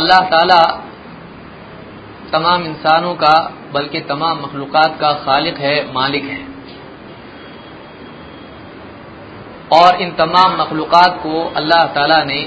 अल्लाह 0.00 0.20
ताला 0.28 0.62
तमाम 2.32 2.64
इंसानों 2.66 3.14
का 3.14 3.34
बल्कि 3.72 4.00
तमाम 4.00 4.40
मखलूक़ात 4.42 4.96
का 5.00 5.12
खालिक 5.24 5.58
है 5.58 5.74
मालिक 5.92 6.24
है 6.24 6.40
और 9.72 10.00
इन 10.02 10.10
तमाम 10.12 10.56
मखलूक़ात 10.62 11.20
को 11.22 11.44
अल्लाह 11.56 11.84
ताला 11.94 12.18
ने 12.24 12.40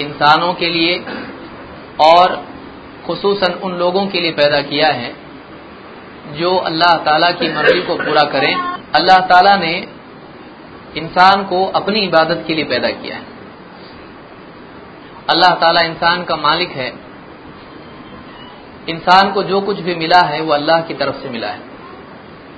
इंसानों 0.00 0.54
के 0.54 0.68
लिए 0.68 1.04
और 2.00 2.46
खसूसन 3.06 3.52
उन 3.52 3.72
लोगों 3.72 4.06
के 4.06 4.20
लिए 4.20 4.30
पैदा 4.30 4.62
किया 4.62 4.88
है, 4.88 5.14
जो 6.32 6.56
अल्लाह 6.56 6.96
ताला 6.96 7.30
की 7.30 7.54
मर्ज़ी 7.54 7.82
को 7.82 7.96
पूरा 7.96 8.22
करें। 8.22 8.54
अल्लाह 8.94 9.18
ताला 9.18 9.56
ने 9.56 9.88
इंसान 10.96 11.44
को 11.44 11.66
अपनी 11.66 12.00
इबादत 12.00 12.44
के 12.46 12.54
लिए 12.54 12.64
पैदा 12.64 12.88
किया 12.90 13.16
है। 13.16 13.22
अल्लाह 15.30 15.50
ताला 15.50 15.80
इंसान 15.80 16.24
का 16.24 16.36
मालिक 16.36 16.70
है। 16.70 16.92
इंसान 18.88 19.32
को 19.32 19.42
जो 19.42 19.60
कुछ 19.60 19.80
भी 19.80 19.94
मिला 19.94 20.20
है, 20.20 20.40
वो 20.40 20.52
अल्लाह 20.52 20.80
की 20.80 20.94
तरफ़ 20.94 21.16
से 21.16 21.28
मिला 21.28 21.48
है। 21.48 21.60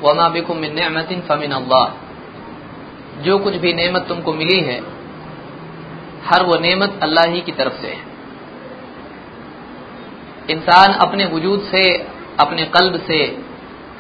वमा 0.03 0.29
बिकुम 0.29 0.57
फमिन 0.57 1.53
अल्लाह। 1.53 1.95
जो 3.23 3.39
कुछ 3.39 3.55
भी 3.55 3.73
नेमत 3.73 4.07
तुमको 4.09 4.33
मिली 4.33 4.61
है 4.61 4.96
हर 6.27 6.43
वो 6.43 6.57
नेमत 6.57 7.01
अल्लाह 7.03 7.25
ही 7.25 7.41
की 7.41 7.53
तरफ़ 7.53 7.81
से 7.83 7.89
है। 7.89 8.05
इंसान 10.51 10.93
अपने 10.93 11.25
वजूद 11.25 11.61
से, 11.61 11.83
अपने 12.41 12.65
कल्ब 12.65 13.01
से, 13.07 13.25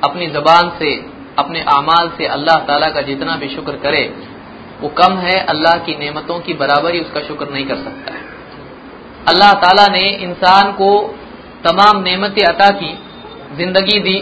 अपनी 0.05 0.27
जबान 0.27 0.71
से, 0.79 0.95
अपने 1.39 1.61
अमाल 1.61 2.09
से 2.09 2.27
अल्लाह 2.27 2.57
ताला 2.57 2.89
का 2.89 3.01
जितना 3.01 3.37
भी 3.37 3.49
शुक्र 3.49 3.77
करे, 3.77 4.03
वो 4.81 4.89
कम 4.89 5.17
है, 5.19 5.41
अल्लाह 5.41 5.73
की 5.73 5.97
नेमतों 5.99 6.39
की 6.41 6.55
बराबरी 6.55 7.01
उसका 7.01 7.21
शुक्र 7.21 7.49
नहीं 7.51 7.67
कर 7.67 7.77
सकता 7.77 8.15
है। 8.15 8.21
अल्लाह 9.29 9.53
ताला 9.53 9.87
ने 9.87 10.09
इंसान 10.09 10.73
को 10.73 10.91
तमाम 11.65 12.03
नेमतें 12.03 12.45
अता 12.45 12.69
की, 12.71 12.93
ज़िंदगी 13.57 13.99
दी, 14.01 14.19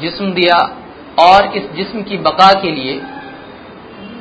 जिस्म 0.00 0.32
दिया, 0.32 0.56
और 1.20 1.46
इस 1.56 1.70
जिस्म 1.72 2.02
की 2.02 2.16
बका 2.16 2.52
के 2.52 2.70
लिए, 2.70 3.00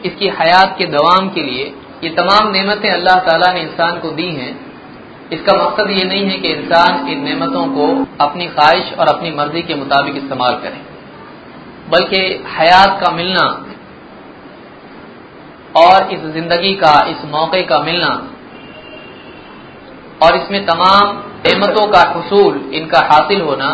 इसकी 0.06 0.28
हयात 0.28 0.76
के 0.78 0.86
दवाम 0.86 1.30
के 1.30 1.44
लिए 1.44 1.74
ये 2.04 2.10
तमाम 2.16 2.52
नेमतें 2.52 2.90
अल्लाह 2.92 3.20
ताला 3.22 3.52
ने 3.54 3.62
इंसान 3.62 4.00
को 4.00 4.10
दी 4.12 4.28
हैं। 4.32 4.52
इसका 5.32 5.54
मकसद 5.56 5.90
ये 5.92 6.04
नहीं 6.06 6.26
है 6.26 6.38
कि 6.38 6.50
इंसान 6.50 7.08
इन 7.10 7.24
नेमतों 7.24 7.66
को 7.72 7.88
अपनी 8.22 8.46
ख्वाहिश 8.50 8.94
और 8.96 9.08
अपनी 9.08 9.32
मर्ज़ी 9.32 9.62
के 9.64 9.76
मुताबिक 9.76 10.16
इस्तेमाल 10.16 10.60
करे, 10.64 10.82
बल्कि 11.90 12.22
हयात 12.52 13.00
का 13.02 13.12
मिलना 13.14 13.46
और 15.78 16.14
इस 16.14 16.22
ज़िंदगी 16.34 16.74
का, 16.76 16.94
इस 17.08 17.26
मौके 17.28 17.62
का 17.64 17.80
मिलना 17.82 18.12
और 20.22 20.36
इसमें 20.36 20.66
तमाम 20.66 21.18
नेमतों 21.48 21.86
का 21.88 22.00
हसूल 22.12 22.56
इनका 22.74 23.00
हासिल 23.12 23.42
होना 23.42 23.68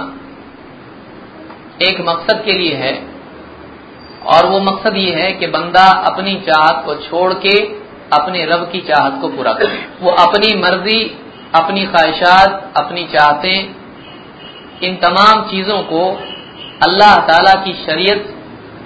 एक 1.81 2.02
मकसद 2.09 2.44
के 2.46 2.53
लिए 2.53 2.75
है। 2.78 2.96
और 4.30 4.46
वो 4.46 4.59
मकसद 4.62 4.98
ये 4.98 5.14
है 5.16 5.31
कि 5.34 5.48
बंदा 5.50 5.86
अपनी 6.09 6.36
चाहत 6.42 6.84
को 6.86 6.96
छोड़ 7.02 7.34
के 7.46 7.56
अपने 8.13 8.46
रब 8.46 8.69
की 8.72 8.79
चाहत 8.81 9.18
को 9.22 9.28
पूरा 9.28 9.53
करे। 9.53 9.79
वो 10.01 10.12
अपनी 10.19 10.53
मर्ज़ी, 10.57 11.00
अपनी 11.56 11.85
ख्वाहिशात, 11.85 12.74
अपनी 12.78 13.03
चाहतें, 13.07 13.57
इन 14.84 14.96
तमाम 14.96 15.41
चीज़ों 15.50 15.81
को 15.84 16.03
अल्लाह 16.88 17.16
ताला 17.28 17.53
की 17.63 17.74
शरीयत, 17.74 18.29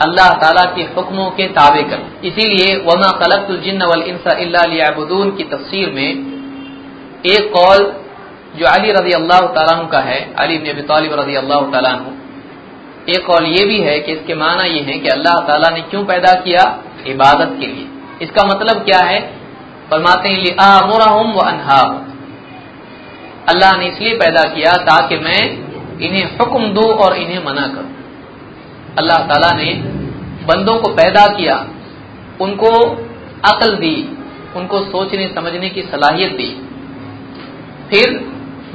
अल्लाह 0.01 0.33
ताला 0.33 0.63
के 0.71 0.83
हुक्मों 0.95 1.29
के 1.31 1.47
ताबे 1.53 1.83
कर। 1.83 2.01
इसीलिए 2.27 2.75
वमा 2.85 3.11
खलकुल 3.19 3.57
वल 3.83 4.01
इंसा 4.03 4.37
इल्लाबून 4.37 5.31
की 5.31 5.43
तफसीर 5.43 5.89
में 5.89 6.09
एक 7.27 7.49
कौल 7.53 7.81
जो 8.57 8.65
अली 8.65 8.91
रज़ी 8.91 9.13
अल्लाह 9.13 9.39
तु 9.39 9.87
का 9.87 9.99
है, 9.99 10.19
अली 10.39 10.57
नबी 10.57 10.81
तालिब 10.83 11.13
रज़ी 11.13 11.35
अल्लाह 11.35 11.59
तु 11.95 12.11
एक 13.07 13.25
कौल 13.25 13.45
ये 13.47 13.65
भी 13.65 13.79
है 13.81 13.99
कि 13.99 14.11
इसके 14.11 14.35
माना 14.35 14.63
ये 14.63 14.79
है 14.81 14.97
कि 14.99 15.09
अल्लाह 15.09 15.35
ताला 15.47 15.69
ने 15.69 15.81
क्यों 15.81 16.03
पैदा 16.05 16.33
किया? 16.41 16.63
इबादत 17.07 17.55
के 17.59 17.67
लिए। 17.67 17.87
इसका 18.21 18.43
मतलब 18.43 18.83
क्या 18.85 18.99
है? 19.05 19.19
फरमाते 19.89 20.29
हैं 20.29 20.55
आमुरहुम 20.61 21.31
व 21.33 21.39
अनहाहum 21.41 22.05
अल्लाह 23.49 23.77
ने 23.77 23.85
इसलिए 23.87 24.13
पैदा 24.13 24.41
किया 24.43 24.71
ताकि 24.83 25.17
मैं 25.17 25.41
इन्हें 25.99 26.37
हुक्म 26.37 26.73
दूँ 26.73 26.87
और 26.95 27.15
इन्हें 27.17 27.43
मना 27.45 27.67
करूँ। 27.67 27.91
अल्लाह 28.97 29.17
ताला 29.27 29.51
ने 29.57 29.71
बंदों 30.47 30.75
को 30.77 30.89
पैदा 30.93 31.25
किया, 31.27 31.55
उनको 32.41 32.71
अकल 33.45 33.75
दी, 33.75 33.95
उनको 34.55 34.79
सोचने, 34.81 35.27
समझने 35.27 35.69
की 35.69 35.81
सलाहियत 35.81 36.31
दी। 36.31 36.49
फिर 37.89 38.19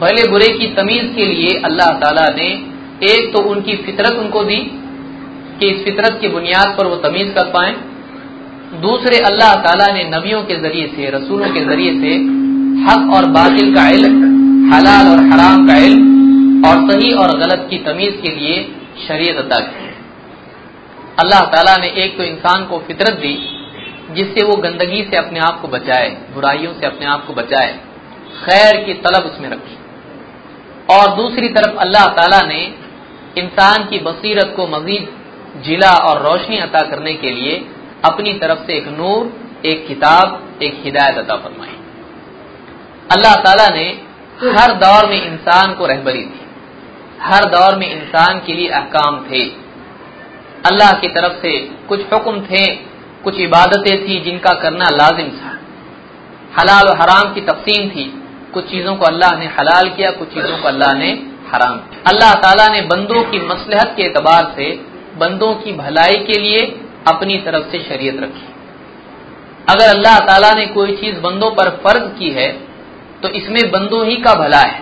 भले 0.00 0.28
बुरे 0.28 0.48
की 0.48 0.66
तमीज 0.74 1.12
के 1.14 1.26
लिए 1.26 1.60
अल्लाह 1.64 1.90
ताला 1.98 2.26
ने 2.36 2.48
एक 3.12 3.32
तो 3.32 3.42
उनकी 3.50 3.76
फितरत 3.76 4.18
उनको 4.18 4.44
दी 4.44 4.56
कि 5.60 5.68
इस 5.68 5.84
फितरत 5.84 6.18
की 6.20 6.28
बुनियाद 6.28 6.76
पर 6.78 6.86
वो 6.86 6.96
तमीज 6.96 7.34
कर 7.34 7.50
पाए 7.50 7.72
दूसरे 8.72 9.16
अल्लाह 9.20 9.54
ताला 9.62 9.86
ने 9.92 10.02
नबियों 10.06 10.42
के 10.42 10.54
ज़रिए 10.56 10.86
से, 10.88 11.08
रसूलों 11.10 11.48
के 11.54 11.60
ज़रिए 11.64 11.90
से 11.94 12.12
हक 12.84 13.10
और 13.14 13.26
बातिल 13.30 13.74
का 13.74 13.88
इल्म, 13.90 14.30
हलाल 14.68 15.08
और 15.08 15.20
हराम 15.32 15.66
का 15.66 15.76
इल्म 15.78 16.68
और 16.68 16.76
सही 16.90 17.10
और 17.14 17.36
गलत 17.38 17.66
की 17.70 17.78
तमीज 17.84 18.14
के 18.22 18.34
लिए 18.36 18.54
शरीयत 19.06 19.36
अदा 19.36 19.58
की। 19.60 19.90
अल्लाह 21.20 21.44
ताला 21.52 21.76
ने 21.76 21.88
एक 22.04 22.16
तो 22.16 22.22
इंसान 22.24 22.64
को 22.66 22.78
फितरत 22.86 23.18
दी, 23.20 23.34
जिससे 24.14 24.44
वो 24.46 24.56
गंदगी 24.58 25.02
से 25.04 25.16
अपने 25.16 25.40
आप 25.40 25.60
को 25.60 25.68
बचाए, 25.68 26.08
बुराइयों 26.34 26.72
से 26.72 26.86
अपने 26.86 27.06
आप 27.06 27.26
को 27.26 27.32
बचाए, 27.34 27.72
खैर 28.38 28.82
की 28.84 28.94
तलब 29.02 29.26
उसमें 29.26 29.48
रखी। 29.50 29.76
और 30.90 31.14
दूसरी 31.16 31.48
तरफ़ 31.50 31.76
अल्लाह 31.78 32.06
ताला 32.14 32.40
ने 32.46 32.62
इंसान 33.38 33.84
की 33.84 33.98
बसीरत 33.98 34.52
को 34.56 34.66
मजीद 34.68 35.08
जिला 35.66 35.92
और 36.06 36.22
रोशनी 36.22 36.58
अता 36.60 36.80
करने 36.90 37.14
के 37.14 37.30
लिए 37.30 37.54
अपनी 38.04 38.32
तरफ़ 38.32 38.58
से 38.58 38.76
एक 38.76 38.88
नूर, 38.88 39.32
एक 39.66 39.86
किताब, 39.88 40.58
एक 40.62 40.82
हिदायत 40.84 41.18
अता 41.18 41.36
फरमाई। 41.36 41.76
अल्लाह 43.12 43.34
ताला 43.34 43.68
ने 43.74 43.86
हर 44.58 44.72
दौर 44.72 45.10
में 45.10 45.22
इंसान 45.22 45.74
को 45.74 45.86
रहबरी 45.86 46.22
दी। 46.22 46.40
हर 47.20 47.44
दौर 47.44 47.76
में 47.76 47.90
इंसान 47.92 48.38
के 48.38 48.52
लिए 48.52 48.68
अहकाम 48.68 49.26
थे। 49.30 49.42
अल्लाह 50.66 50.92
की 50.92 51.08
तरफ़ 51.08 51.32
से 51.32 51.58
कुछ 51.88 52.00
हुक्म 52.12 52.40
थे, 52.40 52.66
कुछ 53.24 53.40
इबादतें 53.40 54.08
थी 54.08 54.20
जिनका 54.20 54.52
करना 54.52 54.84
लाजिम 54.84 55.28
था। 55.28 55.58
हलाल 56.58 56.88
और 56.88 56.96
हराम 56.96 57.34
की 57.34 57.40
तकसीम 57.40 57.88
थी। 57.88 58.22
कुछ 58.54 58.70
चीज़ों 58.70 58.96
को 58.96 59.04
अल्लाह 59.04 59.38
ने 59.38 59.46
हलाल 59.46 59.88
किया, 59.88 60.10
कुछ 60.10 60.28
चीज़ों 60.28 60.58
को 60.58 60.68
अल्लाह 60.68 60.92
ने 60.92 61.10
हराम 61.52 61.76
किया। 61.78 62.02
अल्लाह 62.10 62.34
ताला 62.34 62.66
ने 62.68 62.80
बंदों 62.80 63.22
की 63.22 63.38
मसलहत 63.38 63.94
के 63.96 64.02
एतबार 64.02 64.52
से 64.56 64.70
बंदों 65.16 65.54
की 65.54 65.72
भलाई 65.72 66.14
के 66.14 66.40
लिए 66.40 66.58
अपनी 67.06 67.36
तरफ़ 67.40 67.70
से 67.70 67.78
शरीयत 67.80 68.20
रखी। 68.20 68.46
अगर 69.68 69.88
अल्लाह 69.88 70.18
ताला 70.26 70.52
ने 70.52 70.66
कोई 70.68 70.96
चीज़ 70.96 71.18
बंदों 71.20 71.50
पर 71.52 71.70
फ़र्ज़ 71.82 72.08
की 72.18 72.30
है 72.32 72.50
तो 73.22 73.28
इसमें 73.30 73.62
बंदों 73.70 74.04
ही 74.06 74.16
का 74.18 74.34
भला 74.36 74.60
है। 74.62 74.80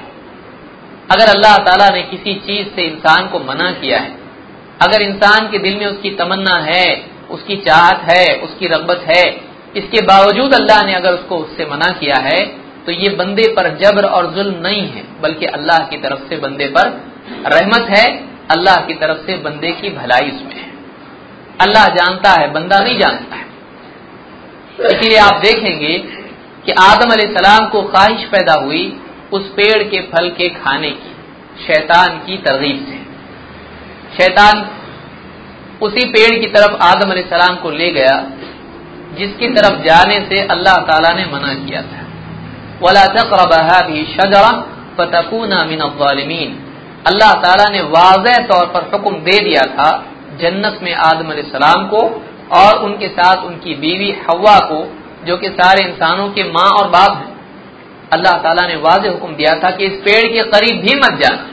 अगर 1.11 1.29
अल्लाह 1.29 1.57
ताला 1.65 1.89
ने 1.89 2.03
किसी 2.05 2.35
चीज़ 2.47 2.69
से 2.69 2.83
इंसान 2.85 3.29
को 3.29 3.39
मना 3.45 3.71
किया 3.75 3.99
है, 3.99 4.15
अगर 4.81 5.03
इंसान 5.03 5.49
के 5.51 5.59
दिल 5.61 5.77
में 5.77 5.87
उसकी 5.87 6.11
तमन्ना 6.17 6.57
है, 6.63 6.87
उसकी 7.31 7.57
चाहत 7.59 8.07
है, 8.09 8.25
उसकी 8.39 8.67
रगबत 8.69 9.05
है, 9.09 9.25
इसके 9.77 10.01
बावजूद 10.05 10.55
अल्लाह 10.55 10.83
ने 10.87 10.95
अगर 10.95 11.13
उसको 11.15 11.37
उससे 11.39 11.67
मना 11.67 11.91
किया 11.99 12.17
है 12.23 12.39
तो 12.87 12.93
ये 12.95 13.09
बंदे 13.17 13.47
पर 13.57 13.69
जबर 13.79 14.05
और 14.07 14.27
जुल्म 14.35 14.57
नहीं 14.61 14.87
है, 14.89 15.03
बल्कि 15.23 15.47
अल्लाह 15.49 15.79
की 15.89 15.97
तरफ़ 15.99 16.29
से 16.29 16.37
बंदे 16.39 16.67
पर 16.69 16.87
रहमत 17.49 17.91
है, 17.91 18.07
अल्लाह 18.51 18.77
की 18.87 18.95
तरफ़ 18.97 19.19
से 19.27 19.37
बंदे 19.39 19.73
की 19.73 19.91
भलाई 19.93 20.31
उसमें 20.31 20.55
है। 20.55 20.70
अल्लाह 21.61 21.87
जानता 21.95 22.31
है, 22.33 22.53
बंदा 22.53 22.79
नहीं 22.79 22.99
जानता 22.99 23.37
है। 23.37 23.49
इसीलिए 24.89 25.19
आप 25.21 25.41
देखेंगे 25.43 25.93
कि 26.67 26.73
आदम 26.81 27.11
सलाम 27.35 27.69
को 27.69 27.83
ख्वाहिश 27.85 28.25
पैदा 28.29 28.55
हुई 28.63 28.85
उस 29.33 29.49
पेड़ 29.57 29.83
के 29.85 30.01
फल 30.09 30.29
के 30.31 30.49
खाने 30.51 30.91
की, 30.91 31.13
शैतान 31.67 32.19
की 32.27 32.37
तरगीब 32.39 32.87
से। 32.89 32.99
शैतान 34.17 34.69
उसी 35.83 36.05
पेड़ 36.09 36.39
की 36.41 36.47
तरफ़ 36.49 36.75
आदम 36.85 37.13
सलाम 37.29 37.57
को 37.57 37.71
ले 37.73 37.91
गया, 37.91 38.17
जिसकी 39.19 39.49
तरफ़ 39.49 39.83
जाने 39.85 40.19
से 40.25 40.41
अल्लाह 40.49 40.77
ताला 40.87 41.15
ने 41.15 41.25
मना 41.27 41.55
किया 41.57 41.83
था। 41.83 42.03
वला 42.83 43.05
तकरबा 43.15 43.81
भी 43.87 44.05
शजरा 44.13 44.51
फतकूना 44.99 45.65
मिन 45.65 45.81
अल्लाह 47.07 47.33
ताला 47.35 47.69
ने 47.71 47.81
वाज 47.91 48.27
तौर 48.49 48.67
पर 48.67 48.91
हुक्म 48.93 49.17
दे 49.21 49.39
दिया 49.39 49.63
था 49.71 49.91
जन्नत 50.41 50.79
में 50.83 50.93
आदम 51.05 51.33
सलाम 51.49 51.87
को 51.89 52.01
और 52.57 52.79
उनके 52.85 53.09
साथ 53.09 53.45
उनकी 53.45 53.75
बीवी 53.77 54.11
हवा 54.21 54.59
को, 54.65 54.81
जो 55.27 55.37
कि 55.37 55.49
सारे 55.51 55.85
इंसानों 55.85 56.29
के 56.29 56.45
माँ 56.53 56.69
और 56.73 56.89
बाप 56.89 57.17
हैं। 57.17 57.31
अल्लाह 58.13 58.39
ताला 58.43 58.67
ने 58.69 58.77
वाज 58.79 59.07
हुक्म 59.07 59.35
दिया 59.35 59.53
था 59.55 59.71
कि 59.71 59.87
इस 59.87 60.01
पेड़ 60.01 60.27
के 60.33 60.43
करीब 60.51 60.81
भी 60.83 60.97
मत 60.97 61.19
जाना। 61.23 61.47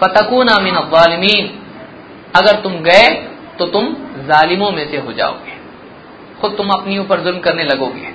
फतकूना 0.00 0.58
मिन 0.58 0.74
अलिमीन 0.74 1.50
अगर 2.36 2.60
तुम 2.60 2.72
गए 2.82 3.08
तो 3.58 3.66
तुम 3.66 3.92
जालिमों 4.26 4.70
में 4.70 4.90
से 4.90 4.98
हो 4.98 5.12
जाओगे। 5.12 5.52
खुद 6.40 6.54
तुम 6.56 6.70
अपनी 6.70 6.98
ऊपर 6.98 7.20
जुल्म 7.20 7.38
करने 7.38 7.64
लगोगे। 7.64 8.12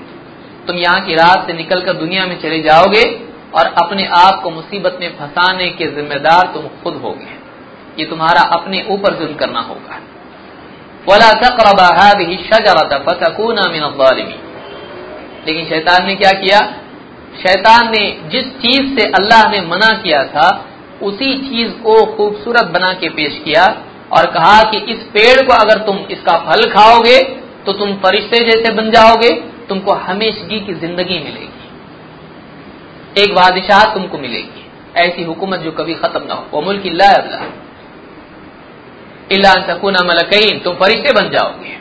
तुम 0.68 0.77
यहाँ 0.77 1.01
की 1.01 1.15
रात 1.15 1.47
से 1.47 1.53
निकलकर 1.53 1.94
दुनिया 1.95 2.25
में 2.25 2.39
चले 2.41 2.59
जाओगे 2.62 3.03
और 3.56 3.74
अपने 3.83 4.06
आप 4.18 4.41
को 4.44 4.50
मुसीबत 4.50 4.97
में 5.01 5.09
फंसाने 5.18 5.69
के 5.69 5.86
जिम्मेदार 5.91 6.51
तुम 6.53 6.68
खुद 6.83 7.01
होगे। 7.03 7.38
ये 8.00 8.06
तुम्हारा 8.06 8.42
अपने 8.51 8.86
ऊपर 8.90 9.16
जुल्म 9.16 9.36
करना 9.36 9.62
होगा। 9.62 10.00
वला 11.07 11.31
तकरबा 11.42 11.88
मिन 13.69 13.84
लेकिन 15.48 15.66
शैतान 15.66 16.06
ने 16.06 16.16
क्या 16.16 16.31
किया? 16.40 16.60
शैतान 17.42 17.92
ने 17.92 18.01
जिस 18.30 18.48
चीज़ 18.57 18.86
से 18.96 19.04
अल्लाह 19.12 19.50
ने 19.51 19.62
मना 19.63 19.92
किया 20.00 20.24
था, 20.25 20.48
उसी 21.01 21.34
चीज़ 21.42 21.72
को 21.84 21.94
खूबसूरत 22.07 22.66
बना 22.69 22.92
के 22.94 23.10
पेश 23.10 23.42
किया 23.44 23.66
और 24.12 24.25
कहा 24.31 24.62
कि 24.72 24.78
इस 24.94 25.04
पेड़ 25.13 25.40
को 25.42 25.54
अगर 25.56 25.78
तुम 25.86 25.98
इसका 26.12 26.36
फल 26.46 26.62
खाओगे 26.72 27.18
तो 27.66 27.74
तुम 27.74 27.94
फरिश्ते 27.98 28.38
जैसे 28.46 28.72
बन 28.74 28.90
जाओगे, 28.92 29.30
तुमको 29.69 29.94
हमेशगी 30.01 30.60
की 30.60 30.74
ज़िंदगी 30.75 31.18
मिलेगी। 31.19 31.62
एक 33.18 33.34
बादशाह 33.36 33.84
तुमको 33.94 34.18
मिलेगी। 34.18 34.66
ऐसी 34.98 35.24
हुकूमत 35.24 35.60
जो 35.60 35.72
कभी 35.72 35.94
खत्म 35.96 36.22
ना 36.24 36.34
हो। 36.34 36.48
वो 36.54 36.62
मुल्क 36.62 36.86
इल्ला 39.31 39.54
तकुना 39.54 40.00
मलकईन 40.04 40.60
तुम 40.60 40.74
फरिश्ते 40.74 41.12
बन 41.12 41.30
जाओगे। 41.30 41.78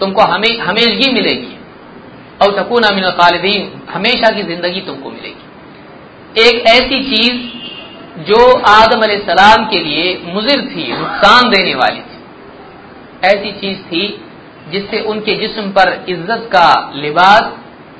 तुमको 0.00 0.22
हमें 0.22 0.58
हमेशगी 0.58 1.12
मिलेगी। 1.12 1.56
और 2.42 2.62
तकुना 2.62 2.90
मिन 2.90 3.10
खालिदीन, 3.10 3.82
हमेशा 3.90 4.30
की 4.30 4.42
ज़िंदगी 4.42 4.80
तुमको 4.80 5.10
मिलेगी। 5.10 6.48
एक 6.48 6.66
ऐसी 6.66 7.16
चीज़ 7.16 7.62
जो 8.22 8.58
आदम 8.58 9.02
सलाम 9.02 9.66
के 9.66 9.80
लिए 9.80 10.22
मुजिर 10.24 10.60
थी, 10.60 10.92
नुकसान 10.92 11.48
देने 11.48 11.74
वाली 11.74 12.00
थी। 12.00 12.18
ऐसी 13.24 13.52
चीज़ 13.52 13.78
थी 13.78 14.24
जिससे 14.70 15.00
उनके 15.00 15.34
जिस्म 15.34 15.70
पर 15.70 16.04
इज़्ज़त 16.08 16.48
का 16.52 16.92
लिबास 16.94 17.52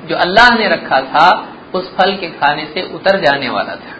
जो 0.09 0.15
अल्लाह 0.15 0.49
ने 0.49 0.67
रखा 0.67 0.99
था, 0.99 1.53
उस 1.73 1.95
फल 1.95 2.15
के 2.15 2.27
खाने 2.27 2.65
से 2.65 2.81
उतर 2.81 3.19
जाने 3.19 3.49
वाला 3.49 3.75
था। 3.75 3.95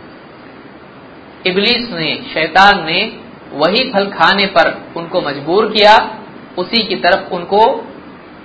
इबलीस 1.47 1.89
ने, 1.91 2.15
शैतान 2.33 2.85
ने 2.85 3.22
वही 3.53 3.91
फल 3.91 4.05
खाने 4.05 4.45
पर 4.45 4.91
उनको 4.97 5.21
मजबूर 5.21 5.71
किया, 5.71 6.19
उसी 6.57 6.83
की 6.83 6.95
तरफ़ 6.95 7.33
उनको 7.33 7.85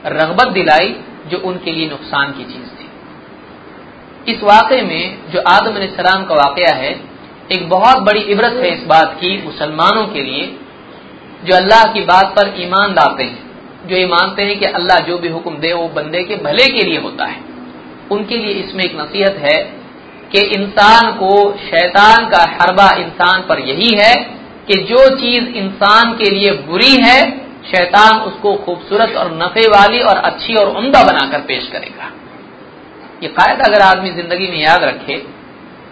रगबत 0.06 0.48
दिलाई, 0.48 0.94
जो 1.28 1.38
उनके 1.38 1.72
लिए 1.72 1.88
नुकसान 1.90 2.32
की 2.32 2.44
चीज़ 2.44 2.68
थी। 2.68 4.32
इस 4.32 4.42
वाक़े 4.42 4.82
में 4.82 5.30
जो 5.30 5.40
आदम 5.40 5.74
सलाम 5.86 6.24
का 6.24 6.34
वाक़ 6.34 6.60
है, 6.60 7.00
एक 7.52 7.68
बहुत 7.68 7.98
बड़ी 7.98 8.20
इबरत 8.20 8.52
है 8.52 8.70
इस 8.70 8.86
बात 8.86 9.16
की 9.20 9.42
मुसलमानों 9.44 10.06
के 10.06 10.22
लिए, 10.22 10.56
जो 11.44 11.56
अल्लाह 11.56 11.84
की 11.92 12.00
बात 12.00 12.26
पर 12.26 12.54
ईमान 12.62 12.92
लाते 12.92 13.22
हैं, 13.22 13.38
जो 13.86 13.96
ये 13.96 14.06
मानते 14.06 14.42
हैं 14.42 14.58
कि 14.58 14.64
अल्लाह 14.64 14.98
जो 14.98 15.18
भी 15.18 15.28
हुक्म 15.28 15.54
दे 15.54 15.72
वो 15.72 15.88
बंदे 15.88 16.22
के 16.22 16.36
भले 16.36 16.66
के 16.66 16.82
लिए 16.82 16.98
होता 16.98 17.24
है। 17.24 17.40
उनके 18.10 18.36
लिए 18.36 18.52
इसमें 18.54 18.84
एक 18.84 19.00
नसीहत 19.00 19.36
है 19.38 19.56
कि 20.32 20.40
इंसान 20.40 21.12
को 21.12 21.58
शैतान 21.58 22.28
का 22.28 22.38
हरबा 22.38 22.90
इंसान 22.96 23.42
पर 23.42 23.60
यही 23.60 23.96
है 23.96 24.37
कि 24.68 24.74
जो 24.84 25.08
चीज़ 25.16 25.44
इंसान 25.56 26.12
के 26.14 26.30
लिए 26.30 26.50
बुरी 26.66 26.94
है, 27.02 27.20
शैतान 27.66 28.20
उसको 28.22 28.54
खूबसूरत 28.56 29.16
और 29.16 29.32
नफे 29.34 29.66
वाली 29.68 30.00
और 30.02 30.16
अच्छी 30.24 30.54
और 30.56 30.76
उमदा 30.76 31.02
बनाकर 31.04 31.40
पेश 31.48 31.68
करेगा। 31.72 32.10
ये 33.22 33.28
कायदा 33.30 33.64
अगर 33.66 33.82
आदमी 33.84 34.10
ज़िंदगी 34.12 34.48
में 34.48 34.60
याद 34.60 34.84
रखे 34.84 35.16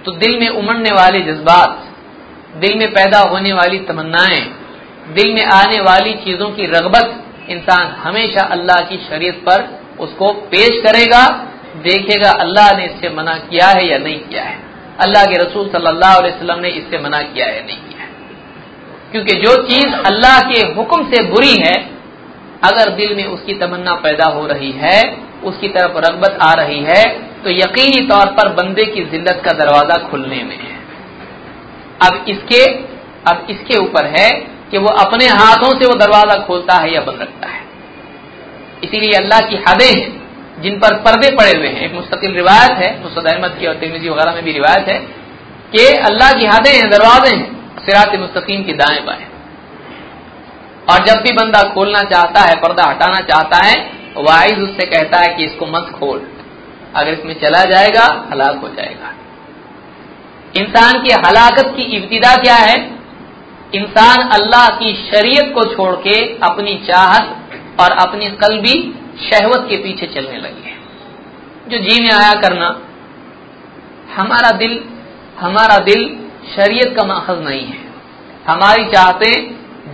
तो 0.05 0.13
दिल 0.15 0.39
में 0.41 0.49
उमड़ने 0.51 0.91
वाले 0.93 1.21
जज्बात, 1.23 1.83
दिल 2.57 2.79
में 2.79 2.91
पैदा 2.93 3.21
होने 3.23 3.53
वाली 3.53 3.79
तमन्नाएँ, 3.87 4.45
दिल 5.15 5.33
में 5.35 5.45
आने 5.45 5.81
वाली 5.83 6.13
चीज़ों 6.25 6.51
की 6.51 6.67
रगबत 6.69 7.49
इंसान 7.51 7.91
हमेशा 8.03 8.45
अल्लाह 8.53 8.81
की 8.87 8.97
शरीयत 9.01 9.43
पर 9.49 9.67
उसको 10.01 10.33
पेश 10.53 10.81
करेगा, 10.85 11.25
देखेगा 11.83 12.31
अल्लाह 12.41 12.71
ने 12.79 12.85
इससे 12.85 13.09
मना 13.17 13.37
किया 13.51 13.69
है 13.69 13.87
या 13.89 13.99
नहीं 13.99 14.21
किया 14.21 14.45
है। 14.45 14.57
अल्लाह 15.01 15.25
के 15.25 15.43
रसूल 15.43 15.69
सल्लल्लाहु 15.71 16.23
अलैहि 16.23 16.61
ने 16.61 16.69
इससे 16.79 16.99
मना 16.99 17.23
किया 17.25 17.47
है 17.47 17.61
नहीं। 17.67 17.86
क्योंकि 19.17 19.35
जो 19.37 19.53
चीज़ 19.63 19.93
अल्लाह 20.07 20.41
के 20.43 20.61
हुक्म 20.73 21.05
से 21.11 21.23
बुरी 21.25 21.55
है, 21.59 21.75
अगर 22.65 22.91
दिल 22.97 23.15
में 23.17 23.25
उसकी 23.27 23.55
तमन्ना 23.55 23.95
पैदा 24.03 24.25
हो 24.31 24.47
रही 24.47 24.71
है, 24.73 24.99
उसकी 25.45 25.69
तरफ़ 25.69 25.97
रगबत 25.99 26.39
आ 26.43 26.53
रही 26.55 26.83
है 26.85 27.03
तो 27.45 27.51
यकीनी 27.51 28.01
तौर 28.09 28.27
पर 28.33 28.49
बंदे 28.55 28.85
की 28.87 29.05
जिल्लत 29.05 29.41
का 29.45 29.53
दरवाज़ा 29.53 29.97
खुलने 30.11 30.43
में 30.43 30.59
है। 30.59 30.77
अब 32.03 32.25
इसके 32.29 32.63
अब 33.31 33.47
इसके 33.51 33.79
ऊपर 33.79 34.07
है 34.19 34.29
कि 34.71 34.79
वो 34.79 34.89
अपने 34.99 35.27
हाथों 35.31 35.71
से 35.81 35.87
वो 35.87 35.95
दरवाज़ा 35.97 36.39
खोलता 36.47 36.75
है 36.77 36.93
या 36.95 37.01
बंद 37.01 37.23
रखता 37.23 37.49
है। 37.49 37.61
इसीलिए 38.85 39.19
अल्लाह 39.19 39.41
की 39.41 39.57
हदें 39.69 39.91
हैं, 39.91 40.63
जिन 40.63 40.79
पर 40.79 40.95
पर्दे 41.01 41.35
पड़े 41.37 41.59
हुए 41.59 41.69
हैं। 41.69 41.81
एक 41.81 41.95
मुस्तकिल 41.95 42.35
रिवायत 42.35 42.79
है, 42.79 42.91
मुस्तद 43.03 43.27
अहमद 43.27 43.57
की 43.61 43.67
और 43.67 43.75
तिरमिजी 43.75 44.09
वगैरह 44.09 44.35
में 44.35 44.45
भी 44.45 44.53
रिवायत 44.53 44.89
है, 44.89 44.99
कि 45.73 45.87
अल्लाह 46.05 46.33
की 46.33 46.47
हदें 46.47 46.73
हैं, 46.73 46.89
दरवाजे 46.91 47.37
हैं। 47.37 47.56
सिरात 47.87 48.17
मुस्तकीम 48.19 48.63
की 48.63 48.73
दाएँ 48.73 49.01
बाएँ। 49.01 49.27
और 50.91 51.05
जब 51.05 51.15
भी 51.15 51.33
बंदा 51.33 51.63
खोलना 51.63 52.03
चाहता 52.03 52.41
है, 52.41 52.57
पर्दा 52.57 52.85
हटाना 52.85 53.21
चाहता 53.21 53.67
है 53.67 53.97
वाइज 54.17 54.61
उससे 54.61 54.87
कहता 54.87 55.19
है 55.19 55.37
कि 55.37 55.45
इसको 55.45 55.67
मत 55.67 55.93
खोल। 56.01 56.31
अगर 56.95 57.13
इसमें 57.13 57.41
चला 57.41 57.65
जाएगा, 57.65 58.29
हलाक 58.33 58.57
हो 58.57 58.69
जाएगा। 58.69 59.15
इंसान 60.57 61.03
की 61.03 61.11
हलाकत 61.11 61.73
की 61.77 61.83
इब्तदा 61.83 62.37
क्या 62.37 62.55
है? 62.55 62.97
इंसान 63.75 64.29
अल्लाह 64.29 64.69
की 64.69 65.11
शरीयत 65.13 65.53
को 65.55 65.75
छोड़ 65.75 65.95
के 65.97 66.39
अपनी 66.39 66.87
चाहत 66.87 67.51
और 67.81 67.91
अपनी 67.91 68.29
कलबी 68.29 68.95
शहवत 69.31 69.67
के 69.71 69.77
पीछे 69.77 70.07
चलने 70.07 70.37
लगी 70.37 70.71
है। 70.71 70.77
जो 71.69 71.79
जी 71.79 72.03
में 72.03 72.11
आया 72.11 72.33
करना, 72.33 72.81
हमारा 74.17 74.51
दिल 74.51 74.85
हमारा 75.41 75.79
दिल 75.79 76.26
शरीयत 76.55 76.95
का 76.97 77.05
माखज 77.05 77.43
नहीं 77.45 77.67
है। 77.67 77.85
हमारी 78.49 78.85
चाहते 78.85 79.31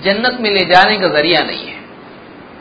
जन्नत 0.04 0.38
में 0.40 0.50
ले 0.50 0.64
जाने 0.64 0.96
का 0.98 1.08
ज़रिया 1.08 1.40
नहीं 1.40 1.66
है। 1.66 1.80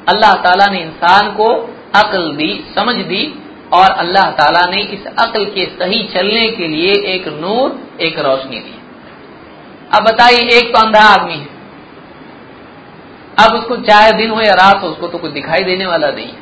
अल्लाह 0.10 0.34
ताला 0.36 0.66
ने 0.66 0.80
इंसान 0.80 1.32
को 1.32 1.48
अक्ल 1.96 2.36
दी, 2.36 2.52
समझ 2.76 2.96
दी 2.96 3.24
और 3.74 3.92
अल्लाह 3.92 4.32
ताला 4.32 4.62
ने 4.72 4.82
इस 4.82 5.06
अक्ल 5.20 5.46
के 5.46 5.66
सही 5.80 6.04
चलने 6.04 6.46
के 6.52 6.68
लिए 6.68 6.94
एक 7.14 7.28
नूर, 7.28 7.80
एक 8.02 8.20
रोशनी 8.20 8.60
दी। 8.60 8.76
अब 9.96 10.04
बताइए, 10.04 10.48
एक 10.58 10.74
तो 10.74 10.80
अंधा 10.80 11.02
आदमी 11.02 11.34
है। 11.34 11.50
अब 13.40 13.56
उसको 13.56 13.76
चाहे 13.78 14.12
दिन 14.12 14.30
हो 14.30 14.42
या 14.42 14.54
रात 14.54 14.82
हो, 14.84 14.88
उसको 14.88 15.08
तो 15.08 15.18
कुछ 15.18 15.32
दिखाई 15.32 15.64
देने 15.64 15.86
वाला 15.86 16.10
नहीं 16.12 16.34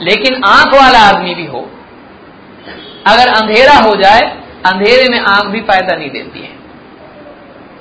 लेकिन 0.00 0.42
आँख 0.44 0.74
वाला 0.74 0.98
आदमी 0.98 1.34
भी 1.34 1.44
हो। 1.46 1.60
अगर 3.06 3.28
अंधेरा 3.32 3.74
हो 3.78 3.94
जाए 3.96 4.20
अंधेरे 4.66 5.08
में 5.08 5.18
आँख 5.20 5.46
भी 5.46 5.60
फ़ायदा 5.62 5.96
नहीं 5.96 6.10
देती 6.10 6.40
है। 6.40 6.58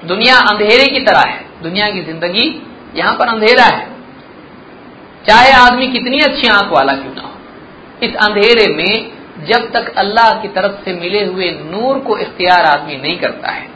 दुनिया 0.08 0.36
अंधेरे 0.50 0.88
की 0.88 1.00
तरह 1.02 1.30
है। 1.30 1.46
दुनिया 1.64 1.90
की 1.90 2.02
ज़िंदगी 2.02 2.46
यहाँ 2.96 3.14
पर 3.14 3.28
अंधेरा 3.28 3.64
है। 3.66 3.88
चाहे 5.28 5.52
आदमी 5.54 5.88
कितनी 5.88 6.20
अच्छी 6.22 6.48
आँख 6.48 6.72
वाला 6.72 6.94
क्यों 6.94 7.14
ना 7.16 7.22
हो। 7.22 7.34
इस 8.04 8.16
अंधेरे 8.18 8.68
में 8.74 9.12
जब 9.48 9.70
तक 9.72 9.94
अल्लाह 9.98 10.32
की 10.42 10.48
तरफ़ 10.48 10.84
से 10.86 10.94
मिले 10.94 11.24
हुए 11.26 11.50
नूर 11.66 12.00
को 12.00 12.18
इख्तियार 12.18 12.66
आदमी 12.66 12.96
नहीं 12.98 13.18
करता 13.18 13.52
है, 13.52 13.68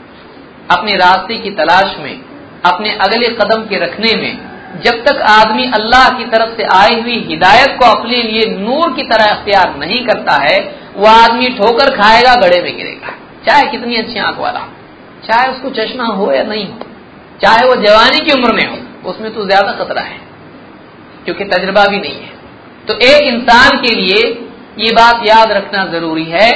अपने 0.70 0.96
रास्ते 0.96 1.38
की 1.38 1.50
तलाश 1.52 1.96
में, 1.98 2.20
अपने 2.64 2.90
अगले 2.98 3.28
कदम 3.34 3.64
के 3.66 3.78
रखने 3.78 4.14
में 4.16 4.53
जब 4.80 5.02
तक 5.04 5.20
आदमी 5.30 5.64
अल्लाह 5.74 6.08
की 6.10 6.24
तरफ़ 6.26 6.56
से 6.56 6.64
आई 6.74 7.00
हुई 7.00 7.18
हिदायत 7.26 7.76
को 7.80 7.86
अपने 7.88 8.22
लिए 8.22 8.46
नूर 8.58 8.92
की 8.92 9.02
तरह 9.04 9.30
अख्तियार 9.30 9.74
नहीं 9.78 10.00
करता 10.06 10.34
है 10.42 10.56
वह 10.96 11.10
आदमी 11.12 11.48
ठोकर 11.50 11.90
खाएगा, 11.96 12.34
गड़े 12.36 12.60
में 12.62 12.76
गिरेगा। 12.76 13.12
चाहे 13.46 13.66
कितनी 13.66 13.96
अच्छी 13.96 14.18
आँख 14.20 14.38
वाला 14.38 14.66
चाहे 15.24 15.50
उसको 15.50 15.70
चश्मा 15.72 16.04
हो 16.06 16.32
या 16.32 16.42
नहीं 16.44 16.66
हो, 16.66 16.78
चाहे 17.42 17.66
वो 17.66 17.74
जवानी 17.82 18.20
की 18.20 18.32
उम्र 18.32 18.52
में 18.54 18.64
हो, 18.64 18.76
उसमें 19.10 19.32
तो 19.34 19.44
ज़्यादा 19.46 19.72
खतरा 19.74 20.02
है, 20.02 20.18
क्योंकि 21.24 21.44
तजर्बा 21.46 21.84
भी 21.84 21.98
नहीं 21.98 22.20
है। 22.20 22.32
तो 22.88 22.94
एक 23.06 23.22
इंसान 23.24 23.76
के 23.78 23.94
लिए 23.94 24.22
ये 24.78 24.92
बात 24.92 25.26
याद 25.26 25.52
रखना 25.52 25.84
ज़रूरी 25.88 26.24
है 26.30 26.50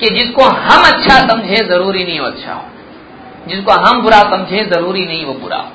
कि 0.00 0.14
जिसको 0.14 0.44
हम 0.44 0.82
अच्छा 0.84 1.18
समझे, 1.28 1.56
ज़रूरी 1.66 2.04
नहीं 2.04 2.20
वो 2.20 2.26
अच्छा 2.26 2.52
हो। 2.52 2.64
जिसको 3.48 3.72
हम 3.80 4.02
बुरा 4.02 4.20
समझे, 4.30 4.64
ज़रूरी 4.66 5.06
नहीं 5.06 5.24
वो 5.24 5.34
बुरा 5.34 5.56
हो। 5.58 5.72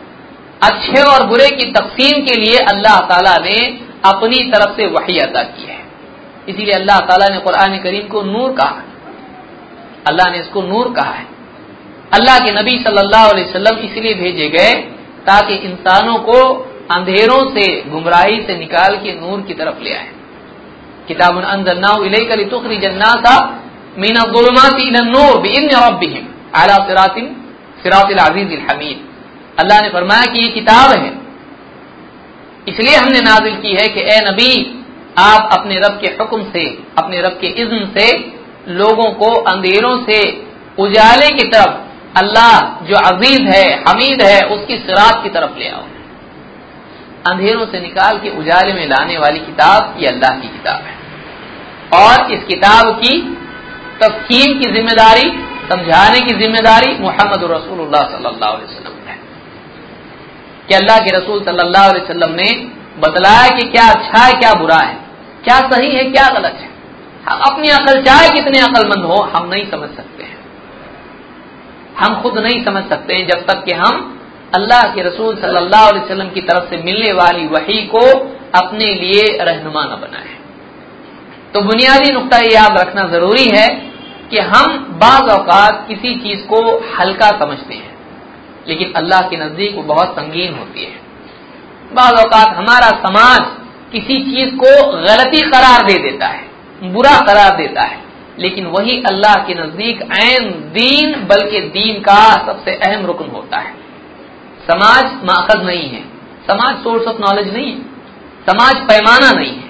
अच्छे 0.63 1.01
और 1.01 1.25
बुरे 1.27 1.49
की 1.49 1.71
तकसीम 1.71 2.25
के 2.25 2.39
लिए 2.39 2.57
अल्लाह 2.57 2.99
ताला 2.99 3.35
ने 3.45 3.57
अपनी 4.05 4.39
तरफ़ 4.51 4.75
से 4.75 4.87
वही 4.87 5.19
अदा 5.19 5.43
की 5.43 5.63
है। 5.63 5.79
इसीलिए 6.49 6.73
अल्लाह 6.73 6.99
ताला 6.99 7.27
ने 7.33 7.39
कुरान 7.39 7.77
करीम 7.77 8.07
को 8.07 8.21
नूर 8.21 8.51
कहा। 8.51 8.81
अल्लाह 10.07 10.31
ने 10.31 10.39
इसको 10.39 10.61
नूर 10.61 10.93
कहा 10.93 11.11
है। 11.11 11.25
अल्लाह 12.13 12.39
के 12.39 12.51
नबी 12.51 12.77
सल्लल्लाहु 12.83 13.29
अलैहि 13.29 13.87
इसलिए 13.87 14.13
भेजे 14.13 14.49
गए 14.49 14.73
ताकि 15.25 15.53
इंसानों 15.53 16.15
को 16.19 16.39
अंधेरों 16.91 17.39
से, 17.51 17.65
गुमराही 17.81 18.41
से 18.41 18.57
निकाल 18.57 18.95
के 18.95 19.13
नूर 19.13 19.41
की 19.41 19.53
तरफ़ 19.53 19.83
ले 19.83 19.93
आए। 19.93 20.09
किताब 21.07 21.39
तुखरी 22.49 22.77
जन्नासा 22.77 23.35
मीना 23.97 24.23
गुलमाती 24.31 24.89
नूर 24.91 25.39
बिन 25.41 25.69
रबिहिम 25.69 26.27
आला 26.55 26.75
सिरातिन, 26.75 27.25
सिरातिल 27.83 28.19
हमीद। 28.71 29.12
अल्लाह 29.59 29.81
ने 29.81 29.89
फरमाया 29.89 30.25
कि 30.25 30.39
ये 30.39 30.49
किताब 30.51 30.91
है। 30.91 31.11
इसलिए 32.67 32.95
हमने 32.95 33.19
नाजिल 33.21 33.55
की 33.55 33.73
है 33.75 33.87
कि 33.87 34.01
ए 34.01 34.19
नबी, 34.27 34.53
आप 35.19 35.49
अपने 35.53 35.75
रब 35.75 35.99
के 36.01 36.07
हुक्म 36.07 36.43
से, 36.43 36.65
अपने 36.97 37.21
रब 37.21 37.37
के 37.41 37.47
इज्न 37.47 37.85
से, 37.97 38.07
लोगों 38.73 39.11
को 39.11 39.29
अंधेरों 39.51 39.95
से 40.05 40.19
उजाले 40.79 41.29
की 41.29 41.43
तरफ़ 41.49 41.73
अल्लाह 42.19 42.85
जो 42.85 42.95
अज़ीज़ 42.95 43.45
है, 43.47 43.65
हमीद 43.87 44.21
है, 44.21 44.41
उसकी 44.45 44.75
सिरात 44.77 45.23
की 45.23 45.29
तरफ़ 45.29 45.57
ले 45.59 45.67
आओ। 45.69 45.85
अंधेरों 47.27 47.65
से 47.65 47.79
निकाल 47.79 48.17
के 48.17 48.29
उजाले 48.39 48.73
में 48.73 48.85
लाने 48.87 49.17
वाली 49.17 49.39
किताब 49.39 49.95
ये 49.99 50.07
अल्लाह 50.07 50.39
की 50.39 50.47
किताब 50.47 50.81
है। 50.81 50.95
और 51.99 52.31
इस 52.31 52.43
किताब 52.43 52.91
की 53.01 53.13
तफकीम 54.01 54.59
की 54.59 54.67
ज़िम्मेदारी, 54.73 55.27
समझाने 55.69 56.19
की 56.21 56.33
ज़िम्मेदारी 56.35 56.91
मोहम्मद 56.99 57.43
रसूलुल्लाह 57.51 58.03
सल्लल्लाहु 58.03 58.53
अलैहि 58.53 58.65
वसल्लम 58.65 58.82
कि 60.67 60.75
अल्लाह 60.75 60.97
के 60.97 61.17
रसूल 61.17 61.43
सल्लल्लाहु 61.43 61.89
अलैहि 61.89 62.05
वसल्लम 62.05 62.35
ने 62.35 62.51
बतलाया 62.99 63.47
कि 63.57 63.67
क्या 63.67 63.87
अच्छा 63.87 64.23
है, 64.25 64.33
क्या 64.33 64.53
बुरा 64.53 64.77
है, 64.77 64.97
क्या 65.43 65.59
सही 65.59 65.95
है, 65.95 66.03
क्या 66.03 66.27
गलत 66.29 66.57
है। 66.59 66.69
हम 67.29 67.39
अपनी 67.51 67.69
अकल 67.69 68.01
चाहे 68.03 68.29
कितने 68.29 68.61
अकलमंद 68.61 69.05
हो, 69.05 69.21
हम 69.35 69.49
नहीं 69.49 69.65
समझ 69.71 69.89
सकते 69.89 70.23
हैं। 70.23 70.37
हम 71.99 72.21
खुद 72.21 72.37
नहीं 72.37 72.63
समझ 72.65 72.83
सकते 72.89 73.15
हैं 73.15 73.27
जब 73.27 73.45
तक 73.45 73.63
कि 73.65 73.73
हम 73.73 74.09
अल्लाह 74.55 74.83
के 74.95 75.01
रसूल 75.01 75.35
सल्लल्लाहु 75.35 75.89
अलैहि 75.89 76.05
वसल्लम 76.05 76.29
की 76.29 76.41
तरफ़ 76.41 76.69
से 76.69 76.77
मिलने 76.83 77.11
वाली 77.13 77.45
वही 77.47 77.81
को 77.87 78.05
अपने 78.55 78.93
लिए 78.93 79.23
रहनुमा 79.41 79.83
न 79.83 80.01
बनाए। 80.01 80.35
तो 81.53 81.61
बुनियादी 81.61 82.11
नुकता 82.11 82.37
याद 82.37 82.77
रखना 82.79 83.07
ज़रूरी 83.07 83.47
है 83.55 83.67
कि 84.29 84.39
हम 84.39 84.77
बाज 85.01 85.29
अवकात 85.29 85.85
किसी 85.87 86.15
चीज़ 86.15 86.45
को 86.47 86.59
हल्का 86.99 87.29
समझते 87.39 87.73
हैं। 87.73 87.92
लेकिन 88.67 88.93
अल्लाह 88.95 89.21
के 89.29 89.37
नज़दीक 89.37 89.75
वो 89.75 89.83
बहुत 89.85 90.15
संगीन 90.19 90.53
होती 90.53 90.83
है। 90.83 91.01
बाज 91.93 92.19
अवकात 92.19 92.55
हमारा 92.57 92.89
समाज 92.99 93.41
किसी 93.91 94.19
चीज़ 94.25 94.55
को 94.57 94.71
गलती 94.93 95.41
करार 95.49 95.83
दे 95.83 95.97
देता 96.01 96.27
है, 96.27 96.43
बुरा 96.83 97.17
करार 97.27 97.55
देता 97.57 97.81
है, 97.83 97.97
लेकिन 98.39 98.65
वही 98.67 99.01
अल्लाह 99.07 99.35
के 99.47 99.53
नज़दीक 99.55 100.01
ऐन 100.13 100.49
दीन, 100.73 101.13
बल्कि 101.27 101.59
दीन 101.71 101.99
का 102.01 102.21
सबसे 102.47 102.75
अहम 102.77 103.05
रुकन 103.05 103.29
होता 103.29 103.59
है। 103.59 103.73
समाज 104.63 105.11
माखज 105.25 105.65
नहीं 105.65 105.89
है, 105.89 106.03
समाज 106.47 106.83
सोर्स 106.83 107.07
ऑफ़ 107.07 107.21
नॉलेज 107.21 107.53
नहीं 107.53 107.71
है, 107.71 107.81
समाज 108.47 108.75
पैमाना 108.87 109.31
नहीं 109.31 109.53
है, 109.53 109.69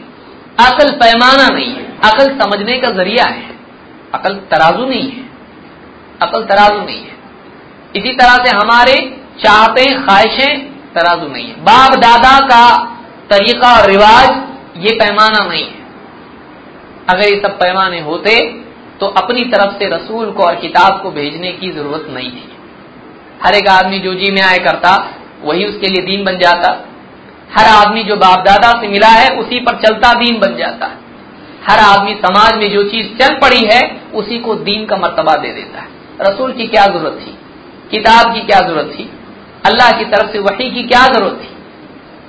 अकल 0.62 0.92
पैमाना 0.98 1.48
नहीं 1.48 1.72
है, 1.72 1.86
अकल 2.04 2.38
समझने 2.40 2.78
का 2.78 2.90
ज़रिया 2.94 3.26
है, 3.28 3.50
अकल 4.14 4.36
तराजू 4.52 4.86
नहीं 4.86 5.10
है, 5.12 5.24
अकल 6.22 6.46
तराजू 6.46 6.82
नहीं 6.82 7.00
है। 7.00 7.13
इसी 7.96 8.14
तरह 8.14 8.44
से 8.46 8.56
हमारे 8.58 8.94
चाहते, 9.44 9.86
ख्वाहिशें 9.86 10.74
तराजू 10.94 11.28
नहीं 11.28 11.48
है। 11.48 11.56
बाप 11.56 11.96
दादा 11.96 12.40
का 12.40 12.78
तरीका 13.30 13.82
और 13.82 13.90
रिवाज, 13.90 14.30
ये 14.78 14.96
पैमाना 14.96 15.44
नहीं 15.46 15.64
है। 15.64 15.84
अगर 17.10 17.24
ये 17.24 17.42
सब 17.42 17.60
पैमाने 17.60 18.00
होते 18.00 18.64
तो 19.00 19.06
अपनी 19.06 19.42
तरफ़ 19.42 19.74
से 19.74 19.88
रसूल 19.88 20.32
को 20.32 20.44
और 20.44 20.56
किताब 20.56 21.02
को 21.02 21.12
भेजने 21.12 21.52
की 21.52 21.72
ज़रूरत 21.72 22.08
नहीं 22.10 22.32
थी। 22.32 22.58
हर 23.44 23.56
एक 23.56 23.68
आदमी 23.68 24.00
जो 24.00 24.14
जी 24.14 24.32
में 24.32 24.42
आए 24.42 24.58
करता, 24.58 25.10
वही 25.44 25.66
उसके 25.66 25.88
लिए 25.88 26.06
दीन 26.06 26.24
बन 26.24 26.38
जाता। 26.38 26.86
हर 27.58 27.66
आदमी 27.66 28.04
जो 28.04 28.16
बाप 28.16 28.40
दादा 28.40 28.82
से 28.82 28.88
मिला 28.88 29.08
है, 29.08 29.30
उसी 29.30 29.60
पर 29.60 29.76
चलता 29.76 30.14
दीन 30.14 30.40
बन 30.40 30.56
जाता। 30.56 30.86
है 30.86 30.98
हर 31.70 31.80
आदमी 31.80 32.14
समाज 32.14 32.56
में 32.56 32.72
जो 32.72 32.84
चीज़ 32.84 33.18
चल 33.18 33.34
पड़ी 33.34 33.66
है, 33.74 34.02
उसी 34.14 34.40
को 34.40 34.56
दीन 34.56 34.86
का 34.86 34.98
मर्तबा 34.98 35.36
दे 35.36 35.54
देता 35.54 35.82
है। 35.82 35.88
रसूल 36.22 36.52
की 36.52 36.68
क्या 36.68 36.86
ज़रूरत 36.86 37.20
थी? 37.22 37.38
किताब 37.94 38.34
की 38.34 38.40
क्या 38.40 38.60
ज़रूरत 38.60 38.94
थी? 38.94 39.10
अल्लाह 39.66 39.92
की 39.92 40.06
तरफ़ 40.06 40.32
से 40.32 40.40
वही 40.40 40.70
की 40.72 40.84
क्या 40.84 41.06
ज़रूरत 41.08 41.40
थी? 41.42 41.50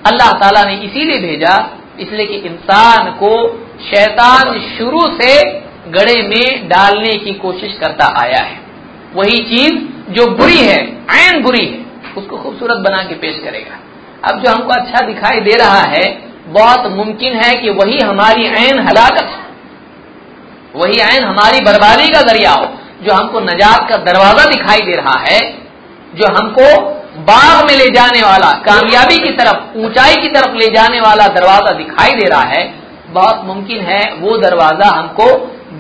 अल्लाह 0.07 0.33
ताला 0.33 0.65
ने 0.65 0.75
इसीलिए 0.77 1.19
भेजा, 1.19 1.55
इसलिए 2.01 2.27
कि 2.27 2.37
इंसान 2.49 3.11
को 3.11 3.31
शैतान 3.85 4.59
शुरू 4.79 5.01
से 5.21 5.31
गड़े 5.91 6.17
में 6.29 6.69
डालने 6.69 7.17
की 7.19 7.33
कोशिश 7.35 7.79
करता 7.81 8.07
आया 8.23 8.43
है। 8.43 8.59
वही 9.15 9.39
चीज़ 9.39 9.75
जो 10.13 10.27
बुरी 10.27 10.59
है, 10.59 10.79
आयन 11.11 11.43
बुरी 11.43 11.65
है, 11.67 11.81
उसको 12.17 12.37
खूबसूरत 12.37 12.77
बना 12.77 13.03
के 13.03 13.15
पेश 13.15 13.41
करेगा। 13.45 13.79
अब 14.29 14.43
जो 14.43 14.51
हमको 14.51 14.73
अच्छा 14.73 15.07
दिखाई 15.07 15.41
दे 15.41 15.55
रहा 15.55 15.83
है, 15.89 16.05
बहुत 16.49 16.87
मुमकिन 16.87 17.35
है 17.35 17.55
कि 17.55 17.71
वही 17.71 17.99
हमारी 17.99 18.47
आयन 18.47 18.79
हलाकत 18.79 19.41
वही 20.77 21.01
आयन 21.01 21.25
हमारी 21.25 21.61
बर्बादी 21.61 22.09
का 22.09 22.21
ज़रिया 22.23 22.51
हो। 22.51 22.65
जो 23.05 23.13
हमको 23.13 23.41
नजात 23.43 23.89
का 23.89 23.97
दरवाज़ा 24.05 24.45
दिखाई 24.51 24.81
दे 24.81 24.93
रहा 24.93 25.19
है, 25.21 25.41
जो 26.15 26.27
हमको 26.29 26.67
बाग 27.27 27.65
में 27.67 27.77
ले 27.77 27.89
जाने 27.91 28.23
वाला, 28.23 28.51
कामयाबी 28.63 29.19
की 29.19 29.31
तरफ़, 29.37 29.77
ऊंचाई 29.79 30.15
की 30.15 30.29
तरफ़ 30.29 30.55
ले 30.57 30.69
जाने 30.73 31.01
वाला 31.01 31.27
दरवाज़ा 31.31 31.73
दिखाई 31.75 32.13
दे 32.13 32.29
रहा 32.29 32.45
है, 32.45 32.63
बहुत 33.11 33.45
मुमकिन 33.45 33.81
है 33.81 34.03
वो 34.15 34.37
दरवाज़ा 34.39 34.89
हमको 34.91 35.27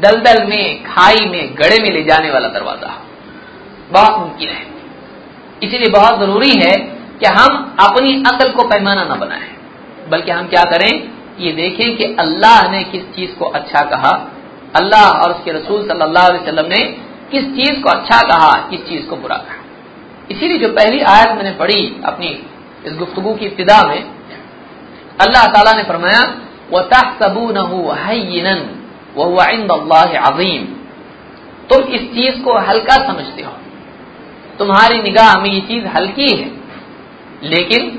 दलदल 0.00 0.42
में, 0.44 0.84
खाई 0.84 1.24
में, 1.26 1.54
गड़े 1.54 1.78
में 1.82 1.90
ले 1.90 2.02
जाने 2.02 2.30
वाला 2.30 2.48
दरवाज़ा। 2.48 2.92
बहुत 3.92 4.18
मुमकिन 4.18 4.48
है। 4.48 4.62
इसीलिए 5.62 5.90
बहुत 5.90 6.20
ज़रूरी 6.20 6.50
है 6.50 6.76
कि 7.20 7.26
हम 7.28 7.76
अपनी 7.80 8.12
अकल 8.26 8.50
को 8.50 8.62
पैमाना 8.68 9.04
न 9.04 9.18
बनाएँ, 9.20 9.48
बल्कि 10.10 10.30
हम 10.30 10.46
क्या 10.46 10.62
करें, 10.64 10.92
ये 11.38 11.52
देखें 11.52 11.96
कि 11.96 12.04
अल्लाह 12.20 12.70
ने 12.70 12.82
किस 12.84 13.02
चीज़ 13.16 13.34
को 13.38 13.44
अच्छा 13.50 13.80
कहा। 13.84 14.12
अल्लाह 14.76 15.06
और 15.22 15.32
उसके 15.32 15.52
रसूल 15.52 15.82
सल्लल्लाहु 15.88 16.28
अलैहि 16.28 16.68
ने 16.68 16.82
किस 17.30 17.44
चीज़ 17.44 17.80
को 17.80 17.88
अच्छा 17.90 18.20
कहा, 18.28 18.52
किस 18.70 18.80
चीज़ 18.88 19.06
को 19.06 19.16
बुरा 19.16 19.36
कहा। 19.36 19.62
इसीलिए 20.30 20.58
जो 20.58 20.68
पहली 20.68 21.00
आयत 21.00 21.28
मैंने 21.28 21.50
पढ़ी 21.50 22.02
अपनी 22.04 22.28
इस 22.86 22.92
गुफ्तगु 22.92 23.34
की 23.34 23.46
इब्तदा 23.46 23.82
में, 23.82 24.02
अल्लाह 25.20 25.46
ताला 25.46 25.72
ने 25.72 25.82
फरमाया 25.82 26.22
वह 26.72 26.82
तहसबू 26.82 27.48
अजीम। 30.26 30.64
तुम 31.70 31.82
इस 31.94 32.02
चीज़ 32.14 32.42
को 32.42 32.58
हल्का 32.60 32.94
समझते 33.06 33.42
हो। 33.42 33.52
तुम्हारी 34.58 35.02
निगाह 35.02 35.38
में 35.40 35.50
ये 35.50 35.60
चीज़ 35.60 35.86
हल्की 35.86 36.30
है, 36.36 36.50
लेकिन 37.44 37.98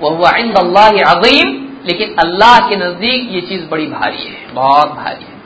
वह 0.00 0.30
अल्लाह 0.30 0.88
अजीम, 1.10 1.48
लेकिन 1.86 2.14
अल्लाह 2.18 2.58
के 2.68 2.76
नज़दीक 2.76 3.32
ये 3.32 3.40
चीज़ 3.40 3.64
बड़ी 3.68 3.86
भारी 3.86 4.24
है, 4.24 4.54
बहुत 4.54 4.88
भारी 4.88 5.24
है, 5.24 5.36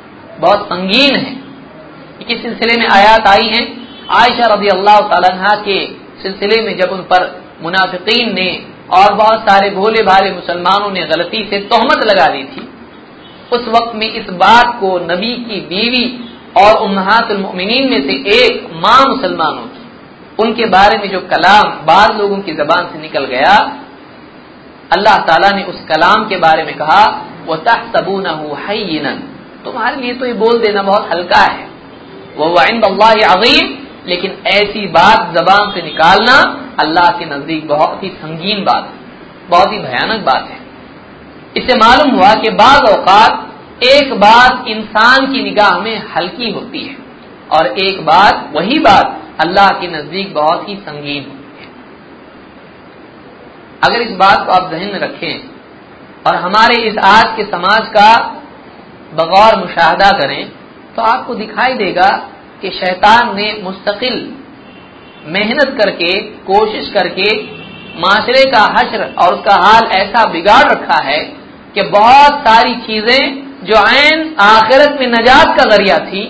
बहुत 0.40 0.66
संगीन 0.66 1.16
है। 1.16 1.45
किस 2.28 2.42
सिलसिले 2.42 2.80
में 2.80 2.88
आयात 2.90 3.26
आई 3.28 3.48
है। 3.48 3.62
आयशा 4.14 4.46
रज़ी 4.54 4.68
अल्लाह 4.68 5.00
तला 5.10 5.54
के 5.62 5.78
सिलसिले 6.22 6.62
में 6.62 6.76
जब 6.78 6.92
उन 6.92 7.00
पर 7.10 7.24
मुनाफिकीन 7.62 8.34
ने 8.34 8.48
और 8.92 9.14
बहुत 9.14 9.40
सारे 9.40 9.70
भोले 9.70 10.02
भाले 10.02 10.30
मुसलमानों 10.32 10.90
ने 10.90 11.04
गलती 11.06 11.42
से 11.50 11.58
तोहमत 11.68 12.04
लगा 12.04 12.26
दी 12.26 12.42
थी, 12.46 12.68
उस 13.52 13.68
वक्त 13.68 13.94
में 13.94 14.08
इस 14.10 14.30
बात 14.36 14.76
को 14.80 14.98
नबी 15.06 15.34
की 15.44 15.60
बीवी 15.66 16.04
और 16.56 16.76
उम्मातमिन 16.82 17.90
में 17.90 18.00
से 18.02 18.14
एक 18.36 18.68
माँ 18.74 19.00
मुसलमानों 19.06 19.66
की, 19.66 19.82
उनके 20.38 20.66
बारे 20.66 20.98
में 20.98 21.08
जो 21.10 21.20
कलाम 21.32 21.72
बाद 21.86 22.16
लोगों 22.20 22.38
की 22.40 22.52
जबान 22.54 22.90
से 22.92 23.02
निकल 23.02 23.24
गया, 23.26 23.54
अल्लाह 24.92 25.16
ताला 25.26 25.50
ने 25.50 25.62
उस 25.64 25.80
कलाम 25.84 26.28
के 26.28 26.36
बारे 26.38 26.62
में 26.62 26.74
कहा 26.76 27.02
वह 27.46 27.56
तहसबू 27.66 28.18
न 28.20 29.18
तुम्हारे 29.64 29.96
लिए 29.96 30.12
तो 30.14 30.26
ये 30.26 30.32
बोल 30.34 30.58
देना 30.60 30.82
बहुत 30.82 31.08
हल्का 31.12 31.40
है। 31.42 31.75
वह 32.38 32.48
अजीम। 33.26 33.74
लेकिन 34.06 34.36
ऐसी 34.48 34.86
बात 34.90 35.32
जबान 35.34 35.70
से 35.70 35.82
निकालना 35.82 36.34
अल्लाह 36.80 37.08
के 37.18 37.24
नज़दीक 37.26 37.66
बहुत 37.68 38.02
ही 38.02 38.08
संगीन 38.16 38.64
बात 38.64 38.84
है, 38.84 38.98
बहुत 39.48 39.72
ही 39.72 39.78
भयानक 39.78 40.24
बात 40.24 40.48
है। 40.50 40.58
इससे 41.56 41.76
मालूम 41.78 42.14
हुआ 42.14 42.32
कि 42.34 42.50
बाज 42.52 42.88
अवकात 42.88 43.84
एक 43.84 44.12
बात 44.20 44.68
इंसान 44.68 45.26
की 45.32 45.42
निगाह 45.42 45.78
में 45.78 45.96
हल्की 46.08 46.50
होती 46.50 46.82
है 46.84 46.96
और 47.50 47.66
एक 47.78 48.04
बात, 48.06 48.50
वही 48.54 48.78
बात 48.80 49.22
अल्लाह 49.40 49.68
के 49.80 49.88
नज़दीक 49.88 50.34
बहुत 50.34 50.68
ही 50.68 50.74
संगीन 50.78 51.24
होती 51.24 51.62
है। 51.62 51.68
अगर 53.84 54.02
इस 54.02 54.12
बात 54.16 54.46
को 54.46 54.52
आप 54.52 54.70
जहन 54.72 54.92
में 54.92 55.00
रखें 55.00 55.34
और 56.26 56.36
हमारे 56.36 56.76
इस 56.82 56.98
आज 57.06 57.36
के 57.36 57.44
समाज 57.46 57.88
का 57.96 58.10
बगौर 59.14 59.58
मुशाहदा 59.58 60.10
करें 60.18 60.42
तो 60.96 61.02
आपको 61.02 61.34
दिखाई 61.34 61.74
देगा 61.74 62.08
कि 62.62 62.70
शैतान 62.70 63.36
ने 63.36 63.60
मुस्तकिल 63.62 64.14
मेहनत 65.26 65.76
करके, 65.80 66.20
कोशिश 66.20 66.90
करके, 66.94 67.44
माशरे 68.00 68.44
का 68.50 68.62
हश्र 68.78 69.14
और 69.18 69.34
उसका 69.34 69.54
हाल 69.54 69.84
ऐसा 69.92 70.24
बिगाड़ 70.24 70.64
रखा 70.72 71.02
है 71.02 71.18
कि 71.74 71.82
बहुत 71.82 72.40
सारी 72.48 72.74
चीज़ें 72.74 73.46
जो 73.64 73.76
आन 73.76 74.34
आखिरत 74.40 74.98
में 75.00 75.06
नजात 75.06 75.56
का 75.58 75.64
ज़रिया 75.76 75.98
थी, 75.98 76.22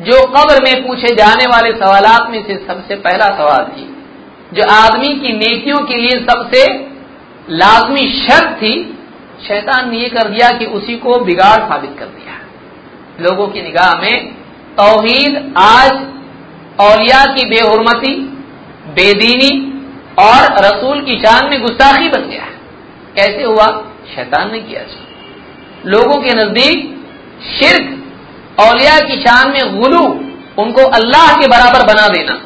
जो 0.00 0.26
कब्र 0.26 0.62
में 0.64 0.86
पूछे 0.86 1.14
जाने 1.14 1.46
वाले 1.46 1.72
सवालात 1.72 2.30
में 2.30 2.42
से 2.46 2.54
सबसे 2.66 2.96
पहला 2.96 3.26
सवाल 3.26 3.64
थी, 3.64 3.86
जो 4.52 4.62
आदमी 4.72 5.08
की 5.08 5.32
नेकियों 5.32 5.78
के 5.78 5.96
लिए 5.96 6.20
सबसे 6.20 6.64
लाजमी 7.50 8.20
शर्त 8.20 8.56
थी, 8.56 8.74
शैतान 9.48 9.90
ने 9.90 9.96
यह 9.96 10.08
कर 10.08 10.28
दिया 10.28 10.50
कि 10.50 10.66
उसी 10.66 10.96
को 10.96 11.18
बिगाड़ 11.18 11.58
साबित 11.58 11.96
कर 11.98 12.06
दिया। 12.06 12.25
लोगों 13.20 13.48
की 13.48 13.62
निगाह 13.62 13.94
में, 13.94 14.34
तोहीद 14.80 15.54
आज 15.58 15.92
औलिया 16.80 17.24
की 17.24 17.48
बेहरमती, 17.48 18.14
बेदीनी 18.88 19.72
और 20.18 20.64
रसूल 20.64 21.00
की 21.00 21.18
शान 21.18 21.50
में 21.50 21.60
गुस्ताखी 21.62 22.08
बन 22.08 22.28
गया 22.30 22.44
कैसे 23.16 23.42
हुआ? 23.42 23.66
शैतान 24.14 24.52
ने 24.52 24.58
किया 24.60 24.80
लोगों 25.86 26.14
के 26.14 26.30
नज़दीक 26.30 27.04
शिरक, 27.42 28.02
औलिया 28.60 28.98
की 29.00 29.20
शान 29.20 29.50
में 29.50 29.80
गुलू, 29.80 30.04
उनको 30.62 30.90
अल्लाह 30.90 31.34
के 31.34 31.46
बराबर 31.46 31.94
बना 31.94 32.08
देना। 32.08 32.42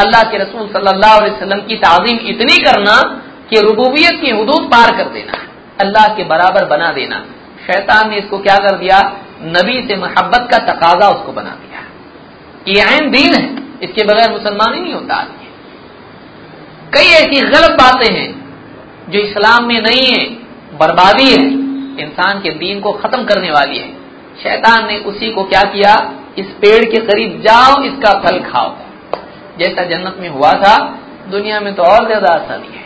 अल्लाह 0.00 0.22
के 0.22 0.38
रसूल 0.38 0.68
सल्लल्लाहु 0.68 1.20
अलैहि 1.20 1.60
की 1.60 1.76
ताजीम 1.76 2.18
इतनी 2.18 2.56
करना 2.58 3.20
कि 3.50 3.60
रुबूबियत 3.60 4.20
की 4.20 4.30
हदूद 4.30 4.70
पार 4.72 4.96
कर 4.96 5.04
देना। 5.04 5.32
अल्लाह 5.80 6.08
के 6.08 6.24
बराबर 6.24 6.64
बना 6.64 6.92
देना। 6.92 7.24
शैतान 7.66 8.10
ने 8.10 8.16
इसको 8.16 8.38
क्या 8.38 8.56
कर 8.56 8.76
दिया? 8.76 8.98
नबी 9.42 9.88
से 9.88 9.96
मोहब्बत 9.96 10.48
का 10.50 10.58
तकाजा 10.58 11.08
उसको 11.08 11.32
बना 11.32 11.50
दिया। 11.50 11.80
ये 12.68 12.80
अहम 12.80 13.10
दीन 13.10 13.34
है। 13.34 13.64
इसके 13.82 14.04
बगैर 14.04 14.30
मुसलमान 14.32 14.74
ही 14.74 14.80
नहीं 14.80 14.94
होता 14.94 15.14
आदमी। 15.14 15.48
कई 16.94 17.06
ऐसी 17.06 17.40
गलत 17.40 17.70
बातें 17.70 18.14
हैं 18.14 18.28
जो 19.10 19.20
इस्लाम 19.20 19.64
में 19.64 19.80
नहीं 19.80 20.06
है, 20.06 20.24
बर्बादी 20.78 21.30
है। 21.30 21.44
इंसान 22.04 22.40
के 22.40 22.50
दीन 22.50 22.80
को 22.80 22.92
खत्म 22.92 23.24
करने 23.24 23.50
वाली 23.50 23.78
है। 23.78 23.88
शैतान 24.42 24.86
ने 24.86 24.98
उसी 24.98 25.30
को 25.30 25.44
क्या 25.44 25.62
किया? 25.62 25.94
इस 26.38 26.46
पेड़ 26.46 26.84
के 26.84 27.00
करीब 27.00 27.40
जाओ, 27.40 27.82
इसका 27.82 28.12
फल 28.20 28.38
खाओ। 28.40 28.76
जैसा 29.58 29.84
जन्नत 29.84 30.16
में 30.20 30.28
हुआ 30.28 30.52
था, 30.52 30.76
दुनिया 31.30 31.60
में 31.60 31.74
तो 31.74 31.82
और 31.82 32.06
ज़्यादा 32.06 32.32
आसानी 32.32 32.76
है। 32.76 32.84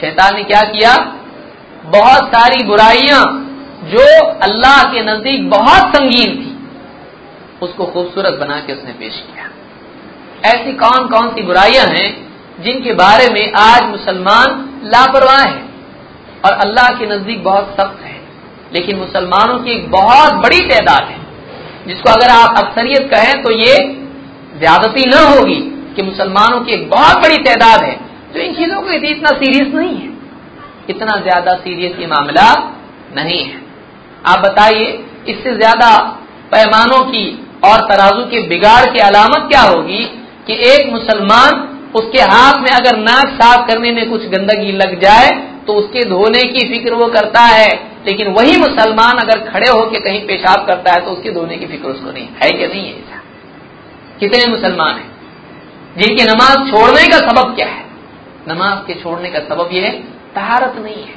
शैतान 0.00 0.36
ने 0.36 0.44
क्या 0.44 0.62
किया? 0.62 0.94
बहुत 1.84 2.28
सारी 2.28 2.64
बुराइयाँ 2.64 3.24
जो 3.88 4.06
अल्लाह 4.42 4.82
के 4.92 5.02
नज़दीक 5.04 5.48
बहुत 5.50 5.96
संगीन 5.96 6.36
थी, 6.36 6.54
उसको 7.62 7.86
खूबसूरत 7.86 8.38
बना 8.40 8.58
के 8.60 8.72
उसने 8.72 8.92
पेश 8.94 9.22
किया। 9.26 9.44
ऐसी 10.46 10.72
कौन 10.74 11.08
कौन 11.08 11.28
सी 11.28 11.42
बुराइयाँ 11.42 11.86
हैं 11.88 12.08
जिनके 12.60 12.92
बारे 12.94 13.28
में 13.28 13.52
आज 13.58 13.82
मुसलमान 13.86 14.48
लापरवाह 14.86 15.42
है 15.42 15.62
और 16.44 16.52
अल्लाह 16.60 16.88
के 16.98 17.06
नज़दीक 17.06 17.42
बहुत 17.44 17.76
सख्त 17.80 18.02
है, 18.04 18.16
लेकिन 18.72 18.96
मुसलमानों 18.98 19.58
की 19.58 19.70
एक 19.72 19.90
बहुत 19.90 20.34
बड़ी 20.42 20.58
तादाद 20.68 21.04
है। 21.04 21.18
जिसको 21.86 22.10
अगर 22.10 22.30
आप 22.32 22.58
अक्सरियत 22.58 23.10
कहें 23.10 23.42
तो 23.42 23.52
ये 23.52 23.76
ज्यादती 24.58 25.04
न 25.06 25.22
होगी 25.26 25.60
कि 25.96 26.02
मुसलमानों 26.02 26.60
की 26.60 26.72
एक 26.72 26.88
बहुत 26.90 27.22
बड़ी 27.22 27.36
तादाद 27.44 27.84
है। 27.84 27.94
जो 28.34 28.40
इन 28.40 28.54
चीज़ों 28.54 28.80
को 28.82 28.90
इतना 28.92 29.30
सीरियस 29.36 29.74
नहीं 29.74 29.96
है। 29.96 30.10
इतना 30.90 31.16
ज़्यादा 31.22 31.54
सीरियस 31.58 31.98
ये 32.00 32.06
मामला 32.08 32.52
नहीं 33.16 33.42
है। 33.44 33.60
आप 34.26 34.38
बताइए, 34.38 34.86
इससे 35.28 35.54
ज़्यादा 35.56 35.96
पैमानों 36.52 37.00
की 37.00 37.26
और 37.64 37.80
तराजू 37.80 38.24
के 38.24 38.40
बिगाड़ 38.48 38.84
की 38.84 38.98
अलामत 38.98 39.48
क्या 39.48 39.60
होगी 39.60 40.04
कि 40.46 40.54
एक 40.70 40.92
मुसलमान 40.92 41.64
उसके 41.96 42.20
हाथ 42.20 42.60
में 42.60 42.70
अगर 42.70 42.96
नाक 42.96 43.28
साफ़ 43.32 43.66
करने 43.66 43.92
में 43.92 44.08
कुछ 44.10 44.26
गंदगी 44.28 44.72
लग 44.72 44.98
जाए 45.00 45.30
तो 45.66 45.74
उसके 45.74 46.02
धोने 46.04 46.42
की 46.42 46.66
फ़िक्र 46.68 46.94
वो 46.94 47.06
करता 47.06 47.40
है। 47.40 47.68
लेकिन 48.06 48.28
वही 48.28 48.56
मुसलमान 48.56 49.18
अगर 49.18 49.38
खड़े 49.50 49.68
होकर 49.68 50.00
कहीं 50.00 50.20
पेशाब 50.26 50.66
करता 50.66 50.92
है 50.92 51.04
तो 51.04 51.10
उसके 51.10 51.30
धोने 51.30 51.56
की 51.56 51.66
फ़िक्र 51.66 51.88
उसको 51.88 52.12
नहीं। 52.12 52.28
है 52.42 52.50
कि 52.50 52.66
नहीं 52.66 52.84
है 52.84 52.92
ऐसा? 52.92 53.22
कितने 54.20 54.46
मुसलमान 54.46 54.94
हैं? 54.94 55.10
जिनकी 55.98 56.24
नमाज़ 56.24 56.70
छोड़ने 56.70 57.06
का 57.08 57.18
सबब 57.18 57.54
क्या 57.56 57.66
है? 57.66 57.84
नमाज़ 58.48 58.86
के 58.86 58.94
छोड़ने 58.94 59.30
का 59.30 59.38
सबब 59.38 59.70
यह 59.72 59.84
है, 59.84 59.92
तहारत 60.34 60.74
नहीं 60.78 61.02
है। 61.02 61.14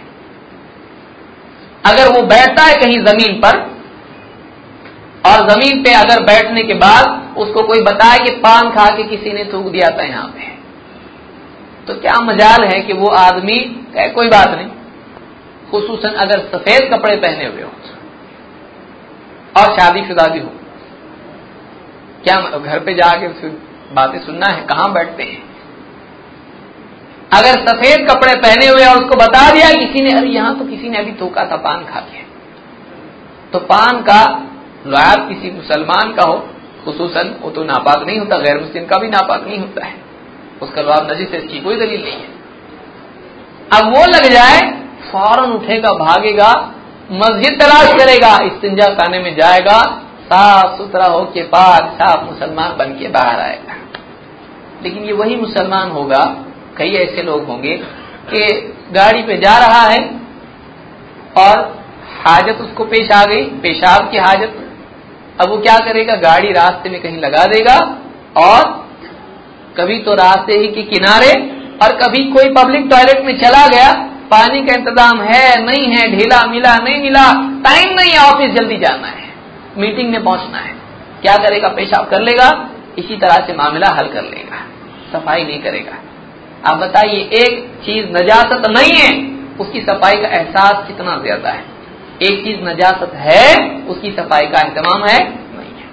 अगर 1.83 2.11
वो 2.11 2.21
बैठता 2.27 2.63
है 2.63 2.75
कहीं 2.75 2.97
ज़मीन 3.05 3.39
पर, 3.41 3.59
और 5.25 5.49
ज़मीन 5.49 5.83
पे 5.83 5.93
अगर 5.95 6.23
बैठने 6.23 6.63
के 6.63 6.73
बाद 6.73 7.37
उसको 7.37 7.63
कोई 7.67 7.81
बताए 7.83 8.17
कि 8.19 8.31
पान 8.39 8.69
खा 8.69 8.85
के 8.95 9.03
किसी 9.05 9.33
ने 9.33 9.43
थूक 9.53 9.65
दिया 9.71 9.89
था 9.97 10.03
यहाँ 10.03 10.27
पे 10.27 10.49
तो 11.87 11.93
क्या 12.01 12.19
मजाल 12.21 12.63
है 12.65 12.79
कि 12.81 12.93
वो 12.93 13.07
आदमी 13.09 13.59
कहे 13.93 14.07
कोई 14.09 14.27
बात 14.29 14.49
नहीं। 14.49 14.67
खसूस 15.69 16.05
अगर 16.05 16.39
सफ़ेद 16.49 16.89
कपड़े 16.93 17.15
पहने 17.17 17.45
हुए 17.45 17.61
हो 17.61 17.69
और 19.55 19.73
शादीशुदा 19.77 20.25
भी 20.27 20.39
हो। 20.39 20.49
क्या 22.23 22.35
घर 22.59 22.79
पे 22.79 22.93
जाके 22.93 23.27
बातें 23.95 24.19
सुनना 24.19 24.47
है? 24.47 24.61
कहाँ 24.63 24.91
बैठते 24.93 25.23
हैं? 25.23 25.41
अगर 27.31 27.59
सफ़ेद 27.67 28.07
कपड़े 28.09 28.33
पहने 28.35 28.67
हुए 28.67 28.85
और 28.85 28.97
उसको 28.97 29.15
बता 29.15 29.49
दिया 29.51 29.69
किसी 29.75 30.01
ने, 30.01 30.11
अरे 30.11 30.29
यहाँ 30.29 30.57
तो 30.59 30.65
किसी 30.65 30.89
ने 30.89 30.97
अभी 30.97 31.11
थूका 31.21 31.45
था, 31.45 31.55
पान 31.57 31.85
खा 31.85 31.99
के 32.01 32.29
तो 33.53 33.59
पान 33.67 34.01
का 34.01 34.23
लुआब 34.87 35.27
किसी 35.29 35.51
मुसलमान 35.51 36.13
का 36.13 36.23
हो, 36.23 36.37
खसूसन 36.85 37.35
वो 37.41 37.49
तो 37.49 37.63
नापाक 37.63 38.05
नहीं 38.07 38.19
होता 38.19 38.37
गैर 38.37 38.59
मुस्लिम 38.59 38.85
का 38.85 38.97
भी 38.97 39.07
नापाक 39.07 39.47
नहीं 39.47 39.59
होता 39.59 39.85
है। 39.85 39.95
उसका 40.61 40.81
लुआब 40.81 41.11
नजी 41.11 41.25
से 41.25 41.37
इसकी 41.37 41.59
कोई 41.59 41.75
दलील 41.75 42.03
नहीं 42.03 42.13
है। 42.13 42.29
अब 43.71 43.89
वो 43.95 44.05
लग 44.05 44.29
जाए, 44.31 44.59
फ़ौरन 45.11 45.51
उठेगा, 45.51 45.91
भागेगा, 45.95 46.51
मस्जिद 47.11 47.59
तलाश 47.61 47.93
करेगा, 47.93 48.37
इस्तिंजा 48.45 48.87
खाने 48.93 49.19
में 49.19 49.35
जाएगा, 49.35 49.79
साफ़ 50.23 50.77
सुथरा 50.77 51.05
हो 51.05 51.23
के 51.25 51.43
पाक 51.43 51.91
साफ़ 51.93 52.23
मुसलमान 52.25 52.75
बन 52.77 52.93
के 52.99 53.07
बाहर 53.07 53.39
आएगा। 53.39 53.75
लेकिन 54.83 55.03
ये 55.03 55.13
वही 55.13 55.35
मुसलमान 55.35 55.91
होगा 55.91 56.23
कई 56.81 56.93
ऐसे 56.97 57.23
लोग 57.23 57.45
होंगे 57.47 57.75
कि 58.29 58.45
गाड़ी 58.93 59.21
पे 59.23 59.37
जा 59.39 59.57
रहा 59.59 59.81
है 59.87 59.99
और 61.39 61.59
हाजत 62.21 62.61
उसको 62.61 62.85
पेश 62.87 63.11
आ 63.13 63.23
गई, 63.25 63.43
पेशाब 63.61 64.09
की 64.11 64.17
हाजत। 64.19 64.57
अब 65.41 65.49
वो 65.49 65.57
क्या 65.59 65.77
करेगा? 65.81 66.15
गाड़ी 66.21 66.51
रास्ते 66.53 66.89
में 66.89 67.01
कहीं 67.01 67.19
लगा 67.19 67.45
देगा 67.47 67.75
और 68.39 68.79
कभी 69.77 69.97
तो 69.99 70.15
रास्ते 70.15 70.57
ही 70.59 70.67
के 70.69 70.81
किनारे 70.85 71.31
और 71.83 71.95
कभी 71.97 72.23
कोई 72.31 72.49
पब्लिक 72.53 72.87
टॉयलेट 72.89 73.23
में 73.25 73.37
चला 73.39 73.65
गया, 73.67 73.91
पानी 74.31 74.61
का 74.65 74.73
इंतज़ाम 74.73 75.21
है, 75.21 75.45
नहीं 75.63 75.85
है, 75.87 76.07
ढीला, 76.11 76.41
मिला, 76.47 76.75
नहीं 76.79 77.01
मिला, 77.03 77.25
टाइम 77.63 77.93
नहीं 77.95 78.11
है, 78.11 78.19
ऑफ़िस 78.25 78.51
जल्दी 78.51 78.77
जाना 78.77 79.07
है, 79.09 79.29
मीटिंग 79.77 80.11
में 80.11 80.23
पहुँचना 80.23 80.57
है। 80.57 80.75
क्या 81.21 81.35
करेगा? 81.37 81.67
पेशाब 81.71 82.09
कर 82.09 82.21
लेगा, 82.21 82.49
इसी 82.97 83.17
तरह 83.17 83.45
से 83.47 83.53
मामला 83.55 83.89
हल 83.91 84.13
कर 84.13 84.23
लेगा, 84.25 84.63
सफ़ाई 85.11 85.43
नहीं 85.43 85.61
करेगा। 85.61 85.97
आप 86.67 86.77
बताइए, 86.77 87.19
एक 87.19 87.69
चीज़ 87.85 88.05
नजासत 88.05 88.67
नहीं 88.69 88.93
है, 89.01 89.11
उसकी 89.59 89.81
सफ़ाई 89.81 90.13
का 90.13 90.27
एहसास 90.27 90.87
कितना 90.87 91.17
ज़्यादा 91.17 91.49
है? 91.49 91.63
एक 92.21 92.43
चीज़ 92.43 92.59
नजासत 92.61 93.11
है, 93.15 93.69
उसकी 93.87 94.11
सफ़ाई 94.11 94.45
का 94.45 94.59
एहतमाम 94.59 95.05
है, 95.05 95.19
नहीं 95.29 95.73
है। 95.77 95.89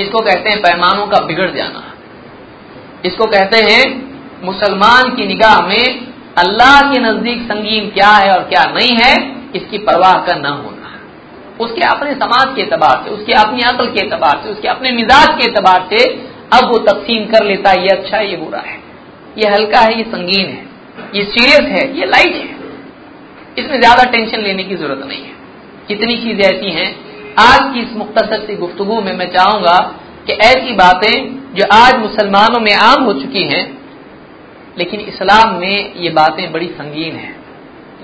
इसको 0.00 0.18
कहते 0.18 0.50
हैं 0.50 0.60
पैमानों 0.62 1.06
का 1.06 1.20
बिगड़ 1.24 1.50
जाना। 1.50 1.82
इसको 3.04 3.24
कहते 3.24 3.62
हैं, 3.62 3.82
मुसलमान 4.44 5.14
की 5.14 5.26
निगाह 5.26 5.66
में 5.66 6.12
अल्लाह 6.38 6.92
के 6.92 6.98
नज़दीक 6.98 7.42
संगीन 7.42 7.90
क्या 7.90 8.10
है 8.10 8.30
और 8.32 8.42
क्या 8.42 8.64
नहीं 8.74 8.96
है, 8.96 9.14
इसकी 9.56 9.78
परवाह 9.78 10.14
का 10.14 10.34
न 10.34 10.46
होना। 10.46 10.92
उसके 11.60 11.86
अपने 11.86 12.14
समाज 12.14 12.54
के 12.56 12.62
एतबार 12.62 13.02
से, 13.04 13.10
उसके 13.10 13.32
अपनी 13.32 13.62
अकल 13.62 13.86
के 13.86 14.06
एतबार 14.06 14.40
से, 14.44 14.50
उसके 14.50 14.68
अपने 14.68 14.90
मिजाज 14.90 15.28
के 15.28 15.50
एतबार 15.50 15.88
से 15.90 16.04
अब 16.58 16.70
वो 16.70 16.78
तकसीम 16.78 17.26
कर 17.26 17.44
लेता 17.44 17.70
है, 17.70 17.82
ये 17.82 17.88
अच्छा 17.88 18.18
ये 18.18 18.36
बुरा 18.36 18.60
है। 18.60 18.81
ये 19.38 19.48
हल्का 19.48 19.80
है, 19.80 19.98
ये 19.98 20.04
संगीन 20.04 20.46
है, 20.46 20.64
ये 21.14 21.24
सीरियस 21.24 21.68
है, 21.68 21.98
ये 21.98 22.06
लाइट 22.06 22.34
है। 22.34 22.50
इसमें 23.58 23.80
ज़्यादा 23.80 24.10
टेंशन 24.10 24.42
लेने 24.42 24.64
की 24.64 24.76
ज़रूरत 24.76 25.06
नहीं 25.06 25.22
है। 25.22 25.32
कितनी 25.88 26.16
चीज़ें 26.16 26.44
ऐसी 26.44 26.70
हैं। 26.70 26.94
आज 27.40 27.72
की 27.74 27.80
इस 27.80 27.92
मुख्तसर 27.92 28.46
सी 28.46 28.56
गुफ्तगु 28.56 29.00
में 29.00 29.12
मैं 29.12 29.30
चाहूँगा 29.32 29.78
कि 30.26 30.32
ऐसी 30.32 30.74
बातें 30.74 31.14
जो 31.54 31.66
आज 31.74 31.98
मुसलमानों 31.98 32.60
में 32.60 32.74
आम 32.74 33.04
हो 33.04 33.12
चुकी 33.12 33.42
हैं, 33.42 33.64
लेकिन 34.78 35.00
इस्लाम 35.00 35.54
में 35.54 35.94
ये 35.94 36.10
बातें 36.10 36.52
बड़ी 36.52 36.66
संगीन 36.66 37.16
हैं। 37.16 37.34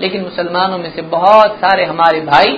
लेकिन 0.01 0.21
मुसलमानों 0.21 0.77
में 0.77 0.91
से 0.95 1.01
बहुत 1.01 1.55
सारे 1.55 1.85
हमारे 1.85 2.19
भाई 2.21 2.51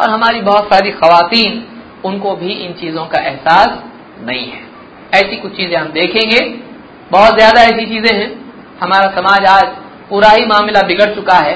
और 0.00 0.10
हमारी 0.10 0.40
बहुत 0.40 0.64
सारी 0.64 0.90
खातन 0.90 1.62
उनको 2.04 2.36
भी 2.36 2.52
इन 2.52 2.72
चीज़ों 2.72 3.04
का 3.06 3.22
एहसास 3.22 3.82
नहीं 4.24 4.46
है। 4.46 4.60
ऐसी 5.14 5.36
कुछ 5.36 5.56
चीज़ें 5.56 5.76
हम 5.76 5.88
देखेंगे। 5.88 6.40
बहुत 7.10 7.34
ज़्यादा 7.34 7.62
ऐसी 7.62 7.86
चीज़ें 7.86 8.14
हैं। 8.16 8.30
हमारा 8.80 9.10
समाज 9.10 9.44
आज 9.46 9.66
पूरा 10.08 10.28
ही 10.30 10.44
मामला 10.46 10.80
बिगड़ 10.86 11.14
चुका 11.14 11.38
है। 11.38 11.54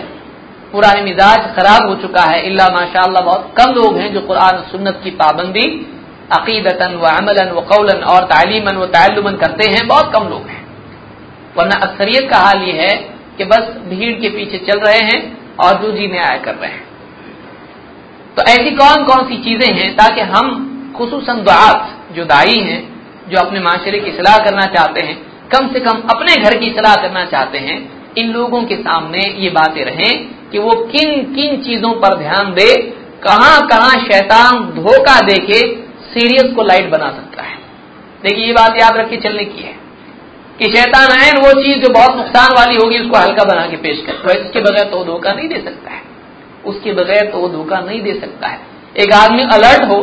पुराने 0.72 1.00
मिजाज 1.02 1.46
खराब 1.56 1.88
हो 1.88 1.94
चुका 1.94 2.22
है। 2.24 2.42
इल्ला 2.46 2.66
माशा 2.68 3.06
बहुत 3.14 3.52
कम 3.56 3.72
लोग 3.72 3.96
हैं 3.98 4.12
जो 4.14 4.20
कुरान 4.20 4.62
सुन्नत 4.70 5.00
की 5.04 5.10
पाबंदी 5.16 5.64
अकीदतन 6.32 6.94
व 6.94 7.06
अमलन 7.08 7.50
व 7.50 7.60
कौलन 7.66 8.02
और 8.04 8.24
तालीमन 8.24 8.76
व 8.76 8.86
तालुमन 8.88 9.36
करते 9.36 9.70
हैं। 9.70 9.86
बहुत 9.88 10.12
कम 10.14 10.28
लोग 10.28 10.46
हैं। 10.46 10.60
वरना 11.56 11.78
अक्सरियत 11.86 12.30
का 12.30 12.38
हाल 12.38 12.62
ये 12.62 12.72
है 12.72 12.92
कि 13.38 13.44
बस 13.44 13.72
भीड़ 13.88 14.12
के 14.20 14.28
पीछे 14.28 14.58
चल 14.66 14.80
रहे 14.80 15.00
हैं 15.04 15.20
और 15.56 15.92
जी 15.96 16.06
में 16.06 16.18
आया 16.18 16.36
कर 16.36 16.54
रहे 16.54 16.70
हैं। 16.70 16.84
तो 18.36 18.42
ऐसी 18.42 18.70
कौन 18.76 19.04
कौन 19.04 19.24
सी 19.28 19.36
चीज़ें 19.44 19.72
हैं 19.74 19.94
ताकि 19.96 20.20
हम 20.20 20.46
खसूस 20.98 21.30
दुआत 21.30 21.90
जो 22.12 22.24
दाई 22.24 22.60
हैं, 22.60 22.80
जो 23.28 23.38
अपने 23.38 23.60
माशरे 23.60 23.98
की 24.00 24.12
सलाह 24.12 24.38
करना 24.38 24.66
चाहते 24.74 25.00
हैं 25.00 25.16
कम 25.52 25.66
से 25.68 25.80
कम 25.80 26.02
अपने 26.10 26.34
घर 26.36 26.56
की 26.58 26.70
सलाह 26.70 26.94
करना 26.96 27.24
चाहते 27.26 27.58
हैं, 27.58 27.78
इन 28.18 28.32
लोगों 28.32 28.62
के 28.62 28.76
सामने 28.78 29.22
ये 29.38 29.50
बातें 29.50 29.84
रहें 29.84 30.12
कि 30.50 30.58
वो 30.58 30.74
किन 30.86 31.10
किन 31.34 31.56
चीज़ों 31.62 31.92
पर 32.00 32.16
ध्यान 32.18 32.52
दे 32.54 32.70
कहाँ 33.22 33.56
कहाँ 33.68 33.90
शैतान 34.02 34.62
धोखा 34.74 35.18
देके 35.26 35.60
सीरियस 36.04 36.54
को 36.54 36.62
लाइट 36.62 36.90
बना 36.90 37.08
सकता 37.10 37.42
है। 37.42 37.58
देखिए, 38.24 38.46
ये 38.46 38.52
बात 38.52 38.78
याद 38.80 38.96
रख 38.96 39.10
के 39.10 39.16
चलने 39.18 39.44
की 39.44 39.62
है 39.62 39.74
कि 40.58 40.70
शैतान 40.72 41.10
आयन 41.12 41.38
वो 41.38 41.52
चीज़ 41.62 41.78
जो 41.78 41.92
बहुत 41.92 42.16
नुकसान 42.16 42.54
वाली 42.54 42.76
होगी, 42.76 42.98
उसको 42.98 43.16
हल्का 43.16 43.44
बना 43.44 43.66
के 43.66 43.76
पेश 43.78 44.02
कर 44.06 44.38
इसके 44.38 44.60
बगैर 44.60 44.84
तो 44.86 45.04
धोखा 45.04 45.32
नहीं 45.32 45.48
दे 45.48 45.60
सकता 45.64 45.90
है। 45.90 46.02
उसके 46.66 46.92
बगैर 46.92 47.30
तो 47.32 47.48
धोखा 47.48 47.80
नहीं 47.80 48.00
दे 48.02 48.14
सकता 48.14 48.48
है। 48.48 48.58
एक 48.96 49.12
आदमी 49.14 49.42
अलर्ट 49.52 49.84
हो, 49.90 50.02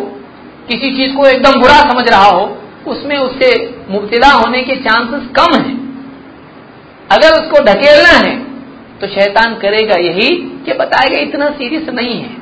किसी 0.69 0.95
चीज़ 0.97 1.15
को 1.15 1.25
एकदम 1.27 1.59
बुरा 1.59 1.81
समझ 1.83 2.07
रहा 2.09 2.29
हो 2.29 2.45
उसमें 2.85 3.17
उससे 3.17 3.49
मुबतला 3.89 4.31
होने 4.31 4.61
के 4.61 4.75
चांसेस 4.75 5.29
कम 5.35 5.55
हैं। 5.55 5.75
अगर 7.11 7.33
उसको 7.33 7.63
ढकेलना 7.63 8.17
है 8.19 8.35
तो 9.01 9.07
शैतान 9.07 9.53
करेगा 9.55 9.95
यही 9.99 10.29
कि 10.65 10.73
बताएगा 10.73 11.19
इतना 11.19 11.49
सीरियस 11.49 11.89
नहीं 11.89 12.19
है। 12.21 12.35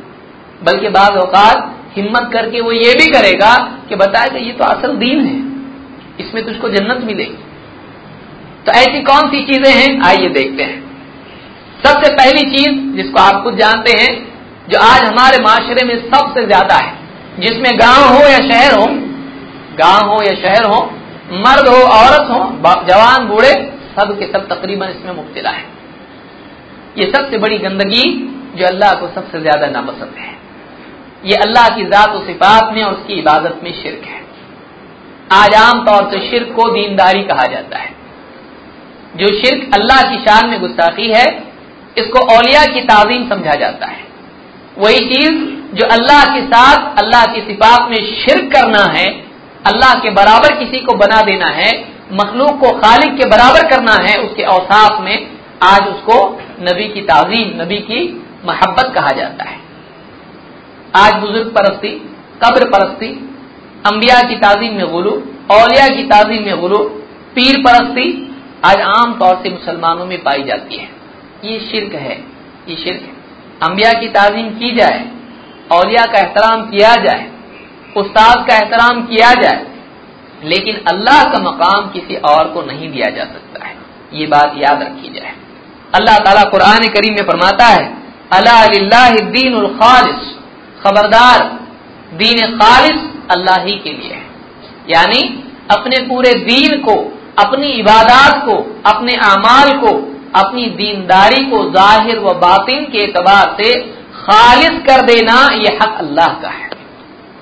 बल्कि 0.64 0.90
बाद 0.90 1.18
अवकात 1.18 1.72
हिम्मत 1.98 2.30
करके 2.34 2.62
वो 2.62 2.72
ये 2.72 2.94
भी 2.94 3.08
करेगा 3.08 3.54
कि 3.90 3.96
बताएगा 3.96 4.38
ये 4.38 4.52
तो 4.52 4.64
असल 4.64 4.96
दीन 4.98 5.20
है। 5.20 5.36
इसमें 6.20 6.46
तुझको 6.46 6.70
जन्नत 6.70 7.04
मिलेगी। 7.04 7.38
तो 8.66 8.72
ऐसी 8.72 9.02
कौन 9.02 9.28
सी 9.30 9.42
चीज़ें 9.46 9.72
हैं? 9.72 10.02
आइए 10.04 10.30
देखते 10.30 10.64
हैं। 10.64 10.84
सबसे 11.86 12.12
पहली 12.14 12.44
चीज़ 12.52 12.96
जिसको 12.96 13.20
आप 13.20 13.44
खुद 13.44 13.58
जानते 13.58 13.92
हैं, 13.92 14.14
जो 14.70 14.80
आज 14.80 15.04
हमारे 15.04 15.38
माशरे 15.38 15.86
में 15.86 15.96
सबसे 16.12 16.46
ज़्यादा 16.46 16.76
है, 16.76 16.94
जिसमें 17.40 17.80
गाँव 17.80 18.04
हो 18.08 18.22
या 18.28 18.38
शहर 18.40 18.74
हो 18.74 18.86
गाँव 19.80 20.10
हो 20.10 20.22
या 20.24 20.34
शहर 20.36 20.66
हो, 20.66 20.82
मर्द 21.32 21.68
हो, 21.68 21.82
औरत 21.94 22.30
हो 22.32 22.40
जवान, 22.88 23.28
बूढ़े, 23.28 23.54
सब 23.96 24.18
के 24.20 24.26
सब 24.26 24.48
तकरीबन 24.48 24.88
इसमें 24.88 25.14
मुबतला 25.14 25.50
है। 25.50 25.64
ये 26.98 27.06
सबसे 27.06 27.38
बड़ी 27.38 27.58
गंदगी 27.58 28.04
जो 28.56 28.66
अल्लाह 28.68 28.94
को 28.94 29.08
सबसे 29.08 29.42
ज़्यादा 29.42 29.68
नापसंद 29.68 30.14
है। 30.18 30.34
ये 31.26 31.36
अल्लाह 31.36 31.68
की 31.70 31.84
जात 31.84 32.16
सिफात 32.28 32.74
में 32.74 32.84
और 32.84 32.94
उसकी 32.94 33.14
इबादत 33.14 33.60
में 33.64 33.72
शिरक 33.72 34.06
है। 34.06 34.24
आज 35.34 35.56
आम 35.56 35.86
तौर 35.86 36.10
से 36.12 36.20
शिरक 36.30 36.56
को 36.56 36.70
दीनदारी 36.70 37.24
कहा 37.24 37.46
जाता 37.48 37.78
है। 37.78 37.90
जो 39.16 39.28
शिरक 39.28 39.74
अल्लाह 39.74 40.02
की 40.02 40.18
शान 40.20 40.50
में 40.50 40.60
गुस्ताखी 40.62 41.08
है, 41.10 41.26
इसको 41.98 42.20
औलिया 42.36 42.66
की 42.66 42.82
ताजीम 42.82 43.30
समझा 43.30 43.54
जाता 43.56 43.88
है। 43.88 44.04
वही 44.78 45.00
चीज़ 45.00 45.36
जो 45.76 45.88
अल्लाह 45.88 46.24
के 46.26 46.42
साथ, 46.42 46.98
अल्लाह 47.00 47.26
की 47.26 47.42
सिफात 47.42 47.90
में 47.90 47.98
शिरक 47.98 48.52
करना 48.52 48.84
है 48.92 49.25
अल्लाह 49.66 49.94
के 49.94 50.10
बराबर 50.10 50.56
किसी 50.56 50.80
को 50.80 50.94
बना 50.98 51.22
देना 51.22 51.48
है, 51.52 51.72
मखलूक 52.14 52.60
को 52.60 52.70
खालिक 52.80 53.16
के 53.18 53.30
बराबर 53.30 53.68
करना 53.70 53.94
है, 54.02 54.16
उसके 54.18 54.44
औसाफ 54.46 55.02
में 55.02 55.18
आज 55.64 55.88
उसको 55.88 56.18
नबी 56.62 56.88
की 56.90 57.02
ताजीम, 57.02 57.62
नबी 57.62 57.78
की 57.82 58.02
मोहब्बत 58.46 58.94
कहा 58.96 59.12
जाता 59.12 59.50
है। 59.50 59.58
आज 60.96 61.14
बुज़ुर्ग 61.14 61.48
परस्ती, 61.50 61.90
कब्र 62.44 62.70
परस्ती, 62.70 63.10
अंबिया 63.86 64.22
की 64.22 64.36
ताजीम 64.36 64.74
में 64.74 64.92
गुलू 64.92 65.12
औलिया 65.52 65.88
की 65.88 66.04
ताजीम 66.04 66.44
में 66.44 66.62
गुलू 66.62 66.78
पीर 67.36 67.58
परस्ती 67.60 68.08
आज 68.66 68.82
आम 68.82 69.14
तौर 69.14 69.36
से 69.36 69.50
मुसलमानों 69.50 70.06
में 70.06 70.18
पाई 70.24 70.44
जाती 70.44 70.78
है। 70.78 70.90
ये 71.46 71.60
शिरक 71.62 71.94
है, 71.96 72.16
ये 72.70 72.76
शिरक 72.76 73.02
है। 73.02 73.14
अंबिया 73.62 73.92
की 73.94 74.08
ताजीम 74.10 74.50
की 74.50 74.76
जाए, 74.76 75.06
औलिया 75.72 76.06
का 76.06 76.20
एहतराम 76.20 76.62
किया 76.62 76.96
जाए 77.04 77.32
उस्ताद 77.96 78.46
का 78.48 78.56
एहतराम 78.56 79.02
किया 79.04 79.34
जाए, 79.36 79.66
लेकिन 80.46 80.76
अल्लाह 80.88 81.24
का 81.26 81.40
मकाम 81.42 81.90
किसी 81.92 82.16
और 82.30 82.50
को 82.50 82.62
नहीं 82.64 82.92
दिया 82.92 83.10
जा 83.10 83.24
सकता 83.26 83.66
है। 83.66 83.76
ये 84.14 84.26
बात 84.28 84.54
याद 84.58 84.82
रखी 84.84 85.10
जाए। 85.10 85.34
अल्लाह 85.94 86.18
ताला 86.20 86.44
कुरान 86.50 86.88
करीम 86.90 87.14
में 87.16 87.26
फरमाता 87.28 87.66
है 87.68 87.86
अल्लाह 88.32 88.66
खालिस 89.80 90.34
खबरदार, 90.84 91.40
दीन 92.14 92.40
खालिस 92.58 93.00
अल्लाह 93.32 93.64
ही 93.64 93.76
के 93.80 93.92
लिए 93.92 94.14
है। 94.14 94.24
यानी 94.90 95.22
अपने 95.72 96.00
पूरे 96.08 96.34
दीन 96.42 96.78
को, 96.82 96.96
अपनी 97.40 97.68
इबादत 97.74 98.44
को, 98.46 98.56
अपने 98.86 99.14
अमाल 99.26 99.72
को, 99.80 99.94
अपनी 100.36 100.66
दीनदारी 100.78 101.44
को 101.46 101.64
ज़ाहिर 101.72 102.20
व 102.20 102.34
बातिन 102.40 102.84
के 102.86 103.04
एतबार 103.04 103.56
से 103.60 103.72
खालिज 104.16 104.82
कर 104.88 105.02
देना 105.06 105.38
यह 105.58 105.80
हक 105.82 105.98
अल्लाह 106.00 106.34
का 106.42 106.50
है। 106.52 106.65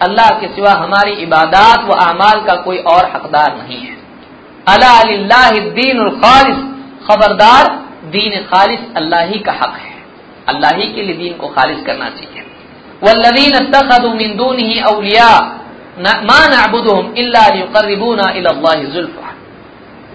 अल्लाह 0.04 0.30
के 0.40 0.48
सिवा 0.48 0.72
हमारी 0.74 1.12
इबादत 1.24 1.84
व 1.86 1.94
अमाल 2.04 2.40
का 2.42 2.56
कोई 2.62 2.78
और 2.88 3.06
हकदार 3.06 3.56
नहीं 3.58 3.80
है। 3.80 3.96
अल्लाह 4.68 5.00
खालिस, 6.20 6.60
खबरदार 7.08 7.68
दीन 8.12 8.40
खालिस 8.44 8.80
अल्लाह 8.98 9.24
ही 9.24 9.40
का 9.40 9.52
हक 9.54 9.76
है। 9.80 9.92
अल्लाह 10.48 10.72
ही 10.72 10.88
के 10.94 11.02
लिए 11.02 11.16
दीन 11.16 11.34
को 11.34 11.48
खालिज 11.48 11.86
करना 11.86 12.10
चाहिए। 12.10 12.46
वल्लवीन 13.04 13.60
तखदुमिंदून 13.72 14.60
ही 14.60 14.80
अलिया 14.82 15.30
मा 16.00 16.40
नबुदुम 16.48 17.14
इल्ला 17.18 17.48
जुल्फा। 18.94 19.30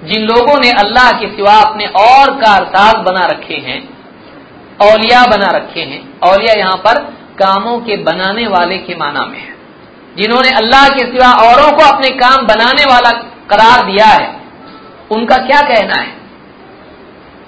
जिन 0.05 0.23
लोगों 0.23 0.59
ने 0.61 0.71
अल्लाह 0.71 1.11
के 1.11 1.27
सिवा 1.27 1.55
अपने 1.61 1.87
और 1.99 2.35
कारसाज 2.37 2.97
बना 3.05 3.25
रखे 3.27 3.55
हैं, 3.59 3.81
औलिया 4.83 5.25
बना 5.27 5.51
रखे 5.51 5.81
हैं, 5.83 6.01
औलिया 6.21 6.55
यहाँ 6.55 6.77
पर 6.77 7.01
कामों 7.39 7.79
के 7.81 7.97
बनाने 8.03 8.47
वाले 8.47 8.79
के 8.79 8.95
माना 8.95 9.25
में 9.27 9.39
है। 9.39 9.58
जिन्होंने 10.17 10.51
अल्लाह 10.51 10.89
के 10.89 11.03
सिवा 11.03 11.33
औरों 11.33 11.73
को 11.73 11.85
अपने 11.85 12.11
काम 12.11 12.47
बनाने 12.47 12.85
वाला 12.85 13.11
करार 13.51 13.87
दिया 13.87 14.07
है, 14.07 14.41
उनका 15.11 15.37
क्या 15.37 15.61
कहना 15.61 16.01
है? 16.01 16.19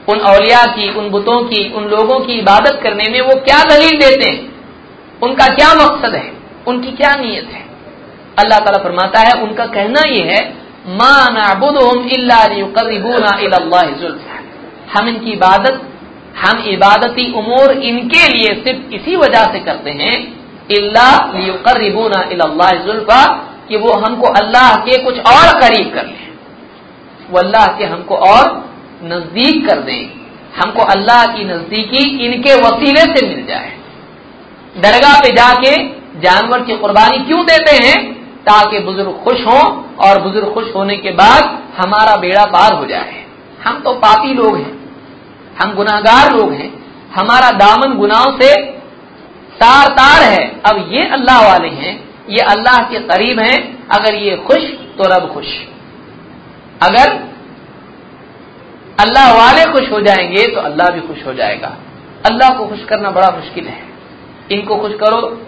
उन 0.09 0.19
औलिया 0.19 0.65
की, 0.65 0.91
उन 0.91 1.11
बुतों 1.11 1.43
की, 1.43 1.73
उन 1.73 1.85
लोगों 1.85 2.21
की 2.21 2.33
इबादत 2.33 2.81
करने 2.83 3.11
में 3.11 3.21
वो 3.21 3.35
क्या 3.35 3.63
दलील 3.65 3.99
देते 3.99 4.29
हैं? 4.29 4.53
उनका 5.23 5.47
क्या 5.47 5.75
मकसद 5.75 6.15
है? 6.15 6.33
उनकी 6.67 6.93
क्या 6.93 7.11
नीयत 7.11 7.45
है? 7.45 7.65
अल्लाह 8.39 8.59
ताला 8.59 8.79
फरमाता 8.79 9.21
है, 9.21 9.43
उनका 9.43 9.67
कहना 9.67 10.01
यह 10.01 10.25
है 10.25 10.61
माना 10.89 11.47
हम 14.93 15.09
इनकी 15.09 15.33
इबादत, 15.33 15.81
हम 16.39 16.63
इबादती 16.63 17.33
उमूर 17.33 17.73
इनके 17.73 18.29
लिए 18.29 18.63
सिर्फ़ 18.65 18.95
इसी 18.95 19.17
वजह 19.17 19.45
से 19.45 19.59
करते 19.59 19.91
हैं 19.91 20.40
जुल्फा, 22.79 23.47
कि 23.69 23.77
वो 23.77 23.93
हमको 23.93 24.27
अल्लाह 24.27 24.77
के 24.77 25.05
कुछ 25.05 25.19
और 25.19 25.61
करीब 25.61 25.95
कर 25.95 26.07
लें। 26.07 26.29
वो 27.31 27.39
अल्लाह 27.39 27.67
के 27.67 27.85
हमको 27.85 28.15
और 28.15 28.71
नज़दीक 29.05 29.71
कर 29.71 29.77
दें। 29.77 30.11
हमको 30.57 30.83
अल्लाह 30.83 31.25
की 31.27 31.45
नजदीकी 31.45 32.25
इनके 32.27 32.55
वसीले 32.55 33.01
से 33.01 33.27
मिल 33.27 33.47
जाए। 33.47 33.73
दरगाह 34.79 35.21
पे 35.21 35.31
जाके 35.33 35.77
जानवर 36.21 36.61
की 36.61 36.77
कुर्बानी 36.77 37.25
क्यों 37.25 37.47
देते 37.47 37.87
हैं? 37.87 38.13
ताकि 38.43 38.79
बुज़ुर्ग 38.79 39.21
खुश 39.25 39.41
हों, 39.41 39.83
और 39.97 40.23
बुज़ुर्ग 40.23 40.55
खुश 40.55 40.75
होने 40.75 40.97
के 40.97 41.11
बाद 41.11 41.43
हमारा 41.79 42.17
बेड़ा 42.17 42.45
पार 42.45 42.73
हो 42.73 42.87
जाए। 42.87 43.27
हम 43.67 43.81
तो 43.81 43.93
पापी 43.95 44.35
लोग 44.35 44.57
हैं। 44.57 44.81
हम 45.63 45.75
गुनाहगार 45.75 46.37
लोग 46.37 46.53
हैं। 46.53 46.95
हमारा 47.15 47.51
दामन 47.51 47.95
गुनाहों 47.95 48.39
से 48.41 48.80
तार 49.61 49.89
तार 49.89 50.23
है। 50.23 50.61
अब 50.67 50.89
ये 50.93 51.07
अल्लाह 51.09 51.49
वाले 51.49 51.69
हैं, 51.69 52.09
ये 52.29 52.41
अल्लाह 52.41 52.79
के 52.79 52.99
करीब 52.99 53.41
हैं, 53.41 53.89
अगर 53.89 54.15
ये 54.15 54.37
खुश 54.37 54.63
तो 54.99 55.09
रब 55.09 55.33
खुश। 55.35 55.47
अगर 56.83 57.09
अल्लाह 59.01 59.33
वाले 59.33 59.65
खुश 59.73 59.91
हो 59.93 60.01
जाएँगे 60.01 60.47
तो 60.47 60.61
अल्लाह 60.61 60.89
भी 60.89 61.01
खुश 61.01 61.27
हो 61.27 61.35
जाएगा। 61.35 61.69
अल्लाह 62.27 62.51
को 62.51 62.67
खुश 62.67 62.85
करना 62.85 63.11
बड़ा 63.11 63.29
मुश्किल 63.31 63.67
है। 63.67 63.83
इनको 64.53 64.77
खुश 64.77 64.93
करो, 64.93 65.43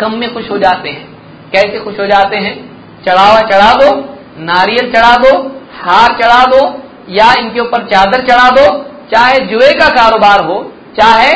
कम 0.00 0.14
में 0.14 0.34
खुश 0.34 0.50
हो 0.50 0.58
जाते 0.58 0.90
हैं। 0.90 1.14
कैसे 1.50 1.78
खुश 1.78 2.00
हो 2.00 2.06
जाते 2.06 2.36
हैं? 2.36 2.54
चढ़ावा 3.02 3.40
चढ़ा 3.40 3.72
दो, 3.74 3.90
नारियल 4.38 4.92
चढ़ा 4.92 5.16
दो, 5.16 5.38
हार 5.82 6.08
चढ़ा 6.22 6.44
दो, 6.44 6.82
या 7.08 7.32
इनके 7.38 7.60
ऊपर 7.60 7.84
चादर 7.84 8.26
चढ़ा 8.26 8.50
दो, 8.50 8.84
चाहे 9.12 9.38
जुए 9.40 9.72
का 9.72 9.88
कारोबार 9.88 10.44
हो, 10.44 10.72
चाहे 11.00 11.32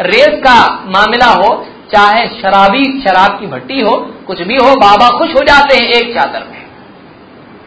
रेस 0.00 0.40
का 0.40 0.84
मामला 0.86 1.26
हो, 1.26 1.66
चाहे 1.92 2.26
शराबी, 2.26 3.00
शराब 3.00 3.40
की 3.40 3.46
भट्टी 3.46 3.80
हो, 3.80 3.96
कुछ 4.26 4.42
भी 4.42 4.56
हो, 4.56 4.74
बाबा 4.74 5.08
खुश 5.18 5.30
हो 5.30 5.44
जाते 5.44 5.76
हैं 5.76 5.90
एक 5.90 6.14
चादर 6.14 6.44
में। 6.50 6.66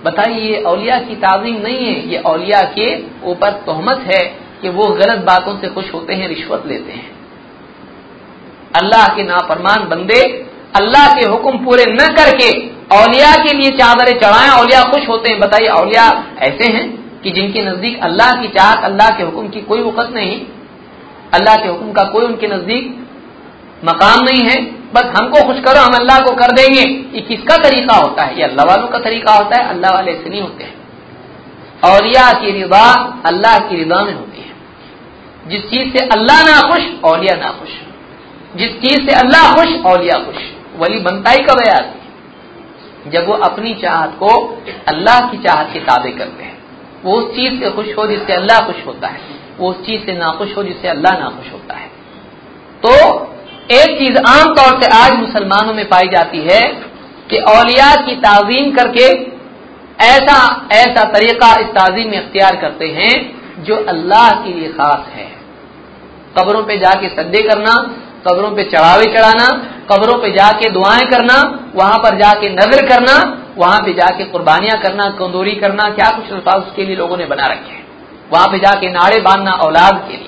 बताइए, 0.04 0.56
ये 0.56 0.62
औलिया 0.62 0.98
की 0.98 1.16
ताजीम 1.16 1.56
नहीं 1.56 1.86
है, 1.86 2.10
ये 2.10 2.18
औलिया 2.18 2.62
के 2.62 3.04
ऊपर 3.26 3.52
तोहमत 3.52 4.06
है 4.14 4.24
कि 4.62 4.70
वो 4.70 4.86
गलत 4.86 5.18
बातों 5.18 5.58
से 5.58 5.68
खुश 5.68 5.94
होते 5.94 6.14
हैं, 6.14 6.28
रिश्वत 6.28 6.64
लेते 6.68 6.94
हैं। 6.94 7.12
अल्लाह 8.76 9.08
के 9.08 9.24
नाफरमान 9.24 9.88
बंदे, 9.90 10.22
अल्लाह 10.76 11.14
के 11.14 11.28
हुक्म 11.28 11.66
पूरे 11.66 11.86
न 11.86 12.08
करके 12.08 12.50
औलिया 12.96 13.32
के 13.44 13.58
लिए 13.58 13.70
चादरें 13.70 14.20
चढ़ाएँ, 14.20 14.50
औलिया 14.50 14.82
खुश 14.84 15.10
होते 15.10 15.32
हैं। 15.32 15.40
बताइए, 15.40 15.68
औलिया 15.68 16.24
ऐसे 16.40 16.72
हैं 16.72 17.20
कि 17.22 17.32
जिनके 17.32 17.62
नज़दीक 17.62 18.04
अल्लाह 18.04 18.32
की 18.42 18.48
चाहत, 18.48 18.84
अल्लाह 18.84 19.10
के 19.10 19.24
हुक्म 19.24 19.48
की 19.48 19.62
कोई 19.62 19.82
वक़्त 19.82 20.14
नहीं। 20.14 20.42
अल्लाह 21.34 21.56
के 21.56 21.68
हुक्म 21.68 21.92
का 21.92 22.04
कोई 22.04 22.26
उनके 22.26 22.48
नज़दीक 22.48 22.98
मकाम 23.86 24.24
नहीं 24.26 24.42
है। 24.42 24.60
बस 24.94 25.06
हमको 25.18 25.44
खुश 25.48 25.60
करो, 25.60 25.82
हम 25.82 25.94
अल्लाह 25.94 26.20
को 26.20 26.36
कर 26.36 26.52
देंगे। 26.52 26.82
ये 27.16 27.22
किसका 27.22 27.58
तरीका 27.58 27.96
होता 27.96 28.24
है? 28.24 28.38
ये 28.38 28.44
अल्लाह 28.44 28.66
वालों 28.66 28.88
का 28.88 29.00
तरीका 29.00 29.34
होता 29.34 29.62
है, 29.62 29.70
अल्लाह 29.70 29.94
वाले 29.94 30.12
ऐसे 30.12 30.30
नहीं 30.30 30.42
होते 30.42 30.64
हैं। 30.64 30.76
औलिया 31.86 32.32
की 32.34 32.52
रिदा 32.52 32.84
अल्लाह 33.26 33.58
की 33.60 33.76
रिदा 33.76 34.04
में 34.04 34.14
होती 34.14 34.42
है। 34.42 35.50
जिस 35.50 35.64
चीज़ 35.70 35.98
से 35.98 36.06
अल्लाह 36.08 36.44
ना 36.44 36.60
खुश 36.62 36.84
औलिया 37.04 37.36
ना 37.38 37.52
खुश 37.52 37.70
जिस 38.56 38.72
चीज़ 38.76 39.10
से 39.10 39.16
अल्लाह 39.16 39.54
खुश, 39.54 39.70
औलिया 39.86 40.18
खुश। 40.18 40.38
वली 40.80 41.00
बनता 41.00 41.32
ही 41.32 41.40
कब 41.40 41.60
है 41.68 41.80
जब 43.08 43.28
वो 43.28 43.34
अपनी 43.34 43.74
चाहत 43.74 44.16
को 44.20 44.30
अल्लाह 44.88 45.20
की 45.20 45.38
चाहत 45.38 45.70
के 45.74 45.80
ताबे 45.80 46.12
करते 46.12 46.44
हैं। 46.44 46.58
वो 47.04 47.18
उस 47.18 47.36
चीज़ 47.36 47.60
से 47.60 47.70
खुश 47.70 47.88
हो 47.98 48.06
जिससे 48.08 48.34
अल्लाह 48.34 48.60
खुश 48.60 48.86
होता 48.88 49.08
है। 49.08 49.41
वो 49.60 49.70
उस 49.70 49.86
चीज़ 49.86 50.06
से 50.06 50.14
नाखुश 50.14 50.56
हो 50.58 50.64
जिससे 50.64 50.88
अल्लाह 50.88 51.20
नाखुश 51.20 51.52
होता 51.54 51.76
है। 51.76 51.90
तो 52.84 52.94
एक 53.74 53.98
चीज़ 53.98 54.18
आमतौर 54.30 54.82
से 54.82 54.88
आज 54.96 55.18
मुसलमानों 55.20 55.74
में 55.74 55.88
पाई 55.90 56.08
जाती 56.08 56.40
है 56.44 56.62
कि 57.30 57.38
औलिया 57.50 57.94
की 58.06 58.16
ताजीम 58.22 58.72
करके 58.72 59.08
ऐसा 60.06 60.38
ऐसा 60.74 61.04
तरीका 61.12 61.50
इस 61.60 61.68
ताजीम 61.72 62.10
में 62.10 62.18
अख्तियार 62.18 62.56
करते 62.56 62.88
हैं 62.92 63.14
जो 63.64 63.76
अल्लाह 63.86 64.30
के 64.44 64.54
लिए 64.54 64.70
खास 64.70 65.06
है। 65.14 65.28
कब्रों 66.38 66.64
पे 66.64 66.78
जाके 66.78 67.10
सद्दे 67.10 67.42
करना, 67.42 67.74
कब्रों 68.28 68.52
पे 68.52 68.64
चढ़ावे 68.64 69.06
चढ़ाना, 69.14 69.48
कब्रों 69.92 70.18
पे 70.18 70.32
जाके 70.32 70.70
दुआएँ 70.70 71.06
करना, 71.06 71.38
वहाँ 71.76 71.98
पर 71.98 72.18
जाके 72.18 72.50
नज़र 72.50 72.86
करना, 72.88 73.16
वहाँ 73.58 73.80
पे 73.80 73.94
जाके 73.94 74.26
कुर्बानियाँ 74.26 74.82
करना, 74.82 75.10
कंदोरी 75.20 75.56
करना, 75.56 75.90
क्या 75.90 76.10
कुछ 76.10 76.32
अल्फाज 76.32 76.68
उसके 76.68 76.86
लिए 76.86 76.96
लोगों 76.96 77.18
ने 77.18 77.26
बना 77.26 77.46
रखे 77.46 77.72
हैं। 77.72 77.81
वहाँ 78.34 78.48
पे 78.48 78.58
जाके 78.60 78.90
नाड़े 78.90 79.20
बांधना 79.20 79.52
औलाद 79.52 80.06
के 80.12 80.18
लिए। 80.18 80.28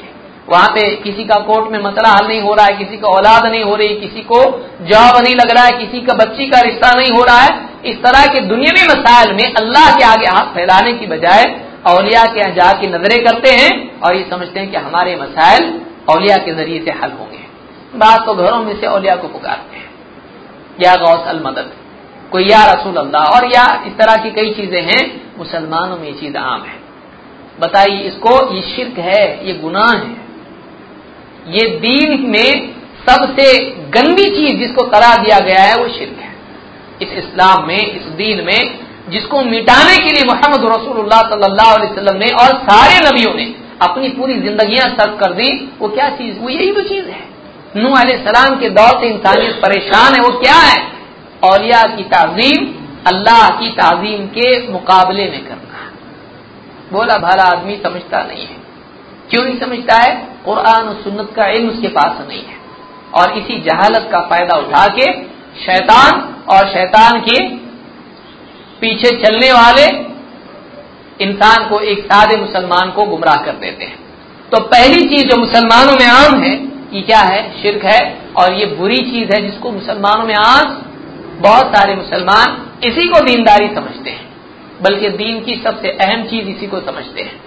वहाँ 0.50 0.68
पे 0.68 0.96
किसी 0.96 1.24
का 1.24 1.36
कोर्ट 1.36 1.72
में 1.72 1.80
मसला 1.80 2.10
हल 2.10 2.28
नहीं 2.28 2.42
हो 2.42 2.54
रहा 2.54 2.66
है, 2.66 2.74
किसी 2.74 2.98
का 2.98 3.08
औलाद 3.08 3.46
नहीं 3.46 3.64
हो 3.64 3.76
रही, 3.76 3.88
किसी 3.88 4.20
को 4.20 4.36
जॉब 4.82 5.18
नहीं 5.18 5.36
लग 5.36 5.52
रहा 5.52 5.64
है, 5.64 5.72
किसी 5.72 6.02
का 6.02 6.14
बच्ची 6.14 6.48
का 6.48 6.62
रिश्ता 6.62 6.94
नहीं 6.94 7.12
हो 7.12 7.24
रहा 7.24 7.38
है, 7.38 7.70
इस 7.86 8.04
तरह 8.04 8.26
के 8.26 8.40
दुनियावी 8.40 8.84
मसाइल 8.84 9.34
में 9.34 9.54
अल्लाह 9.54 9.98
के 9.98 10.04
आगे 10.06 10.26
हाथ 10.26 10.54
फैलाने 10.54 10.94
की 10.94 11.08
बजाय 11.08 11.44
औलिया 11.88 12.26
के 12.26 12.40
यहाँ 12.40 12.52
जाके 12.52 12.88
नज़रें 12.88 13.24
करते 13.26 13.50
हैं 13.52 14.02
और 14.02 14.16
ये 14.16 14.28
समझते 14.30 14.60
हैं 14.60 14.72
कि 14.72 14.78
हमारे 14.78 15.16
मसाइल 15.16 15.82
औलिया 16.10 16.38
के 16.38 16.54
ज़रिए 16.54 16.80
से 16.80 16.92
हल 16.92 17.12
होंगे। 17.12 17.44
बात 17.96 18.26
तो 18.26 18.34
घरों 18.36 18.60
में 18.60 18.82
से 18.82 18.88
औलिया 18.88 19.16
को 19.16 19.28
पुकारते 19.28 19.76
हैं। 19.76 19.90
या 20.82 20.96
गौस 20.96 21.28
अल 21.28 21.42
मदद। 21.46 21.72
कोई 22.32 22.46
या 22.46 22.66
रसूल 22.66 22.96
अल्लाह। 22.96 23.24
और 23.24 23.46
या 23.46 23.84
इस 23.88 23.98
तरह 23.98 24.16
की 24.16 24.32
कई 24.32 24.52
चीज़ें 24.52 24.82
हैं। 24.82 25.22
मुसलमानों 25.38 25.98
में 25.98 26.08
ये 26.08 26.14
चीज़ 26.14 26.38
आम 26.38 26.62
है। 26.62 26.83
बताइए, 27.60 27.98
इसको 27.98 28.56
ये 28.56 28.62
शिरक 28.62 29.00
है, 29.00 29.48
ये 29.48 29.54
गुनाह 29.54 29.92
है। 29.92 30.24
ये 31.48 31.68
दीन 31.80 32.30
में 32.30 32.76
सबसे 33.10 33.60
गंदी 33.90 34.26
चीज़ 34.26 34.58
जिसको 34.60 34.86
करार 34.86 35.22
दिया 35.22 35.40
गया 35.40 35.62
है, 35.62 35.76
वो 35.76 35.88
शिरक 35.88 36.20
है। 36.20 36.32
इस 37.02 37.26
इस्लाम 37.26 37.68
में, 37.68 37.78
इस 37.78 38.04
दीन 38.04 38.44
में, 38.46 38.80
जिसको 39.10 39.42
मिटाने 39.42 39.98
के 39.98 40.12
लिए 40.12 40.24
मोहम्मद 40.24 40.72
रसूलुल्लाह 40.72 41.22
सल्लल्लाहु 41.22 41.76
अलैहि 41.76 41.92
वसल्लम 41.92 42.18
ने 42.18 42.28
और 42.28 42.56
सारे 42.70 43.08
नबियों 43.08 43.34
ने 43.34 43.56
अपनी 43.82 44.10
पूरी 44.10 44.34
जिंदगियाँ 44.34 44.88
सर्व 44.90 45.18
कर 45.18 45.34
दी, 45.34 45.72
वो 45.80 45.88
क्या 45.88 46.10
चीज़? 46.10 46.40
वो 46.40 46.50
यही 46.50 46.72
तो 46.72 46.82
चीज़ 46.82 47.06
है। 47.06 47.34
नू 47.76 47.96
सलाम 47.96 48.60
के 48.60 48.70
दौर 48.70 49.02
से 49.02 49.08
इंसानियत 49.08 49.56
परेशान 49.56 50.14
है, 50.14 50.22
वो 50.22 50.40
क्या 50.40 50.56
है? 50.56 50.82
औलिया 51.44 51.82
की 51.82 52.04
ताजीम, 52.04 52.66
अल्लाह 53.08 53.50
की 53.50 53.70
ताजीम 53.70 54.26
के 54.28 54.72
मुकाबले 54.72 55.30
में 55.30 55.46
करना। 55.46 55.63
बोला, 56.94 57.18
भाला 57.18 57.44
आदमी 57.44 57.76
समझता 57.76 58.24
नहीं 58.24 58.48
है। 58.48 58.56
क्यों 59.30 59.44
नहीं 59.44 59.60
समझता 59.60 59.96
है? 59.96 60.28
कुरान 60.46 60.88
और 60.88 61.02
सुन्नत 61.04 61.34
का 61.36 61.46
इल्म 61.48 61.70
उसके 61.70 61.88
पास 61.88 62.28
नहीं 62.28 62.46
है। 62.46 62.64
और 63.14 63.38
इसी 63.38 63.62
जहालत 63.62 64.10
का 64.12 64.20
फ़ायदा 64.20 64.58
उठा 64.58 64.88
के 64.88 65.04
शैतान 65.66 66.36
और 66.50 66.68
शैतान 66.68 67.20
के 67.20 67.50
पीछे 68.82 69.10
चलने 69.10 69.52
वाले 69.52 70.14
इंसान 71.26 71.70
को, 71.70 71.80
एक 71.80 72.00
सादे 72.06 72.38
मुसलमान 72.38 72.92
को 72.92 73.04
गुमराह 73.04 73.36
कर 73.36 73.52
देते 73.52 73.86
हैं। 73.86 74.00
तो 74.52 74.60
पहली 74.60 75.02
चीज़ 75.02 75.26
जो 75.26 75.38
मुसलमानों 75.38 75.94
में 75.94 76.08
आम 76.08 76.44
है, 76.44 76.66
ये 76.94 77.02
क्या 77.02 77.20
है? 77.20 77.62
शिरक 77.62 77.84
है। 77.84 78.24
और 78.38 78.54
ये 78.54 78.66
बुरी 78.66 78.98
चीज़ 78.98 79.36
है 79.36 79.52
जिसको 79.52 79.72
मुसलमानों 79.72 80.26
में 80.26 80.36
आज 80.36 80.66
बहुत 81.40 81.76
सारे 81.76 81.96
मुसलमान 81.96 82.72
इसी 82.84 83.08
को 83.08 83.20
दीनदारी 83.20 83.68
समझते 83.68 84.10
हैं। 84.10 84.33
बल्कि 84.84 85.10
दीन 85.18 85.40
की 85.44 85.56
सबसे 85.64 85.90
अहम 86.00 86.24
चीज़ 86.28 86.48
इसी 86.50 86.68
को 86.68 86.80
समझते 86.82 87.22
हैं। 87.22 87.42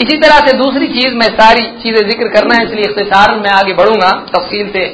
इसी 0.00 0.16
तरह 0.18 0.38
से 0.46 0.56
दूसरी 0.58 0.86
चीज़ 0.90 1.14
मैं 1.14 1.28
सारी 1.38 1.62
चीज़ें 1.82 2.08
ज़िक्र 2.08 2.28
करना 2.30 2.54
है, 2.56 2.64
इसलिए 2.64 2.84
इख्तिसार 2.84 3.34
में 3.36 3.50
आगे 3.50 3.74
बढ़ूँगा, 3.74 4.10
तफसील 4.30 4.70
से 4.72 4.84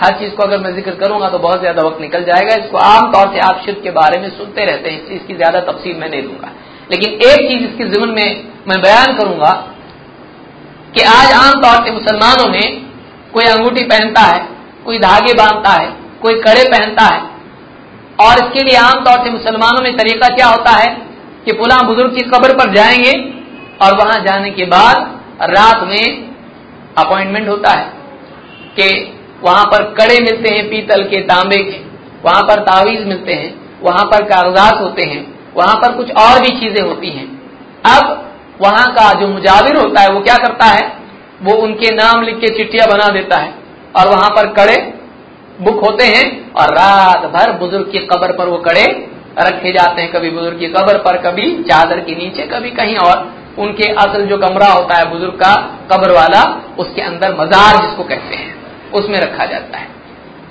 हर 0.00 0.18
चीज़ 0.18 0.32
को 0.32 0.42
अगर 0.42 0.58
मैं 0.60 0.74
ज़िक्र 0.74 0.94
करूँगा 0.96 1.28
तो 1.28 1.38
बहुत 1.38 1.60
ज़्यादा 1.60 1.82
वक्त 1.82 2.00
निकल 2.00 2.24
जाएगा। 2.24 2.54
इसको 2.56 2.78
आमतौर 2.78 3.32
से 3.34 3.40
आप 3.42 3.62
शिरक 3.64 3.82
के 3.82 3.90
बारे 3.92 4.20
में 4.20 4.28
सुनते 4.30 4.64
रहते 4.64 4.90
हैं 4.90 4.96
इसकी 5.12 5.34
ज़्यादा 5.36 5.60
तफसील 5.62 5.96
मैं 5.96 6.10
नहीं 6.10 6.22
दूँगा। 6.22 6.50
लेकिन 6.90 7.12
एक 7.28 7.48
चीज़ 7.48 7.62
इसके 7.64 7.84
जिमन 7.86 8.10
में 8.10 8.28
मैं 8.68 8.80
बयान 8.82 9.16
करूँगा 9.18 9.52
कि 10.94 11.02
आज 11.12 11.32
आमतौर 11.34 11.84
से 11.86 11.92
मुसलमानों 11.92 12.48
में 12.48 12.66
कोई 13.32 13.44
अंगूठी 13.46 13.84
पहनता 13.86 14.20
है, 14.22 14.46
कोई 14.84 14.98
धागे 14.98 15.32
बांधता 15.34 15.72
है, 15.72 15.88
कोई 16.22 16.34
कड़े 16.42 16.64
पहनता 16.70 17.04
है 17.06 17.20
और 18.20 18.32
इसके 18.32 18.62
लिए 18.62 18.76
आमतौर 18.76 19.24
से 19.24 19.30
मुसलमानों 19.30 19.82
में 19.82 19.96
तरीका 19.96 20.28
क्या 20.28 20.46
होता 20.46 20.70
है 20.70 20.94
कि 21.44 21.52
पुला 21.52 21.82
बुज़ुर्ग 21.82 22.14
की 22.14 22.20
कब्र 22.20 22.52
पर 22.52 22.74
जाएँगे 22.74 23.34
और 23.82 23.96
वहाँ 23.96 24.20
जाने 24.20 24.50
के 24.50 24.64
बाद 24.64 25.20
रात 25.42 25.82
में 25.82 26.34
अपॉइंटमेंट 26.98 27.48
होता 27.48 27.70
है 27.70 27.92
कि 28.80 29.12
वहाँ 29.42 29.64
पर 29.64 29.82
कड़े 29.82 30.18
मिलते 30.20 30.54
हैं, 30.54 30.68
पीतल 30.68 31.02
के 31.02 31.20
तांबे 31.20 31.56
के, 31.56 31.80
वहाँ 32.24 32.42
पर 32.42 32.60
तावीज 32.60 33.06
मिलते 33.06 33.32
हैं, 33.32 33.78
वहाँ 33.82 34.04
पर 34.04 34.24
कागजात 34.24 34.80
होते 34.80 35.02
हैं, 35.02 35.52
वहाँ 35.56 35.76
पर 35.76 35.92
कुछ 35.92 36.10
और 36.10 36.40
भी 36.40 36.60
चीज़ें 36.60 36.82
होती 36.82 37.08
हैं। 37.08 37.42
अब 37.96 38.30
वहाँ 38.60 38.92
का 38.92 39.20
जो 39.20 39.28
मुजाविर 39.28 39.76
होता 39.76 40.00
है, 40.00 40.12
वो 40.12 40.20
क्या 40.20 40.36
करता 40.36 40.64
है? 40.64 40.96
वो 41.42 41.54
उनके 41.54 41.94
नाम 41.94 42.22
लिख 42.22 42.40
के 42.40 42.48
चिट्ठियाँ 42.48 42.88
बना 42.88 43.08
देता 43.08 43.36
है 43.36 43.54
और 43.96 44.08
वहाँ 44.08 44.30
पर 44.30 44.46
कड़े 44.46 44.95
बुक 45.60 45.84
होते 45.84 46.04
हैं 46.04 46.52
और 46.52 46.72
रात 46.74 47.26
भर 47.26 47.52
बुज़ुर्ग 47.52 47.90
की 47.92 47.98
कब्र 47.98 48.32
पर 48.32 48.48
वो 48.48 48.58
कड़े 48.58 49.10
रखे 49.38 49.72
जाते 49.72 50.02
हैं। 50.02 50.12
कभी 50.12 50.30
बुज़ुर्ग 50.30 50.58
की 50.58 50.66
कब्र 50.66 50.98
पर, 50.98 51.16
कभी 51.16 51.62
चादर 51.62 52.00
के 52.00 52.14
नीचे, 52.14 52.42
कभी 52.42 52.70
कहीं 52.70 52.96
और। 52.96 53.34
उनके 53.58 53.88
असल 53.92 54.26
जो 54.26 54.36
कमरा 54.38 54.66
होता 54.66 54.94
है 54.94 55.10
बुज़ुर्ग 55.10 55.34
का 55.34 55.54
कब्र 55.92 56.10
वाला, 56.10 56.42
उसके 56.78 57.02
अंदर 57.02 57.34
मजार 57.34 57.86
जिसको 57.86 58.04
कहते 58.04 58.34
हैं, 58.34 58.54
उसमें 58.92 59.18
रखा 59.18 59.46
जाता 59.46 59.78
है। 59.78 59.88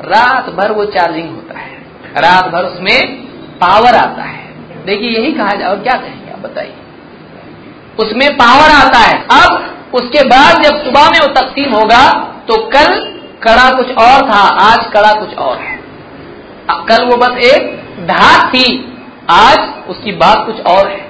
रात 0.01 0.49
भर 0.49 0.71
वो 0.71 0.85
चार्जिंग 0.85 1.29
होता 1.29 1.59
है। 1.59 1.77
रात 2.17 2.47
भर 2.47 2.63
उसमें 2.63 3.15
पावर 3.57 3.95
आता 3.95 4.23
है। 4.23 4.45
देखिए, 4.85 5.09
यही 5.09 5.31
कहा 5.31 5.49
जाए, 5.49 5.69
और 5.69 5.79
क्या 5.79 5.97
कहेंगे 5.97 6.31
आप 6.31 6.39
बताइए? 6.39 6.73
उसमें 7.99 8.37
पावर 8.37 8.71
आता 8.85 8.99
है। 8.99 9.23
अब 9.43 9.71
उसके 9.93 10.23
बाद 10.23 10.63
जब 10.63 10.83
सुबह 10.83 11.09
में 11.09 11.19
वो 11.19 11.27
तकसीम 11.27 11.73
होगा 11.73 12.11
तो 12.47 12.57
कल 12.69 13.14
कड़ा 13.47 13.69
कुछ 13.71 13.87
और 13.87 14.29
था, 14.31 14.39
आज 14.61 14.85
कड़ा 14.93 15.13
कुछ 15.13 15.35
और 15.37 15.57
है। 15.57 15.79
कल 16.89 17.03
वो 17.05 17.17
बस 17.17 17.37
एक 17.45 17.75
धाक 18.07 18.47
थी, 18.49 18.67
आज 19.31 19.57
उसकी 19.89 20.11
बात 20.11 20.45
कुछ 20.45 20.61
और 20.61 20.87
है। 20.91 21.09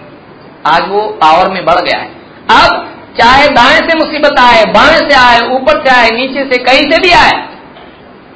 आज 0.68 0.88
वो 0.90 1.02
पावर 1.02 1.50
में 1.50 1.66
बढ़ 1.66 1.76
गया 1.76 2.00
है। 2.00 2.10
अब 2.52 2.92
चाहे 3.20 3.48
दाएँ 3.48 3.78
से 3.80 3.98
मुसीबत 3.98 4.40
आए, 4.40 4.64
बाएँ 4.66 5.10
से 5.10 5.16
आए, 5.16 5.40
ऊपर 5.50 5.86
से 5.86 5.96
आए, 5.96 6.10
नीचे 6.10 6.44
से 6.52 6.64
कहीं 6.64 6.92
से 6.92 6.98
भी 7.00 7.12
आए, 7.12 7.48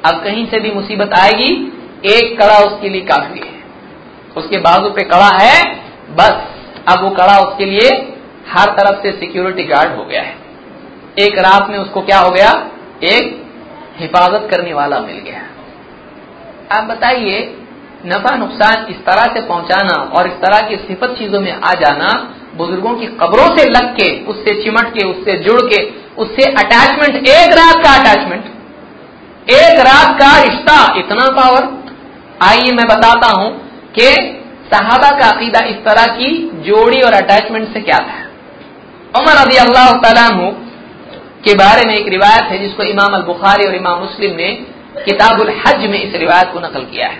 अब 0.06 0.24
कहीं 0.24 0.46
से 0.46 0.60
भी 0.60 0.70
मुसीबत 0.70 1.10
आएगी, 1.18 1.50
एक 2.06 2.40
कड़ा 2.40 2.58
उसके 2.58 2.88
लिए 2.88 3.00
काफ़ी 3.00 3.40
है। 3.40 3.60
उसके 4.36 4.58
बाजू 4.58 4.90
पे 4.90 5.02
कड़ा 5.02 5.30
है, 5.42 5.74
बस। 6.10 6.36
अब 6.88 7.02
वो 7.02 7.10
कड़ा 7.10 7.38
उसके 7.38 7.64
लिए 7.64 7.90
हर 8.50 8.68
तरफ़ 8.70 9.02
से 9.02 9.12
सिक्योरिटी 9.12 9.64
गार्ड 9.64 9.96
हो 9.96 10.04
गया 10.04 10.22
है। 10.22 10.36
एक 11.18 11.38
रात 11.38 11.68
में 11.70 11.78
उसको 11.78 12.00
क्या 12.00 12.18
हो 12.18 12.30
गया? 12.30 12.50
एक 13.04 13.49
हिफाजत 14.00 14.48
करने 14.50 14.72
वाला 14.72 15.00
मिल 15.00 15.18
गया। 15.18 15.40
आप 16.76 16.84
बताइए, 16.84 17.38
नफा 18.06 18.34
नुकसान 18.36 18.86
इस 18.90 18.98
तरह 19.06 19.24
से 19.34 19.40
पहुंचाना 19.40 19.94
और 20.10 20.26
इस 20.26 20.36
तरह 20.42 20.60
की 20.68 20.76
सिफत 20.76 21.14
चीज़ों 21.18 21.40
में 21.40 21.52
आ 21.52 21.72
जाना, 21.74 22.08
बुज़ुर्गों 22.56 22.94
की 22.94 23.06
कब्रों 23.06 23.48
से 23.56 23.64
लग 23.70 23.90
के, 23.94 24.08
उससे 24.24 24.62
चिमट 24.62 24.88
के, 24.94 25.06
उससे 25.08 25.36
जुड़ 25.38 25.60
के, 25.62 25.82
उससे 26.18 26.44
अटैचमेंट 26.54 27.28
एक 27.28 27.52
रात 27.52 27.84
का 27.84 27.92
अटैचमेंट 28.00 28.44
एक 29.50 29.78
रात 29.80 30.18
का 30.20 30.30
रिश्ता, 30.42 30.74
इतना 30.98 31.26
पावर 31.36 31.68
आइए 32.42 32.72
मैं 32.72 32.86
बताता 32.88 33.28
हूँ 33.40 33.50
कि 33.92 34.08
सहाबा 34.72 35.10
का 35.10 35.28
अकीदा 35.28 35.60
इस 35.66 35.76
तरह 35.84 36.06
की 36.16 36.32
जोड़ी 36.66 37.00
और 37.00 37.12
अटैचमेंट 37.12 37.72
से 37.72 37.80
क्या 37.80 37.98
था। 37.98 38.18
उमर 39.20 39.34
रज़ी 39.38 39.56
अल्लाह 39.56 39.92
तु 39.92 40.50
के 41.44 41.54
बारे 41.54 41.82
में 41.88 41.94
एक 41.94 42.08
रिवायत 42.08 42.50
है 42.50 42.58
जिसको 42.58 42.82
इमाम 42.84 43.14
अल 43.14 43.22
बुखारी 43.24 43.66
और 43.66 43.74
इमाम 43.74 43.98
मुस्लिम 44.00 44.32
ने 44.36 44.48
किताबुल 45.04 45.50
हज 45.58 45.84
में 45.90 45.98
इस 45.98 46.14
रिवायत 46.14 46.50
को 46.52 46.60
नकल 46.60 46.84
किया 46.84 47.06
है। 47.08 47.18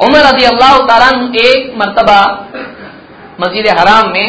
उमर 0.00 0.20
रज़ी 0.26 0.44
अल्लाह 0.46 0.76
तला 0.88 1.08
एक 1.40 1.72
मरतबा 1.78 2.20
मस्जिद 3.40 3.68
हराम 3.78 4.06
में 4.12 4.26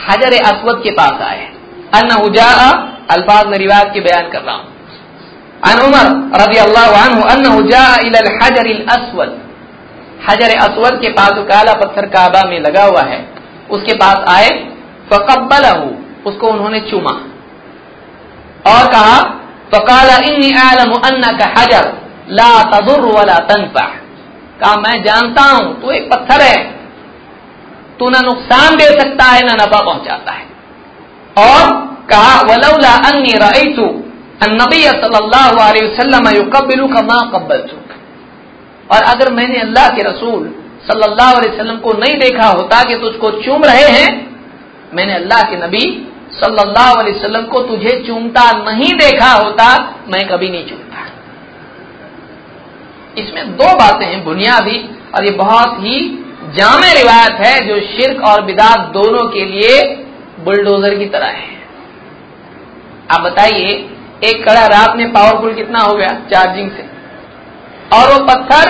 हजर 0.00 0.34
असवद 0.42 0.80
के 0.84 0.90
पास 0.90 1.20
आए। 1.22 1.44
अन 1.94 2.10
उजा 2.20 2.48
अल्फाज 3.10 3.46
में 3.46 3.56
रिवायत 3.58 3.90
के 3.94 4.00
बयान 4.00 4.30
कर 4.30 4.42
रहा 4.42 4.54
हूँ। 4.54 4.66
अन 5.64 5.78
उमर 5.80 6.06
रज़ी 6.40 6.58
अल्लाह 6.58 6.88
हजर 8.42 8.70
असवद। 8.92 9.36
हजर 10.28 10.56
असवद 10.58 10.98
के 11.00 11.08
पास 11.12 11.38
काला 11.48 11.72
पत्थर 11.74 12.06
काबा 12.08 12.42
में 12.50 12.58
लगा 12.60 12.84
हुआ 12.84 13.02
है। 13.02 13.20
उसके 13.70 13.94
पास 13.96 14.24
आए 14.30 14.50
फकबल 15.10 15.64
उसको 16.26 16.48
उन्होंने 16.48 16.80
चूमा। 16.90 17.14
और 18.66 18.86
कहा, 18.92 19.18
फकाला 19.74 20.16
इन 20.16 20.58
आलम 20.58 20.92
अन्ना 20.92 21.32
का 21.32 21.60
हजर, 21.60 21.92
ला 22.30 22.62
तदुर 22.62 23.12
वाला 23.12 23.34
तनफा. 23.34 23.86
कहा, 24.60 24.76
मैं 24.76 25.02
जानता 25.02 25.42
हूँ, 25.42 25.80
तू 25.82 25.90
एक 25.90 26.10
पत्थर 26.10 26.42
है। 26.42 26.56
तू 27.98 28.10
ना 28.10 28.20
नुकसान 28.20 28.76
दे 28.76 28.84
सकता 28.84 29.24
है, 29.24 29.46
ना 29.46 29.54
नफा 29.54 29.80
पहुंचाता 29.82 30.32
है। 30.32 30.46
और 31.38 31.70
कहा, 32.10 32.40
वलौला 32.40 32.92
अन्नी 33.08 33.32
रईतु 33.32 34.00
नबी 34.44 34.82
सल्लल्लाहु 34.82 35.56
अलैहि 35.58 36.36
युकब्बिलु 36.36 36.86
कमा 36.88 37.18
कब्बलतु. 37.32 37.76
और 38.94 39.02
अगर 39.02 39.32
मैंने 39.32 39.60
अल्लाह 39.60 39.88
के 39.88 40.02
रसूल 40.02 40.54
सल्लल्लाहु 40.86 41.36
अलैहि 41.36 41.76
को 41.76 41.92
नहीं 41.92 42.18
देखा 42.18 42.46
होता 42.48 42.82
कि 42.82 42.94
तुझको 42.94 43.30
चूम 43.30 43.64
रहे 43.64 43.88
हैं, 43.88 44.10
मैंने 44.94 45.14
अल्लाह 45.14 45.42
के 45.42 45.56
नबी 45.56 45.84
सल्लल्लाहु 46.40 46.94
अलैहि 46.94 47.14
वसल्लम 47.18 47.42
को 47.42 47.60
तुझे 47.60 48.04
चूमता 48.06 48.50
नहीं 48.52 48.92
देखा 48.94 49.32
होता, 49.32 49.66
मैं 50.08 50.28
कभी 50.28 50.50
नहीं 50.50 50.66
चूमता। 50.66 51.06
इसमें 53.18 53.56
दो 53.56 53.74
बातें 53.76 54.06
हैं, 54.06 54.24
बुनियादी, 54.24 54.78
और 55.14 55.24
ये 55.24 55.30
बहुत 55.30 55.76
ही 55.80 55.98
जामे 56.54 56.92
रिवायत 56.94 57.32
है, 57.32 57.68
जो 57.68 57.80
शिरक 57.80 58.24
और 58.24 58.42
बिदात 58.42 58.78
दोनों 58.78 59.28
के 59.28 59.44
लिए 59.44 59.82
बुलडोजर 60.44 60.94
की 60.98 61.06
तरह 61.06 61.26
है। 61.26 61.52
आप 63.10 63.20
बताइए, 63.20 63.72
एक 64.24 64.44
कड़ा 64.44 64.66
रात 64.66 64.96
में 64.96 65.12
पावरफुल 65.12 65.54
कितना 65.54 65.78
हो 65.78 65.94
गया 65.94 66.08
चार्जिंग 66.32 66.70
से? 66.70 66.84
और 67.96 68.12
वो 68.12 68.18
पत्थर 68.24 68.68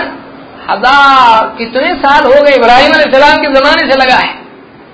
हज़ार, 0.71 1.55
कितने 1.59 1.95
साल 1.95 2.25
हो 2.25 2.43
गए 2.43 2.55
इब्राहिम 2.57 2.93
के 2.93 3.49
जमाने 3.49 3.91
से 3.91 3.99
लगा 3.99 4.17
है। 4.17 4.35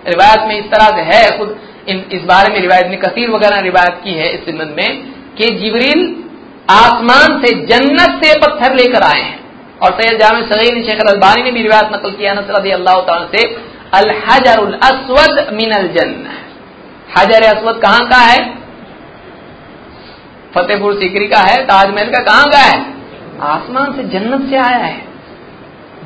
रिवायत 0.09 0.41
में 0.49 0.59
इस 0.59 0.65
तरह 0.65 0.87
से 0.87 1.03
है, 1.03 1.39
खुद 1.39 1.59
इस 1.91 2.23
बारे 2.23 2.53
में 2.53 2.61
रिवायत 2.61 2.87
में 2.87 2.99
कसीर 2.99 3.31
वगैरह 3.31 3.61
रिवायत 3.61 4.01
की 4.05 4.11
है 4.11 4.29
इस 4.29 4.41
संबंध 4.41 4.75
में 4.79 5.13
कि 5.35 5.45
जिबरील 5.45 6.17
आसमान 6.71 7.43
से 7.45 7.67
जन्नत 7.67 8.25
से 8.25 8.39
पत्थर 8.39 8.75
लेकर 8.75 9.03
आए 9.03 9.21
हैं। 9.21 9.41
और 9.79 10.01
सैयद 10.01 10.21
जाम 10.21 10.43
सगीर 10.47 10.85
शेख 10.85 11.01
अलबानी 11.01 11.43
ने 11.43 11.51
भी 11.51 11.63
रिवायत 11.63 11.85
नकल 11.85 12.11
किया 12.11 12.33
नसर 12.35 12.73
अल्लाह 12.73 13.25
से 13.25 13.71
अल 13.95 14.11
हजर 14.11 14.75
असवद 14.75 15.53
मिनल 15.53 15.89
जन्न 15.89 16.27
हजर 17.19 17.57
असवद 17.57 17.81
कहाँ 17.83 18.07
का 18.09 18.17
है? 18.17 18.61
फतेहपुर 20.55 20.95
सीकरी 20.95 21.27
का 21.27 21.39
है, 21.39 21.65
ताजमहल 21.65 22.11
का 22.11 22.23
कहाँ 22.23 22.45
का 22.45 22.59
है? 22.59 22.95
आसमान 23.41 23.93
से 23.93 24.03
जन्नत 24.03 24.51
से 24.51 24.57
आया 24.57 24.79
है। 24.79 25.03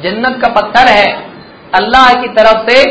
जन्नत 0.03 0.40
का 0.42 0.49
पत्थर 0.49 0.87
है। 0.87 1.12
अल्लाह 1.75 2.14
की 2.14 2.29
तरफ़ 2.29 2.70
से 2.70 2.85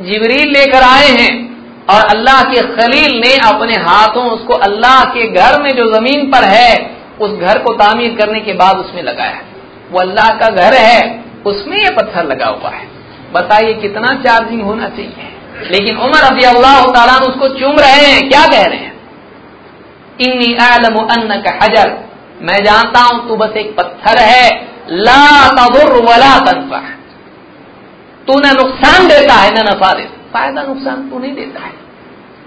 जिबरील 0.00 0.48
लेकर 0.48 0.82
आए 0.82 1.08
हैं। 1.08 1.49
और 1.90 2.00
अल्लाह 2.00 2.42
के 2.42 2.60
खलील 2.62 3.20
ने 3.20 3.36
अपने 3.48 3.74
हाथों 3.74 4.30
उसको 4.30 4.54
अल्लाह 4.54 5.04
के 5.04 5.28
घर 5.28 5.62
में 5.62 5.70
जो 5.70 5.94
ज़मीन 5.94 6.30
पर 6.30 6.44
है, 6.44 6.96
उस 7.20 7.30
घर 7.30 7.58
को 7.58 7.72
तामीर 7.74 8.16
करने 8.20 8.40
के 8.40 8.52
बाद 8.52 8.76
उसमें 8.76 9.02
लगाया 9.02 9.40
वो 9.92 10.00
अल्लाह 10.00 10.28
का 10.28 10.48
घर 10.48 10.74
है, 10.74 11.24
उसमें 11.46 11.78
ये 11.78 11.90
पत्थर 11.90 12.24
लगा 12.24 12.46
हुआ 12.46 12.70
है। 12.70 12.88
बताइए 13.32 13.74
कितना 13.74 14.08
चार्जिंग 14.22 14.62
होना 14.62 14.88
चाहिए? 14.88 15.32
लेकिन 15.70 15.96
उमर 15.96 16.20
अभी 16.20 16.42
अल्लाह 16.42 16.84
तला 16.84 17.16
उसको 17.18 17.48
चूम 17.48 17.78
रहे 17.78 18.06
हैं, 18.06 18.28
क्या 18.28 18.46
कह 18.46 18.62
रहे 18.62 18.78
हैं? 18.78 19.00
इन्नी 20.20 20.54
आलम 20.54 20.96
अन्न 21.06 21.40
का 21.40 21.58
हजर। 21.62 21.98
मैं 22.42 22.64
जानता 22.64 23.00
हूँ 23.00 23.28
तू 23.28 23.36
बस 23.36 23.56
एक 23.56 23.76
पत्थर 23.76 24.18
है, 24.18 24.68
ला 24.90 25.48
तबुर 25.48 25.92
वला 26.02 26.38
तनफा। 26.38 26.78
तू 28.26 28.38
न 28.38 28.56
नुकसान 28.56 29.08
देता 29.08 29.34
है, 29.34 29.50
न 29.50 29.68
नफा 29.68 29.92
देता। 29.92 30.19
फ़ायदा 30.32 30.62
नुकसान 30.62 31.08
तू 31.10 31.18
नहीं 31.18 31.34
देता 31.34 31.60
है। 31.60 31.72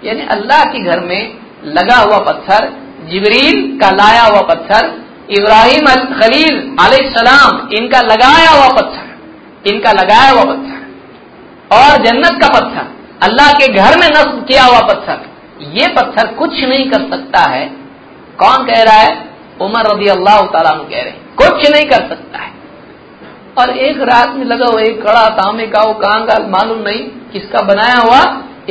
यानी 0.04 0.26
अल्लाह 0.30 0.64
के 0.64 0.82
घर 0.82 1.00
में 1.00 1.38
लगा 1.64 1.96
हुआ 1.96 2.18
पत्थर, 2.18 2.68
जिबरील 3.08 3.78
का 3.80 3.90
लाया 3.90 4.22
हुआ 4.22 4.40
पत्थर, 4.40 4.90
इब्राहिम 5.30 5.86
अल 5.86 6.04
खलील 6.14 6.56
सलाम, 7.10 7.68
इनका 7.72 8.00
लगाया 8.00 8.50
हुआ 8.50 8.68
पत्थर, 8.68 9.06
इनका 9.66 9.92
लगाया 9.92 10.30
हुआ 10.30 10.44
पत्थर, 10.44 10.80
और 11.76 12.02
जन्नत 12.04 12.40
का 12.42 12.48
पत्थर, 12.48 12.86
अल्लाह 13.22 13.52
के 13.52 13.68
घर 13.68 13.98
में 13.98 14.08
नस्ब 14.08 14.44
किया 14.48 14.64
हुआ 14.64 14.80
पत्थर, 14.80 15.20
ये 15.72 15.88
पत्थर 15.88 16.26
कुछ 16.34 16.62
नहीं 16.62 16.90
कर 16.90 17.08
सकता 17.10 17.40
है। 17.50 17.64
कौन 18.38 18.66
कह 18.66 18.82
रहा 18.82 18.94
है? 18.94 19.12
उमर 19.60 19.90
रबी 19.90 20.08
अल्लाह 20.08 20.40
तला 20.52 20.70
कह 20.70 21.02
रहे 21.02 21.12
कुछ 21.36 21.70
नहीं 21.70 21.84
कर 21.84 22.08
सकता 22.08 22.38
है। 22.38 22.52
और 23.58 23.70
एक 23.70 24.00
रात 24.00 24.34
में 24.34 24.44
लगा 24.44 24.66
हुआ, 24.66 24.80
एक 24.80 25.02
कड़ा 25.02 25.28
तांबे 25.28 25.66
का 25.66 25.82
वो 25.82 25.94
कहाँ 25.94 26.26
का 26.26 26.38
मालूम 26.48 26.78
नहीं, 26.78 27.00
किसका 27.32 27.62
बनाया 27.62 27.98
हुआ। 27.98 28.20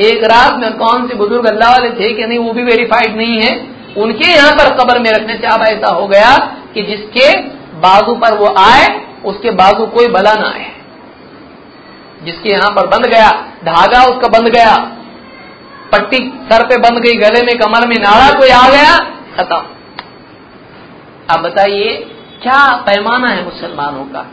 एक 0.00 0.24
रात 0.24 0.58
में 0.58 0.72
कौन 0.72 1.08
से 1.08 1.14
बुज़ुर्ग 1.14 1.46
अल्लाह 1.46 1.70
वाले 1.70 1.90
थे 1.90 2.12
कि 2.12 2.26
नहीं, 2.26 2.38
वो 2.38 2.52
भी 2.52 2.62
वेरीफाइड 2.62 3.16
नहीं 3.16 3.38
है। 3.38 3.74
उनके 3.96 4.30
यहाँ 4.30 4.52
पर 4.52 4.74
कब्र 4.76 4.98
में 4.98 5.10
रखने 5.10 5.34
से 5.34 5.46
अब 5.46 5.62
ऐसा 5.62 5.94
हो 5.94 6.06
गया 6.06 6.36
कि 6.74 6.82
जिसके 6.82 7.40
बाजू 7.78 8.14
पर 8.14 8.34
वो 8.34 8.54
आए, 8.58 8.86
उसके 9.24 9.50
बाजू 9.50 9.86
कोई 9.86 10.06
बला 10.06 10.34
ना 10.34 10.46
आए। 10.46 10.70
जिसके 12.24 12.50
यहाँ 12.50 12.70
पर 12.70 12.86
बंद 12.86 13.06
गया, 13.06 13.30
धागा 13.64 14.02
उसका 14.04 14.28
बंद 14.28 14.48
गया, 14.48 14.76
पट्टी 15.92 16.18
सर 16.52 16.66
पे 16.66 16.76
बंद 16.76 16.98
गई, 16.98 17.12
गले 17.12 17.42
में 17.42 17.58
कमर 17.58 17.86
में 17.88 17.96
नाड़ा 17.96 18.38
कोई 18.38 18.48
आ 18.48 18.68
गया, 18.68 18.98
खत्म। 19.36 19.56
अब 21.30 21.42
बताइए, 21.42 21.92
क्या 22.42 22.76
पैमाना 22.76 23.28
है 23.28 23.44
मुसलमानों 23.44 24.04
का? 24.04 24.26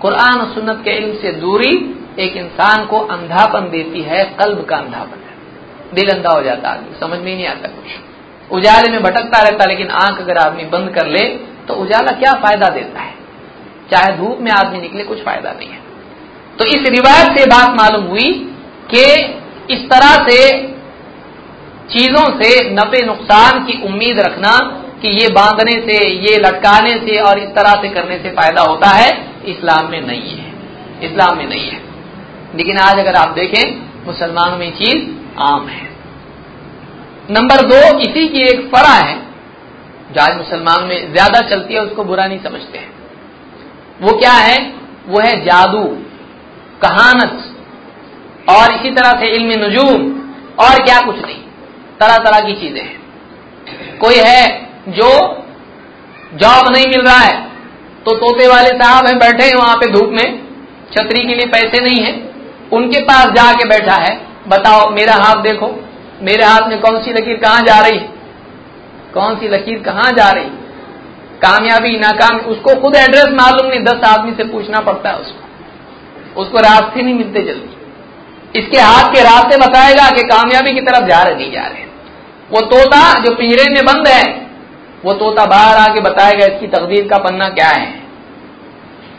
कुरान 0.00 0.40
और 0.40 0.54
सुन्नत 0.54 0.82
के 0.84 0.90
इल्म 0.90 1.14
से 1.14 1.32
दूरी 1.32 1.72
एक 2.18 2.36
इंसान 2.36 2.84
को 2.86 2.98
अंधापन 2.98 3.68
देती 3.70 4.02
है, 4.02 4.24
कल्ब 4.24 4.64
का 4.64 4.76
अंधापन 4.76 5.20
है। 5.20 5.94
दिल 5.94 6.10
अंधा 6.10 6.30
हो 6.30 6.42
जाता 6.42 6.68
आदमी, 6.68 7.00
समझ 7.00 7.18
में 7.18 7.34
नहीं 7.34 7.46
आता 7.46 7.68
कुछ। 7.68 8.54
उजाले 8.56 8.90
में 8.92 9.02
भटकता 9.02 9.42
रहता, 9.42 9.64
लेकिन 9.64 9.88
आँख 9.88 10.18
अगर 10.18 10.38
आदमी 10.38 10.64
बंद 10.64 10.94
कर 10.94 11.06
ले 11.06 11.24
तो 11.68 11.74
उजाला 11.74 12.12
क्या 12.12 12.32
फ़ायदा 12.32 12.68
देता 12.68 13.00
है? 13.00 13.14
चाहे 13.90 14.16
धूप 14.16 14.38
में 14.40 14.50
आदमी 14.52 14.80
निकले, 14.80 15.04
कुछ 15.04 15.24
फ़ायदा 15.24 15.52
नहीं 15.52 15.68
है। 15.68 15.80
तो 16.58 16.64
इस 16.64 16.88
रिवायत 16.88 17.38
से 17.38 17.44
बात 17.46 17.76
मालूम 17.76 18.04
हुई 18.04 18.32
कि 18.94 19.02
इस 19.70 19.88
तरह 19.90 20.12
से 20.28 20.38
चीज़ों 21.90 22.24
से 22.40 22.70
नफे 22.70 23.04
नुकसान 23.06 23.64
की 23.64 23.82
उम्मीद 23.84 24.20
रखना 24.20 24.82
कि 25.02 25.08
ये 25.08 25.28
बांधने 25.28 25.72
से, 25.72 26.10
ये 26.10 26.38
लटकाने 26.38 26.90
से 26.90 27.20
और 27.20 27.38
इस 27.38 27.48
तरह 27.48 27.82
से 27.82 27.88
करने 27.88 28.18
से 28.18 28.30
फ़ायदा 28.30 28.62
होता 28.62 28.88
है, 28.88 29.32
इस्लाम 29.46 29.90
में 29.90 30.00
नहीं 30.00 30.30
है। 30.30 30.52
इस्लाम 31.02 31.38
में 31.38 31.48
नहीं 31.48 31.70
है। 31.70 31.80
लेकिन 32.56 32.78
आज 32.78 32.98
अगर 32.98 33.14
आप 33.14 33.28
देखें, 33.28 33.86
मुसलमानों 34.06 34.56
में 34.58 34.76
चीज़ 34.76 35.10
आम 35.38 35.68
है। 35.68 35.88
नंबर 37.30 37.56
दो, 37.56 37.98
इसी 37.98 38.28
की 38.28 38.38
एक 38.38 38.70
फरा 38.74 38.94
है, 38.94 39.18
जो 40.12 40.22
आज 40.22 40.36
मुसलमान 40.36 40.84
में 40.84 41.12
ज़्यादा 41.12 41.40
चलती 41.40 41.74
है, 41.74 41.80
उसको 41.80 42.04
बुरा 42.04 42.26
नहीं 42.26 42.42
समझते 42.42 42.78
हैं। 42.78 42.92
वो 44.02 44.18
क्या 44.18 44.32
है? 44.32 44.72
वो 45.08 45.20
है 45.20 45.44
जादू, 45.44 45.84
कहानत, 46.82 47.54
और 48.50 48.72
इसी 48.72 48.90
तरह 48.90 49.20
से 49.20 49.26
इल्म 49.28 49.64
नजूम, 49.64 50.20
और 50.64 50.84
क्या 50.84 51.00
कुछ 51.00 51.16
नहीं। 51.16 51.42
तरह 52.00 52.16
तरह 52.16 52.40
की 52.40 52.52
चीज़ें 52.52 52.82
हैं। 52.82 53.98
कोई 53.98 54.14
है 54.14 54.65
जो 54.88 55.42
जॉब 56.34 56.72
नहीं 56.72 56.84
मिल 56.88 57.00
रहा 57.00 57.18
है 57.18 57.46
तो 58.04 58.16
तोते 58.16 58.46
वाले 58.48 58.68
साहब 58.68 59.06
हैं, 59.06 59.18
बैठे 59.18 59.44
हैं 59.44 59.54
वहाँ 59.54 59.76
पे 59.76 59.92
धूप 59.92 60.08
में, 60.10 60.46
छतरी 60.92 61.28
के 61.28 61.34
लिए 61.34 61.46
पैसे 61.46 61.84
नहीं 61.84 62.04
है, 62.04 62.30
उनके 62.72 63.00
पास 63.00 63.26
जाके 63.26 63.68
बैठा 63.68 63.94
है, 63.94 64.26
बताओ, 64.48 64.90
मेरा 64.90 65.14
हाथ 65.14 65.34
देखो, 65.34 65.88
मेरे 66.22 66.44
हाथ 66.44 66.68
में 66.68 66.80
कौन 66.80 67.02
सी 67.02 67.12
लकीर 67.12 67.36
कहाँ 67.36 67.62
जा 67.62 67.80
रही? 67.80 67.98
है 67.98 68.08
कौन 69.14 69.36
सी 69.36 69.48
लकीर 69.48 69.82
कहाँ 69.82 70.10
जा 70.12 70.30
रही? 70.30 70.50
कामयाबी, 71.42 71.98
नाकाम, 71.98 72.38
उसको 72.38 72.80
खुद 72.80 72.96
एड्रेस 72.96 73.26
मालूम 73.26 73.70
नहीं, 73.70 73.84
दस 73.84 74.08
आदमी 74.08 74.32
से 74.32 74.44
पूछना 74.44 74.80
पड़ता 74.80 75.10
है 75.10 75.16
उसको। 75.16 75.46
उसको 76.40 76.58
रास्ते 76.58 77.02
नहीं 77.02 77.14
मिलते 77.14 77.42
जल्दी। 77.42 77.72
इसके 78.58 78.78
हाथ 78.78 79.14
के 79.14 79.20
रास्ते 79.20 79.56
बताएगा 79.56 80.10
कि 80.10 80.22
कामयाबी 80.22 80.74
की 80.74 80.80
तरफ़ 80.80 81.08
जा 81.08 81.22
रहे, 81.22 81.36
नहीं 81.36 81.52
जा 81.52 81.62
रहे। 81.62 81.84
वो 82.50 82.60
तोता 82.60 83.18
जो 83.18 83.34
पिंजरे 83.34 83.74
में 83.74 83.84
बंद 83.84 84.08
है 84.08 84.45
वो 85.06 85.12
तोता 85.12 85.44
बाहर 85.44 85.90
आके 85.90 86.00
बताएगा 86.00 86.46
इसकी 86.46 86.66
तकदीर 86.66 87.08
का 87.08 87.18
पन्ना 87.18 87.48
क्या 87.48 87.68
है? 87.68 88.02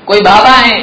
कोई 0.07 0.19
बाबा 0.19 0.49
है, 0.49 0.81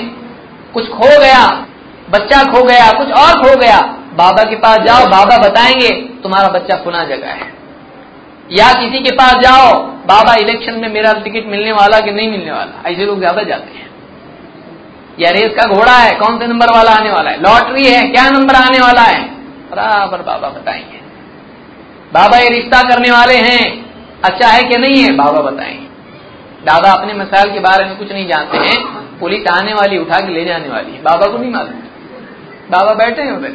कुछ 0.74 0.88
खो 0.88 1.20
गया, 1.20 1.66
बच्चा 2.10 2.42
खो 2.42 2.62
गया, 2.62 2.92
कुछ 2.92 3.12
और 3.12 3.32
खो 3.32 3.56
गया, 3.56 3.80
बाबा 4.14 4.44
के 4.44 4.56
पास 4.56 4.78
जाओ, 4.78 5.06
बाबा 5.06 5.36
बताएँगे, 5.36 5.90
तुम्हारा 6.22 6.48
बच्चा 6.48 6.76
पुनः 6.76 7.04
जगह 7.04 7.28
है। 7.28 7.54
या 8.52 8.72
किसी 8.72 9.02
के 9.02 9.10
पास 9.10 9.32
जाओ, 9.32 9.80
बाबा 9.82 10.34
इलेक्शन 10.34 10.74
में 10.74 10.88
मेरा 10.88 11.12
टिकट 11.12 11.46
मिलने 11.46 11.72
वाला 11.72 12.00
कि 12.00 12.10
नहीं 12.10 12.30
मिलने 12.30 12.52
वाला? 12.52 12.90
ऐसे 12.90 13.06
लोग 13.06 13.18
ज़्यादा 13.18 13.42
जाते 13.42 13.78
हैं। 13.78 13.90
या 15.20 15.30
रेस 15.30 15.48
का 15.48 15.74
घोड़ा 15.74 15.96
है, 15.96 16.14
कौन 16.14 16.38
से 16.38 16.46
नंबर 16.46 16.66
वाला 16.74 16.90
आने 16.90 17.10
वाला 17.10 17.30
है? 17.30 17.40
लॉटरी 17.40 17.86
है, 17.86 18.02
क्या 18.08 18.30
नंबर 18.30 18.54
आने 18.54 18.78
वाला 18.78 19.02
है? 19.02 19.24
बराबर 19.70 20.22
बाबा 20.22 20.48
बताएँगे। 20.48 21.00
बाबा 22.12 22.38
ये 22.38 22.48
रिश्ता 22.48 22.82
करने 22.82 23.10
वाले 23.10 23.34
हैं 23.34 23.84
अच्छा 24.24 24.48
है 24.48 24.62
कि 24.62 24.76
नहीं 24.78 25.04
है? 25.04 25.12
बाबा 25.12 25.40
बताएँगे 25.40 25.94
दादा 26.64 26.92
अपने 26.92 27.14
मसाइल 27.14 27.52
के 27.52 27.60
बारे 27.60 27.84
में 27.84 27.96
कुछ 27.96 28.12
नहीं 28.12 28.28
जानते 28.28 28.58
हैं। 28.58 28.94
पुलिस 29.18 29.48
आने 29.48 29.74
वाली, 29.74 29.98
उठा 29.98 30.20
के 30.20 30.32
ले 30.32 30.44
जाने 30.44 30.68
वाली 30.68 30.92
है। 30.92 31.02
बाबा 31.02 31.32
को 31.32 31.38
नहीं 31.38 31.52
मालूम। 31.52 31.72
बाबा 32.70 32.94
बैठे 32.94 33.22
हैं 33.22 33.32
उधर। 33.32 33.48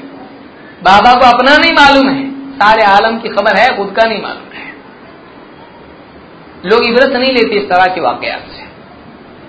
बाबा 0.83 1.13
को 1.13 1.37
अपना 1.37 1.57
नहीं 1.57 1.71
मालूम 1.71 2.09
है। 2.09 2.31
सारे 2.53 2.83
आलम 2.83 3.19
की 3.19 3.29
खबर 3.29 3.57
है, 3.57 3.77
खुद 3.77 3.95
का 3.99 4.07
नहीं 4.07 4.21
मालूम 4.21 4.53
है। 4.53 4.73
लोग 6.65 6.85
इबरत 6.85 7.09
नहीं 7.09 7.33
लेते 7.33 7.55
इस 7.55 7.69
तरह 7.69 7.93
के 7.93 8.01
वाकयात 8.01 8.39
से। 8.39 8.63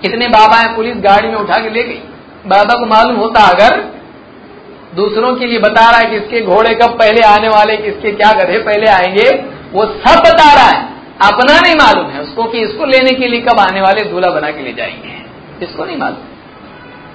कितने 0.02 0.26
बाबा 0.26 0.56
हैं, 0.56 0.76
पुलिस 0.76 0.96
गाड़ी 0.96 1.28
में 1.28 1.36
उठा 1.36 1.58
के 1.58 1.70
ले 1.70 1.82
गई। 1.82 2.02
बाबा 2.46 2.74
को 2.74 2.86
मालूम 2.86 3.16
होता 3.16 3.40
अगर 3.40 4.00
दूसरों 4.94 5.36
के 5.36 5.46
लिए 5.46 5.58
बता 5.58 5.90
रहा 5.90 5.98
है 5.98 6.10
कि 6.10 6.16
इसके 6.16 6.40
घोड़े 6.40 6.74
कब 6.74 6.88
पहले 6.88 7.20
आने 7.22 7.48
वाले, 7.48 7.76
किसके 7.76 8.12
क्या 8.12 8.32
गधे 8.32 8.58
पहले 8.58 8.86
आएँगे, 8.86 9.44
वो 9.72 9.84
सब 9.84 10.18
बता 10.18 10.54
रहा 10.54 10.66
है। 10.66 10.89
अपना 11.22 11.60
नहीं 11.60 11.74
मालूम 11.74 12.10
है 12.10 12.22
उसको 12.22 12.44
कि 12.44 12.58
इसको 12.58 12.84
लेने 12.84 13.10
के 13.10 13.28
लिए 13.28 13.40
कब 13.40 13.60
आने 13.60 13.80
वाले 13.80 14.04
दूल्हा 14.04 14.30
बना 14.30 14.50
के 14.50 14.62
ले 14.62 14.72
जाएँगे। 14.72 15.22
इसको 15.66 15.84
नहीं 15.84 15.96
मालूम। 15.96 16.18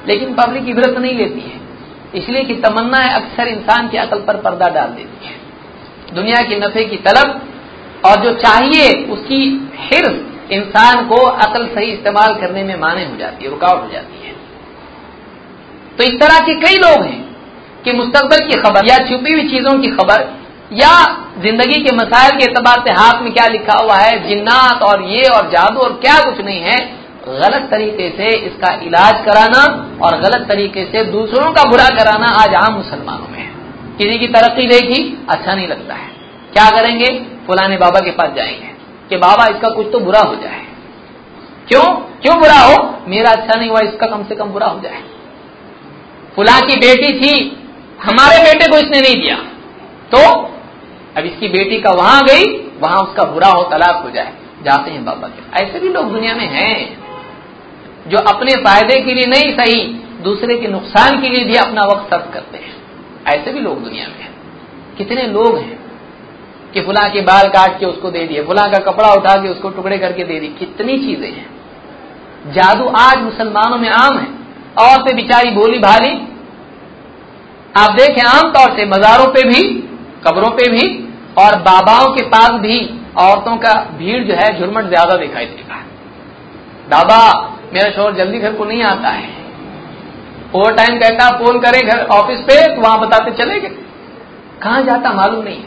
लेकिन 0.07 0.33
पब्लिक 0.33 0.69
इबरत 0.69 0.97
नहीं 0.97 1.13
लेती 1.13 1.39
है। 1.39 1.65
इसलिए 2.15 2.43
कि 2.43 2.55
तमन्नाएँ 2.55 3.13
अक्सर 3.13 3.47
इंसान 3.47 3.87
की 3.87 3.97
अकल 3.97 4.19
पर 4.19 4.37
पर्दा 4.37 4.69
डाल 4.69 4.87
देती 4.87 5.25
है। 5.25 5.33
दुनिया 6.13 6.41
के 6.41 6.59
नफे 6.59 6.85
की 6.85 6.97
तलब 6.97 7.41
और 8.05 8.23
जो 8.23 8.33
चाहिए 8.33 9.05
उसकी 9.05 9.71
हिर्स 9.75 10.15
इंसान 10.51 11.07
को 11.07 11.15
अकल 11.15 11.67
सही 11.67 11.85
इस्तेमाल 11.85 12.35
करने 12.35 12.63
में 12.63 12.79
माने 12.79 13.05
हो 13.05 13.17
जाती 13.17 13.45
है, 13.45 13.51
रुकावट 13.51 13.83
हो 13.83 13.89
जाती 13.89 14.27
है। 14.27 14.35
तो 15.97 16.03
इस 16.03 16.19
तरह 16.19 16.39
के 16.39 16.55
कई 16.55 16.75
लोग 16.75 17.03
हैं 17.03 17.35
कि 17.83 17.91
मुस्तकबल 17.91 18.47
की 18.47 18.59
खबर 18.59 18.85
या 18.85 18.97
छुपी 18.97 19.33
हुई 19.33 19.49
चीज़ों 19.49 19.79
की 19.79 19.87
खबर 19.87 20.44
या 20.75 21.03
ज़िंदगी 21.39 21.83
के 21.83 21.95
मसाइल 21.95 22.31
के 22.31 22.45
एतबार 22.45 22.79
से 22.79 22.91
हाथ 22.91 23.21
में 23.21 23.33
क्या 23.33 23.47
लिखा 23.47 23.77
हुआ 23.83 23.95
है? 23.95 24.29
जिन्नात 24.29 24.83
और 24.83 25.01
ये 25.01 25.25
और 25.25 25.49
जादू 25.49 25.79
और 25.79 25.93
क्या 25.93 26.23
कुछ 26.23 26.45
नहीं 26.45 26.59
है। 26.59 27.05
गलत 27.27 27.67
तरीके 27.71 28.09
से 28.09 28.37
इसका 28.37 28.73
इलाज 28.73 29.25
कराना 29.25 29.61
और 30.05 30.17
गलत 30.19 30.47
तरीके 30.49 30.85
से 30.85 31.03
दूसरों 31.03 31.53
का 31.53 31.63
बुरा 31.69 31.87
कराना 31.89 32.27
आज 32.27 32.55
आम 32.55 32.73
मुसलमानों 32.73 33.27
में 33.27 33.39
है। 33.39 33.53
किसी 33.97 34.19
की 34.19 34.27
तरक्की 34.27 34.67
देखी 34.67 35.25
अच्छा 35.29 35.55
नहीं 35.55 35.67
लगता 35.67 35.93
है। 35.93 36.07
क्या 36.53 36.69
करेंगे? 36.69 37.25
फुलाने 37.47 37.77
बाबा 37.77 37.99
के 37.99 38.11
पास 38.11 38.33
जाएँगे 38.35 38.69
कि 39.09 39.17
बाबा, 39.17 39.45
इसका 39.45 39.69
कुछ 39.69 39.87
तो 39.91 39.99
बुरा 39.99 40.19
हो 40.19 40.35
जाए। 40.35 40.65
क्यों? 41.67 41.83
क्यों 41.93 42.39
बुरा 42.39 42.59
हो? 42.59 42.99
मेरा 43.07 43.31
अच्छा 43.31 43.59
नहीं 43.59 43.69
हुआ, 43.69 43.79
इसका 43.79 44.07
कम 44.07 44.23
से 44.23 44.35
कम 44.35 44.45
बुरा 44.45 44.67
हो 44.67 44.79
जाए। 44.79 45.03
फुला 46.35 46.59
की 46.59 46.75
बेटी 46.75 47.19
थी, 47.19 47.65
हमारे 48.03 48.37
बेटे 48.43 48.71
को 48.71 48.77
इसने 48.77 49.01
नहीं 49.01 49.15
दिया। 49.15 49.35
तो 50.15 50.51
अब 51.17 51.25
इसकी 51.25 51.47
बेटी 51.47 51.81
का 51.81 51.91
वहाँ 51.91 52.23
गई, 52.23 52.57
वहाँ 52.81 52.99
उसका 52.99 53.23
बुरा 53.23 53.47
हो, 53.47 53.63
तलाक 53.63 54.03
हो 54.03 54.09
जाए। 54.09 54.33
जाते 54.63 54.91
हैं 54.91 55.05
बाबा 55.05 55.27
के 55.27 55.63
ऐसे 55.63 55.79
भी 55.79 55.89
लोग 55.89 56.11
दुनिया 56.11 56.35
में 56.35 56.47
हैं, 56.47 56.97
जो 58.07 58.17
अपने 58.17 58.51
फ़ायदे 58.63 59.01
के 59.01 59.13
लिए 59.13 59.27
नहीं 59.27 59.57
सही, 59.57 59.93
दूसरे 60.23 60.57
के 60.57 60.67
नुकसान 60.67 61.21
के 61.21 61.29
लिए 61.29 61.43
भी 61.43 61.55
अपना 61.55 61.81
वक्त 61.81 62.09
सर्व 62.09 62.33
करते 62.33 62.57
हैं। 62.57 62.75
ऐसे 63.27 63.53
भी 63.53 63.59
लोग 63.59 63.83
दुनिया 63.83 64.07
में 64.07 64.19
हैं। 64.19 64.33
कितने 64.97 65.23
लोग 65.23 65.57
हैं 65.57 65.79
कि 66.73 66.81
फुला 66.81 67.09
के 67.09 67.21
बाल 67.21 67.47
काट 67.47 67.79
के 67.79 67.85
उसको 67.85 68.11
दे 68.11 68.19
दिए, 68.19 68.43
फुला 68.43 68.63
का 68.63 68.91
कपड़ा 68.91 69.13
उठा 69.13 69.43
के 69.43 69.49
उसको 69.49 69.69
टुकड़े 69.69 69.97
करके 69.97 70.23
दे 70.23 70.39
दी 70.39 70.47
कितनी 70.47 70.97
चीज़ें 70.97 71.31
हैं। 71.31 71.49
जादू 72.47 72.87
आज 72.87 73.17
मुसलमानों 73.17 73.77
में 73.77 73.89
आम 73.89 74.17
है। 74.17 74.27
और 74.81 75.07
से 75.07 75.15
बिचारी 75.15 75.51
भोली 75.51 75.79
भाली। 75.79 76.09
आप 77.77 77.91
देखें 77.91 78.23
आमतौर 78.23 78.75
से 78.75 78.85
मजारों 78.85 79.27
पे 79.27 79.47
भी, 79.47 79.71
कब्रों 80.27 80.51
पे 80.51 80.71
भी 80.71 81.04
और 81.37 81.55
बाबाओं 81.61 82.13
के 82.13 82.21
पास 82.21 82.51
भी 82.51 82.79
औरतों 83.17 83.55
का 83.57 83.73
भीड़ 83.97 84.23
जो 84.23 84.33
है, 84.33 84.59
झुरमट 84.59 84.85
ज़्यादा 84.85 85.17
दिखाई 85.17 85.45
देगा 85.45 85.81
दादा 86.89 87.17
मेरा 87.73 87.89
शोर 87.91 88.13
जल्दी 88.15 88.39
घर 88.39 88.53
को 88.53 88.65
नहीं 88.65 88.83
आता 88.83 89.09
है। 89.09 89.29
ओवर 90.55 90.73
टाइम 90.73 90.99
कहता 90.99 91.29
फ़ोन 91.37 91.59
करें 91.59 91.81
घर 91.81 92.05
ऑफ़िस 92.05 92.39
पे 92.39 92.75
तो 92.75 92.81
वहाँ 92.81 92.99
बताते 92.99 93.31
चले 93.31 93.59
गए। 93.59 93.75
कहा 94.61 94.81
जाता 94.81 95.13
मालूम 95.13 95.43
नहीं। 95.43 95.63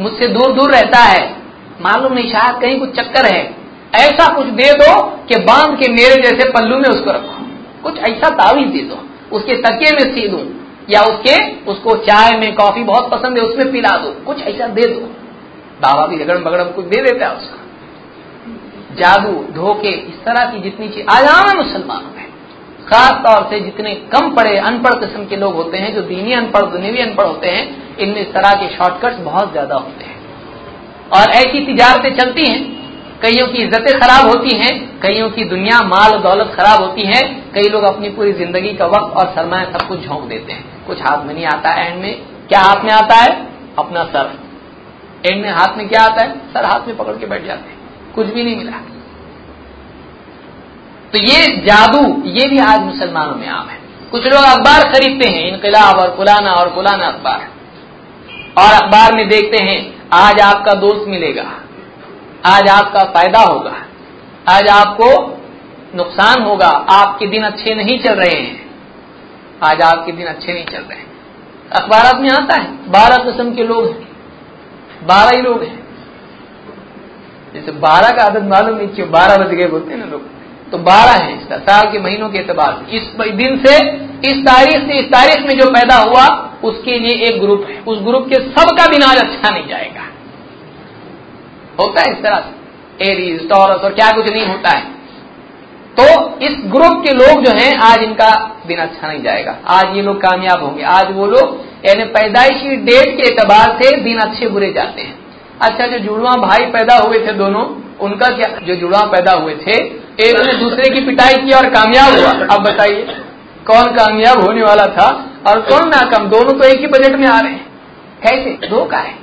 मुझसे 0.00 0.28
दूर 0.28 0.52
दूर 0.52 0.70
रहता 0.70 0.98
है। 0.98 1.24
मालूम 1.80 2.12
नहीं, 2.12 2.28
शायद 2.28 2.60
कहीं 2.60 2.78
कुछ 2.80 2.94
चक्कर 2.96 3.26
है। 3.26 3.42
ऐसा 3.94 4.32
कुछ 4.34 4.46
दे 4.46 4.72
दो 4.72 4.92
कि 5.28 5.36
बाँध 5.44 5.78
के 5.78 5.90
मेरे 5.92 6.22
जैसे 6.22 6.48
पल्लू 6.50 6.78
में 6.78 6.88
उसको 6.88 7.10
रखो। 7.10 7.42
कुछ 7.82 7.98
ऐसा 7.98 8.28
तावीज 8.28 8.68
दे 8.68 8.82
दो। 8.82 8.98
उसके 9.36 9.54
तकिए 9.54 9.92
में 9.92 10.14
सी 10.14 10.28
दू 10.28 10.38
या 10.90 11.00
उसके, 11.00 11.64
उसको 11.64 11.96
चाय 11.96 12.38
में 12.38 12.54
कॉफ़ी 12.54 12.82
बहुत 12.82 13.10
पसंद 13.10 13.38
है, 13.38 13.44
उसमें 13.44 13.72
पिला 13.72 13.96
दो। 13.98 14.10
कुछ 14.26 14.42
ऐसा 14.42 14.66
दे 14.66 14.82
दो। 14.82 15.00
बाबा 15.82 16.06
भी 16.06 16.16
रगड़म 16.16 16.44
बगड़म 16.44 16.64
कुछ 16.64 16.84
दे 16.84 17.02
देता 17.02 17.26
है 17.26 17.36
उसका। 17.36 17.56
जादू, 18.94 19.32
धोखे, 19.52 19.88
इस 19.88 20.14
तरह 20.14 20.44
की 20.44 20.60
जितनी 20.60 20.88
चीज़ 20.88 21.06
आयाम 21.10 21.48
है 21.48 21.56
मुसलमानों 21.56 22.16
में। 22.16 22.24
खास 22.88 23.12
तौर 23.12 23.50
से 23.50 23.60
जितने 23.60 23.94
कम 23.94 24.30
पढ़े, 24.30 24.56
अनपढ़ 24.56 24.94
किस्म 24.94 25.24
के 25.24 25.36
लोग 25.36 25.54
होते 25.54 25.78
हैं, 25.78 25.94
जो 25.94 26.00
दीनी 26.00 26.32
अनपढ़, 26.32 26.62
दुनियावी 26.62 26.98
अनपढ़ 26.98 27.26
होते 27.26 27.48
हैं, 27.48 27.96
इनमें 27.96 28.20
इस 28.20 28.28
तरह 28.28 28.52
के 28.52 28.76
शॉर्टकट्स 28.76 29.16
बहुत 29.16 29.52
ज़्यादा 29.52 29.74
होते 29.74 30.04
हैं। 30.04 30.22
और 31.16 31.30
ऐसी 31.30 31.66
तिजारतें 31.66 32.14
चलती 32.14 32.50
हैं। 32.50 32.74
कईयों 33.22 33.46
की 33.46 33.62
इज्जतें 33.62 34.00
खराब 34.00 34.26
होती 34.28 34.56
हैं, 34.56 35.00
कईयों 35.00 35.30
की 35.30 35.44
दुनिया, 35.44 35.78
माल, 35.78 36.10
दौलत 36.10 36.52
खराब 36.60 36.80
होती 36.80 37.02
है, 37.02 37.22
कई 37.54 37.68
लोग 37.68 37.84
अपनी 37.84 38.08
पूरी 38.08 38.32
ज़िंदगी 38.32 38.72
का 38.72 38.86
वक्त 38.86 39.16
और 39.16 39.26
सरमाया 39.26 39.64
सब 39.64 39.88
कुछ 39.88 40.06
झोंक 40.06 40.22
देते 40.22 40.52
हैं। 40.52 40.73
कुछ 40.86 41.02
हाथ 41.02 41.24
में 41.24 41.34
नहीं 41.34 41.46
आता 41.46 41.82
एंड 41.82 42.02
में। 42.02 42.22
क्या 42.48 42.60
हाथ 42.60 42.84
में 42.84 42.92
आता 42.92 43.14
है? 43.16 43.46
अपना 43.78 44.04
सर। 44.04 44.38
एंड 45.26 45.42
में 45.42 45.50
हाथ 45.50 45.76
में 45.76 45.88
क्या 45.88 46.02
आता 46.02 46.24
है? 46.24 46.38
सर 46.38 46.64
हाथ 46.64 46.86
में 46.86 46.96
पकड़ 46.96 47.12
के 47.12 47.26
बैठ 47.26 47.46
जाते 47.46 47.70
हैं। 47.70 47.78
कुछ 48.14 48.26
भी 48.26 48.42
नहीं 48.42 48.56
मिला। 48.56 48.72
तो 51.12 51.20
ये 51.22 51.56
जादू, 51.56 52.22
ये 52.26 52.48
भी 52.48 52.58
आज 52.58 52.80
मुसलमानों 52.80 53.34
में 53.34 53.48
आम 53.48 53.68
है। 53.68 53.80
कुछ 54.10 54.26
लोग 54.26 54.44
अखबार 54.44 54.92
खरीदते 54.92 55.28
हैं, 55.28 55.48
इनकलाब 55.48 55.98
और 55.98 56.14
फुलाना 56.16 56.52
और 56.52 56.74
फुलाना 56.74 57.06
अखबार। 57.06 57.48
और 58.58 58.72
अखबार 58.72 59.14
में 59.14 59.28
देखते 59.28 59.64
हैं, 59.64 60.02
आज 60.12 60.40
आपका 60.40 60.74
दोस्त 60.74 61.04
मिलेगा। 61.08 61.52
आज 62.46 62.68
आपका 62.68 63.04
फ़ायदा 63.04 63.40
होगा। 63.40 63.74
आज 64.48 64.68
आपको 64.68 65.40
नुकसान 65.94 66.42
होगा। 66.42 66.68
आपके 66.68 67.26
दिन 67.26 67.42
अच्छे 67.42 67.74
नहीं 67.74 67.98
चल 67.98 68.14
रहे 68.14 68.40
हैं। 68.40 68.63
आज 69.64 69.82
आपके 69.82 70.12
दिन 70.12 70.26
अच्छे 70.26 70.52
नहीं 70.52 70.64
चल 70.64 70.82
रहे। 70.82 71.02
अखबार 71.72 72.20
में 72.20 72.30
आता 72.30 72.60
है, 72.62 72.90
बारह 72.90 73.24
किस्म 73.24 73.54
के 73.54 73.64
लोग 73.64 73.86
हैं, 73.86 74.08
बारह 75.06 75.36
ही 75.36 75.42
लोग 75.42 75.62
हैं। 75.62 75.82
जैसे 77.54 77.72
बारह 77.72 78.10
का 78.10 78.24
आदत 78.24 78.42
मालूम 78.42 78.76
नहीं, 78.78 78.88
क्यों 78.88 79.10
बारह 79.10 79.36
बज 79.36 79.54
गए 79.54 79.68
बोलते 79.68 79.90
हैं 79.90 79.98
ना 79.98 80.06
लोग। 80.06 80.22
तो 80.70 80.78
बारह 80.78 81.22
है 81.24 81.36
इसका, 81.38 81.58
साल 81.58 81.90
के 81.92 81.98
महीनों 81.98 82.28
के 82.30 82.38
एतबार 82.38 82.86
इस 82.90 83.02
दिन 83.18 83.58
से, 83.58 83.74
इस 84.28 84.40
तारीख 84.40 84.86
से, 84.88 84.98
इस 84.98 85.06
तारीख 85.06 85.46
में 85.46 85.58
जो 85.58 85.70
पैदा 85.70 85.96
हुआ, 85.96 86.26
उसके 86.64 86.98
लिए 86.98 87.26
एक 87.26 87.40
ग्रुप 87.40 87.66
है। 87.68 87.80
उस 87.80 87.98
ग्रुप 87.98 88.28
के 88.28 88.34
सबका 88.34 88.86
दिन 88.86 89.02
आज 89.02 89.18
अच्छा 89.18 89.50
नहीं 89.50 89.68
जाएगा। 89.68 90.02
होता 91.80 92.00
है 92.00 92.12
इस 92.12 92.22
तरह 92.22 92.38
से। 92.38 93.10
एरीज 93.10 93.48
टॉरस 93.48 93.80
और 93.80 93.94
क्या 93.94 94.10
कुछ 94.12 94.30
नहीं 94.30 94.46
होता 94.46 94.70
है। 94.70 94.93
तो 96.00 96.38
इस 96.38 96.56
ग्रुप 96.64 97.04
के 97.06 97.12
लोग 97.14 97.44
जो 97.44 97.52
हैं, 97.60 97.78
आज 97.78 97.98
इनका 97.98 98.60
दिन 98.66 98.78
अच्छा 98.78 99.08
नहीं 99.08 99.22
जाएगा। 99.22 99.56
आज 99.68 99.96
ये 99.96 100.02
लोग 100.02 100.16
कामयाब 100.16 100.62
होंगे। 100.62 100.82
आज 100.82 101.06
वो 101.10 101.26
लोग, 101.26 101.60
यानी 101.86 102.04
पैदाइशी 102.04 102.76
डेट 102.76 103.16
के 103.16 103.22
एतबार 103.22 103.78
से 103.82 103.96
दिन 103.96 104.18
अच्छे 104.18 104.48
बुरे 104.48 104.72
जाते 104.72 105.02
हैं। 105.02 105.18
अच्छा 105.62 105.86
जो 105.86 105.98
जुड़वा 105.98 106.30
भाई 106.30 106.66
पैदा 106.66 106.96
हुए 106.96 107.18
थे 107.18 107.32
दोनों, 107.32 107.94
उनका 108.00 108.26
क्या, 108.36 108.58
जो 108.66 108.74
जुड़वा 108.76 109.00
पैदा 109.00 109.32
हुए 109.32 109.54
थे, 109.54 109.80
एक 110.20 110.46
ने 110.46 110.52
दूसरे 110.52 110.94
की 110.94 111.00
पिटाई 111.06 111.34
की 111.34 111.52
और 111.52 111.66
कामयाब 111.66 112.18
हुआ। 112.18 112.56
अब 112.56 112.62
बताइए, 112.62 113.02
कौन 113.66 113.84
कामयाब 113.84 114.46
होने 114.46 114.62
वाला 114.62 114.86
था 114.86 115.30
और 115.46 115.60
कौन 115.60 115.88
नाकाम? 115.88 116.28
दोनों 116.28 116.52
तो 116.52 116.68
एक 116.68 116.80
ही 116.80 116.86
बजट 116.86 117.16
में 117.16 117.26
आ 117.26 117.40
रहे 117.40 117.52
हैं। 117.52 117.66
कैसे? 118.22 118.68
दो 118.68 118.84
का 118.84 118.98
है। 118.98 119.14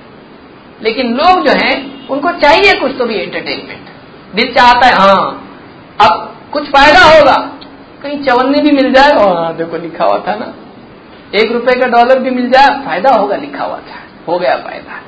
लेकिन 0.84 1.14
लोग 1.14 1.48
जो 1.48 1.52
हैं, 1.52 2.08
उनको 2.08 2.32
चाहिए 2.32 2.80
कुछ 2.80 2.92
तो 2.98 3.06
भी 3.06 3.16
एंटरटेनमेंट 3.16 3.82
दिल 4.36 4.54
चाहता 4.54 4.88
है 4.88 4.94
हाँ 4.94 5.48
अब 6.02 6.28
कुछ 6.52 6.70
फ़ायदा 6.70 7.02
होगा। 7.02 7.36
कहीं 8.04 8.24
चवन्नी 8.24 8.62
भी 8.62 8.72
मिल 8.72 8.92
जाए। 8.94 9.12
हाँ 9.14 9.56
देखो 9.56 9.78
लिखा 9.78 10.06
हुआ 10.06 10.18
था 10.18 10.36
ना। 10.36 10.54
एक 11.40 11.52
रुपए 11.52 11.80
का 11.80 11.88
डॉलर 11.88 12.20
भी 12.20 12.30
मिल 12.30 12.50
जाए 12.50 12.68
फ़ायदा 12.86 13.10
होगा 13.10 13.36
लिखा 13.36 13.64
हुआ 13.64 13.78
था। 13.78 14.00
हो 14.28 14.40
गया 14.40 14.56
फ़ायदा। 14.58 15.00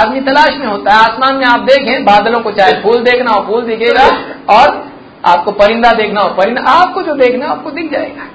आदमी 0.00 0.20
तलाश 0.20 0.56
में 0.56 0.66
होता 0.66 0.94
है 0.94 0.98
आसमान 0.98 1.36
में 1.36 1.46
आप 1.46 1.60
देखें 1.60 2.04
बादलों 2.04 2.40
को 2.40 2.52
चाहे 2.52 2.72
फूल 2.72 3.02
देखना 3.02 3.30
हो 3.30 3.40
फूल 3.46 3.64
दिखेगा 3.64 4.04
और 4.54 4.92
आपको 5.26 5.52
परिंदा 5.52 5.92
देखना 5.92 6.20
हो 6.20 6.28
परिंदा 6.28 6.62
आपको 6.62 7.02
जो 7.02 7.14
देखना 7.14 7.46
हो 7.46 7.52
आपको 7.52 7.70
दिख 7.70 7.90
जाएगा। 7.92 8.28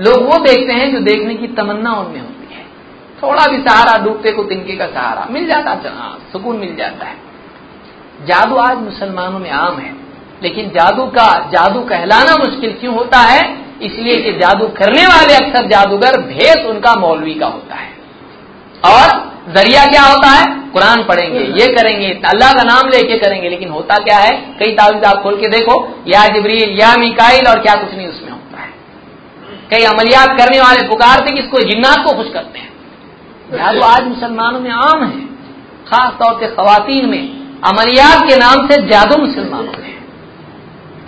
लोग 0.00 0.22
वो 0.22 0.38
देखते 0.38 0.72
हैं 0.72 0.92
जो 0.92 1.00
देखने 1.00 1.34
की 1.34 1.46
तमन्ना 1.46 1.92
उनमें 1.92 2.20
होती 2.20 2.54
है। 2.54 2.64
थोड़ा 3.22 3.46
भी 3.46 3.58
सहारा 3.62 4.04
डूबते 4.04 4.32
को 4.32 4.42
तिनके 4.42 4.76
का 4.76 4.86
सहारा 4.86 5.26
मिल 5.30 5.46
जाता 5.46 5.70
हाँ, 5.70 6.18
सुकून 6.32 6.56
मिल 6.56 6.76
जाता 6.76 7.06
है। 7.06 7.16
जादू 8.26 8.56
आज 8.56 8.78
मुसलमानों 8.78 9.38
में 9.38 9.50
आम 9.50 9.78
है। 9.78 9.94
लेकिन 10.42 10.68
जादू 10.68 11.02
का 11.02 11.50
जादू 11.52 11.80
कहलाना 11.80 12.36
मुश्किल 12.36 12.72
क्यों 12.80 12.94
होता 12.94 13.18
है? 13.18 13.62
इसलिए 13.82 14.16
कि 14.16 14.32
जादू 14.32 14.68
करने 14.68 15.06
वाले 15.06 15.34
अक्सर 15.34 15.66
जादूगर 15.66 16.20
भेद 16.20 16.66
उनका 16.66 16.94
मौलवी 16.94 17.34
का 17.34 17.46
होता 17.46 17.74
है। 17.74 17.92
और 18.84 19.32
ज़रिया 19.56 19.86
क्या 19.86 20.02
होता 20.02 20.28
है? 20.28 20.70
कुरान 20.70 21.02
पढ़ेंगे, 21.02 21.38
ये 21.38 21.66
करेंगे, 21.66 22.06
अल्लाह 22.06 22.52
का 22.52 22.62
नाम 22.62 22.88
लेके 22.88 23.18
करेंगे, 23.18 23.48
लेकिन 23.48 23.68
होता 23.68 23.96
क्या 23.96 24.18
है? 24.18 24.36
कई 24.36 24.72
तावीज 24.72 25.04
आप 25.04 25.22
खोल 25.22 25.36
के 25.36 25.48
देखो, 25.48 26.02
या 26.08 26.26
जबरील, 26.26 26.80
या 26.80 26.96
मिकाइल, 26.96 27.46
और 27.46 27.58
क्या 27.58 27.74
कुछ 27.74 27.94
नहीं 27.94 28.06
उसमें 28.06 28.30
होता 28.30 28.60
है। 28.60 28.68
कई 29.70 29.84
अमलियात 29.84 30.38
करने 30.38 30.60
वाले 30.60 30.88
पुकारते 30.88 31.34
कि 31.34 31.40
इसको 31.40 31.58
जिन्नात 31.58 32.04
को 32.04 32.12
खुश 32.12 32.32
करते 32.32 32.58
हैं। 32.58 32.72
जादू 33.52 33.80
आज 33.80 34.02
मुसलमानों 34.02 34.60
में 34.60 34.70
आम 34.70 35.04
है 35.04 35.32
खास 35.88 36.12
तौर 36.12 36.40
से 36.40 36.46
खातन 36.46 37.06
में। 37.06 37.42
अमलियात 37.64 38.28
के 38.28 38.36
नाम 38.36 38.68
से 38.68 38.86
जादू 38.86 39.16
मुसलमानों 39.26 39.82
में। 39.82 39.91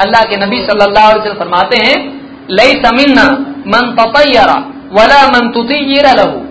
अल्लाह 0.01 0.23
के 0.23 0.37
नबी 0.37 0.59
सल्लल्लाहु 0.59 1.11
अलैहि 1.11 1.21
वसल्लम 1.21 1.39
फरमाते 1.39 1.77
हैं 1.77 2.25
लई 2.51 2.73
समिन्ना 2.73 3.25
मन 3.67 3.97
ततयरा 4.01 4.55
वला 4.93 5.29
मन 5.29 5.51
तुतीरा 5.51 6.13
लहू। 6.13 6.45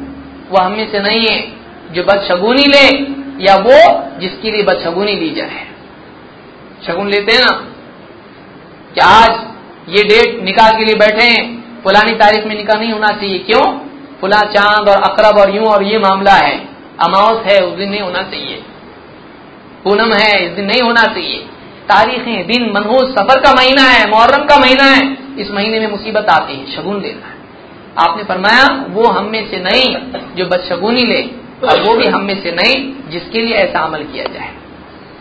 वह 0.51 0.65
हमें 0.65 0.91
से 0.91 0.99
नहीं 0.99 1.27
है 1.27 1.53
जो 1.91 2.03
बदशगुनी 2.03 2.65
ले, 2.65 3.13
या 3.45 3.55
वो 3.55 4.03
जिसके 4.19 4.51
लिए 4.51 4.63
बदशगुनी 4.63 5.15
ली 5.15 5.29
जाए। 5.29 5.67
शगुन 6.87 7.07
लेते 7.07 7.31
हैं 7.31 7.39
ना? 7.39 7.51
कि 8.93 8.99
आज 8.99 9.31
ये 9.89 10.03
डेट 10.03 10.43
निकाह 10.43 10.71
के 10.71 10.85
लिए 10.85 10.95
बैठे 10.95 11.25
हैं, 11.25 11.63
फुलानी 11.83 12.11
तारीख 12.11 12.45
में 12.45 12.55
निकाह 12.55 12.79
नहीं 12.79 12.91
होना 12.91 13.07
चाहिए। 13.07 13.39
क्यों? 13.39 13.79
फुला 14.21 14.39
चाँद 14.39 14.89
और 14.89 15.01
अकरब 15.01 15.37
और 15.37 15.55
यूँ 15.55 15.65
और 15.65 15.83
ये 15.83 15.99
मामला 15.99 16.33
है। 16.33 16.57
अमावस 17.07 17.51
है, 17.51 17.59
उस 17.59 17.77
दिन 17.77 17.89
नहीं 17.89 18.01
होना 18.01 18.21
चाहिए। 18.21 18.63
पूनम 19.83 20.13
है, 20.13 20.45
इस 20.45 20.51
दिन 20.51 20.65
नहीं 20.65 20.81
होना 20.81 21.03
चाहिए। 21.03 21.45
तारीखें, 21.83 22.47
दिन, 22.47 22.71
मनहूस, 22.75 23.09
सफ़र 23.09 23.39
का 23.39 23.53
महीना 23.53 23.81
है, 23.81 24.09
मुहर्रम 24.09 24.45
का 24.45 24.57
महीना 24.57 24.83
है, 24.83 25.17
इस 25.39 25.51
महीने 25.51 25.79
में 25.79 25.87
मुसीबत 25.91 26.25
आती 26.29 26.53
है, 26.53 26.75
शगुन 26.75 27.01
लेना 27.01 27.27
है। 27.27 27.33
आपने 27.99 28.23
फरमाया, 28.23 28.85
वो 28.89 29.05
हम 29.05 29.25
में 29.25 29.51
से 29.51 29.59
नहीं 29.59 29.95
जो 30.35 30.45
बदशगुनी 30.45 31.05
ले, 31.05 31.21
और 31.67 31.81
वो 31.81 31.95
भी 31.95 32.05
हम 32.05 32.21
में 32.21 32.43
से 32.43 32.51
नहीं 32.51 33.09
जिसके 33.09 33.41
लिए 33.41 33.55
ऐसा 33.55 33.79
अमल 33.79 34.03
किया 34.03 34.23
जाए। 34.23 34.49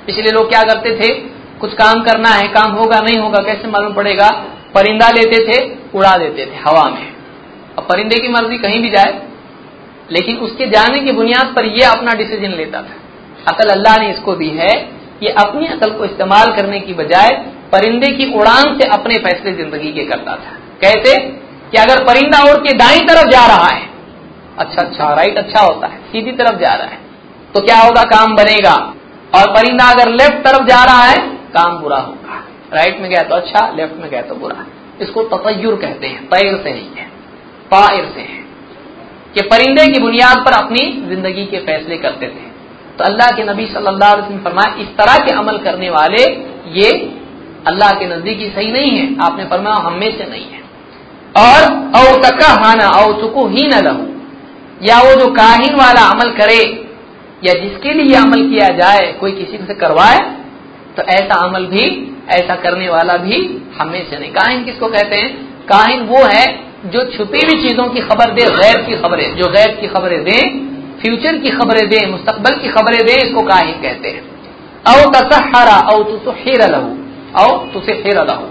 इसलिए 0.08 0.30
लोग 0.30 0.48
क्या 0.48 0.62
करते 0.62 0.96
थे? 0.96 1.14
कुछ 1.60 1.74
काम 1.74 2.02
करना 2.02 2.28
है, 2.28 2.48
काम 2.48 2.72
होगा, 2.72 3.00
नहीं 3.00 3.18
होगा, 3.18 3.42
कैसे 3.42 3.68
मालूम 3.68 3.94
पड़ेगा? 3.94 4.28
परिंदा 4.74 5.10
लेते 5.10 5.44
थे, 5.46 5.76
उड़ा 5.94 6.16
देते 6.16 6.46
थे, 6.46 6.56
हवा 6.56 6.84
में। 6.84 7.12
अब 7.78 7.84
परिंदे 7.84 8.18
की 8.22 8.28
मर्ज़ी 8.28 8.58
कहीं 8.58 8.82
भी 8.82 8.90
जाए, 8.90 9.22
लेकिन 10.12 10.36
उसके 10.36 10.66
जाने 10.66 11.00
की 11.00 11.12
बुनियाद 11.12 11.54
पर 11.56 11.66
यह 11.66 11.90
अपना 11.90 12.12
डिसीज़न 12.12 12.50
लेता 12.50 12.82
था। 12.82 13.52
अकल 13.52 13.68
अल्लाह 13.68 13.98
ने 13.98 14.10
इसको 14.10 14.34
दी 14.34 14.48
है 14.48 15.01
ये 15.22 15.30
अपनी 15.38 15.66
अकल 15.68 15.90
को 15.90 16.04
इस्तेमाल 16.04 16.52
करने 16.52 16.78
की 16.80 16.94
बजाय 16.94 17.28
परिंदे 17.72 18.08
की 18.12 18.32
उड़ान 18.34 18.78
से 18.78 18.88
अपने 18.92 19.18
फैसले 19.20 19.52
ज़िंदगी 19.54 19.92
के 19.92 20.04
करता 20.06 20.34
था। 20.36 20.56
कैसे 20.80 21.16
कि 21.72 21.78
अगर 21.78 22.04
परिंदा 22.04 22.42
उड़ 22.44 22.56
के 22.58 22.72
दाई 22.78 23.00
तरफ़ 23.08 23.30
जा 23.30 23.46
रहा 23.46 23.68
है 23.68 23.90
अच्छा 24.58 24.82
अच्छा 24.82 25.12
राइट 25.14 25.38
अच्छा 25.38 25.60
होता 25.60 25.86
है, 25.86 25.98
सीधी 26.02 26.32
तरफ़ 26.32 26.58
जा 26.60 26.74
रहा 26.74 26.86
है 26.86 26.98
तो 27.54 27.60
क्या 27.60 27.78
होगा, 27.78 28.02
काम 28.06 28.34
बनेगा। 28.36 28.74
और 29.32 29.50
परिंदा 29.52 29.84
अगर 29.90 30.08
लेफ़्ट 30.10 30.44
तरफ़ 30.44 30.66
जा 30.66 30.82
रहा 30.84 31.04
है, 31.04 31.16
काम 31.54 31.78
बुरा 31.78 31.98
होगा। 31.98 32.42
राइट 32.72 33.00
में 33.00 33.08
गया 33.10 33.22
तो 33.22 33.34
अच्छा 33.34 33.66
लेफ़्ट 33.76 34.00
में 34.00 34.10
गया 34.10 34.22
तो 34.22 34.34
बुरा। 34.34 34.64
इसको 35.00 35.22
ततयुर 35.26 35.74
कहते 35.76 36.06
हैं, 36.06 36.24
पैर 36.28 36.56
से 36.56 36.72
नहीं 36.72 36.94
है, 36.96 37.06
पायर 37.70 38.04
से 38.14 38.20
है। 38.22 38.40
कि 39.34 39.42
परिंदे 39.48 39.86
की 39.86 40.00
बुनियाद 40.00 40.44
पर 40.46 40.52
अपनी 40.54 40.84
ज़िंदगी 41.08 41.44
के 41.46 41.58
फैसले 41.60 41.96
करते 41.98 42.26
थे। 42.26 42.50
तो 42.98 43.04
अल्लाह 43.04 43.36
के 43.36 43.42
नबी 43.42 43.66
सल्लल्लाहु 43.66 44.12
अलैहि 44.12 44.26
वसल्लम 44.26 44.44
फरमाया, 44.44 44.74
इस 44.80 44.88
तरह 44.88 45.24
के 45.24 45.32
अमल 45.32 45.58
करने 45.58 45.90
वाले, 45.90 46.22
ये 46.80 46.90
अल्लाह 47.66 47.90
के 47.90 48.06
नजदीकी 48.06 48.46
सही 48.46 48.72
नहीं 48.72 48.90
है। 48.90 49.16
आपने 49.22 49.44
फरमाया, 49.44 49.76
हम 49.76 49.92
में 49.92 50.18
से 50.18 50.24
नहीं 50.30 50.44
है। 50.44 50.62
और, 51.36 51.62
औ 51.96 52.16
तका 52.22 52.48
हाना 52.64 52.88
औ 52.88 53.20
तुको 53.20 53.46
ही 53.46 53.66
न 53.66 53.72
लहू। 53.72 54.06
या 54.82 54.98
वो 54.98 55.20
जो 55.20 55.26
काहिन 55.26 55.74
वाला 55.74 56.00
अमल 56.10 56.30
करे, 56.30 56.88
या 57.44 57.52
जिसके 57.62 57.92
लिए 57.92 58.14
अमल 58.14 58.50
किया 58.50 58.68
जाए, 58.68 59.12
कोई 59.12 59.32
किसी 59.32 59.66
से 59.66 59.74
करवाए 59.74 60.18
तो 60.96 61.02
ऐसा 61.02 61.46
अमल 61.46 61.66
भी, 61.66 62.14
ऐसा 62.28 62.54
करने 62.54 62.88
वाला 62.88 63.16
भी 63.16 63.62
हमें 63.78 64.10
से 64.10 64.18
नहीं। 64.18 64.30
काहिन 64.30 64.64
किसको 64.64 64.86
कहते 64.86 65.16
हैं? 65.16 65.28
काहिन 65.66 66.00
वो 66.00 66.24
है 66.24 66.44
जो 66.86 67.04
छुपी 67.04 67.38
हुई 67.38 67.62
चीज़ों 67.62 67.88
की 67.88 68.00
खबर 68.00 68.30
दे, 68.30 68.44
गैर 68.44 68.82
की 68.82 68.96
खबरें, 68.96 69.36
जो 69.36 69.46
गैर 69.46 69.76
की 69.80 69.86
खबरें 69.86 70.24
दे 70.24 70.38
फ्यूचर 71.02 71.38
की 71.38 71.50
खबरें 71.50 71.88
दें, 71.88 72.10
मुस्तकबल 72.10 72.54
की 72.54 72.68
खबरें 72.68 73.06
दें, 73.06 73.14
इसको 73.14 73.42
काहिन 73.42 73.82
कहते 73.82 74.08
हैं। 74.08 74.32
औ 74.88 75.10
तसहरा 75.10 75.76
औ 75.76 76.02
तुसहिर 76.02 76.70
लहू 76.70 76.96
औ 77.38 77.58
तुसहिर 77.72 78.18
लहू। 78.18 78.46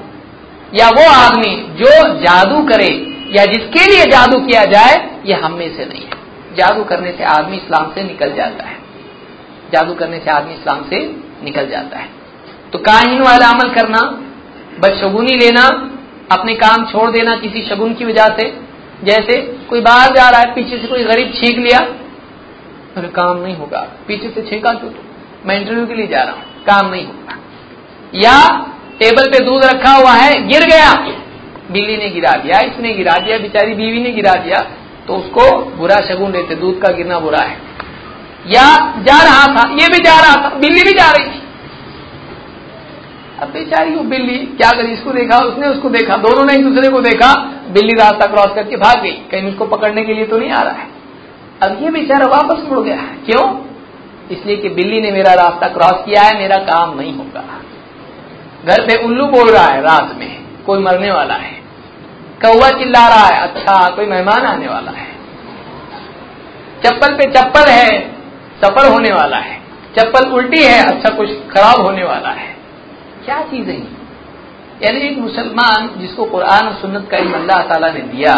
या 0.73 0.89
वो 0.89 1.09
आदमी 1.11 1.55
जो 1.55 2.19
जादू 2.19 2.63
करे, 2.63 3.17
या 3.35 3.45
जिसके 3.45 3.85
लिए 3.91 4.05
जादू 4.05 4.39
किया 4.39 4.65
जाए, 4.65 5.21
ये 5.25 5.33
हम 5.33 5.53
में 5.53 5.77
से 5.77 5.85
नहीं 5.85 6.01
है। 6.01 6.21
जादू 6.55 6.83
करने 6.83 7.11
से 7.11 7.23
आदमी 7.23 7.57
इस्लाम 7.57 7.91
से 7.91 8.03
निकल 8.03 8.33
जाता 8.33 8.67
है। 8.67 8.75
जादू 9.73 9.93
करने 9.93 10.19
से 10.19 10.31
आदमी 10.31 10.53
इस्लाम 10.53 10.83
से 10.89 11.15
निकल 11.43 11.67
जाता 11.69 11.97
है। 11.97 12.09
तो 12.73 12.79
काहिन 12.79 13.21
वाला 13.21 13.47
अमल 13.49 13.69
करना, 13.73 13.99
बदशगुनी 14.79 15.33
लेना, 15.33 15.67
अपने 16.31 16.53
काम 16.53 16.85
छोड़ 16.85 17.11
देना 17.11 17.35
किसी 17.35 17.61
शगुन 17.61 17.93
की 17.93 18.05
वजह 18.05 18.25
से, 18.25 18.57
जैसे 19.03 19.41
कोई 19.69 19.81
बाहर 19.81 20.15
जा 20.15 20.29
रहा 20.29 20.41
है, 20.41 20.53
पीछे 20.55 20.77
से 20.77 20.87
कोई 20.87 21.03
गरीब 21.03 21.33
छींक 21.35 21.57
लिया 21.57 21.79
अरे 22.97 23.07
काम 23.09 23.37
नहीं 23.37 23.55
होगा। 23.55 23.79
पीछे 24.07 24.29
से 24.29 24.41
छेका 24.41 24.71
क्यों 24.73 24.89
तो 24.91 25.03
मैं 25.45 25.59
इंटरव्यू 25.59 25.85
के 25.85 25.95
लिए 25.95 26.07
जा 26.07 26.21
रहा 26.23 26.33
हूँ। 26.33 26.63
काम 26.65 26.89
नहीं 26.91 27.05
होगा। 27.05 27.37
या 28.15 28.37
टेबल 28.99 29.29
पे 29.29 29.39
दूध 29.39 29.63
रखा 29.65 29.91
हुआ 29.91 30.11
है, 30.13 30.31
गिर 30.47 30.65
गया। 30.65 30.93
बिल्ली 31.71 31.97
ने 31.97 32.09
गिरा 32.09 32.31
दिया, 32.37 32.59
इसने 32.61 32.93
गिरा 32.93 33.17
दिया, 33.17 33.37
बेचारी 33.37 33.73
बीवी 33.73 34.01
ने 34.03 34.11
गिरा 34.11 34.33
दिया 34.35 34.59
तो 35.07 35.13
उसको 35.13 35.45
बुरा 35.75 35.95
शगुन 36.01 36.31
देते, 36.31 36.55
दूध 36.55 36.81
का 36.81 36.91
गिरना 36.91 37.19
बुरा 37.19 37.41
है। 37.41 37.57
या 38.47 38.65
जा 39.01 39.17
रहा 39.23 39.45
था, 39.55 39.67
ये 39.71 39.87
भी 39.87 40.03
जा 40.03 40.19
रहा 40.19 40.35
था, 40.43 40.49
बिल्ली 40.55 40.81
भी 40.81 40.91
जा 40.91 41.09
रही 41.11 41.25
थी। 41.25 41.41
अब 43.39 43.49
बेचारी 43.49 43.95
वो 43.95 44.03
बिल्ली, 44.03 44.37
क्या 44.37 44.69
करी, 44.71 44.91
इसको 44.93 45.11
देखा, 45.11 45.37
उसने 45.37 45.67
उसको 45.67 45.89
देखा, 45.89 46.17
दोनों 46.17 46.45
ने 46.45 46.53
एक 46.53 46.63
दूसरे 46.63 46.89
को 46.89 47.01
देखा, 47.01 47.33
बिल्ली 47.71 47.93
रास्ता 47.93 48.25
क्रॉस 48.25 48.55
करके 48.55 48.77
भाग 48.77 49.01
गई। 49.03 49.11
कहीं 49.31 49.49
उसको 49.49 49.65
पकड़ने 49.65 50.03
के 50.03 50.13
लिए 50.13 50.25
तो 50.25 50.37
नहीं 50.37 50.51
आ 50.51 50.61
रहा 50.61 50.73
है। 50.73 50.87
अब 51.63 51.83
ये 51.83 51.89
बेचारा 51.89 52.25
वापस 52.25 52.69
मुड़ 52.69 52.79
गया। 52.79 52.95
क्यों? 52.95 53.65
इसलिए 54.31 54.57
कि 54.57 54.69
बिल्ली 54.69 55.01
ने 55.01 55.11
मेरा 55.11 55.33
रास्ता 55.33 55.67
क्रॉस 55.67 56.05
किया 56.05 56.21
है, 56.21 56.37
मेरा 56.37 56.57
काम 56.57 56.97
नहीं 56.97 57.13
होगा। 57.13 57.43
घर 58.65 58.81
पे 58.81 59.05
उल्लू 59.05 59.25
बोल 59.25 59.49
रहा 59.49 59.65
है 59.65 59.81
रात 59.81 60.15
में, 60.19 60.45
कोई 60.65 60.79
मरने 60.79 61.11
वाला 61.11 61.33
है। 61.33 61.61
कौआ 62.41 62.69
चिल्ला 62.69 63.07
रहा 63.07 63.25
है 63.25 63.47
अच्छा 63.47 63.95
कोई 63.95 64.05
मेहमान 64.05 64.45
आने 64.45 64.67
वाला 64.67 64.91
है। 64.91 65.11
चप्पल 66.85 67.13
पे 67.13 67.31
चप्पल 67.31 67.71
है, 67.71 68.15
सफ़र 68.61 68.91
होने 68.91 69.13
वाला 69.13 69.37
है। 69.37 69.61
चप्पल 69.97 70.29
उल्टी 70.29 70.63
है 70.63 70.83
अच्छा 70.83 71.15
कुछ 71.15 71.29
खराब 71.29 71.81
होने 71.81 72.03
वाला 72.03 72.29
है। 72.29 72.55
क्या 73.25 73.41
चीज़ 73.41 73.51
चीज़ें 73.51 74.01
यानी 74.83 74.99
एक 74.99 75.17
मुसलमान 75.17 75.99
जिसको 76.01 76.25
कुरान 76.25 76.67
और 76.67 76.73
सुन्नत 76.73 77.07
का 77.11 77.17
इल्म 77.17 77.33
अल्लाह 77.33 77.61
ताला 77.61 77.89
ने 77.89 77.99
दिया 77.99 78.33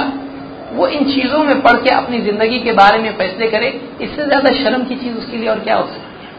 वो 0.74 0.88
इन 0.90 1.04
चीज़ों 1.08 1.44
में 1.44 1.62
पढ़ 1.62 1.78
के 1.84 1.90
अपनी 1.92 2.20
ज़िंदगी 2.22 2.60
के 2.60 2.72
बारे 2.74 2.98
में 3.00 3.12
फैसले 3.18 3.48
करे, 3.50 3.68
इससे 4.02 4.26
ज़्यादा 4.26 4.52
शर्म 4.56 4.84
की 4.86 4.96
चीज़ 4.98 5.18
उसके 5.18 5.38
लिए 5.38 5.50
और 5.50 5.60
क्या 5.60 5.76
हो 5.76 5.86
सकती 5.86 6.26
है? 6.26 6.32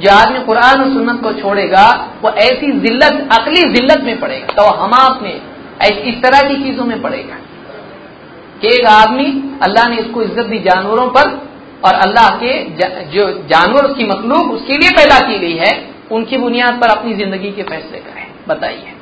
जो 0.00 0.10
आदमी 0.12 0.44
कुरान 0.46 0.80
और 0.80 0.92
सुन्नत 0.92 1.22
को 1.22 1.32
छोड़ेगा, 1.34 1.86
वो 2.22 2.30
ऐसी 2.42 2.72
जिल्लत 2.80 3.28
अकली 3.32 3.62
जिल्लत 3.70 4.02
में 4.04 4.18
पड़ेगा 4.20 4.54
तो 4.54 4.66
हमास 4.76 5.22
में 5.22 5.34
इस 5.80 6.22
तरह 6.22 6.48
की 6.48 6.62
चीज़ों 6.62 6.84
में 6.84 7.00
पड़ेगा 7.02 7.36
कि 8.60 8.68
एक 8.68 8.86
आदमी, 8.88 9.26
अल्लाह 9.62 9.88
ने 9.88 9.96
इसको 9.98 10.22
इज़्ज़त 10.22 10.46
दी 10.46 10.58
जानवरों 10.60 11.06
पर, 11.10 11.28
और 11.84 11.94
अल्लाह 11.96 12.28
के 12.38 12.52
जो 13.12 13.26
जानवर 13.48 13.84
उसकी 13.84 14.04
मखलूक 14.06 14.50
उसके 14.52 14.76
लिए 14.78 14.90
पैदा 14.92 15.18
की 15.28 15.38
गई 15.38 15.56
है, 15.56 15.72
उनकी 16.12 16.36
बुनियाद 16.38 16.80
पर 16.80 16.90
अपनी 16.90 17.14
ज़िंदगी 17.14 17.50
के 17.52 17.62
फैसले 17.64 17.98
करें। 18.00 18.26
बताइए। 18.48 18.92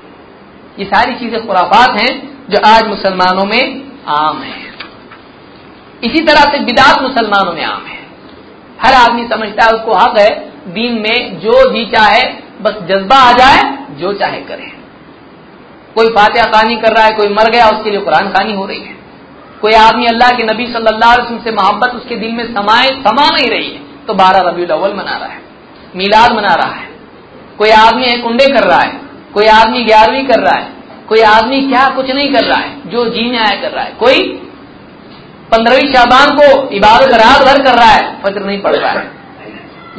ये 0.78 0.84
सारी 0.86 1.14
चीज़ें 1.14 1.46
खुराफात 1.46 2.00
हैं, 2.00 2.12
जो 2.50 2.58
आज 2.66 2.86
मुसलमानों 2.88 3.44
में 3.46 3.85
आम 4.08 4.42
है 4.42 4.64
इसी 6.02 6.20
तरह 6.24 6.44
से 6.46 6.58
बिदात 6.64 7.02
मुसलमानों 7.02 7.52
में 7.52 7.64
आम 7.64 7.84
है 7.84 8.00
हर 8.80 8.94
आदमी 8.94 9.22
समझता 9.24 9.64
है 9.64 9.72
उसको 9.72 9.94
हक 9.94 10.18
है, 10.18 10.30
दीन 10.68 11.00
में 11.00 11.38
जो 11.40 11.54
जी 11.72 11.84
चाहे, 11.86 12.22
बस 12.62 12.74
जज्बा 12.88 13.16
आ 13.18 13.32
जाए, 13.32 13.62
जो 13.92 14.12
चाहे 14.14 14.40
करे। 14.42 14.72
कोई 15.96 16.08
फातिहा 16.08 16.44
खानी 16.46 16.76
कर 16.76 16.92
रहा 16.92 17.04
है, 17.04 17.12
कोई 17.12 17.28
मर 17.30 17.50
गया, 17.50 17.68
उसके 17.68 17.90
लिए 17.90 18.00
कुरान 18.00 18.28
खानी 18.32 18.54
हो 18.54 18.66
रही 18.66 18.80
है। 18.80 18.94
कोई 19.60 19.72
आदमी 19.74 20.06
अल्लाह 20.06 20.30
के 20.30 20.44
नबी 20.44 20.66
सल्लल्लाहु 20.68 21.14
अलैहि 21.14 21.38
से 21.44 21.52
मोहब्बत 21.52 21.94
उसके 21.94 22.16
दिल 22.16 22.32
में 22.32 22.44
समाए 22.54 22.88
समा 23.00 23.28
नहीं 23.30 23.50
रही 23.50 23.70
है 23.70 23.84
तो 24.06 24.14
बारह 24.14 24.48
रबी 24.48 24.64
अव्वल 24.66 24.94
मना 24.94 25.16
रहा 25.16 25.28
है, 25.28 25.40
मीलाद 25.96 26.32
मना 26.32 26.54
रहा 26.54 26.72
है। 26.72 26.88
कोई 27.58 27.70
आदमी 27.72 28.04
एक 28.04 28.22
कुंडे 28.22 28.46
कर 28.48 28.64
रहा 28.64 28.80
है, 28.80 28.92
कोई 29.34 29.46
आदमी 29.50 29.84
ग्यारहवीं 29.84 30.26
कर 30.26 30.40
रहा 30.40 30.54
है 30.54 30.74
कोई 31.08 31.20
आदमी 31.20 31.60
क्या 31.60 31.88
कुछ 31.88 32.10
नहीं 32.10 32.32
कर 32.32 32.44
रहा 32.44 32.58
है, 32.58 32.90
जो 32.90 33.04
जी 33.04 33.30
में 33.30 33.38
आया 33.38 33.60
कर 33.60 33.70
रहा 33.70 33.84
है। 33.84 33.90
कोई 33.90 34.42
पंद्रहवीं 35.52 35.92
शाबान 35.92 36.36
को 36.36 36.68
इबादत 36.68 37.14
रात 37.14 37.42
भर 37.46 37.62
कर 37.62 37.74
रहा 37.74 37.90
है, 37.90 38.22
फजर 38.22 38.44
नहीं 38.44 38.60
पड़ 38.60 38.76
रहा 38.76 38.92
है। 38.92 39.10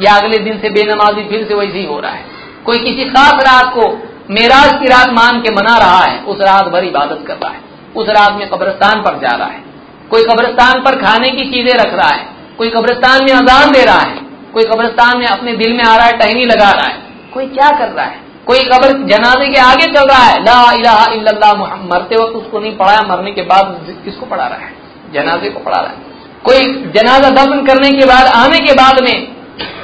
या 0.00 0.14
अगले 0.14 0.38
दिन 0.38 0.58
से 0.58 0.70
बेनमाजी 0.70 1.28
फिर 1.28 1.46
से 1.48 1.54
वैसे 1.54 1.78
ही 1.78 1.86
हो 1.86 2.00
रहा 2.00 2.12
है। 2.12 2.24
कोई 2.64 2.78
किसी 2.78 3.04
खास 3.04 3.32
रात 3.32 3.74
को 3.74 4.08
मेराज 4.30 4.72
की 4.72 4.86
रात 4.86 5.08
मान 5.08 5.40
के 5.40 5.50
मना 5.50 5.78
रहा 5.78 6.04
है, 6.04 6.18
उस 6.18 6.40
रात 6.40 6.66
भर 6.66 6.84
इबादत 6.84 7.24
कर 7.26 7.34
रहा 7.34 7.50
है। 7.50 7.60
उस 7.96 8.08
रात 8.08 8.32
में 8.32 8.50
कब्रस्तान 8.50 9.02
पर 9.02 9.18
जा 9.18 9.36
रहा 9.36 9.48
है। 9.48 9.62
कोई 10.10 10.22
कब्रस्तान 10.22 10.80
पर 10.80 10.96
खाने 10.96 11.28
की 11.28 11.44
चीज़ें 11.44 11.74
रख 11.74 11.94
रहा 11.94 12.08
है। 12.08 12.28
कोई 12.58 12.70
कब्रस्तान 12.70 13.24
में 13.24 13.32
अजान 13.32 13.72
दे 13.72 13.84
रहा 13.84 14.00
है। 14.00 14.16
कोई 14.54 14.64
कब्रस्तान 14.64 15.18
में 15.18 15.26
अपने 15.26 15.52
दिल 15.52 15.72
में 15.72 15.84
आ 15.84 15.96
रहा 15.96 16.06
है, 16.06 16.18
टहनी 16.18 16.44
लगा 16.44 16.70
रहा 16.70 16.86
है। 16.86 16.98
कोई 17.34 17.46
क्या 17.46 17.70
कर 17.70 17.88
रहा 17.88 18.06
है? 18.06 18.27
कोई 18.48 18.60
कब्र 18.64 18.92
जनाजे 19.08 19.46
के 19.48 19.60
आगे 19.60 19.86
चल 19.94 20.06
रहा 20.06 20.22
है 20.22 20.42
ला 20.42 20.60
इलाहा 20.72 21.06
इल्लल्लाह 21.12 21.52
मरते 21.84 22.16
वक्त 22.16 22.36
उसको 22.36 22.60
नहीं 22.60 22.76
पढ़ाया 22.76 23.00
मरने 23.08 23.32
के 23.32 23.42
बाद 23.44 23.64
किसको 24.04 24.26
पढ़ा 24.26 24.46
रहा 24.46 24.58
है? 24.58 24.70
जनाजे 25.12 25.50
को 25.50 25.60
पढ़ा 25.60 25.80
रहा 25.80 25.90
है। 25.90 26.06
कोई 26.44 26.92
जनाजा 26.92 27.30
दफन 27.30 27.64
करने 27.66 27.90
के 27.90 28.06
बाद 28.06 28.26
आने 28.34 28.58
के 28.58 28.72
बाद 28.74 29.02
में 29.02 29.16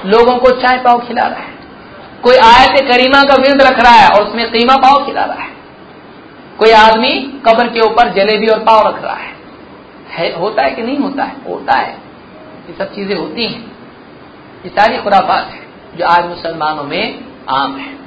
लोगों 0.06 0.36
को 0.36 0.50
चाय 0.60 0.78
पाव 0.78 0.98
खिला 0.98 1.22
रहा 1.22 1.40
है। 1.40 1.52
कोई 2.22 2.36
आयत 2.36 2.80
करीमा 2.90 3.22
का 3.22 3.34
विरद 3.34 3.62
रख 3.62 3.80
रहा 3.80 3.92
है 3.92 4.08
और 4.08 4.22
उसमें 4.22 4.50
कीमा 4.52 4.76
पाव 4.76 5.04
खिला 5.06 5.24
रहा 5.24 5.42
है। 5.42 5.52
कोई 6.58 6.70
आदमी 6.72 7.10
कब्र 7.46 7.66
के 7.68 7.80
ऊपर 7.80 8.12
जलेबी 8.12 8.46
और 8.46 8.58
पाव 8.60 8.86
रख 8.88 9.02
रहा 9.04 9.14
है, 9.14 9.32
है 10.10 10.38
होता 10.38 10.62
है 10.62 10.70
कि 10.70 10.82
नहीं 10.82 10.98
होता 10.98 11.24
है? 11.24 11.36
होता 11.48 11.78
है। 11.78 11.92
ये 12.68 12.74
सब 12.78 12.94
चीज़ें 12.94 13.16
होती 13.16 13.46
हैं। 13.46 13.60
ये 14.64 14.70
सारी 14.70 14.98
खुराफात 14.98 15.50
है 15.52 15.60
जो 15.96 16.06
आज 16.06 16.24
मुसलमानों 16.24 16.84
में 16.84 17.24
आम 17.50 17.76
है। 17.76 18.03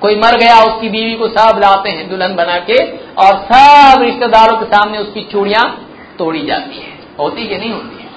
कोई 0.00 0.16
मर 0.16 0.36
गया, 0.36 0.60
उसकी 0.60 0.88
बीवी 0.88 1.14
को 1.14 1.28
सब 1.28 1.58
लाते 1.58 1.90
हैं 1.90 2.10
दुल्हन 2.10 2.34
बना 2.34 2.58
के 2.58 2.78
और 2.96 3.48
सब 3.52 4.02
रिश्तेदारों 4.02 4.56
के 4.56 4.64
सामने 4.64 4.98
उसकी 4.98 5.28
चूड़ियाँ 5.32 5.88
तोड़ी 6.18 6.46
जाती 6.46 6.76
है। 6.76 6.98
होती 7.18 7.46
कि 7.46 7.58
नहीं 7.58 7.72
होती 7.72 8.02
है? 8.02 8.10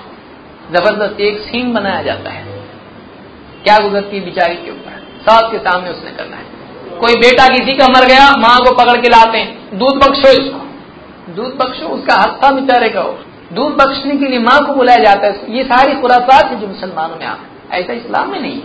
ज़बरदस्त 0.73 1.19
एक 1.19 1.39
सीन 1.39 1.73
बनाया 1.73 2.01
जाता 2.01 2.29
है। 2.29 2.45
क्या 3.63 3.77
गुजरती 3.77 4.17
है 4.17 4.25
बिचारी 4.25 4.55
के 4.55 4.71
ऊपर? 4.71 4.91
सास 5.21 5.51
के 5.51 5.57
सामने 5.57 5.89
उसने 5.89 6.11
करना 6.11 6.37
है। 6.37 6.43
कोई 6.99 7.15
बेटा 7.15 7.47
किसी 7.47 7.73
का 7.73 7.87
मर 7.87 8.05
गया, 8.05 8.31
माँ 8.31 8.57
को 8.59 8.75
पकड़ 8.75 9.01
के 9.01 9.09
लाते 9.09 9.37
हैं। 9.37 9.77
दूध 9.77 9.95
बख्शो 9.95 10.29
इसको। 10.29 10.59
दूध 11.33 11.53
बख्शो, 11.53 11.87
उसका 11.87 12.15
हस्ता 12.15 12.51
बेचारे 12.51 12.89
का 12.89 13.01
हो। 13.01 13.17
दूध 13.53 13.73
बख्शने 13.73 14.15
के 14.15 14.25
लिए 14.25 14.39
माँ 14.39 14.59
को 14.67 14.73
बुलाया 14.73 15.03
जाता 15.03 15.27
है। 15.27 15.57
ये 15.57 15.63
सारी 15.63 16.01
खुराफात 16.01 16.45
है 16.45 16.59
जो 16.59 16.67
मुसलमानों 16.67 17.15
में 17.15 17.25
आम 17.25 17.37
ऐसा 17.71 17.93
इस्लाम 17.93 18.31
में 18.31 18.39
नहीं 18.39 18.61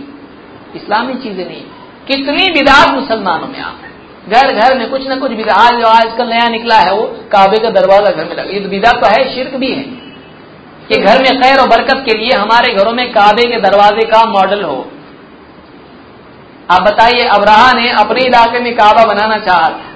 इस्लामी 0.75 1.13
चीज़ें 1.13 1.45
नहीं 1.47 1.63
कितनी 2.09 2.49
विदात 2.51 2.91
मुसलमानों 2.91 3.47
में 3.47 3.59
आम 3.61 3.75
है। 3.77 3.89
घर 4.29 4.51
घर 4.55 4.77
में 4.77 4.89
कुछ 4.89 5.07
ना 5.07 5.15
कुछ 5.15 5.31
विदा 5.33 5.53
आज 5.55 5.83
आजकल 5.85 6.27
नया 6.29 6.47
निकला 6.49 6.77
है 6.77 6.93
वो 6.93 7.03
काबे 7.31 7.57
का 7.59 7.69
दरवाज़ा 7.71 8.11
घर 8.11 8.25
में 8.25 8.31
लगा 8.31 8.43
ये 8.51 8.59
विदा 8.67 8.91
तो 8.93 9.07
है 9.07 9.23
शिरक 9.33 9.55
भी 9.55 9.71
है। 9.71 9.83
कि 10.89 10.97
घर 10.97 11.19
में 11.19 11.41
खैर 11.41 11.59
और 11.59 11.67
बरकत 11.67 12.03
के 12.05 12.17
लिए 12.17 12.31
हमारे 12.35 12.73
घरों 12.75 12.93
में 12.93 13.11
काबे 13.11 13.43
के 13.43 13.59
दरवाजे 13.61 14.05
का 14.05 14.23
मॉडल 14.27 14.63
हो। 14.63 14.77
आप 16.69 16.81
बताइए 16.81 17.27
अबराहा 17.29 17.71
ने 17.73 17.89
अपने 17.99 18.25
इलाके 18.25 18.59
में 18.59 18.73
काबा 18.75 19.05
बनाना 19.05 19.37
चाहा 19.39 19.69
था। 19.69 19.87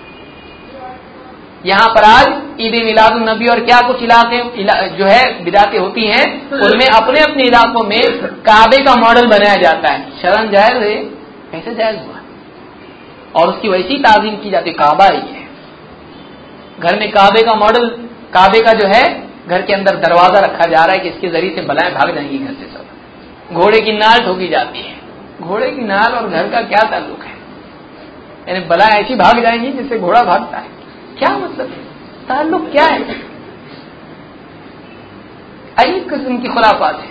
यहाँ 1.65 1.87
पर 1.89 2.03
आज 2.03 2.61
ईद 2.61 2.73
मिलाद 2.85 3.13
नबी 3.19 3.47
और 3.47 3.59
क्या 3.61 3.79
कुछ 3.81 4.01
इलाके 4.03 4.37
इला, 4.61 4.73
जो 4.89 5.05
है 5.05 5.43
बिदाते 5.43 5.77
होती 5.77 6.05
हैं 6.07 6.25
उनमें 6.61 6.85
अपने 6.87 7.19
अपने 7.21 7.43
इलाकों 7.43 7.83
में 7.83 7.99
काबे 8.43 8.83
का 8.85 8.95
मॉडल 8.97 9.27
बनाया 9.27 9.55
जाता 9.61 9.91
है। 9.91 9.99
शरण 10.21 10.49
ज़ाहिर 10.51 10.83
है 10.83 10.95
कैसे 11.53 11.75
जायज़ 11.75 11.97
हुआ? 11.97 12.15
और 13.35 13.47
उसकी 13.47 13.69
वैसी 13.69 13.97
ताजीम 13.97 14.35
की 14.35 14.49
जाती, 14.49 14.71
काबा 14.71 15.05
ही 15.05 15.33
है। 15.33 15.47
घर 16.79 16.99
में 16.99 17.11
काबे 17.11 17.43
का 17.43 17.53
मॉडल, 17.53 17.89
काबे 18.33 18.61
का 18.61 18.73
जो 18.73 18.87
है, 18.87 19.27
घर 19.47 19.61
के 19.61 19.73
अंदर 19.73 19.95
दरवाज़ा 19.95 20.39
रखा 20.39 20.65
जा 20.65 20.85
रहा 20.85 20.93
है 20.93 20.99
कि 20.99 21.09
इसके 21.09 21.27
ज़रिए 21.27 21.55
से 21.55 21.61
बलाएँ 21.61 21.93
भाग 21.93 22.15
जाएँगी 22.15 22.37
घर 22.37 22.53
से 22.53 22.65
सब। 22.73 22.85
घोड़े 23.53 23.81
की 23.81 23.91
नाल 23.91 24.19
ठोकी 24.25 24.47
जाती 24.47 24.79
है। 24.79 24.95
घोड़े 25.41 25.71
की 25.71 25.81
नाल 25.81 26.13
और 26.13 26.29
घर 26.29 26.49
का 26.49 26.61
क्या 26.61 26.89
ताल्लुक 26.89 27.23
है? 27.23 27.33
यानी 28.49 28.65
बला 28.65 28.85
ऐसी 28.85 29.15
भाग 29.15 29.41
जाएँगी 29.41 29.71
जिससे 29.71 29.99
घोड़ा 29.99 30.23
भागता 30.23 30.57
है। 30.57 30.69
क्या 31.19 31.37
मतलब 31.37 31.69
है? 31.69 31.83
ताल्लुक 32.27 32.71
क्या 32.71 32.85
है? 32.85 33.03
अजीब 35.79 36.09
किस्म 36.09 36.37
की 36.37 36.47
खुराफात 36.47 36.99
है। 36.99 37.09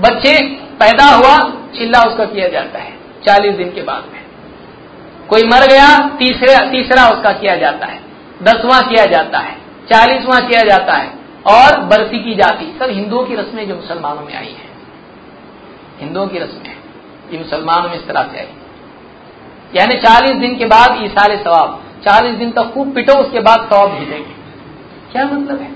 बच्चे 0.00 0.48
पैदा 0.54 1.04
हुआ, 1.04 1.52
चिल्ला 1.76 2.02
उसका 2.02 2.24
किया 2.24 2.48
जाता 2.48 2.78
है। 2.78 2.93
चालीस 3.26 3.54
दिन 3.54 3.72
के 3.72 3.82
बाद 3.82 4.04
में। 4.12 4.24
कोई 5.28 5.42
मर 5.42 5.66
गया, 5.66 6.08
तीसरे, 6.08 6.70
तीसरा 6.70 7.08
उसका 7.08 7.32
किया 7.32 7.56
जाता 7.56 7.86
है। 7.86 8.02
दसवां 8.42 8.82
किया 8.82 9.04
जाता 9.04 9.38
है, 9.38 9.54
चालीसवां 9.92 10.48
किया 10.48 10.60
जाता 10.60 10.92
है, 10.92 11.10
और 11.46 11.80
बरसी 11.80 12.18
की 12.18 12.34
जाती। 12.34 12.78
सब 12.78 12.88
हिंदुओं 12.90 13.24
की 13.24 13.34
रस्में 13.34 13.68
जो 13.68 13.74
मुसलमानों 13.74 14.22
में 14.22 14.36
आई 14.36 14.46
है। 14.46 14.74
हिंदुओं 16.00 16.26
की 16.26 16.38
रस्में, 16.38 16.76
ये 17.32 17.38
मुसलमानों 17.38 17.88
में 17.88 17.96
इस 17.96 18.06
तरह 18.06 18.22
से 18.22 18.38
आई। 18.38 18.46
यानी 19.76 19.96
चालीस 19.96 20.36
दिन 20.36 20.56
के 20.56 20.64
बाद 20.64 20.98
ईसारे 21.04 21.36
सवाब, 21.36 21.82
चालीस 22.04 22.34
दिन 22.34 22.50
तक 22.50 22.72
खूब 22.74 22.94
पिटो, 22.94 23.12
उसके 23.12 23.40
बाद 23.40 23.68
सवाब 23.72 23.90
भेजेंगे। 23.90 24.34
क्या 25.12 25.24
मतलब 25.24 25.60
है? 25.60 25.72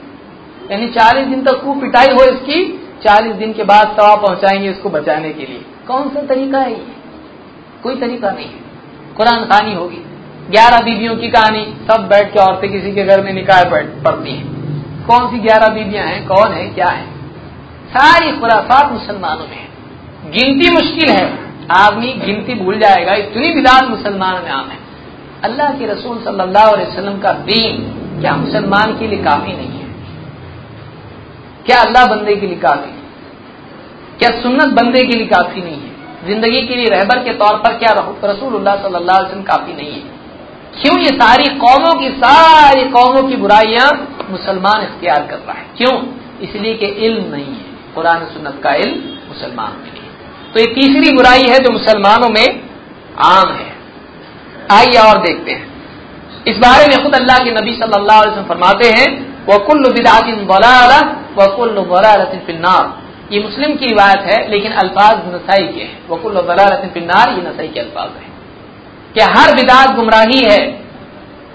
यानी 0.70 0.88
चालीस 0.88 1.26
दिन 1.26 1.42
तक 1.42 1.53
खूब 1.53 1.80
पिटाई 1.80 2.07
हो 2.07 2.24
इसकी, 2.24 2.88
चालीस 3.03 3.32
दिन 3.32 3.53
के 3.53 3.64
बाद 3.64 3.96
सवाब 4.01 4.26
पहुंचाएँगे 4.26 4.70
इसको 4.70 4.90
बचाने 4.90 5.32
के 5.32 5.46
लिए। 5.46 5.64
कौन 5.86 6.09
सा 6.09 6.22
तरीका 6.22 6.59
है 6.59 6.72
ये? 6.72 6.97
कोई 7.83 7.97
तरीका 7.97 8.31
नहीं। 8.31 8.47
है 8.47 8.68
कुरान 9.16 9.45
खानी 9.45 9.74
होगी। 9.74 9.97
ग्यारह 10.51 10.81
बीबियों 10.81 11.16
की 11.16 11.29
कहानी, 11.29 11.74
सब 11.91 12.09
बैठ 12.09 12.33
के 12.33 12.39
औरतें 12.39 12.72
किसी 12.72 12.93
के 12.93 13.05
घर 13.05 13.24
में 13.24 13.33
निकाय 13.33 13.64
पड़ती 14.05 14.33
हैं। 14.33 14.59
कौन 15.07 15.31
सी 15.31 15.39
ग्यारह 15.39 15.68
बीबियाँ 15.68 16.07
हैं, 16.07 16.26
कौन 16.26 16.53
है, 16.53 16.68
क्या 16.68 16.89
है? 16.89 17.07
सारी 17.91 18.33
खुराफात 18.39 18.93
मुसलमानों 18.93 19.45
में 19.45 19.57
है। 19.57 19.68
गिनती 20.31 20.70
मुश्किल 20.70 21.11
है। 21.11 21.39
आदमी 21.72 22.12
गिनती 22.12 22.55
भूल 22.55 22.79
जाएगा, 22.79 23.14
इतनी 23.14 23.55
बिदात 23.55 23.89
मुसलमानों 23.89 24.43
में 24.43 24.51
आम 24.51 24.68
है। 24.68 24.79
अल्लाह 25.45 25.70
के 25.70 25.87
रसूल 25.87 26.18
सल्लल्लाहु 26.18 26.70
अलैहि 26.70 26.91
वसल्लम 26.91 27.18
का 27.18 27.33
दीन 27.33 27.83
क्या 28.20 28.37
मुसलमान 28.37 28.99
के 28.99 29.07
लिए 29.07 29.22
काफ़ी 29.22 29.53
नहीं 29.53 29.81
है? 29.81 29.89
क्या 31.66 31.81
अल्लाह 31.81 32.07
बंदे 32.07 32.37
के 32.37 32.47
लिए 32.47 32.57
काफ़ी? 32.57 32.91
क्या 34.18 34.41
सुन्नत 34.41 34.68
बंदे 34.68 35.05
के 35.05 35.16
लिए 35.18 35.26
काफ़ी 35.26 35.62
नहीं 35.62 35.81
है? 35.81 35.97
ज़िंदगी 36.29 36.61
के 36.68 36.74
लिए 36.76 36.89
रहबर 36.89 37.22
के 37.24 37.33
तौर 37.39 37.57
पर 37.59 37.76
क्या 37.79 37.93
रसूलुल्लाह 38.24 38.76
सल्लल्लाहु 38.76 39.18
अलैहि 39.18 39.26
वसल्लम 39.26 39.43
काफ़ी 39.45 39.72
नहीं 39.72 39.93
है। 39.93 40.16
क्यों 40.74 40.99
ये 40.99 41.11
सारी 41.12 41.47
कौमों 41.59 41.93
की, 42.01 42.09
सारी 42.18 42.85
कौमों 42.91 43.22
की 43.29 43.37
बुराइयाँ 43.37 43.89
मुसलमान 44.31 44.83
इख्तियार 44.83 45.26
कर 45.26 45.39
रहा 45.39 45.59
है? 45.59 45.66
क्यों? 45.79 45.95
इसलिए 46.43 46.74
कि 46.74 46.87
इल्म 47.07 47.24
नहीं 47.26 47.45
है। 47.47 47.95
कुरान 47.95 48.24
सुन्नत 48.35 48.61
का 48.64 48.72
इल्म 48.76 48.99
मुसलमान 49.29 49.72
में 49.74 49.91
नहीं 49.93 50.07
तो 50.53 50.61
ये 50.61 50.66
तीसरी 50.74 51.14
बुराई 51.14 51.43
है 51.45 51.59
जो 51.59 51.70
मुसलमानों 51.72 52.29
में 52.29 52.47
आम 53.26 53.49
है। 53.53 53.70
आइए 54.72 54.99
और 55.01 55.18
देखते 55.22 55.53
हैं। 55.53 55.66
इस 56.47 56.59
बारे 56.59 56.87
में 56.87 57.03
खुद 57.03 57.14
अल्लाह 57.14 57.39
के 57.39 57.51
नबी 57.53 57.72
सल्लल्लाहु 57.74 58.43
फरमाते 58.49 58.87
हैं, 58.91 59.09
वकुल्ल 59.49 59.93
बिदातिन 59.93 60.45
वलाला 60.47 61.01
वकुल्ल 61.39 61.76
ये 63.33 63.41
मुस्लिम 63.41 63.76
की 63.76 63.87
रिवायत 63.87 64.18
है, 64.18 64.49
लेकिन 64.49 64.72
अल्फाज 64.72 65.35
नसाई 65.35 65.68
के 65.68 65.81
हैं। 65.81 66.09
वलालतिन 66.09 66.91
फिन्नार, 66.91 67.31
ये 67.31 67.51
नसाई 67.51 67.68
के 67.68 67.81
अल्फाज 67.81 68.09
है। 68.09 68.29
कि 69.14 69.20
हर 69.20 69.55
बिदात 69.55 69.95
गुमराही 69.95 70.41
है 70.45 70.85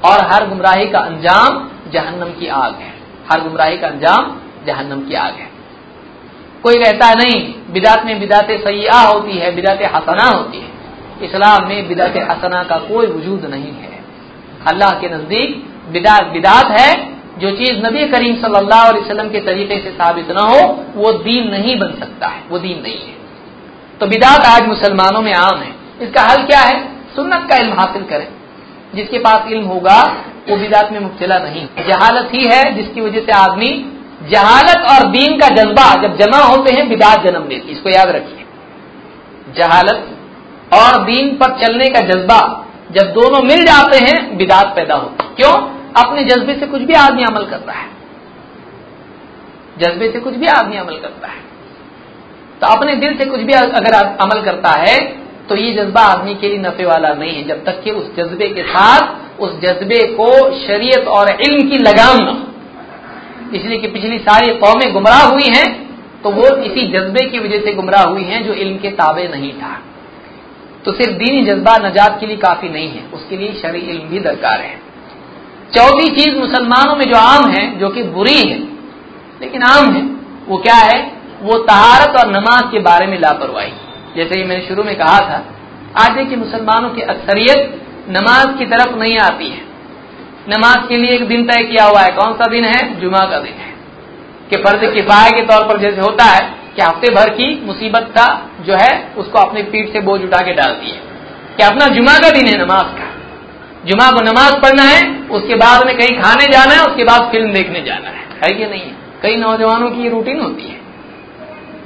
और 0.06 0.26
हर 0.26 0.48
गुमराही 0.48 0.86
का 0.86 1.00
अंजाम 1.00 1.70
जहन्नम 1.92 2.40
की 2.40 2.48
आग 2.48 2.76
है। 2.76 2.94
हर 3.32 3.42
गुमराही 3.42 3.78
का 3.78 3.88
अंजाम 3.88 4.40
जहन्नम 4.66 5.02
की 5.02 5.14
आग 5.14 5.34
है। 5.34 5.50
कोई 6.64 6.76
कहता 6.76 7.14
नहीं, 7.14 7.54
बिदात 7.74 8.06
में 8.06 8.20
बिदात 8.20 8.48
सैया 8.52 9.02
होती 9.02 9.32
है, 9.32 9.56
बिदात 9.56 9.80
हसना 9.82 10.38
होती 10.38 10.58
है। 10.58 10.74
इस्लाम 11.24 11.68
में 11.68 11.88
बिदात 11.88 12.14
हसना 12.18 12.64
का 12.64 12.78
कोई 12.78 13.08
वजूद 13.08 13.46
नहीं 13.46 13.72
है। 13.72 14.04
अल्लाह 14.68 14.90
के 14.90 15.10
नज़दीक 15.10 15.74
बिदात 15.90 16.24
बिदात 16.24 16.66
है 16.66 17.12
जो 17.40 17.52
चीज़ 17.52 17.88
नबी 17.88 18.08
करीम 18.08 18.36
सल्लल्लाहु 18.36 18.90
अलैहि 18.90 19.06
वसल्लम 19.06 19.30
के 19.30 19.40
तरीके 19.40 19.76
से 19.76 19.92
साबित 19.92 20.32
न 20.32 20.38
हो, 20.38 20.86
वो 20.96 21.12
दीन 21.12 21.52
नहीं 21.52 21.80
बन 21.80 21.94
सकता 22.00 22.28
है, 22.28 22.44
वो 22.50 22.60
दीन 22.60 22.82
नहीं 22.84 23.00
है। 23.00 23.14
तो 24.00 24.06
बिदात 24.06 24.46
आज 24.46 24.68
मुसलमानों 24.68 25.22
में 25.22 25.34
आम 25.34 25.58
है। 25.58 25.76
इसका 26.02 26.22
हल 26.22 26.44
क्या 26.44 26.60
है? 26.60 26.88
सुन्नत 27.16 27.48
का 27.50 27.56
इल्म 27.56 27.74
हासिल 27.74 28.04
करें। 28.04 28.28
जिसके 28.96 29.20
पास 29.20 29.48
इल्म 29.48 29.66
होगा, 29.66 30.16
वो 30.50 30.58
बिदात 30.58 30.92
में 30.92 31.00
मुबतला 31.00 31.40
नहीं। 31.40 31.66
जहालत 31.88 32.30
ही 32.34 32.46
है, 32.46 32.74
जिसकी 32.74 33.02
वजह 33.02 33.20
से 33.20 33.32
आदमी 33.32 34.00
जहालत 34.30 34.78
और 34.78 35.08
दीन 35.08 35.40
का 35.40 35.48
जज्बा 35.48 36.02
जब 36.02 36.18
जमा 36.18 36.38
होते 36.38 36.74
हैं, 36.74 36.90
बिदात 36.90 37.28
जन्म 37.28 37.48
लेती 37.48 37.72
इसको 37.72 37.90
याद 37.90 38.10
रखिए। 38.10 38.46
जहालत 39.58 40.08
और 40.74 41.04
दीन 41.04 41.30
पर 41.30 41.66
चलने 41.66 41.88
का 41.88 42.00
जज्बा 42.00 42.66
जब 42.92 43.08
दोनों 43.08 43.42
मिल 43.42 43.64
जाते 43.64 43.98
हैं, 43.98 44.38
बिदात 44.38 44.76
पैदा 44.76 44.96
होती 44.96 45.36
क्यों? 45.36 45.83
अपने 45.98 46.24
जज्बे 46.24 46.54
से 46.56 46.68
कुछ 46.68 46.82
भी 46.82 46.94
आदमी 46.98 47.24
अमल 47.24 47.46
करता 47.46 47.74
है। 47.74 47.88
जज्बे 49.80 50.12
से 50.12 50.20
कुछ 50.20 50.36
भी 50.36 50.48
आदमी 50.50 50.78
अमल 50.78 50.98
करता 50.98 51.28
है। 51.28 51.41
तो 52.62 52.68
अपने 52.68 52.96
दिल 52.98 53.18
से 53.18 53.26
कुछ 53.26 53.41
भी 53.41 53.54
अगर 53.54 53.94
अमल 53.96 54.41
करता 54.41 54.72
है 54.80 54.98
तो 55.50 55.56
ये 55.56 55.72
जज्बा 55.74 56.02
आदमी 56.04 56.34
के 56.36 56.50
लिए 56.50 56.58
नफे 56.60 56.86
वाला 56.86 57.14
नहीं 57.14 57.32
है, 57.32 57.44
जब 57.44 57.64
तक 57.66 57.82
कि 57.84 57.91
उस 57.91 58.06
जज्बे 58.16 58.48
के 58.50 58.64
साथ, 58.64 59.39
उस 59.39 59.60
जज्बे 59.62 60.02
को 60.14 60.30
शरीयत 60.58 61.08
और 61.10 61.30
इल्म 61.41 61.70
की 61.70 61.78
लगाम 61.80 62.18
न 62.22 63.56
इसलिए 63.56 63.78
कि 63.78 63.88
पिछली 63.88 64.18
सारी 64.20 64.54
कौमें 64.56 64.91
गुमराह 64.94 65.24
हुई 65.24 65.50
हैं 65.56 65.68
तो 66.24 66.30
वो 66.32 66.48
इसी 66.64 66.86
जज्बे 66.89 67.26
की 67.30 67.39
वजह 67.39 67.60
से 67.60 67.74
गुमराह 67.74 68.04
हुई 68.04 68.24
हैं, 68.24 68.44
जो 68.44 68.54
इल्म 68.54 68.78
के 68.78 68.89
ताबे 68.91 69.28
नहीं 69.28 69.52
था। 69.54 69.74
तो 70.86 70.91
सिर्फ़ 70.94 71.14
दीनी 71.14 71.41
जज्बा 71.46 71.78
नजात 71.80 72.20
के 72.20 72.26
लिए 72.26 72.38
काफ़ी 72.38 72.70
नहीं 72.70 72.89
है, 72.89 73.04
उसके 73.14 73.38
लिए 73.38 73.54
शरी 73.54 73.80
इल्म 73.82 74.08
भी 74.10 74.20
दरकार 74.22 74.62
है। 74.62 74.80
चौथी 75.78 76.22
चीज़ 76.22 76.36
मुसलमानों 76.36 76.96
में 76.96 77.06
जो 77.06 77.18
आम 77.18 77.50
है, 77.50 77.80
जो 77.80 77.90
कि 77.90 78.04
बुरी 78.04 78.50
है, 78.50 78.60
लेकिन 79.42 79.64
आम 79.64 79.94
है, 79.94 80.02
वो 80.48 80.58
क्या 80.58 80.76
है? 80.76 81.12
वो 81.42 81.58
तहारत 81.58 82.18
और 82.18 82.32
नमाज़ 82.32 82.66
के 82.66 82.80
बारे 82.80 83.08
में 83.08 83.20
लापरवाही। 83.20 83.72
जैसे 84.16 84.42
कि 84.42 84.44
मैंने 84.44 84.66
शुरू 84.68 84.84
में 84.84 84.96
कहा 84.96 85.20
था, 85.20 85.46
आज 86.00 86.12
देखिए 86.12 86.38
मुसलमानों 86.38 86.90
की 86.90 87.02
अक्सरियत 87.02 87.82
नमाज़ 88.10 88.58
की 88.58 88.66
तरफ़ 88.66 88.96
नहीं 88.96 89.18
आती 89.18 89.48
है। 89.48 89.62
नमाज़ 90.50 90.88
के 90.88 90.98
लिए 90.98 91.12
एक 91.12 91.28
दिन 91.28 91.48
तय 91.48 91.64
किया 91.64 91.86
हुआ 91.86 92.02
है, 92.02 92.10
कौन 92.10 92.34
सा 92.34 92.48
दिन 92.48 92.64
है? 92.64 93.02
जुमा 93.02 93.20
का 93.20 93.40
दिन 93.40 93.54
है। 93.54 93.74
कि 94.50 94.58
फ़र्ज़ 94.58 94.94
किफाया 94.94 95.30
के 95.30 95.42
तौर 95.42 95.64
पर 95.64 95.80
जैसे 95.80 96.02
होता 96.02 96.24
है 96.24 96.56
कि 96.76 96.82
हफ़्ते 96.82 97.14
भर 97.14 97.30
की 97.30 97.66
मुसीबत 97.66 98.02
का 98.02 98.50
जो 98.62 98.76
है, 98.76 99.14
उसको 99.18 99.40
अपने 99.40 99.64
पीठ 99.64 99.94
से 99.94 100.00
बोझ 100.00 100.22
उठा 100.22 100.38
के 100.38 100.54
डाल 100.54 100.72
दिए 100.72 101.02
कि 101.58 101.64
अपना 101.64 101.86
जुमा 101.86 102.14
का 102.14 102.30
दिन 102.30 102.48
है 102.48 102.66
नमाज़ 102.66 102.84
का। 102.84 103.12
जुमा 103.86 104.12
को 104.12 104.22
नमाज़ 104.22 104.54
पढ़ना 104.56 104.84
है, 104.84 105.28
उसके 105.28 105.56
बाद 105.56 105.86
में 105.86 105.98
कहीं 105.98 106.22
खाने 106.22 106.46
जाना 106.52 106.74
है, 106.74 106.82
उसके 106.82 107.04
बाद 107.04 107.22
फ़िल्म 107.32 107.54
देखने 107.54 107.82
जाना 107.82 108.10
है। 108.10 108.16
है 108.16 108.58
कि 108.58 108.66
नहीं? 108.66 108.82
है 108.82 109.04
कई 109.22 109.36
नौजवानों 109.36 109.90
की 109.90 110.10
रूटीन 110.10 110.40
होती 110.40 110.64
है 110.64 110.82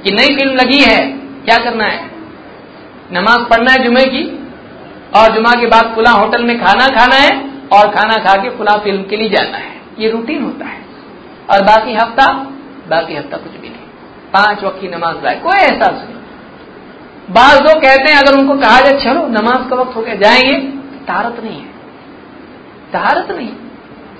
कि 0.04 0.10
नई 0.10 0.36
फ़िल्म 0.36 0.54
लगी 0.54 0.78
है, 0.78 1.10
क्या 1.44 1.56
करना 1.56 1.84
है? 1.84 2.10
नमाज़ 3.12 3.38
पढ़ना 3.38 3.72
है 3.72 3.84
जुमे 3.84 4.04
की, 4.04 4.48
और 5.14 5.32
जुमा 5.32 5.60
के 5.60 5.66
बाद 5.66 5.94
खुला 5.94 6.10
होटल 6.10 6.42
में 6.42 6.64
खाना 6.64 6.86
खाना 6.86 7.16
है, 7.16 7.50
और 7.72 7.90
खाना 7.90 8.14
खा 8.14 8.42
के 8.42 8.50
खुला 8.50 8.78
फ़िल्म 8.78 9.02
के 9.02 9.16
लिए 9.16 9.28
जाना 9.28 9.58
है। 9.58 9.80
ये 9.98 10.10
रूटीन 10.10 10.42
होता 10.42 10.66
है। 10.66 10.80
और 11.50 11.62
बाकी 11.62 11.94
हफ़्ता? 11.94 12.32
बाकी 12.88 13.16
हफ़्ता 13.16 13.36
कुछ 13.36 13.52
भी 13.52 13.68
नहीं। 13.68 13.80
पाँच 14.32 14.64
वक्त 14.64 14.80
की 14.80 14.88
नमाज़ 14.88 15.24
लाए। 15.24 15.34
कोई 15.34 15.58
एहसास 15.58 15.92
नहीं। 15.92 16.14
बाज 17.30 17.60
कहते 17.60 18.12
हैं, 18.12 18.18
अगर 18.18 18.38
उनको 18.38 18.54
कहा 18.54 18.80
जाए, 18.80 19.00
चलो, 19.00 19.26
नमाज़ 19.26 19.68
का 19.68 19.76
वक्त 19.76 19.96
हो 19.96 20.02
गया, 20.02 20.14
जाएँगे। 20.14 20.54
तारत 20.98 21.44
नहीं 21.44 21.60
है। 21.60 21.77
तारत 22.92 23.26
नहीं। 23.30 23.48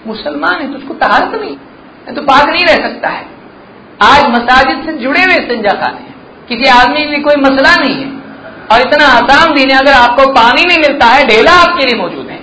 मुसलमान 0.07 0.55
है 0.55 0.73
तुझको 0.73 0.95
तहारत 0.95 1.41
नहीं। 1.41 1.57
तो 2.15 2.23
पाक 2.23 2.49
नहीं 2.49 2.65
रह 2.65 2.75
सकता 2.75 3.09
है। 3.09 3.27
आज 4.03 4.29
मसाजिद 4.29 4.87
से 4.87 4.93
जुड़े 4.93 5.21
हुए 5.21 5.35
संजा 5.35 5.81
खाने 5.81 5.99
हैं। 5.99 6.15
किसी 6.49 6.71
आदमी 6.71 7.07
में 7.07 7.23
कोई 7.23 7.35
मसला 7.37 7.77
नहीं 7.77 7.95
है। 7.95 8.11
और 8.73 8.81
इतना 8.81 9.07
आसान 9.07 9.55
दिन 9.55 9.71
है, 9.71 9.79
अगर 9.79 9.93
आपको 9.93 10.33
पानी 10.33 10.65
नहीं 10.65 10.79
मिलता 10.79 11.07
है, 11.07 11.27
ढेला 11.27 11.53
आपके 11.53 11.85
लिए 11.85 12.03
मौजूद 12.03 12.29
है। 12.31 12.41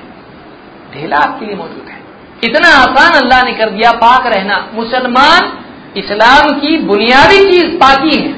ढेला 0.93 1.15
आपके 1.15 1.45
लिए 1.45 1.55
मौजूद 1.55 1.85
है। 1.89 2.03
इतना 2.43 2.69
आसान 2.69 3.21
अल्लाह 3.21 3.41
ने 3.41 3.53
कर 3.53 3.69
दिया 3.69 3.91
पाक 3.91 4.25
रहना। 4.25 4.71
मुसलमान 4.73 5.65
इस्लाम 5.97 6.59
की 6.59 6.77
बुनियादी 6.77 7.51
चीज़ 7.51 7.75
पाकी 7.75 8.19
है। 8.21 8.31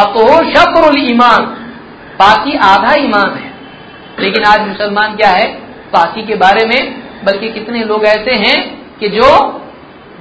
अब 0.00 0.06
तो 0.06 0.50
शक्र 0.50 0.98
ईमान। 0.98 1.42
पाकी 2.18 2.56
आधा 2.56 2.94
ईमान 2.94 3.34
है। 3.34 3.54
लेकिन 4.18 4.44
आज 4.44 4.68
मुसलमान 4.68 5.16
क्या 5.16 5.30
है? 5.30 5.69
पाकी 5.92 6.22
के 6.22 6.34
बारे 6.34 6.66
में, 6.66 7.02
बल्कि 7.24 7.48
कितने 7.48 7.84
लोग 7.84 8.04
ऐसे 8.04 8.34
हैं 8.34 8.86
कि 9.00 9.08
जो 9.08 9.60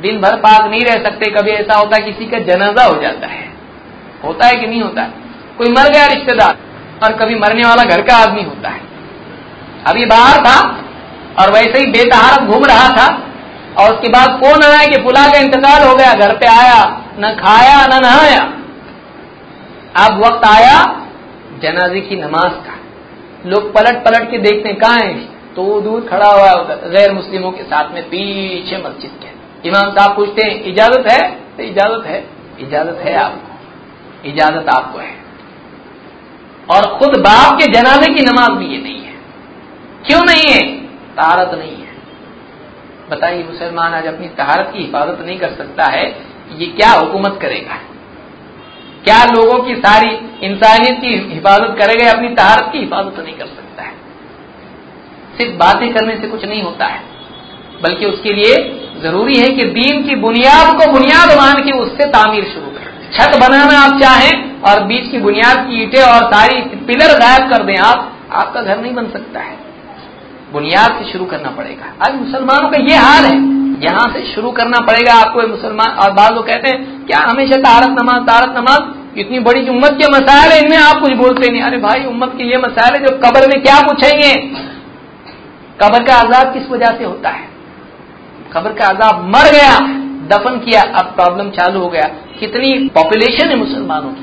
दिन 0.01 0.21
भर 0.21 0.35
पाक 0.35 0.71
नहीं 0.71 0.81
रह 0.81 1.03
सकते, 1.03 1.31
कभी 1.31 1.51
ऐसा 1.51 1.77
होता 1.77 2.03
है 2.03 2.11
किसी 2.11 2.25
का 2.25 2.39
जनाजा 2.39 2.83
हो 2.83 3.01
जाता 3.01 3.27
है। 3.27 3.53
होता 4.23 4.47
है 4.47 4.55
कि 4.55 4.67
नहीं 4.67 4.81
होता? 4.81 5.01
है 5.01 5.13
कोई 5.57 5.69
मर 5.69 5.89
गया 5.93 6.05
रिश्तेदार, 6.05 6.57
और 7.03 7.13
कभी 7.13 7.35
मरने 7.35 7.63
वाला 7.63 7.83
घर 7.83 8.01
का 8.01 8.17
आदमी 8.17 8.43
होता 8.43 8.69
है। 8.69 8.81
अभी 9.87 10.05
बाहर 10.05 10.37
था, 10.37 10.69
और 11.39 11.53
वैसे 11.53 11.79
ही 11.79 11.85
बेतहार 11.85 12.45
घूम 12.45 12.65
रहा 12.65 12.89
था, 12.89 13.23
और 13.79 13.93
उसके 13.93 14.09
बाद 14.09 14.29
फ़ोन 14.29 14.63
आया 14.63 14.87
कि 14.87 15.03
फुला 15.03 15.31
का 15.31 15.37
इंतकाल 15.37 15.87
हो 15.87 15.95
गया, 15.95 16.13
घर 16.13 16.35
पे 16.35 16.47
आया, 16.47 17.01
न 17.19 17.37
खाया, 17.45 17.85
न 17.85 17.99
नहाया। 18.03 18.53
अब 20.05 20.25
वक्त 20.25 20.45
आया 20.45 21.01
जनाजे 21.63 21.99
की 21.99 22.15
नमाज़ 22.15 22.53
का। 22.53 22.79
लोग 23.45 23.73
पलट 23.73 24.05
पलट 24.05 24.31
के 24.31 24.37
देखते 24.37 24.73
कहा 24.73 24.93
है? 24.93 25.38
तो 25.59 25.63
वो 25.63 25.81
दूर 25.81 26.01
खड़ा 26.01 26.27
हुआ 26.27 26.51
उधर, 26.51 26.75
गैर 26.75 27.11
मुस्लिमों 27.11 27.51
के 27.51 27.63
साथ 27.63 27.91
में 27.91 28.03
पीछे 28.03 28.77
मस्जिद 28.77 29.11
के 29.23 29.39
इमाम 29.69 29.91
साहब 29.91 30.15
पूछते 30.15 30.47
हैं, 30.47 30.63
इजाज़त 30.63 31.11
है? 31.11 31.31
तो 31.57 31.63
इजाज़त 31.63 32.05
है। 32.05 32.29
इजाज़त 32.59 33.01
है 33.03 33.15
आपको। 33.15 33.55
इजाज़त 34.29 34.65
आपको 34.75 34.99
है। 34.99 35.11
और 36.71 36.99
खुद 36.99 37.09
बाप 37.09 37.59
के 37.59 37.65
जनाजे 37.71 38.13
की 38.13 38.21
नमाज़ 38.21 38.51
भी 38.51 38.65
ये 38.65 38.81
नहीं 38.83 39.01
है। 39.01 39.13
क्यों 40.07 40.21
नहीं 40.21 40.53
है? 40.53 40.85
तहारत 41.15 41.51
नहीं 41.59 41.77
है। 41.77 41.95
बताइए, 43.09 43.43
मुसलमान 43.43 43.93
आज 43.93 44.05
अपनी 44.05 44.27
तहारत 44.27 44.71
की 44.73 44.79
हिफाजत 44.79 45.21
नहीं 45.25 45.39
कर 45.39 45.49
सकता 45.49 45.91
है 45.91 46.07
ये 46.57 46.65
क्या 46.65 46.91
हुकूमत 46.91 47.39
करेगा? 47.41 47.75
क्या 49.03 49.23
लोगों 49.23 49.63
की 49.63 49.75
सारी 49.75 50.09
इंसानियत 50.45 51.01
की 51.01 51.33
हिफाजत 51.33 51.75
करेगा 51.81 52.11
अपनी 52.11 52.29
तहारत 52.29 52.69
की 52.71 52.77
हिफाजत 52.77 53.19
नहीं 53.19 53.35
कर 53.35 53.45
सकता? 53.45 53.58
सिर्फ़ 55.41 55.57
बातें 55.57 55.93
करने 55.93 56.15
से 56.15 56.27
कुछ 56.27 56.45
नहीं 56.45 56.63
होता 56.63 56.85
है। 56.85 57.01
बल्कि 57.83 58.05
उसके 58.05 58.33
लिए 58.33 58.55
ज़रूरी 59.01 59.35
है 59.35 59.49
कि 59.49 59.63
दीन 59.63 60.03
की 60.03 60.15
बुनियाद 60.15 60.77
को 60.77 60.91
बुनियाद 60.91 61.37
मान 61.37 61.53
के 61.53 61.71
उससे 61.71 62.05
तामीर 62.05 62.43
शुरू 62.43 62.65
करें। 62.65 63.11
छत 63.11 63.49
बनाना 63.49 63.79
आप 63.79 64.01
चाहें 64.01 64.61
और 64.61 64.83
बीच 64.83 65.11
की 65.11 65.17
बुनियाद 65.17 65.57
की 65.57 65.83
ईटे 65.83 66.01
और 66.01 66.33
सारी 66.33 66.61
पिलर 66.61 67.17
गायब 67.17 67.51
कर 67.51 67.63
दें 67.63 67.77
आप, 67.77 68.13
आपका 68.31 68.61
घर 68.61 68.77
नहीं 68.77 68.93
बन 68.93 69.09
सकता 69.09 69.39
है। 69.39 69.57
बुनियाद 70.53 71.03
से 71.03 71.11
शुरू 71.11 71.25
करना 71.25 71.49
पड़ेगा। 71.49 72.05
आज 72.05 72.15
मुसलमानों 72.15 72.69
का 72.69 72.77
ये 72.81 72.95
हाल 72.95 73.23
है। 73.23 73.59
यहाँ 73.83 74.13
से 74.13 74.35
शुरू 74.35 74.51
करना 74.51 74.79
पड़ेगा 74.79 75.13
आपको 75.13 75.47
मुसलमान 75.47 75.87
और 75.87 76.11
बाद 76.11 76.33
लोग 76.33 76.47
कहते 76.47 76.67
हैं, 76.67 77.05
क्या 77.05 77.19
हमेशा 77.19 77.55
तारत 77.55 77.89
नमाज़ 77.89 78.23
तारत 78.23 78.57
नमाज़? 78.57 79.19
इतनी 79.19 79.39
बड़ी 79.39 79.69
उम्मत 79.69 79.91
के 79.91 80.11
मसायल 80.11 80.51
है, 80.51 80.59
इनमें 80.59 80.77
आप 80.77 81.01
कुछ 81.01 81.13
बोलते 81.13 81.51
नहीं। 81.51 81.61
अरे 81.61 81.77
भाई, 81.77 82.05
उम्मत 82.05 82.33
के 82.37 82.43
ये 82.43 82.57
मसायल 82.57 82.95
है 82.95 83.05
जो 83.05 83.17
कब्र 83.17 83.47
में 83.47 83.63
क्या 83.63 83.79
पूछेंगे? 83.79 84.33
कब्र 85.83 86.03
का 86.03 86.15
आज़ाद 86.15 86.53
किस 86.53 86.69
वजह 86.69 86.97
से 86.97 87.03
होता 87.03 87.29
है? 87.29 87.49
कब्र 88.53 88.69
का 88.69 88.87
आजाब 88.87 89.23
मर 89.23 89.51
गया, 89.51 89.79
दफन 90.27 90.59
किया, 90.59 90.81
अब 90.81 91.05
प्रॉब्लम 91.05 91.49
चालू 91.49 91.79
हो 91.79 91.89
गया। 91.89 92.03
कितनी 92.39 92.89
पॉपुलेशन 92.89 93.47
है 93.47 93.55
मुसलमानों 93.55 94.13
की? 94.13 94.21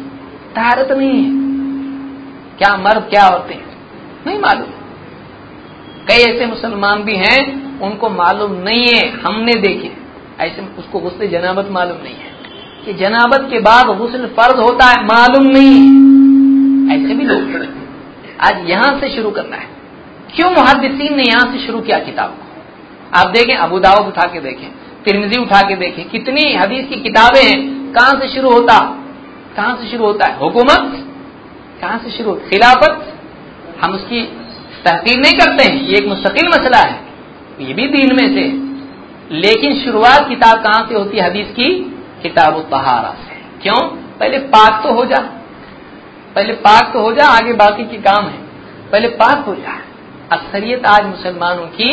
तारत 0.51 0.93
नहीं 0.93 1.25
है। 1.25 1.31
क्या 2.59 2.77
मर्द, 2.77 3.03
क्या 3.11 3.29
औरतें? 3.29 3.65
नहीं 4.27 4.39
मालूम। 4.39 4.69
कई 6.09 6.15
ऐसे 6.15 6.47
मुसलमान 6.47 7.03
भी 7.03 7.17
हैं, 7.17 7.67
उनको 7.81 8.11
मालूम 8.11 8.53
नहीं 8.53 8.87
है, 8.87 9.11
हमने 9.11 9.53
देखे। 9.53 9.93
ऐसे 10.41 10.63
उसको 10.79 11.01
गुस्से 11.01 11.29
जनाबत 11.29 11.69
मालूम 11.71 11.97
नहीं 12.03 12.15
है। 12.15 12.37
कि 12.85 12.93
जनाबत 12.93 13.49
के 13.51 13.59
बाद 13.59 13.87
गुस्ल 13.87 14.27
फ़र्ज़ 14.27 14.57
होता 14.57 14.85
है, 14.85 15.05
मालूम 15.05 15.47
नहीं 15.47 15.69
है। 15.69 16.07
ऐसे 16.97 17.15
भी 17.15 17.25
लोग 17.25 17.67
आज 18.41 18.71
यहाँ 18.71 19.01
से 19.01 19.17
शुरू 19.17 19.31
करना 19.31 19.57
है। 19.57 19.76
क्यों 20.35 20.51
मुहदसिन 20.51 21.17
ने 21.17 21.23
यहाँ 21.23 21.53
से 21.53 21.67
शुरू 21.67 21.81
किया 21.81 21.99
किताब 21.99 22.31
को? 22.31 22.45
आप 23.19 23.27
देखें, 23.27 23.55
अबू 23.55 23.77
उठा 23.77 24.27
के 24.27 24.41
देखें, 24.41 24.69
तिरमिजी 25.05 25.41
उठा 25.43 25.61
के 25.61 25.77
देखें, 25.77 26.09
कितनी 26.09 26.55
हदीस 26.55 26.87
की 26.89 26.97
किताबें 26.97 27.43
हैं, 27.43 27.93
कहाँ 27.93 28.21
से 28.21 28.29
शुरू 28.29 28.51
होता? 28.51 28.79
कहाँ 29.57 29.77
से 29.77 29.89
शुरू 29.89 30.05
होता 30.05 30.27
है? 30.27 30.39
हुकूमत? 30.39 31.07
कहाँ 31.81 31.99
से 31.99 32.11
शुरू? 32.11 32.35
खिलाफत? 32.35 33.13
हम 33.85 33.93
उसकी 33.93 34.21
तहकीर 34.85 35.19
नहीं 35.19 35.33
करते 35.33 35.65
हैं, 35.65 35.81
ये 35.83 35.97
एक 35.97 36.07
मुस्तकिल 36.07 36.49
मसला 36.49 36.79
है, 36.79 37.01
ये 37.61 37.75
भी 37.75 37.87
दीन 37.89 38.15
में 38.15 38.35
से। 38.35 38.67
लेकिन 39.35 39.85
शुरुआत 39.85 40.29
किताब 40.29 40.63
कहाँ 40.65 40.87
से 40.89 40.95
होती 40.95 41.19
है? 41.19 41.25
हदीस 41.25 41.47
की 41.47 41.71
किताब 42.23 42.61
तहारा 42.71 43.15
से। 43.23 43.63
क्यों? 43.63 43.81
पहले 44.21 44.39
पाक 44.39 44.83
तो 44.83 44.93
हो 44.93 45.05
जा, 45.05 45.19
पहले 46.35 46.53
पाक 46.53 46.93
तो 46.93 47.01
हो 47.01 47.13
जा, 47.13 47.25
आगे 47.27 47.53
बाकी 47.53 47.85
के 47.85 47.97
काम 47.97 48.25
है, 48.25 48.39
पहले 48.93 49.09
पाक 49.09 49.45
हो 49.47 49.55
जा। 49.55 49.79
अक्सरियत 50.33 50.87
आज 50.87 51.05
मुसलमानों 51.07 51.67
की 51.71 51.91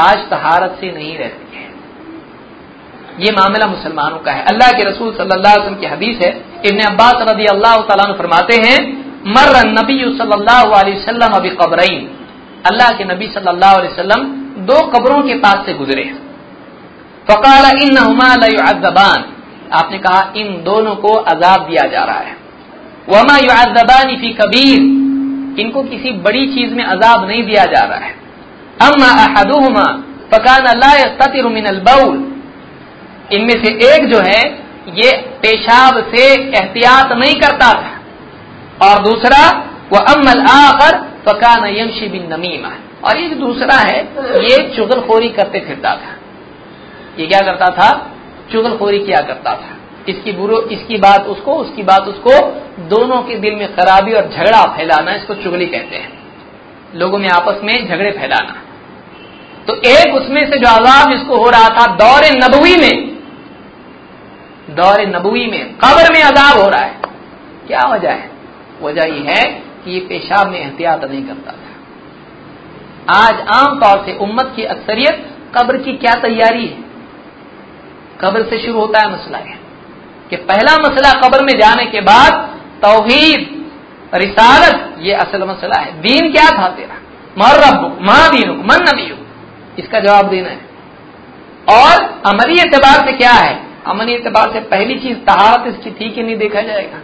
आज 0.00 0.18
तहारत 0.28 0.76
से 0.80 0.90
नहीं 0.92 1.16
रहती 1.18 1.56
है। 1.56 1.64
ये 3.20 3.32
मामला 3.32 3.66
मुसलमानों 3.66 4.18
का 4.18 4.32
है। 4.32 4.44
अल्लाह 4.44 4.70
के 4.72 4.88
रसूल 4.88 5.12
सल्लल्लाहु 5.14 5.54
अलैहि 5.54 5.66
वसल्लम 5.66 5.80
की 5.80 5.86
हदीस 5.86 6.22
है। 6.22 6.30
इब्न 6.66 6.80
अब्बास 6.82 7.26
रदी 7.28 7.46
अल्लाह 7.46 7.76
तला 7.90 8.06
फरमाते 8.14 8.56
हैं 8.56 8.78
मर 9.28 9.60
नबी 9.70 9.98
सल्लल्लाहु 10.18 10.72
अलैहि 10.72 10.96
वसल्लम 10.96 11.32
अभी 11.32 11.50
कब्रईन 11.60 12.08
अल्लाह 12.66 12.90
के 12.90 13.04
नबी 13.04 13.26
सल्लल्लाहु 13.26 13.78
अलैहि 13.78 13.92
वसल्लम 13.92 14.26
दो 14.64 14.80
कब्रों 14.88 15.20
के 15.22 15.34
पास 15.38 15.66
से 15.66 15.74
गुजरे 15.74 16.04
फ़काल 17.28 17.64
इन 17.78 17.96
अज़बान 17.96 19.24
आपने 19.72 19.98
कहा, 19.98 20.32
इन 20.36 20.62
दोनों 20.64 20.94
को 20.96 21.12
अजाब 21.28 21.60
दिया 21.60 21.88
जा 21.88 22.02
रहा 22.04 22.18
है। 22.18 22.36
वमा 23.08 23.36
युअज़बान 23.38 24.16
फ़ी 24.16 24.32
कबीर। 24.32 25.03
इनको 25.60 25.82
किसी 25.82 26.12
बड़ी 26.12 26.46
चीज़ 26.46 26.74
में 26.74 26.84
अजाब 26.84 27.28
नहीं 27.28 27.42
दिया 27.42 27.64
जा 27.64 27.86
रहा 27.86 27.98
है। 27.98 28.12
अम्मा 28.82 29.24
अहदुहुमा, 29.24 30.02
फकान 30.34 30.78
ला 30.78 30.92
यस्ततिरु 30.92 31.48
इनमें 33.32 33.64
से 33.64 33.94
एक 33.94 34.06
जो 34.06 34.18
है, 34.18 34.48
ये 34.88 35.16
पेशाब 35.16 36.12
से 36.14 36.34
एहतियात 36.42 37.12
नहीं 37.12 37.34
करता 37.34 37.72
था। 37.72 38.00
और 38.86 39.02
दूसरा, 39.02 39.70
वह 39.92 39.98
अमल 39.98 40.40
आखर, 40.40 40.98
फकान 41.28 41.66
यमशी 41.66 42.08
बिन 42.08 42.34
नमीमा। 42.34 42.70
और 43.08 43.18
ये 43.18 43.28
जो 43.28 43.36
दूसरा 43.36 43.76
है, 43.76 44.00
ये 44.18 44.76
चुगलखोरी 44.76 45.28
करते 45.28 45.60
फिरता 45.60 45.90
था। 45.90 46.16
ये 47.18 47.26
क्या 47.26 47.40
करता 47.40 47.66
था? 47.66 48.10
चुगलखोरी 48.52 48.98
किया 48.98 49.20
करता 49.20 49.54
था। 49.54 49.76
इसकी 50.08 50.32
बुरो, 50.32 50.60
इसकी 50.60 50.96
बात 50.96 51.26
उसको, 51.26 51.54
उसकी 51.54 51.82
बात 51.82 52.00
उसको, 52.00 52.30
दोनों 52.88 53.22
के 53.22 53.36
दिल 53.36 53.54
में 53.54 53.76
खराबी 53.76 54.12
और 54.12 54.28
झगड़ा 54.28 54.76
फैलाना, 54.76 55.14
इसको 55.14 55.34
चुगली 55.34 55.66
कहते 55.66 55.96
हैं। 55.96 56.24
लोगों 56.94 57.18
में 57.18 57.28
आपस 57.28 57.60
में 57.64 57.88
झगड़े 57.88 58.10
फैलाना। 58.10 58.62
तो 59.68 59.76
एक 59.76 60.14
उसमें 60.14 60.40
से 60.40 60.58
जो 60.58 60.68
आजाब 60.68 61.16
जिसको 61.16 61.36
हो 61.36 61.50
रहा 61.50 61.68
था, 61.68 61.86
दौरे 61.86 62.30
नबवी 62.30 62.76
में, 62.76 63.18
दौरे 64.70 65.06
नबवी 65.06 65.46
में, 65.46 65.74
कब्र 65.74 66.12
में 66.12 66.22
अजाब 66.22 66.58
हो 66.58 66.68
रहा 66.68 66.84
है। 66.84 67.00
क्या 67.66 67.88
वजह 67.88 68.10
है? 68.10 68.30
वजह 68.82 69.02
यह 69.02 69.34
है 69.38 69.50
कि 69.84 69.90
ये 69.90 70.00
पेशाब 70.00 70.48
में 70.48 70.58
एहतियात 70.60 71.04
नहीं 71.04 71.22
करता 71.22 71.52
था। 71.52 71.64
आज 73.18 73.34
आमतौर 73.34 74.06
से 74.06 74.16
उम्मत 74.16 74.52
की 74.56 74.64
अक्सरियत 74.64 75.30
कब्र 75.58 75.76
की 75.76 75.92
क्या 75.92 76.14
तैयारी 76.14 76.66
है? 76.66 76.84
कब्र 78.20 78.42
से 78.42 78.58
शुरू 78.58 78.80
होता 78.80 79.00
है 79.00 79.12
मसला 79.12 79.38
है 79.38 79.63
कि 80.30 80.36
पहला 80.36 80.76
मसला 80.76 81.20
कब्र 81.20 81.42
में 81.42 81.60
जाने 81.60 81.86
के 81.86 82.00
बाद 82.00 82.32
तोहीद, 82.84 83.70
रिसालत, 84.14 84.96
ये 84.98 85.12
असल 85.12 85.44
मसला 85.44 85.80
है। 85.80 86.00
दीन 86.00 86.32
क्या 86.32 86.58
था 86.58 86.68
तेरा? 86.68 86.94
मर 87.38 87.54
रब 87.54 87.98
माँ 88.00 88.30
दीन 88.30 88.50
मन 88.50 88.84
नबी 88.92 89.26
इसका 89.78 90.00
जवाब 90.00 90.28
देना 90.28 90.48
है। 90.48 90.74
और 91.70 92.22
अमली 92.26 92.60
एतबार 92.60 93.06
से 93.06 93.12
क्या 93.12 93.32
है? 93.32 93.66
अमली 93.86 94.14
एतबार 94.14 94.52
से 94.52 94.60
पहली 94.60 94.98
चीज़, 94.98 95.18
तहारत 95.18 95.64
इसकी 95.66 95.90
थी 95.90 96.10
कि 96.10 96.22
नहीं 96.22 96.36
देखा 96.36 96.60
जाएगा? 96.60 96.98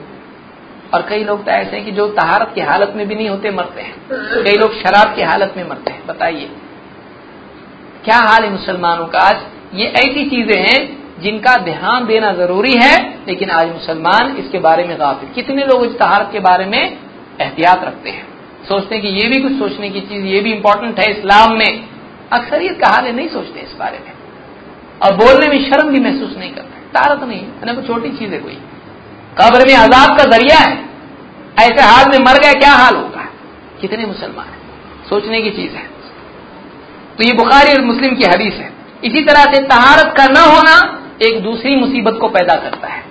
और 0.94 1.06
कई 1.08 1.24
लोग 1.24 1.44
तो 1.44 1.50
ऐसे 1.50 1.76
हैं 1.76 1.84
कि 1.84 1.90
जो 1.90 2.08
तहारत 2.08 2.52
की 2.54 2.60
हालत 2.60 2.92
में 2.96 3.08
भी 3.08 3.14
नहीं 3.14 3.28
होते, 3.28 3.50
मरते 3.50 3.80
हैं। 3.80 3.94
कई 4.44 4.56
लोग 4.56 4.74
शराब 4.74 5.16
की 5.16 5.22
हालत 5.22 5.54
में 5.56 5.68
मरते 5.68 5.90
हैं। 5.90 6.06
बताइए। 6.06 6.50
क्या 8.04 8.16
हाल 8.16 8.44
है 8.44 8.50
मुसलमानों 8.50 9.06
का 9.06 9.18
आज? 9.18 9.36
ये 9.74 9.86
ऐसी 9.86 10.30
चीज़ें 10.30 10.62
हैं 10.62 10.99
जिनका 11.22 11.56
ध्यान 11.56 12.06
देना 12.06 12.32
ज़रूरी 12.32 12.72
है, 12.72 13.18
लेकिन 13.28 13.50
आज 13.50 13.68
मुसलमान 13.68 14.36
इसके 14.36 14.58
बारे 14.58 14.84
में 14.84 15.00
गाफिल। 15.00 15.28
कितने 15.34 15.64
लोग 15.64 15.84
इस 15.84 15.98
तहारत 15.98 16.28
के 16.32 16.40
बारे 16.40 16.64
में 16.64 16.98
एहतियात 17.40 17.84
रखते 17.84 18.10
हैं? 18.10 18.26
सोचते 18.68 18.94
हैं 18.94 19.02
कि 19.02 19.08
ये 19.08 19.28
भी 19.28 19.40
कुछ 19.40 19.52
सोचने 19.52 19.90
की 19.90 20.00
चीज़, 20.00 20.24
ये 20.24 20.40
भी 20.40 20.52
इंपॉर्टेंट 20.52 21.00
है 21.00 21.10
इस्लाम 21.10 21.56
में। 21.56 21.88
अक्सरियत 22.32 22.80
का 22.80 22.88
हाल 22.88 23.04
है, 23.04 23.12
नहीं 23.12 23.28
सोचते 23.28 23.60
इस 23.60 23.76
बारे 23.78 23.98
में। 23.98 24.12
और 25.02 25.16
बोलने 25.16 25.48
में 25.48 25.70
शर्म 25.70 25.88
भी 25.88 26.00
महसूस 26.00 26.36
नहीं 26.38 26.50
करते। 26.50 26.80
तारत 26.92 27.22
नहीं 27.22 27.40
है 27.40 27.74
कोई 27.74 27.84
छोटी 27.84 28.10
चीज़ 28.10 28.32
है 28.32 28.38
कोई। 28.38 28.58
कब्र 29.40 29.66
में 29.66 29.74
आज़ाद 29.74 30.18
का 30.18 30.24
ज़रिया 30.24 30.58
है। 30.58 30.78
ऐसे 31.58 31.82
हाल 31.82 32.10
में 32.10 32.18
मर 32.18 32.38
गया 32.38 32.52
क्या 32.52 32.72
हाल 32.72 32.94
होगा 32.94 33.24
कितने 33.80 34.06
मुसलमान 34.06 34.46
सोचने 35.08 35.40
की 35.42 35.50
चीज़ 35.50 35.72
है। 35.72 35.84
तो 37.18 37.24
ये 37.24 37.32
बुखारी 37.32 37.72
और 37.72 37.84
मुस्लिम 37.84 38.14
की 38.14 38.24
हदीस 38.24 38.54
है। 38.54 38.72
इसी 39.04 39.24
तरह 39.24 39.44
से 39.44 39.62
तहारत 39.62 40.14
का 40.16 40.26
न 40.26 40.36
होना 40.46 40.76
एक 41.22 41.42
दूसरी 41.42 41.76
मुसीबत 41.76 42.18
को 42.20 42.28
पैदा 42.28 42.54
करता 42.54 42.88
है। 42.88 43.04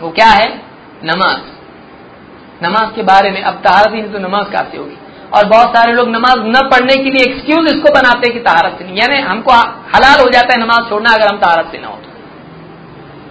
वो 0.00 0.10
क्या 0.10 0.28
है? 0.28 0.62
नमाज़। 1.04 1.38
नमाज़ 2.64 2.94
के 2.94 3.02
बारे 3.02 3.30
में, 3.30 3.42
अब 3.42 3.54
तहारत 3.64 3.94
ही 3.94 4.02
तो 4.02 4.18
नमाज़ 4.18 4.44
काफ़ी 4.44 4.78
होगी। 4.78 4.98
और 5.34 5.46
बहुत 5.46 5.68
सारे 5.68 5.92
लोग 5.92 6.08
नमाज़ 6.08 6.38
न 6.38 6.68
पढ़ने 6.72 7.04
के 7.04 7.10
लिए 7.10 7.32
एक्सक्यूज 7.32 7.66
इसको 7.66 7.90
बनाते 7.94 8.30
हैं 8.30 8.32
कि 8.32 8.40
तहारत 8.40 8.76
से 8.78 8.84
नहीं। 8.84 8.96
यानी 8.96 9.18
हमको 9.18 9.52
हलाल 9.94 10.20
हो 10.20 10.30
जाता 10.30 10.52
है 10.52 10.60
नमाज़ 10.60 10.90
छोड़ना 10.90 11.10
अगर 11.10 11.28
हम 11.28 11.38
तहारत 11.38 11.68
से 11.72 11.78
ना 11.78 11.88
हो। 11.88 11.94
तो 11.94 12.10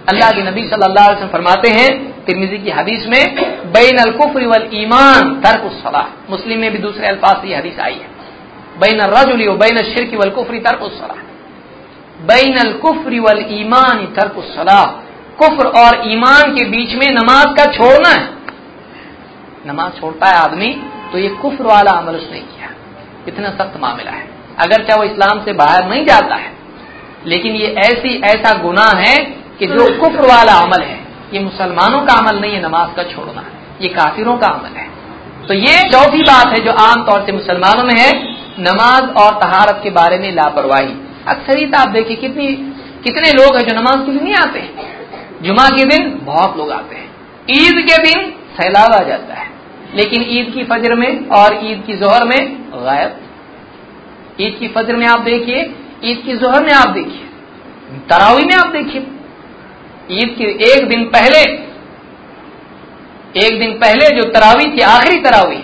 अल्लाह 0.08 0.30
के 0.30 0.42
नबी 0.42 0.68
सल्लल्लाहु 0.68 1.28
फरमाते 1.28 1.68
हैं, 1.68 2.24
तिरमिजी 2.24 2.58
की 2.58 2.70
हदीस 2.70 3.06
में 3.06 3.36
बैन 3.72 3.98
अलकुफर 3.98 4.46
वल 4.46 4.70
ईमान 4.74 5.40
तर्क 5.40 5.72
सलाह। 5.72 6.30
मुस्लिम 6.30 6.60
में 6.60 6.72
भी 6.72 6.78
दूसरे 6.78 7.06
अल्फाज 7.06 7.36
से 7.36 7.56
हदीस 7.56 7.78
आई 7.78 7.94
है। 7.94 8.10
बैन 8.78 9.00
रजुल 9.00 9.56
बैन 9.56 9.76
शिरक 9.76 10.14
वल 10.14 10.30
कुफरी 10.30 10.58
तर्क 10.58 10.80
सलाह। 10.82 11.29
बैन 12.20 12.58
अल 12.58 12.72
कुफरी 12.72 13.18
वल 13.18 13.46
ईमान 13.48 14.06
तर्क 14.06 14.34
सलाह 14.38 14.86
कुफर 15.38 15.66
और 15.66 16.10
ईमान 16.10 16.54
के 16.54 16.64
बीच 16.64 16.94
में 16.94 17.14
नमाज़ 17.14 17.46
का 17.46 17.64
छोड़ना 17.64 18.08
है। 18.08 18.28
नमाज़ 19.66 20.00
छोड़ता 20.00 20.26
है 20.26 20.34
आदमी 20.34 20.82
तो 21.12 21.18
ये 21.18 21.28
कुफर 21.28 21.64
वाला 21.64 21.90
अमल 21.90 22.16
उसने 22.16 22.38
किया। 22.38 22.70
इतना 23.28 23.48
सख्त 23.48 23.80
मामला 23.80 24.10
है। 24.10 24.30
अगर 24.58 24.76
चाहे 24.76 24.96
वो 24.96 25.04
इस्लाम 25.04 25.44
से 25.44 25.52
बाहर 25.52 25.88
नहीं 25.88 26.04
जाता 26.04 26.34
है। 26.34 26.52
लेकिन 27.26 27.54
ये 27.54 27.66
ऐसी, 27.66 28.22
ऐसा 28.24 28.58
गुनाह 28.58 28.96
है 28.96 29.16
कि 29.58 29.66
जो 29.66 30.00
कुफर 30.00 30.22
वाला 30.22 30.52
अमल 30.52 30.82
है, 30.82 31.06
ये 31.34 31.40
मुसलमानों 31.40 32.06
का 32.06 32.18
अमल 32.18 32.40
नहीं 32.40 32.52
है, 32.52 32.68
नमाज़ 32.68 32.96
का 32.96 33.02
छोड़ना 33.02 33.44
ये 33.82 33.88
काफिरों 33.88 34.36
का 34.36 34.46
अमल 34.46 34.76
है। 34.76 34.90
तो 35.48 35.54
ये 35.54 35.90
चौथी 35.90 36.22
बात 36.22 36.46
है 36.46 36.64
जो 36.64 36.72
आमतौर 36.72 37.26
से 37.26 37.32
मुसलमानों 37.32 37.84
में 37.84 37.94
है, 37.94 38.28
नमाज़ 38.58 39.04
और 39.04 39.40
तहारत 39.40 39.80
के 39.82 39.90
बारे 39.90 40.18
में 40.18 40.32
लापरवाही। 40.32 41.09
अक्सरियत 41.30 41.74
आप 41.74 41.88
देखिए 41.88 42.16
कितनी, 42.16 42.46
कितने 43.04 43.32
लोग 43.32 43.56
हैं 43.56 43.68
जो 43.68 43.80
नमाज़ 43.80 44.06
के 44.06 44.12
लिए 44.12 44.20
नहीं 44.20 44.34
आते? 44.34 44.58
हैं 44.58 45.42
जुमा 45.42 45.68
के 45.68 45.84
दिन 45.84 46.18
बहुत 46.22 46.56
लोग 46.56 46.70
आते 46.70 46.96
हैं। 46.96 47.10
ईद 47.50 47.86
के 47.90 48.02
दिन 48.02 48.30
सैलाब 48.30 48.92
आ 48.92 49.02
जाता 49.02 49.34
है। 49.34 49.50
लेकिन 49.94 50.24
ईद 50.28 50.54
की 50.54 50.64
फजर 50.64 50.94
में 50.94 51.28
और 51.28 51.60
ईद 51.64 51.84
की 51.86 51.94
जोहर 51.94 52.24
में 52.24 52.70
गायब। 52.74 53.20
ईद 54.40 54.56
की 54.60 54.68
फजर 54.68 54.96
में 54.96 55.06
आप 55.06 55.20
देखिए, 55.20 55.74
ईद 56.04 56.22
की 56.26 56.36
जोहर 56.36 56.62
में 56.62 56.72
आप 56.72 56.88
देखिए, 56.88 57.28
तरावी 58.10 58.44
में 58.44 58.54
आप 58.54 58.66
देखिए। 58.66 59.06
ईद 60.12 60.34
के 60.38 60.44
एक 60.44 60.88
दिन 60.88 61.04
पहले, 61.04 61.40
एक 63.46 63.58
दिन 63.58 63.72
पहले 63.72 64.20
जो 64.20 64.22
तरावी 64.28 64.70
की 64.70 64.80
आखिरी 64.80 65.20
तरावी, 65.20 65.56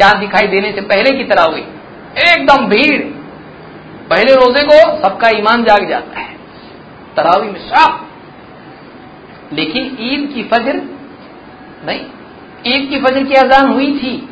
चाँद 0.00 0.16
दिखाई 0.16 0.46
देने 0.46 0.72
से 0.72 0.80
पहले 0.80 1.18
की 1.18 1.24
तरावी, 1.24 1.60
एकदम 2.32 2.66
भीड़। 2.66 3.19
पहले 4.10 4.34
रोज़े 4.34 4.64
को 4.64 5.02
सबका 5.02 5.28
ईमान 5.28 5.64
जाग 5.64 5.88
जाता 5.88 6.20
है। 6.20 6.34
तरावी 7.16 7.48
में 7.48 7.60
साफ़ 7.60 8.00
लेकिन 9.54 9.96
ईद 10.00 10.32
की 10.34 10.42
फजर 10.42 10.74
नहीं। 11.86 12.00
ईद 12.66 12.90
की 12.90 13.00
फजर 13.00 13.24
की 13.24 13.34
अजान 13.34 13.70
हुई 13.70 13.98
थी। 13.98 14.30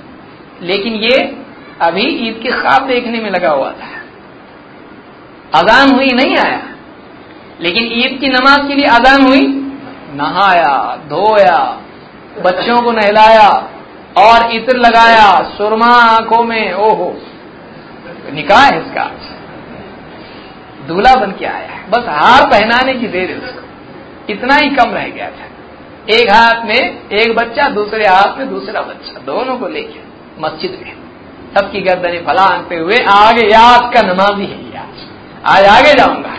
लेकिन 0.63 0.95
ये 0.95 1.43
अभी 1.81 2.03
ईद 2.03 2.41
के 2.43 2.49
ख्वाब 2.49 2.87
देखने 2.87 3.21
में 3.21 3.31
लगा 3.31 3.51
हुआ 3.51 3.71
था। 3.71 3.99
अजान 5.59 5.91
हुई 5.91 6.07
नहीं 6.07 6.37
आया। 6.37 6.63
लेकिन 7.61 7.85
ईद 7.85 8.21
की 8.21 8.29
नमाज़ 8.29 8.69
के 8.69 8.75
लिए 8.75 8.87
अजान 8.87 9.23
हुई 9.23 9.65
नहाया, 10.15 10.97
धोया, 10.97 11.81
बच्चों 12.45 12.83
को 12.83 12.93
नहलाया 12.93 13.71
और 14.19 14.53
इत्र 14.53 14.77
लगाया, 14.77 15.43
सुरमा 15.43 15.87
आँखों 15.87 16.45
में, 16.45 16.75
ओहो, 16.75 17.23
निकाह 18.35 18.63
है 18.65 18.87
इसका। 18.87 19.11
दूल्हा 20.89 21.15
बन 21.15 21.33
के 21.33 21.45
आया 21.45 21.69
है। 21.69 21.91
बस 21.91 22.05
हार 22.09 22.47
पहनाने 22.47 22.95
की 22.95 23.07
देर 23.07 23.31
है 23.31 23.39
उसको। 23.39 23.69
इतना 24.29 24.55
ही 24.55 24.71
कम 24.71 24.91
रह 24.91 25.09
गया 25.09 25.31
था। 25.31 25.45
एक 26.11 26.33
हाथ 26.33 26.65
में 26.65 27.09
एक 27.09 27.37
बच्चा, 27.37 27.69
दूसरे 27.69 28.05
हाथ 28.05 28.39
में 28.39 28.49
दूसरा 28.49 28.81
बच्चा। 28.81 29.21
दोनों 29.21 29.59
को 29.59 29.69
लेके 29.69 30.01
मस्जिद 30.43 30.83
में। 30.83 30.97
सबकी 31.55 31.81
गर्दनें 31.81 32.25
फलांगते 32.25 32.77
हुए। 32.77 32.97
आगे 33.11 33.47
याद 33.47 33.95
का 33.95 34.03
नमाजी 34.03 34.47
है 34.47 34.79
आज। 34.79 35.09
आज 35.47 35.65
आगे 35.65 35.93
जाऊँगा। 35.93 36.35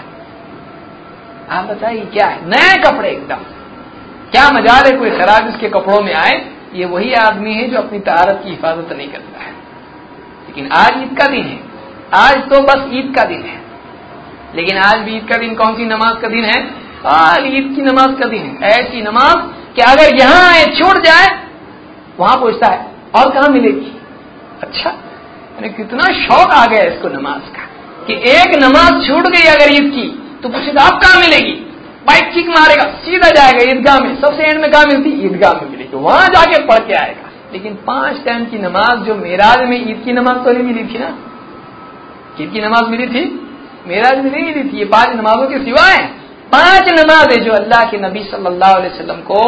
आप 1.52 1.66
बताइए 1.66 2.02
क्या 2.02 2.28
है? 2.28 2.50
नए 2.50 2.76
कपड़े 2.84 3.10
एकदम। 3.10 3.38
क्या 4.32 4.50
मज़ा 4.50 4.74
है 4.74 4.98
कोई 4.98 5.10
खराब 5.10 5.48
इसके 5.48 5.70
कपड़ों 5.70 6.02
में 6.02 6.14
आए? 6.14 6.52
ये 6.74 6.86
वही 6.86 7.14
आदमी 7.14 7.54
है 7.54 7.70
जो 7.70 7.78
अपनी 7.78 8.00
तहारत 8.00 8.42
की 8.44 8.50
हिफाजत 8.50 8.94
नहीं 8.94 9.08
करता 9.08 9.40
है। 9.40 9.52
लेकिन 10.48 10.72
आज 10.72 10.92
ईद 10.98 11.18
का 11.20 11.26
दिन 11.26 11.44
है। 11.44 11.60
आज 12.14 12.36
तो 12.38 12.62
बस 12.62 12.90
ईद 12.94 13.14
का 13.16 13.24
दिन 13.24 13.44
है। 13.44 13.69
लेकिन 14.56 14.78
आज 14.80 15.00
भी 15.00 15.16
ईद 15.18 15.28
का 15.30 15.38
दिन 15.38 15.54
कौन 15.56 15.76
सी 15.76 15.86
नमाज़ 15.86 16.18
का 16.18 16.28
दिन 16.28 16.44
है? 16.46 16.60
आज 17.08 17.46
ईद 17.48 17.74
की 17.76 17.82
नमाज़ 17.84 18.16
का 18.20 18.28
दिन 18.28 18.42
है। 18.42 18.70
ऐसी 18.72 19.02
नमाज़ 19.02 19.38
कि 19.76 19.82
अगर 19.84 20.16
यहाँ 20.16 20.42
आए, 20.46 20.66
छूट 20.76 20.98
जाए, 21.06 21.28
वहाँ 22.20 22.36
पूछता 22.38 22.68
है, 22.68 22.86
और 23.16 23.32
कहा 23.32 23.48
मिलेगी? 23.50 23.92
अच्छा 24.64 24.94
कितना 25.78 26.04
शौक 26.16 26.52
आ 26.52 26.66
गया 26.66 26.84
इसको 26.86 27.10
नमाज़ 27.10 27.48
का, 27.52 27.64
कि 28.08 28.14
एक 28.32 28.56
नमाज़ 28.64 29.08
छूट 29.08 29.28
गई 29.28 29.48
अगर 29.50 29.74
ईद 29.74 29.92
की 29.92 30.08
तो 30.44 30.50
पूछेगा 30.50 30.84
आप 30.84 31.02
कहा 31.02 31.20
मिलेगी? 31.20 31.52
बाइक 32.08 32.32
किक 32.34 32.48
मारेगा, 32.50 32.84
सीधा 33.00 33.30
जाएगा 33.32 33.64
ईदगाह 33.72 34.00
में, 34.00 34.16
सबसे 34.22 34.44
एंड 34.44 34.62
में 34.62 34.72
कहा 34.72 34.84
मिलती? 34.86 35.10
ईदगाह 35.26 35.54
में 35.54 35.70
मिलेगी 35.72 35.98
वहाँ 35.98 36.28
जाके 36.30 36.64
पढ़ 36.68 36.88
के 36.88 36.94
आएगा। 36.96 37.30
लेकिन 37.54 37.74
पाँच 37.88 38.24
टाइम 38.26 38.46
की 38.46 38.58
नमाज़ 38.60 39.04
जो 39.04 39.16
मेराज 39.16 39.68
में 39.70 39.78
ईद 39.80 40.02
की 40.06 40.14
नमाज़ 40.14 40.44
तो 40.46 40.52
नहीं 40.52 40.64
मिली 40.64 40.84
थी 40.86 41.00
ना? 41.00 41.10
ईद 42.42 42.52
की 42.52 42.62
नमाज़ 42.62 42.90
मिली 42.90 43.08
थी? 43.08 43.24
मेराज 43.90 44.18
में 44.18 44.32
नहीं 44.32 44.44
मिली 44.46 44.64
थी 44.64 44.80
ये 44.80 44.86
पाँच 44.94 45.16
नमाजों 45.16 45.48
के 45.50 45.60
सिवाय 45.66 45.98
पाँच 46.52 46.92
नमाजें 46.94 47.44
जो 47.44 47.52
अल्लाह 47.54 47.84
के 47.92 47.98
नबी 48.00 48.24
सल्लल्लाहु 48.26 48.76
अलैहि 48.76 48.94
वसल्लम 48.94 49.22
को 49.24 49.42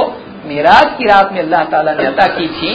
मेराज 0.48 0.86
की 0.98 1.08
रात 1.08 1.32
में 1.34 1.40
अल्लाह 1.40 1.64
ताला 1.72 1.94
ने 1.94 2.06
अता 2.08 2.28
की 2.36 2.48
थी 2.50 2.72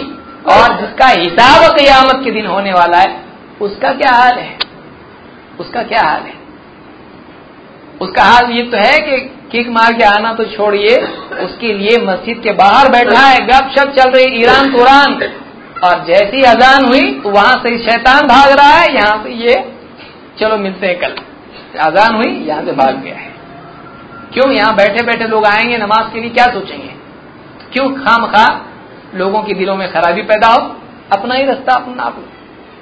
और 0.52 0.80
जिसका 0.80 1.06
हिसाब 1.10 1.62
कयामत 1.76 2.24
के 2.24 2.30
दिन 2.30 2.46
होने 2.46 2.72
वाला 2.72 2.98
है, 2.98 3.14
उसका 3.60 3.92
क्या 3.92 4.12
हाल 4.14 4.38
है? 4.38 4.58
उसका 5.60 5.82
क्या 5.84 6.02
हाल 6.02 6.22
है? 6.22 6.34
उसका 8.00 8.24
हाल 8.24 8.50
ये 8.52 8.62
तो 8.70 8.78
है 8.78 8.98
कि 9.00 9.18
किक 9.52 9.68
मार 9.70 9.92
के 9.92 10.04
आना 10.04 10.32
तो 10.34 10.44
छोड़िए, 10.46 10.96
उसके 11.44 11.72
लिए 11.74 11.96
मस्जिद 12.04 12.40
के 12.44 12.52
बाहर 12.54 12.88
बैठा 12.92 13.20
है 13.20 13.38
गप 13.46 13.70
शप 13.76 13.94
चल 13.98 14.10
रही, 14.10 14.26
ईरान 14.40 14.72
कुरान। 14.72 15.14
और 15.84 16.04
जैसी 16.04 16.42
अजान 16.50 16.84
हुई 16.84 17.10
तो 17.22 17.30
वहाँ 17.30 17.54
से 17.62 17.78
शैतान 17.80 18.26
भाग 18.28 18.52
रहा 18.58 18.72
है, 18.72 18.92
यहाँ 18.94 19.22
से 19.24 19.32
ये, 19.44 19.54
चलो 20.40 20.56
मिलते 20.58 20.86
हैं 20.86 20.98
कल। 21.00 21.14
अजान 21.76 22.14
हुई, 22.14 22.32
यहाँ 22.32 22.64
से 22.64 22.72
भाग 22.72 22.96
गया 22.96 23.16
है। 23.16 23.34
क्यों 24.34 24.52
यहाँ 24.52 24.76
बैठे 24.76 25.02
बैठे 25.02 25.24
लोग 25.24 25.46
आएँगे, 25.46 25.78
नमाज़ 25.78 26.12
के 26.14 26.20
लिए 26.20 26.30
क्या 26.30 26.44
सोचेंगे? 26.44 26.94
क्यों 27.72 27.92
खाम 27.92 28.26
खा 28.26 28.66
लोगों 29.14 29.42
के 29.42 29.54
दिलों 29.54 29.76
में 29.76 29.92
खराबी 29.92 30.22
पैदा 30.22 30.48
हो? 30.48 30.76
अपना 31.12 31.34
ही 31.34 31.44
रास्ता, 31.44 31.74
अपना 31.74 32.02
आप 32.02 32.24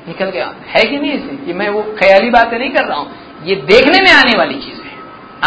निकल 0.09 0.25
गया। 0.25 0.55
है 0.67 0.85
कि 0.85 0.99
नहीं 0.99 1.13
इसे 1.13 1.47
कि 1.47 1.53
मैं 1.53 1.69
वो 1.69 1.83
ख्याली 1.83 2.31
बातें 2.31 2.59
नहीं 2.59 2.71
कर 2.71 2.85
रहा 2.85 2.99
हूँ। 2.99 3.11
ये 3.45 3.55
देखने 3.55 4.01
में 4.01 4.13
आने 4.13 4.39
वाली 4.39 4.55
चीज़ 4.55 4.83
है। 4.83 4.95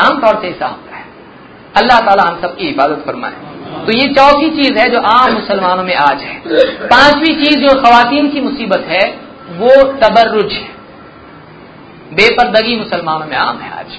आमतौर 0.08 0.41
से 0.41 0.48
ऐसा 0.48 0.68
होता 0.68 0.95
है। 0.95 1.06
अल्लाह 1.78 2.00
ताला 2.00 2.24
हम 2.24 2.41
सबकी 2.41 2.68
इबादत 2.68 3.04
फरमाए। 3.06 3.34
तो 3.86 3.91
ये 3.91 4.08
चौथी 4.08 4.50
चीज़ 4.50 4.74
है 4.74 4.89
जो 4.89 5.00
आम 5.00 5.34
मुसलमानों 5.34 5.84
में 5.84 5.95
आज 5.95 6.22
है। 6.22 6.41
पांचवी 6.88 7.45
चीज़ 7.45 7.60
जो 7.60 7.82
खातन 7.82 8.30
की 8.30 8.41
मुसीबत 8.41 8.80
है, 8.80 9.20
वो 9.50 9.84
तबर्रुज 9.84 10.54
है। 10.54 10.76
बेपर्दगी 12.14 12.76
मुसलमानों 12.76 13.26
में 13.26 13.38
आम 13.38 13.58
है 13.58 13.80
आज। 13.80 13.97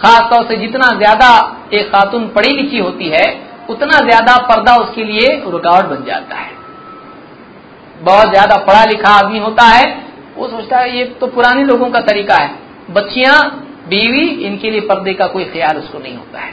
खासतौर 0.00 0.44
से 0.46 0.56
जितना 0.56 0.88
ज़्यादा 0.88 1.30
एक 1.72 1.90
खातून 1.92 2.28
पढ़ी 2.28 2.54
लिखी 2.56 2.78
होती 2.78 3.08
है, 3.08 3.24
उतना 3.70 3.98
ज़्यादा 3.98 4.36
पर्दा 4.36 4.76
उसके 4.76 5.04
लिए 5.04 5.42
रुकावट 5.46 5.84
बन 5.84 6.04
जाता 6.04 6.36
है। 6.36 6.50
बहुत 8.00 8.30
ज़्यादा 8.30 8.56
पढ़ा 8.56 8.84
लिखा 8.84 9.10
आदमी 9.10 9.38
होता 9.38 9.64
है, 9.64 9.86
वो 10.36 10.48
सोचता 10.48 10.78
है, 10.78 10.98
ये 10.98 11.04
तो 11.04 11.26
पुराने 11.26 11.64
लोगों 11.64 11.90
का 11.90 12.00
तरीका 12.00 12.34
है। 12.34 12.50
बच्चियाँ, 12.90 13.40
बीवी, 13.88 14.28
इनके 14.28 14.70
लिए 14.70 14.80
पर्दे 14.80 15.14
का 15.14 15.26
कोई 15.26 15.44
ख्याल 15.44 15.76
उसको 15.76 15.98
नहीं 15.98 16.16
होता 16.16 16.40
है। 16.40 16.52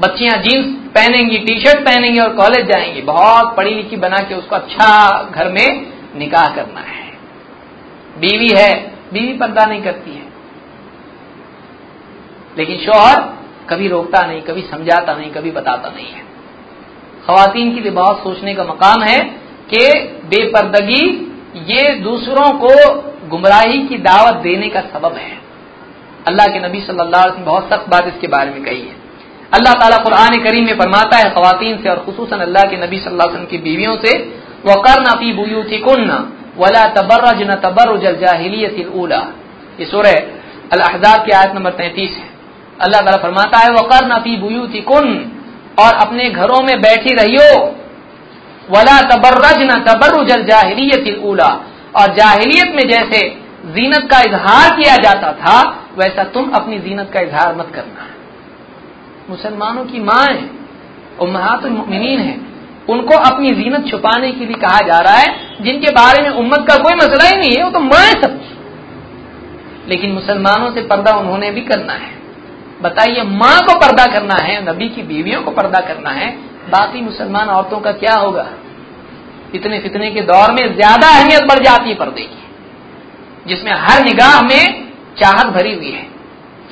बच्चियाँ 0.00 0.36
जीन्स 0.36 0.66
पहनेंगी 0.94 1.38
टी 1.38 1.58
शर्ट 1.60 1.84
पहनेंगी 1.84 2.18
और 2.20 2.34
कॉलेज 2.34 2.66
जाएँगी। 2.66 3.02
बहुत 3.02 3.56
पढ़ी 3.56 3.74
लिखी 3.74 3.96
बना 3.96 4.18
के 4.18 4.34
उसको 4.34 4.56
अच्छा 4.56 5.22
घर 5.34 5.48
में 5.48 5.92
निकाह 6.16 6.48
करना 6.48 6.80
है। 6.80 7.10
बीवी 8.18 8.48
है 8.48 8.91
बीवी 9.12 9.32
पर्दा 9.32 9.64
नहीं 9.66 9.82
करती 9.82 10.10
है। 10.10 10.30
लेकिन 12.58 12.76
शोहर 12.76 13.20
कभी 13.70 13.88
रोकता 13.88 14.26
नहीं, 14.26 14.40
कभी 14.40 14.62
समझाता 14.62 15.14
नहीं, 15.14 15.30
कभी 15.30 15.50
बताता 15.50 15.90
नहीं 15.90 16.06
है। 16.06 16.22
खातन 17.26 17.70
के 17.74 17.90
बहुत 17.90 18.22
सोचने 18.22 18.54
का 18.54 18.64
मकाम 18.64 19.02
है 19.02 19.18
कि 19.74 19.86
बेपर्दगी 20.24 21.04
ये 21.66 21.94
दूसरों 21.94 22.50
को 22.58 22.74
गुमराही 23.28 23.86
की 23.88 23.98
दावत 23.98 24.34
देने 24.34 24.68
का 24.68 24.80
सबब 24.80 25.14
है। 25.14 25.40
अल्लाह 26.28 26.46
के 26.46 26.58
नबी 26.58 26.80
सल्लल्लाहु 26.80 27.22
अलैहि 27.22 27.30
वसल्लम 27.30 27.44
बहुत 27.44 27.68
सख्त 27.70 27.88
बात 27.88 28.06
इसके 28.06 28.26
बारे 28.26 28.50
में 28.50 28.62
कही 28.64 28.80
है। 28.80 28.96
अल्लाह 29.54 29.72
ताला 29.74 29.96
कुरान 29.96 30.42
करीम 30.44 30.64
में 30.66 30.78
फरमाता 30.78 31.16
है 31.16 31.30
खातन 31.30 31.78
से 31.82 31.88
और 31.88 31.98
खसूस 31.98 32.32
अल्लाह 32.32 32.62
के 32.62 32.76
नबी 32.76 32.98
सल्लल्लाहु 32.98 33.28
अलैहि 33.28 33.44
वसल्लम 33.44 33.46
की 33.46 33.58
बीवियों 33.58 33.96
से 33.96 34.18
वकर 34.66 35.00
नफी 35.00 35.32
बुयूथी 35.32 35.78
कुन्ना 35.78 36.18
वला 36.58 36.84
तबर्रज 36.84 37.42
न 37.42 37.54
तबर्रुज 37.54 38.04
जाहिलियत 38.20 38.86
उला 38.94 39.20
ये 39.80 39.86
सूरह 39.86 40.16
अल 40.72 40.80
अहजाब 40.80 41.24
की 41.24 41.32
आयत 41.32 41.54
नंबर 41.54 41.70
तैतीस 41.70 42.10
है। 42.10 42.30
अल्लाह 42.80 43.00
ताला 43.00 43.16
फरमाता 43.16 43.58
है 43.58 43.70
वकर 43.70 44.06
नफी 44.06 44.36
बुयूथी 44.36 44.80
कुन 44.80 45.06
और 45.80 45.94
अपने 45.94 46.30
घरों 46.30 46.60
में 46.62 46.80
बैठी 46.80 47.14
रहियो। 47.14 47.50
वला 48.70 49.00
तबर्रज 49.00 49.62
न 49.62 49.82
तबर्रुज 49.88 50.32
जाहिलियत 50.48 51.24
उला 51.24 51.48
और 51.96 52.14
जाहिलियत 52.14 52.74
में 52.74 52.88
जैसे 52.88 53.20
जीनत 53.66 54.08
का 54.10 54.20
इजहार 54.20 54.70
किया 54.76 54.96
जाता 54.96 55.32
था, 55.32 55.58
वैसा 55.98 56.24
तुम 56.24 56.50
अपनी 56.50 56.78
जीनत 56.78 57.10
का 57.14 57.20
इजहार 57.20 57.54
मत 57.56 57.70
करना। 57.74 58.06
मुसलमानों 59.30 59.84
की 59.84 60.00
माँ 60.00 60.14
माए 60.16 60.48
उम्महातुलमुमिनीन 61.20 62.20
है। 62.20 62.51
उनको 62.90 63.16
अपनी 63.16 63.50
जीनत 63.50 63.86
छुपाने 63.90 64.32
के 64.32 64.44
लिए 64.44 64.54
कहा 64.54 64.78
जा 64.78 64.98
रहा 64.98 65.14
है, 65.14 65.34
जिनके 65.62 65.90
बारे 65.90 66.22
में 66.22 66.30
उम्मत 66.30 66.64
का 66.68 66.76
कोई 66.76 66.94
मसला 66.94 67.28
ही 67.28 67.36
नहीं 67.36 67.56
है, 67.58 67.64
वो 67.64 67.70
तो 67.70 67.80
माए 67.80 68.10
सब। 68.10 68.40
लेकिन 69.88 70.12
मुसलमानों 70.12 70.70
से 70.70 70.82
पर्दा 70.82 71.12
उन्होंने 71.12 71.50
भी 71.50 71.60
करना 71.60 71.92
है। 71.92 72.10
बताइए, 72.82 73.22
माँ 73.22 73.60
को 73.60 73.78
पर्दा 73.78 74.06
करना 74.06 74.34
है, 74.34 74.72
नबी 74.72 74.88
की 74.88 75.02
बीवियों 75.02 75.42
को 75.42 75.50
पर्दा 75.50 75.80
करना 75.80 76.10
है, 76.10 76.30
बाकी 76.70 77.00
मुसलमान 77.00 77.48
औरतों 77.48 77.78
का 77.78 77.92
क्या 77.92 78.14
होगा? 78.14 78.48
इतने 79.54 79.78
फितने 79.78 80.10
के 80.10 80.20
दौर 80.20 80.52
में 80.52 80.74
ज़्यादा 80.74 81.08
अहमियत 81.08 81.42
बढ़ 81.42 81.58
जाती 81.58 81.88
है 81.88 81.94
पर्दे 81.94 82.22
की, 82.22 82.42
जिसमें 83.46 83.72
हर 83.72 84.04
निगाह 84.04 84.40
में 84.42 84.88
चाहत 85.18 85.46
भरी 85.46 85.74
हुई 85.74 85.90
है। 85.90 86.06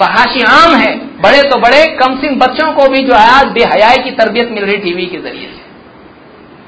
फहाशी 0.01 0.43
आम 0.43 0.75
है, 0.75 0.95
बड़े 1.23 1.43
तो 1.43 1.57
बड़े, 1.57 1.87
कम 1.87 2.21
सिंह 2.21 2.37
बच्चों 2.37 2.73
को 2.73 2.89
भी 2.89 3.03
जो 3.03 3.15
है 3.15 3.31
आज 3.31 3.47
बेहयाई 3.47 3.97
की 3.97 4.11
तरबियत 4.11 4.51
मिल 4.51 4.65
रही 4.65 4.77
टीवी 4.77 5.07
के 5.07 5.19
ज़रिए 5.19 5.47
से। 5.47 5.60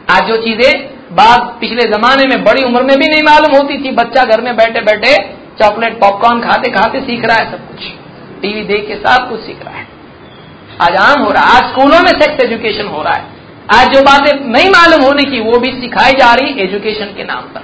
आज 0.08 0.28
जो 0.28 0.36
चीज़ें 0.38 0.72
बाद 1.12 1.40
पिछले 1.60 1.86
जमाने 1.88 2.26
में 2.26 2.44
बड़ी 2.44 2.62
उम्र 2.64 2.82
में 2.82 2.96
भी 2.96 3.06
नहीं 3.06 3.22
मालूम 3.24 3.56
होती 3.56 3.76
थी। 3.78 3.90
बच्चा 3.94 4.24
घर 4.24 4.40
में 4.40 4.56
बैठे 4.56 4.80
बैठे 4.82 5.16
चॉकलेट, 5.58 5.98
पॉपकॉर्न 6.00 6.40
खाते 6.40 6.70
खाते 6.70 7.00
सीख 7.00 7.24
रहा 7.24 7.36
है 7.36 7.50
सब 7.50 7.68
कुछ। 7.68 7.86
टीवी 8.42 8.62
देख 8.64 8.86
के 8.88 8.94
सब 8.98 9.28
कुछ 9.28 9.40
सीख 9.40 9.64
रहा 9.64 9.74
है। 9.74 9.86
आज 10.80 10.96
आम 10.98 11.22
हो 11.22 11.30
रहा 11.30 11.42
है। 11.42 11.56
आज 11.56 11.70
स्कूलों 11.70 12.00
में 12.00 12.10
सेक्स 12.12 12.44
एजुकेशन 12.44 12.86
हो 12.86 13.02
रहा 13.02 13.14
है। 13.14 13.24
आज 13.72 13.92
जो 13.94 14.00
बातें 14.02 14.32
नहीं 14.46 14.70
मालूम 14.70 15.02
होने 15.02 15.24
की, 15.24 15.40
वो 15.40 15.58
भी 15.58 15.70
सिखाई 15.80 16.12
जा 16.14 16.32
रही 16.34 16.62
एजुकेशन 16.62 17.14
के 17.16 17.24
नाम 17.24 17.42
पर। 17.54 17.62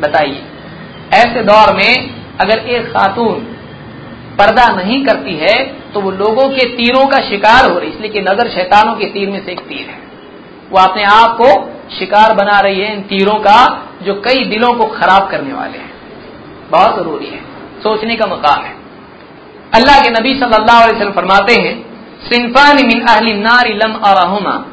बताइए, 0.00 0.40
ऐसे 1.14 1.42
दौर 1.44 1.74
में 1.74 2.10
अगर 2.40 2.58
एक 2.68 2.86
खातून 2.88 3.46
पर्दा 4.38 4.66
नहीं 4.74 5.04
करती 5.04 5.34
है 5.38 5.56
तो 5.92 6.00
वो 6.00 6.10
लोगों 6.12 6.48
के 6.50 6.64
तीरों 6.70 7.04
का 7.06 7.20
शिकार 7.22 7.70
हो 7.70 7.78
रही 7.78 7.90
इसलिए 7.90 8.10
कि 8.10 8.20
नज़र 8.22 8.48
शैतानों 8.50 8.94
के 8.94 9.06
तीर 9.08 9.28
में 9.30 9.44
से 9.44 9.52
एक 9.52 9.60
तीर 9.60 9.86
है। 9.88 10.02
वो 10.74 10.80
अपने 10.80 11.04
आप 11.04 11.38
को 11.40 11.70
शिकार 11.98 12.34
बना 12.34 12.60
रही 12.60 12.80
है 12.80 12.94
इन 12.94 13.00
तीरों 13.00 13.34
का, 13.34 13.88
जो 14.02 14.14
कई 14.14 14.44
दिलों 14.44 14.72
को 14.74 14.84
खराब 14.84 15.30
करने 15.30 15.54
वाले 15.54 15.78
हैं। 15.78 15.92
बहुत 16.70 16.96
ज़रूरी 16.96 17.26
है। 17.26 17.38
सोचने 17.82 18.16
का 18.16 18.26
मकाम 18.26 18.64
है। 18.64 18.72
अल्लाह 19.74 20.00
के 20.00 20.10
नबी 20.10 20.34
सल्लल्लाहु 20.34 20.82
अलैहि 20.82 20.96
वसल्लम 20.96 21.12
फरमाते 21.12 21.54
हैं, 21.54 21.86
सिंफान 22.32 22.76
मिन 22.86 23.00
अहली 23.00 23.34
नार 23.34 23.68
लम 23.68 23.94
अरहुमा। 23.94 24.64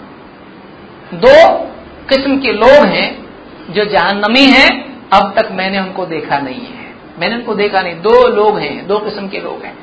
दो 1.14 1.66
किस्म 2.10 2.40
के 2.40 2.54
लोग 2.54 2.86
हैं 2.86 3.26
जो 3.70 3.86
जहन्नमी 3.86 4.46
हैं, 4.46 5.00
अब 5.14 5.34
तक 5.40 5.50
मैंने 5.52 5.80
उनको 5.80 6.06
देखा 6.06 6.38
नहीं 6.38 6.66
है। 6.66 6.96
मैंने 7.20 7.36
उनको 7.36 7.56
देखा 7.56 7.82
नहीं। 7.82 7.96
दो 7.96 8.28
लोग 8.28 8.60
हैं, 8.60 8.88
दो 8.88 8.98
किस्म 8.98 9.28
के 9.28 9.40
लोग 9.40 9.64
हैं। 9.66 9.78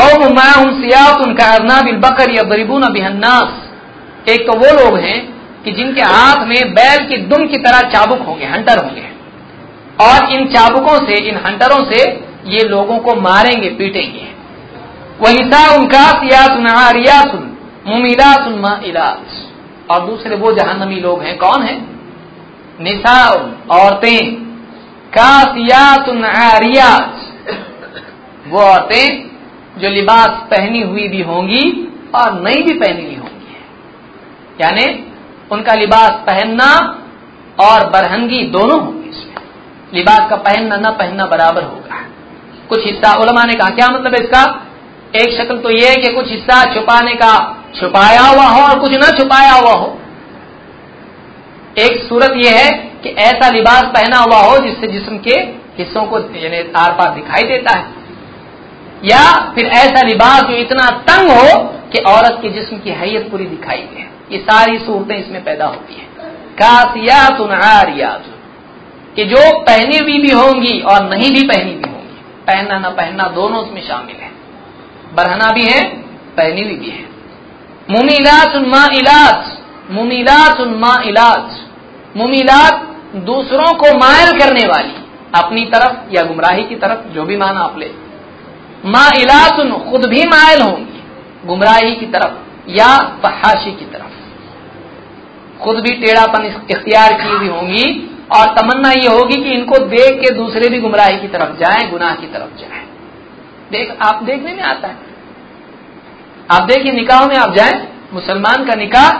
कौम 0.00 0.34
माहम 0.34 0.82
सियात 0.82 1.20
उनका 1.20 1.54
अरना 1.54 1.82
बिल 1.82 1.96
बकर 1.96 2.30
या 2.30 2.42
बरीबून 2.42 2.92
बिहन्नास। 2.92 3.69
एक 4.28 4.46
तो 4.46 4.58
वो 4.58 4.84
लोग 4.84 4.98
हैं 4.98 5.40
कि 5.64 5.72
जिनके 5.72 6.00
हाथ 6.00 6.46
में 6.46 6.74
बैल 6.74 7.08
की 7.08 7.16
दुम 7.16 7.46
की 7.46 7.56
तरह 7.56 7.80
चाबुक 7.80 8.18
होंगे, 8.18 8.46
हंटर 8.46 8.84
होंगे। 8.84 9.20
और 10.00 10.32
इन 10.32 10.46
चाबुकों 10.46 11.06
से, 11.06 11.28
इन 11.28 11.36
हंटरों 11.36 11.92
से 11.92 12.24
ये 12.46 12.68
लोगों 12.68 12.98
को 12.98 13.14
मारेंगे, 13.14 13.68
पीटेंगे। 13.68 14.28
वनिसा 15.20 15.74
उनका 15.74 16.04
सियासुन 16.04 16.66
आरियासुन 16.66 17.58
मुमिलासुन 17.86 18.58
माइलास 18.58 19.46
और 19.90 20.06
दूसरे 20.06 20.36
वो 20.36 20.52
जहन्नमी 20.52 21.00
लोग 21.00 21.22
हैं, 21.22 21.38
कौन 21.38 21.62
है? 21.62 21.82
निसा 22.80 23.30
औरतें। 23.70 24.50
का 25.14 25.44
कासियातुन 25.44 26.24
आरियात 26.24 27.16
वो 28.48 28.58
औरतें 28.58 29.30
जो 29.78 29.88
लिबास 29.88 30.28
पहनी 30.28 30.80
हुई 30.80 31.08
भी 31.08 31.22
होंगी 31.22 31.92
और 32.14 32.42
नहीं 32.42 32.64
भी 32.64 32.72
पहनी 32.74 33.04
हुई 33.04 33.19
यानी 34.60 35.14
उनका 35.52 35.74
लिबास 35.74 36.10
पहनना 36.10 36.70
और 37.60 37.88
बरहंगी 37.90 38.42
दोनों 38.42 38.80
होंगी 38.80 39.08
इसमें। 39.08 39.36
लिबास 39.94 40.30
का 40.30 40.36
पहनना 40.36 40.76
न 40.76 40.90
पहनना 40.90 41.26
बराबर 41.26 41.62
होगा। 41.62 42.02
कुछ 42.68 42.86
हिस्सा 42.86 43.14
उलमा 43.14 43.44
ने 43.44 43.54
कहा, 43.54 43.70
क्या 43.70 43.88
मतलब 43.88 44.14
इसका? 44.14 44.42
एक 45.16 45.32
शक्ल 45.38 45.58
तो 45.58 45.70
यह 45.70 45.90
है 45.90 45.96
कि 45.96 46.12
कुछ 46.12 46.30
हिस्सा 46.30 46.74
छुपाने 46.74 47.14
का 47.14 47.56
छुपाया 47.80 48.20
हुआ 48.20 48.44
हो 48.44 48.62
और 48.62 48.78
कुछ 48.78 48.92
न 48.92 49.02
छुपाया 49.18 49.52
हुआ 49.52 49.72
हो। 49.72 49.98
एक 51.78 52.02
सूरत 52.02 52.34
यह 52.36 52.56
है 52.58 52.70
कि 53.02 53.08
ऐसा 53.08 53.48
लिबास 53.48 53.82
पहना 53.82 54.18
हुआ 54.18 54.38
हो 54.38 54.58
जिससे 54.58 54.86
जिस्म 54.86 55.18
के 55.18 55.34
हिस्सों 55.78 56.04
को, 56.04 56.18
यानी 56.18 56.72
आर 56.76 56.92
पार 56.92 57.14
दिखाई 57.14 57.42
देता 57.42 57.76
है। 57.78 57.99
या 59.04 59.52
फिर 59.52 59.66
ऐसा 59.66 60.06
लिबास 60.06 60.42
जो 60.42 60.54
इतना 60.54 60.90
तंग 60.90 61.30
हो 61.30 61.58
कि 61.62 62.02
औरत 62.02 62.38
के 62.42 62.48
जिस्म 62.48 62.78
की 62.78 62.90
हैयत 62.90 63.30
पूरी 63.30 63.44
दिखाई 63.44 63.78
दे। 63.78 64.10
ये 64.32 64.38
सारी 64.38 64.78
सूरतें 64.78 65.16
इसमें 65.16 65.44
पैदा 65.44 65.66
होती 65.66 65.94
है। 65.94 66.04
कासियातुन 66.62 67.50
आरियातुन। 67.50 68.34
कि 69.16 69.24
जो 69.24 69.60
पहनी 69.60 69.98
हुई 69.98 70.18
भी 70.18 70.32
होंगी 70.32 70.80
और 70.80 71.10
नहीं 71.10 71.30
भी 71.30 71.46
पहनी 71.46 71.70
भी 71.70 71.92
होंगी। 71.92 72.24
पहनना 72.46 72.90
न 72.90 72.92
पहनना 72.92 73.24
दोनों 73.24 73.60
उसमें 73.60 73.82
शामिल 73.88 74.16
है। 74.16 74.30
बरहना 75.14 75.50
भी 75.52 75.62
है, 75.62 75.88
पहनी 76.36 76.62
हुई 76.62 76.74
भी 76.74 76.90
है। 76.90 77.10
मुमिलात 77.90 78.56
मा 78.56 78.88
इलाज 78.94 79.58
मुमिलात 79.90 80.60
मा 80.60 81.02
इलाज 81.06 81.60
मुमिलात 82.16 82.96
दूसरों 83.16 83.74
को 83.74 83.98
मायल 83.98 84.38
करने 84.38 84.68
वाली, 84.68 84.94
अपनी 85.34 85.64
तरफ़ 85.64 86.14
या 86.14 86.22
गुमराही 86.22 86.64
की 86.64 86.74
तरफ़, 86.74 87.14
जो 87.14 87.22
भी 87.22 87.36
माना 87.36 87.60
आप 87.60 87.78
ले। 87.78 87.99
मा 88.84 89.08
इलासुन 89.18 89.90
खुद 89.90 90.06
भी 90.06 90.22
मायल 90.24 90.62
होंगी। 90.62 91.02
गुमराही 91.46 91.96
की 91.96 92.06
तरफ़ 92.06 92.32
या 92.68 92.98
फहाशी 92.98 93.72
की 93.72 93.84
तरफ़। 93.84 94.10
खुद 95.64 95.76
भी 95.76 95.92
टेढ़ापन 95.94 96.44
इख्तियार 96.44 97.12
की 97.12 97.28
हुई 97.28 97.48
होंगी 97.48 98.10
और 98.36 98.46
तमन्ना 98.46 98.90
ये 98.90 99.08
होगी 99.08 99.44
कि 99.44 99.50
इनको 99.50 99.78
देख 99.78 100.20
के 100.20 100.34
दूसरे 100.34 100.68
भी 100.68 100.80
गुमराही 100.80 101.18
की 101.18 101.28
तरफ़ 101.28 101.56
जाएँ, 101.56 101.90
गुनाह 101.90 102.14
की 102.14 102.26
तरफ़ 102.26 102.60
जाएँ। 102.60 102.86
देख, 103.72 103.96
आप 104.02 104.22
देखने 104.22 104.54
में 104.54 104.62
आता 104.62 104.88
है। 104.88 104.96
आप 106.50 106.62
देखिए 106.62 106.92
निकाहों 106.92 107.26
में 107.26 107.36
आप 107.36 107.54
जाएँ, 107.54 107.88
मुसलमान 108.12 108.64
का 108.64 108.74
निकाह 108.74 109.10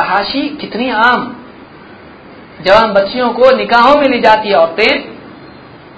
फहाशी 0.00 0.48
कितनी 0.48 0.90
आम। 0.90 1.36
जवान 2.62 2.92
बच्चियों 2.92 3.30
को 3.30 3.56
निकाहों 3.56 4.00
में 4.00 4.08
ले 4.08 4.18
जाती 4.20 4.48
है 4.48 4.54
औरतें 4.54 5.11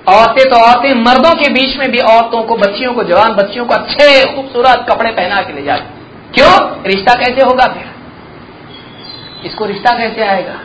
औरतें 0.08 0.50
तो 0.50 0.56
औरतें, 0.56 0.94
मर्दों 0.94 1.34
के 1.34 1.50
बीच 1.52 1.76
में 1.76 1.90
भी 1.90 1.98
औरतों 1.98 2.42
को, 2.42 2.56
बच्चियों 2.56 2.94
को, 2.94 3.04
जवान 3.04 3.34
बच्चियों 3.34 3.66
को 3.66 3.74
अच्छे, 3.74 4.36
खूबसूरत 4.36 4.86
कपड़े 4.90 5.10
पहना 5.10 5.42
के 5.42 5.52
ले 5.52 5.62
जाती 5.62 5.84
क्यों? 6.34 6.82
रिश्ता 6.82 7.14
कैसे 7.14 7.42
होगा 7.42 7.66
फिर? 7.66 7.86
इसको 9.46 9.64
रिश्ता 9.64 9.98
कैसे 9.98 10.22
आएगा? 10.22 10.60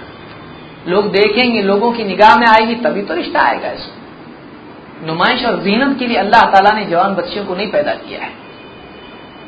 लोग 0.88 1.12
देखेंगे, 1.12 1.62
लोगों 1.62 1.92
की 1.92 2.04
निगाह 2.04 2.36
में 2.36 2.48
आएगी, 2.48 2.76
तभी 2.76 3.02
तो 3.02 3.14
रिश्ता 3.14 3.42
आएगा 3.42 3.72
इसको। 3.72 5.08
नुमाइश 5.08 5.46
और 5.46 5.62
जीनत 5.62 6.00
के 6.00 6.08
लिए 6.08 6.18
अल्लाह 6.18 6.42
ताला 6.42 6.72
ने 6.72 6.86
जवान 6.86 7.16
बच्चियों 7.16 7.46
को 7.46 7.56
नहीं 7.56 7.72
पैदा 7.72 7.94
किया 7.94 8.22
है। 8.22 8.32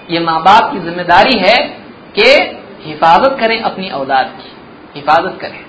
ये 0.09 0.19
माँ 0.19 0.39
बाप 0.41 0.73
की 0.73 0.79
ज़िम्मेदारी 0.79 1.37
है 1.37 1.57
कि 2.19 2.57
हिफाजत 2.81 3.37
करें 3.39 3.61
अपनी 3.61 3.89
औलाद 3.89 4.25
की। 4.25 4.51
हिफाजत 4.95 5.37
करें। 5.41 5.65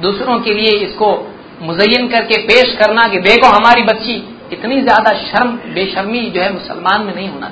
दूसरों 0.00 0.40
के 0.40 0.54
लिए 0.54 0.70
इसको 0.70 1.32
मुजयन 1.60 2.08
करके 2.08 2.36
पेश 2.46 2.76
करना 2.78 3.06
कि 3.08 3.18
देखो 3.20 3.48
हमारी 3.48 3.82
बच्ची 3.82 4.14
इतनी 4.52 4.80
ज़्यादा 4.82 5.10
शर्म, 5.16 5.50
बेशर्मी 5.74 6.20
जो 6.30 6.42
है 6.42 6.52
मुसलमान 6.52 7.02
में 7.02 7.14
नहीं 7.14 7.28
होना 7.28 7.50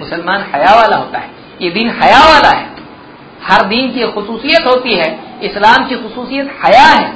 मुसलमान 0.00 0.46
हया 0.54 0.74
वाला 0.74 0.96
होता 0.96 1.18
है। 1.18 1.30
ये 1.62 1.70
दिन 1.70 1.90
हया 2.00 2.22
वाला 2.24 2.48
है। 2.50 2.66
हर 3.42 3.66
दिन 3.68 3.90
की 3.92 4.06
खसूसियत 4.12 4.66
होती 4.66 4.94
है। 4.94 5.08
इस्लाम 5.42 5.84
की 5.88 5.96
खसूसियत 5.98 6.50
हया 6.64 6.84
है। 6.84 7.12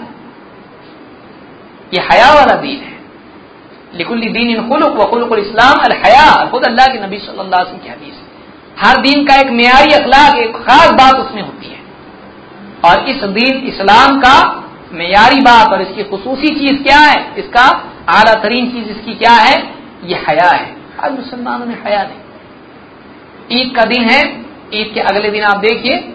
ये 1.95 2.01
हया 2.03 2.33
वाला 2.35 2.55
दीन 2.57 2.81
है। 2.81 2.97
लिकुल 3.95 4.21
दीन 4.23 4.51
इन 4.51 4.69
खुलुक 4.69 4.97
वखुलकुल 4.97 5.39
इस्लाम 5.39 5.79
अल 5.81 5.97
हया 6.05 6.29
खुद 6.51 6.65
अल्लाह 6.67 6.87
के 6.87 6.99
नबी 7.01 7.19
सल्लल्लाहु 7.19 7.65
अलैहि 7.65 7.65
वसल्लम 7.65 7.83
की 7.85 7.89
हदीस। 7.89 8.17
हर 8.79 9.01
दिन 9.01 9.25
का 9.27 9.41
एक 9.41 9.51
मेयारी 9.53 9.93
अखलाक, 9.95 10.37
एक 10.37 10.57
खास 10.59 10.91
बात 10.93 11.17
उसमें 11.17 11.43
होती 11.43 11.67
है। 11.67 11.81
और 12.85 13.09
इस 13.09 13.25
दीन 13.35 13.67
इस्लाम 13.69 14.21
का 14.21 14.37
मेयारी 14.93 15.41
बात 15.41 15.73
और 15.73 15.83
इसकी 15.83 16.03
खसूसी 16.03 16.49
चीज़ 16.49 16.83
क्या 16.83 16.99
है? 16.99 17.35
इसका 17.39 17.65
आला 18.09 18.35
तरीन 18.35 18.71
चीज़ 18.71 18.89
इसकी 18.89 19.15
क्या 19.15 19.31
है? 19.31 19.75
ये 20.05 20.15
हया 20.15 20.55
है। 20.55 20.77
आज 21.05 21.13
मुसलमानों 21.13 21.67
में 21.67 21.83
हया 21.87 22.03
नहीं। 22.03 22.19
ईद 23.61 23.77
का 23.77 23.85
दिन 23.85 24.11
है। 24.11 24.41
ईद 24.75 24.91
के 24.95 25.01
अगले 25.01 25.31
दिन 25.31 25.43
आप 25.43 25.57
देखिए, 25.57 26.15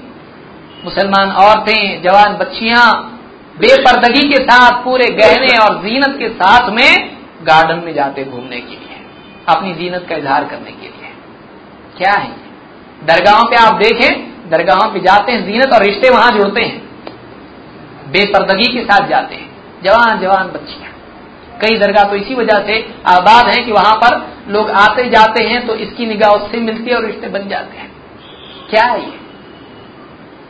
मुसलमान 0.85 1.31
औरतें, 1.31 2.03
जवान 2.03 2.33
बच्चियाँ, 2.33 3.09
बेपर्दगी 3.59 4.29
के 4.29 4.37
साथ, 4.37 4.83
पूरे 4.83 5.05
गहने 5.05 5.57
और 5.57 5.87
जीनत 5.87 6.15
के 6.19 6.29
साथ 6.29 6.69
में 6.69 7.17
गार्डन 7.43 7.85
में 7.85 7.93
जाते 7.93 8.23
घूमने 8.23 8.57
के 8.57 8.71
लिए। 8.71 9.05
अपनी 9.49 9.73
जीनत 9.73 10.05
का 10.09 10.15
इजहार 10.15 10.43
करने 10.45 10.71
के 10.71 10.87
लिए। 10.87 11.13
क्या 11.97 12.13
है 12.13 12.31
दरगाहों 13.03 13.43
पे 13.43 13.55
आप 13.55 13.73
देखें, 13.73 14.33
दरगाहों 14.49 14.93
पे 14.93 14.99
जाते 14.99 15.31
हैं, 15.31 15.51
जीनत 15.51 15.73
और 15.73 15.83
रिश्ते 15.83 16.09
वहाँ 16.09 16.31
जुड़ते 16.31 16.61
हैं। 16.61 16.82
बेपर्दगी 18.13 18.71
के 18.73 18.83
साथ 18.83 19.07
जाते 19.09 19.35
हैं। 19.35 19.49
जवान 19.83 20.19
जवान 20.19 20.47
बच्चियाँ। 20.49 20.91
कई 21.61 21.77
दरगाह 21.77 22.03
तो 22.03 22.15
इसी 22.15 22.35
वजह 22.35 22.59
से 22.67 22.77
आबाद 23.07 23.47
है 23.47 23.63
कि 23.63 23.71
वहाँ 23.71 23.95
पर 23.95 24.15
लोग 24.49 24.69
आते 24.79 25.03
जाते 25.09 25.43
हैं 25.43 25.65
तो 25.67 25.75
इसकी 25.77 26.05
निगाह 26.05 26.31
उससे 26.33 26.59
मिलती 26.59 26.89
है 26.89 26.95
और 26.95 27.05
रिश्ते 27.05 27.27
बन 27.29 27.47
जाते 27.49 27.77
हैं। 27.77 27.91
क्या 28.69 28.83
है 28.83 28.99
ये? 29.01 29.13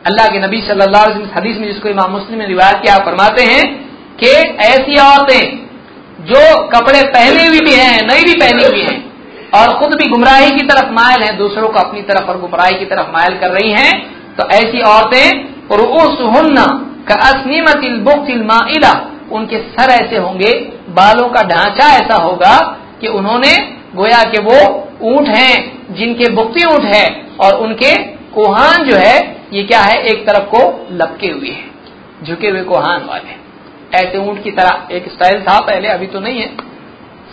अल्लाह 0.06 0.26
के 0.28 0.38
नबी 0.38 0.60
सल्लल्लाहु 0.62 1.04
अलैहि 1.04 1.20
वसल्लम 1.20 1.38
हदीस 1.38 1.56
में 1.58 1.66
जिसको 1.66 1.88
इमाम 1.88 2.10
मुस्लिम 2.12 2.38
ने 2.38 2.46
रिवायत 2.46 2.80
किया 2.82 2.96
फरमाते 3.04 3.42
हैं 3.44 3.62
कि 4.18 4.30
ऐसी 4.64 4.96
औरतें 5.02 5.44
जो 6.24 6.42
कपड़े 6.68 7.02
पहने 7.08 7.46
हुई 7.46 7.60
भी 7.60 7.74
हैं, 7.74 7.96
नई 8.02 8.22
भी 8.22 8.34
पहनी 8.40 8.64
हुई 8.64 8.82
हैं 8.82 8.98
और 9.54 9.78
खुद 9.78 9.94
भी 9.94 10.08
गुमराही 10.08 10.50
की 10.50 10.66
तरफ़ 10.66 10.90
मायल 10.92 11.22
हैं, 11.22 11.36
दूसरों 11.38 11.68
को 11.68 11.78
अपनी 11.78 12.02
तरफ़ 12.02 12.30
और 12.30 12.40
गुमराही 12.40 12.78
की 12.78 12.86
तरफ़ 12.86 13.10
मायल 13.10 13.38
कर 13.38 13.50
रही 13.50 13.70
हैं 13.72 13.92
तो 14.36 14.48
ऐसी 14.50 14.80
औरतें 14.88 15.26
रुसुन्ना 15.72 16.66
का 17.08 17.14
असनीमतिल 17.14 18.00
बुक्तिल 18.00 18.42
माइला, 18.42 19.10
उनके 19.32 19.58
सर 19.58 19.90
ऐसे 19.90 20.16
होंगे, 20.16 20.52
बालों 20.88 21.28
का 21.28 21.42
ढांचा 21.42 21.88
ऐसा 21.88 22.16
होगा 22.16 22.78
कि 23.00 23.08
उन्होंने 23.08 23.56
गोया 23.94 24.22
के 24.24 24.40
वो 24.42 24.90
ऊँट 25.02 25.28
हैं, 25.28 25.94
जिनके 25.94 26.28
बुक्ति 26.28 26.64
ऊँट 26.64 26.84
है, 26.84 27.26
और 27.40 27.54
उनके 27.54 27.96
कोहान 28.06 28.84
जो 28.84 28.96
है, 28.96 29.36
ये 29.52 29.62
क्या 29.62 29.80
है, 29.80 30.02
एक 30.02 30.26
तरफ़ 30.26 30.44
को 30.44 30.86
लपके 30.90 31.26
हुए 31.26 31.48
हैं, 31.48 31.70
झुके 32.24 32.48
हुए 32.48 32.62
कोहान 32.62 33.04
वाले 33.04 33.44
ऐसे 33.98 34.18
ऊँट 34.18 34.42
की 34.42 34.50
तरह, 34.50 34.88
एक 34.92 35.12
स्टाइल 35.12 35.42
था 35.42 35.60
पहले, 35.60 35.88
अभी 35.88 36.06
तो 36.06 36.20
नहीं 36.20 36.40
है। 36.40 36.48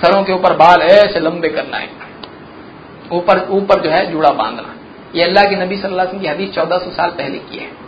सरों 0.02 0.24
के 0.24 0.34
ऊपर 0.34 0.54
बाल 0.54 0.82
ऐसे 0.82 1.20
लंबे 1.20 1.50
करना 1.50 1.78
है। 1.78 1.90
ऊपर 3.12 3.48
ऊपर 3.50 3.82
जो 3.82 3.90
है, 3.90 4.12
जूड़ा 4.12 4.30
बांधना। 4.30 4.76
ये 5.16 5.24
अल्लाह 5.24 5.44
के 5.44 5.56
नबी 5.56 5.78
सल्लल्लाहु 5.78 6.08
अलैहि 6.08 6.18
वसल्लम 6.18 6.36
की 6.36 6.44
हदीस 6.44 6.56
चौदह 6.56 6.78
सौ 6.78 6.92
साल 6.92 7.10
पहले 7.10 7.38
की 7.38 7.58
है। 7.58 7.81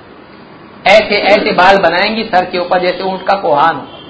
ऐसे 0.85 1.15
ऐसे 1.27 1.51
बाल 1.53 1.77
बनाएँगी 1.77 2.23
सर 2.25 2.45
के 2.45 2.59
ऊपर 2.59 2.81
जैसे 2.81 3.03
ऊँट 3.03 3.21
का 3.27 3.35
कोहान। 3.41 3.75
हो 3.75 4.01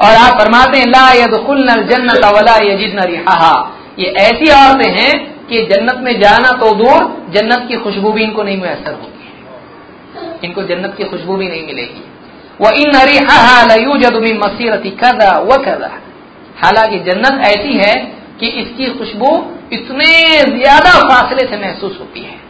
और 0.00 0.14
आप 0.16 0.38
फरमाते 0.38 0.78
हैं, 0.78 0.86
ला 0.86 1.12
यदखुल्न 1.14 1.74
जन्नत 1.86 2.24
वला 2.36 2.56
यजिदन 2.64 3.02
रिहा 3.02 3.52
ये 3.98 4.06
ऐसी 4.20 4.50
औरतें 4.50 4.90
हैं 4.90 5.12
कि 5.46 5.62
जन्नत 5.66 5.98
में 5.98 6.20
जाना 6.20 6.50
तो 6.52 6.70
दूर, 6.74 7.00
जन्नत 7.30 7.66
की 7.68 7.76
खुशबू 7.76 8.12
भी 8.12 8.22
इनको 8.22 8.42
नहीं 8.42 8.60
मैसर 8.60 8.92
होगी 8.92 10.46
इनको 10.46 10.62
जन्नत 10.62 10.94
की 10.98 11.04
खुशबू 11.04 11.36
भी 11.36 11.48
नहीं 11.48 11.66
मिलेगी। 11.66 12.02
वह 12.60 12.70
इन 12.76 12.96
रिहाजमी 13.08 14.32
मसीरती 14.38 14.90
कदा 15.02 15.30
व 15.40 15.56
कदा 15.58 15.90
हालाँकि 16.62 16.98
जन्नत 17.00 17.44
ऐसी 17.46 17.76
है 17.78 17.94
कि 18.40 18.48
इसकी 18.62 18.86
खुशबू 18.98 19.30
इतने 19.72 20.06
ज़्यादा 20.58 20.90
फासले 21.08 21.46
से 21.46 21.56
महसूस 21.56 21.96
होती 22.00 22.20
है। 22.20 22.41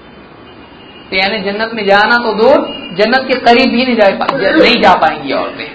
तो 1.12 1.16
यानी 1.16 1.38
जन्नत 1.38 1.70
में 1.74 1.86
जाना 1.86 2.16
तो 2.16 2.32
दूर, 2.34 2.60
जन्नत 2.92 3.28
के 3.28 3.34
करीब 3.34 3.70
भी 3.70 3.84
नहीं 3.84 3.96
जा 3.96 4.08
नहीं 4.64 4.82
जा 4.82 4.94
पाएँगी 4.94 5.32
औरतें। 5.32 5.70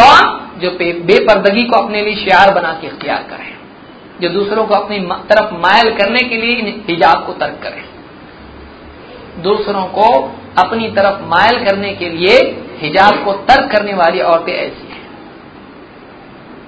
कौन? 0.00 0.50
जो 0.60 0.70
बेपर्दगी 1.04 1.64
को 1.64 1.76
अपने 1.76 2.02
लिए 2.02 2.14
शियार 2.16 2.54
बना 2.54 2.72
के 2.72 2.86
इख्तियार 2.86 3.26
करें। 3.30 3.58
जो 4.20 4.28
दूसरों 4.28 4.66
को 4.66 4.74
अपनी 4.74 4.98
तरफ़ 4.98 5.54
मायल 5.54 5.96
करने 5.96 6.20
के 6.20 6.36
लिए 6.36 6.54
हिजाब 6.88 7.26
को 7.26 7.32
तर्क 7.32 7.60
करें। 7.62 7.84
दूसरों 9.42 9.84
को 9.84 10.38
अपनी 10.58 10.88
तरफ़ 10.88 11.22
मायल 11.22 11.64
करने 11.64 11.92
के 11.92 12.08
लिए 12.08 12.64
हिजाब 12.78 13.24
को 13.24 13.32
तर्क 13.32 13.72
करने 13.72 13.94
वाली 13.94 14.20
औरतें 14.20 14.52
ऐसी 14.52 14.92
हैं। 14.92 15.08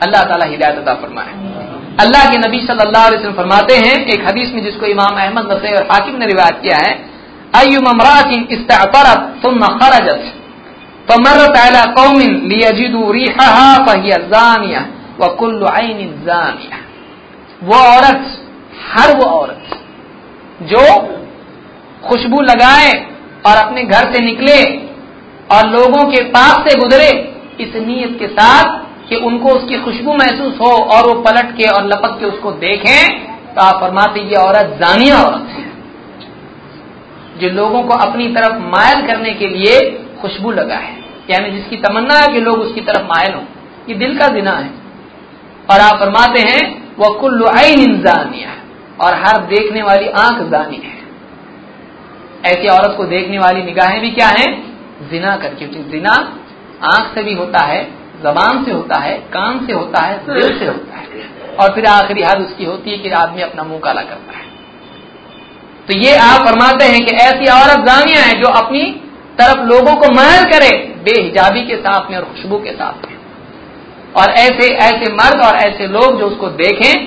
अल्लाह 0.02 0.22
ताला 0.22 0.44
हिदायत 0.44 0.76
अदा 0.76 0.94
फरमाए। 0.94 1.32
अल्लाह 2.00 2.30
के 2.30 2.38
नबी 2.38 2.60
सल्लल्लाहु 2.60 3.06
अलैहि 3.06 3.22
वसल्लम 3.22 3.36
फरमाते 3.36 3.74
हैं, 3.74 4.06
एक 4.06 4.28
हदीस 4.28 4.54
में 4.54 4.62
जिसको 4.62 4.86
इमाम 4.86 5.16
अहमद 5.16 5.52
नसई 5.52 5.74
और 5.74 5.82
हाकिम 5.82 6.16
ने 6.16 6.26
रिवायत 6.26 6.62
किया 6.62 6.76
है 6.76 7.17
अयुम 7.52 7.86
अमरातिन 7.86 8.46
इस्तअतरत 8.50 9.20
तुम 9.42 9.60
खरजत 9.78 10.24
फमरत 11.08 11.56
अला 11.58 11.84
कौमिन 11.92 12.34
लियजिदू 12.48 13.12
रिहहा 13.12 13.68
फहिय 13.86 14.14
जानिया 14.32 14.80
व 15.20 15.28
कुल्लु 15.38 15.66
आइन 15.68 16.00
वो 17.62 17.76
औरत 17.76 18.26
हर 18.88 19.16
वो 19.18 19.24
औरत 19.30 19.70
जो 20.62 20.84
खुशबू 22.08 22.40
लगाए 22.42 22.92
और 23.46 23.56
अपने 23.56 23.82
घर 23.84 24.12
से 24.12 24.24
निकले 24.24 24.58
और 25.54 25.68
लोगों 25.68 26.04
के 26.10 26.22
पास 26.30 26.68
से 26.68 26.78
गुजरे 26.80 27.08
इस 27.60 27.74
नीयत 27.78 28.16
के 28.18 28.26
साथ 28.30 28.76
कि 29.08 29.16
उनको 29.26 29.54
उसकी 29.54 29.78
खुशबू 29.84 30.12
महसूस 30.14 30.58
हो 30.60 30.70
और 30.94 31.06
वो 31.06 31.14
पलट 31.22 31.56
के 31.56 31.66
और 31.68 31.86
लपक 31.86 32.18
के 32.20 32.26
उसको 32.26 32.52
देखें 32.64 33.54
तो 33.54 33.60
आप 33.62 33.80
फरमाते 33.82 34.20
ये 34.30 34.36
औरत 34.38 34.76
जानिया 34.80 35.22
औरत 35.22 35.48
है 35.52 35.67
जो 37.38 37.48
लोगों 37.48 37.82
को 37.82 37.94
अपनी 37.94 38.28
तरफ़ 38.28 38.56
मायल 38.58 39.06
करने 39.06 39.34
के 39.34 39.46
लिए 39.46 40.04
खुशबू 40.22 40.50
लगा 40.50 40.76
है। 40.76 40.98
यानी 41.30 41.50
जिसकी 41.50 41.76
तमन्ना 41.76 42.14
है 42.14 42.32
कि 42.32 42.40
लोग 42.40 42.58
उसकी 42.58 42.80
तरफ़ 42.80 43.02
मायल 43.02 43.34
हों। 43.34 43.42
ये 43.88 43.94
दिल 43.94 44.18
का 44.18 44.28
दिना 44.28 44.50
है। 44.50 44.70
और 45.70 45.80
आप 45.80 46.00
फरमाते 46.00 46.40
हैं, 46.40 46.88
वह 46.98 47.18
कुल्लु 47.20 47.46
आइन 47.46 48.00
जानिया 48.00 48.50
और 49.04 49.14
हर 49.14 49.38
देखने 49.38 49.82
वाली 49.82 50.08
आँख 50.08 50.50
जानी 50.50 50.76
है। 50.76 50.98
ऐसी 52.46 52.68
औरत 52.68 52.94
को 52.96 53.04
देखने 53.04 53.38
वाली 53.38 53.62
निगाहें 53.62 54.00
भी 54.00 54.10
क्या 54.10 54.28
हैं? 54.28 54.78
जिना 55.10 55.36
कर 55.36 55.48
क्योंकि 55.48 55.78
जिना 55.78 56.38
आँख 56.84 57.14
से 57.14 57.22
भी 57.22 57.34
होता 57.34 57.64
है, 57.64 57.84
जबान 58.22 58.64
से 58.64 58.72
होता 58.72 59.00
है, 59.00 59.18
कान 59.18 59.66
से 59.66 59.72
होता 59.72 60.00
है, 60.00 60.34
दिल 60.34 60.58
से 60.58 60.66
होता 60.66 60.98
है। 60.98 61.08
और 61.60 61.74
फिर 61.74 61.86
आखिरी 61.86 62.22
हद 62.22 62.38
उसकी 62.38 62.64
होती 62.64 62.90
है 62.90 62.98
कि 62.98 63.10
आदमी 63.10 63.42
अपना 63.42 63.62
मुँह 63.62 63.80
काला 63.80 64.02
करता 64.02 64.38
है। 64.38 64.47
तो 65.88 65.94
ये 65.96 66.16
आप 66.18 66.46
फरमाते 66.46 66.84
हैं 66.84 67.04
कि 67.04 67.12
ऐसी 67.18 67.50
औरत 67.52 67.84
जानिया 67.86 68.22
है 68.22 68.32
जो 68.40 68.48
अपनी 68.56 68.80
तरफ़ 69.38 69.60
लोगों 69.66 69.94
को 69.96 70.10
महल 70.14 70.44
करे, 70.44 70.70
बेहिजाबी 71.04 71.62
के 71.66 71.76
साथ 71.76 72.10
में 72.10 72.16
और 72.18 72.24
खुशबू 72.24 72.58
के 72.58 72.72
साथ 72.72 73.06
में। 73.06 73.16
और 74.16 74.30
ऐसे 74.32 74.66
ऐसे 74.84 75.12
मर्द 75.12 75.40
और 75.42 75.56
ऐसे 75.58 75.86
लोग 75.88 76.18
जो 76.20 76.26
उसको 76.26 76.48
देखें 76.58 77.06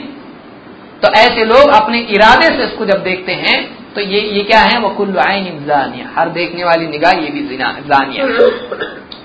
तो 1.00 1.12
ऐसे 1.16 1.46
लोग 1.46 1.70
अपने 1.74 2.00
इरादे 2.16 2.48
से 2.48 2.64
उसको 2.66 2.86
जब 2.86 3.04
देखते 3.04 3.34
हैं 3.36 3.60
तो 3.94 4.02
ये 4.02 4.20
ये 4.30 4.44
क्या 4.44 4.60
है? 4.62 4.80
वो 4.80 4.90
कुल्लु 4.92 5.20
आइन 5.22 5.64
जानिया। 5.68 6.10
हर 6.18 6.30
देखने 6.32 6.64
वाली 6.64 6.88
निगाह 6.88 7.12
ये 7.14 7.32
भी 7.32 7.58
जानिया 7.58 8.28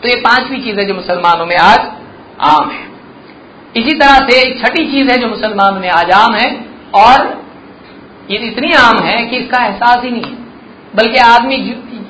तो 0.03 0.09
ये 0.09 0.16
पांचवी 0.23 0.62
चीज़ 0.65 0.78
है 0.78 0.85
जो 0.85 0.95
मुसलमानों 0.95 1.47
में 1.47 1.57
आज 1.57 1.81
आम 2.47 2.70
है। 2.70 2.85
इसी 3.77 3.99
तरह 3.99 4.16
से 4.28 4.39
छठी 4.55 4.85
चीज़ 4.93 5.11
है 5.11 5.16
जो 5.19 5.28
मुसलमानों 5.28 5.81
में 5.81 5.89
आज 5.91 6.11
आम 6.12 6.35
है, 6.35 6.49
और 6.95 7.45
ये 8.31 8.39
इतनी 8.47 8.73
आम 8.74 8.98
है 9.03 9.16
कि 9.27 9.36
इसका 9.36 9.65
एहसास 9.65 10.05
ही 10.05 10.11
नहीं 10.11 10.23
है। 10.23 10.44
बल्कि 10.94 11.19
आदमी 11.20 11.57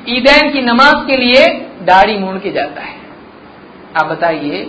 ईदैन 0.08 0.50
की 0.52 0.62
नमाज़ 0.62 1.06
के 1.06 1.16
लिए 1.16 1.46
दाढ़ी 1.84 2.16
मोड़ 2.18 2.36
के 2.38 2.52
जाता 2.52 2.82
है। 2.82 2.94
आप 3.96 4.06
बताइए, 4.06 4.62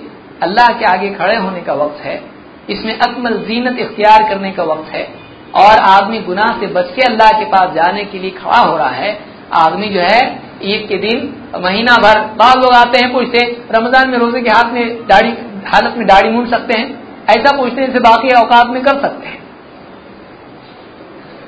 अल्लाह 0.44 0.68
के 0.80 0.86
आगे 0.86 1.10
खड़े 1.12 1.36
होने 1.36 1.62
का 1.62 1.74
वक्त 1.76 2.02
है, 2.02 2.22
इसमें 2.70 2.98
अकमल 2.98 3.38
जीनत 3.48 3.80
इख्तियार 3.80 4.28
करने 4.30 4.52
का 4.52 4.64
वक्त 4.64 4.92
है, 4.94 5.08
और 5.56 5.80
आदमी 5.88 6.20
गुनाह 6.22 6.60
से 6.60 6.68
बच 6.74 6.92
के 6.96 7.02
अल्लाह 7.04 7.32
के 7.40 7.46
पास 7.48 7.74
जाने 7.76 8.04
के 8.04 8.20
लिए 8.20 8.32
खड़ा 8.34 8.60
हो 8.60 8.78
रहा 8.78 8.90
है। 8.92 9.18
आदमी 9.58 9.88
जो 9.88 10.02
है, 10.02 10.22
ईद 10.66 10.86
के 10.90 10.98
दिन, 11.00 11.20
महीना 11.64 11.96
भर 11.98 12.20
बाद 12.38 12.58
लोग 12.58 12.74
आते 12.76 13.04
हैं 13.04 13.12
पूछते, 13.14 13.46
रमज़ान 13.72 14.10
में 14.10 14.18
रोज़े 14.18 14.42
के 14.42 14.50
हाथ 14.50 14.74
में 14.74 15.08
दाढ़ी, 15.08 15.34
हालत 15.68 15.98
में 15.98 16.06
दाढ़ी 16.08 16.30
मूड 16.30 16.50
सकते 16.50 16.80
हैं, 16.80 16.88
ऐसा 17.30 17.56
पूछते 17.58 17.82
हैं 17.82 18.02
बाकी 18.04 18.34
औकात 18.36 18.68
में 18.68 18.82
कर 18.84 19.02
सकते 19.02 19.28
हैं। 19.28 19.37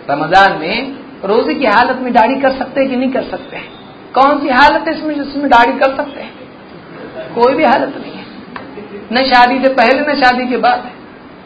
रमज़ान 0.10 0.58
में 0.58 0.98
रोज़े 1.26 1.54
की 1.54 1.66
हालत 1.66 2.00
में 2.02 2.14
दाढ़ी 2.14 2.40
कर 2.42 2.52
सकते 2.52 2.82
हैं 2.82 2.90
कि 2.90 2.96
नहीं 2.96 3.12
कर 3.12 3.24
सकते 3.24 3.56
हैं? 3.56 3.68
कौन 4.14 4.40
सी 4.40 4.50
हालत 4.50 4.88
है 4.88 4.94
इसमें 4.98 5.16
जिसमें 5.16 5.50
दाढ़ी 5.50 5.74
कर 5.80 5.96
सकते 5.96 6.22
हैं? 6.22 6.32
कोई 7.36 7.54
भी 7.54 7.64
हालत 7.64 7.94
नहीं 7.98 8.14
है। 8.14 8.26
न 9.14 9.26
शादी 9.26 9.60
से 9.60 9.74
पहले, 9.74 10.02
न 10.02 10.16
शादी 10.22 10.48
के 10.48 10.58
बाद। 10.58 10.90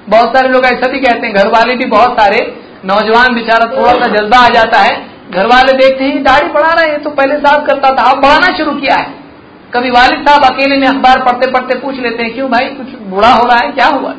बहुत 0.10 0.35
सारे 0.35 0.49
लोग 0.49 0.65
ऐसा 0.65 0.91
भी 0.91 0.99
कहते 0.99 1.27
हैं 1.27 1.35
घर 1.35 1.48
वाले 1.48 1.76
भी 1.76 1.85
बहुत 1.85 2.19
सारे 2.19 2.40
नौजवान 2.85 3.35
बेचारा 3.35 3.65
थोड़ा 3.65 3.91
सा 3.94 4.07
जज्बा 4.07 4.38
आ 4.38 4.48
जाता 4.48 4.80
है। 4.80 4.95
घर 5.31 5.45
वाले 5.45 5.73
देखते 5.73 6.03
हैं 6.03 6.23
दाढ़ी 6.23 6.48
बढ़ा 6.48 6.73
रहे 6.73 6.90
हैं 6.91 7.03
तो 7.03 7.10
पहले 7.10 7.35
साफ़ 7.35 7.65
करता 7.65 7.90
था, 7.90 8.03
अब 8.11 8.22
बढ़ाना 8.22 8.57
शुरू 8.57 8.72
किया 8.72 8.95
है। 8.95 9.14
कभी 9.73 9.90
वालिद 9.90 10.26
साहब 10.27 10.45
अकेले 10.45 10.77
में 10.77 10.88
अखबार 10.88 11.19
पढ़ते 11.19 11.52
पढ़ते 11.52 11.80
पूछ 11.80 11.99
लेते 11.99 12.23
हैं, 12.23 12.34
क्यों 12.34 12.49
भाई, 12.52 12.65
कुछ 12.65 12.88
बुरा 12.88 13.30
हो 13.30 13.45
रहा 13.45 13.57
है, 13.57 13.72
क्या 13.72 13.88
हुआ? 13.88 14.14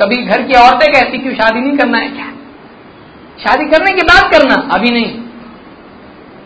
कभी 0.00 0.16
घर 0.16 0.42
की 0.42 0.54
औरतें 0.54 0.92
कहती 0.92 1.18
क्यों 1.18 1.34
शादी 1.34 1.60
नहीं 1.60 1.78
करना 1.78 1.98
है 1.98 2.08
क्या? 2.08 2.26
शादी 3.42 3.64
करने 3.64 3.92
के 3.92 4.02
बाद 4.02 4.30
करना, 4.32 4.54
अभी 4.74 4.90
नहीं। 4.90 5.10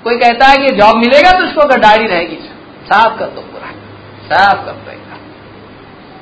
कोई 0.05 0.17
कहता 0.17 0.47
है 0.47 0.57
कि 0.57 0.73
जॉब 0.73 0.97
मिलेगा 0.97 1.31
तो 1.31 1.45
उसको 1.45 1.61
अगर 1.61 1.81
दाढ़ी 1.81 2.07
रहेगी, 2.07 2.37
साफ़ 2.87 3.19
कर 3.19 3.27
दो 3.27 3.41
पूरा। 3.43 3.71
साफ़ 4.29 4.65
कर 4.67 4.73
दो 4.73 4.95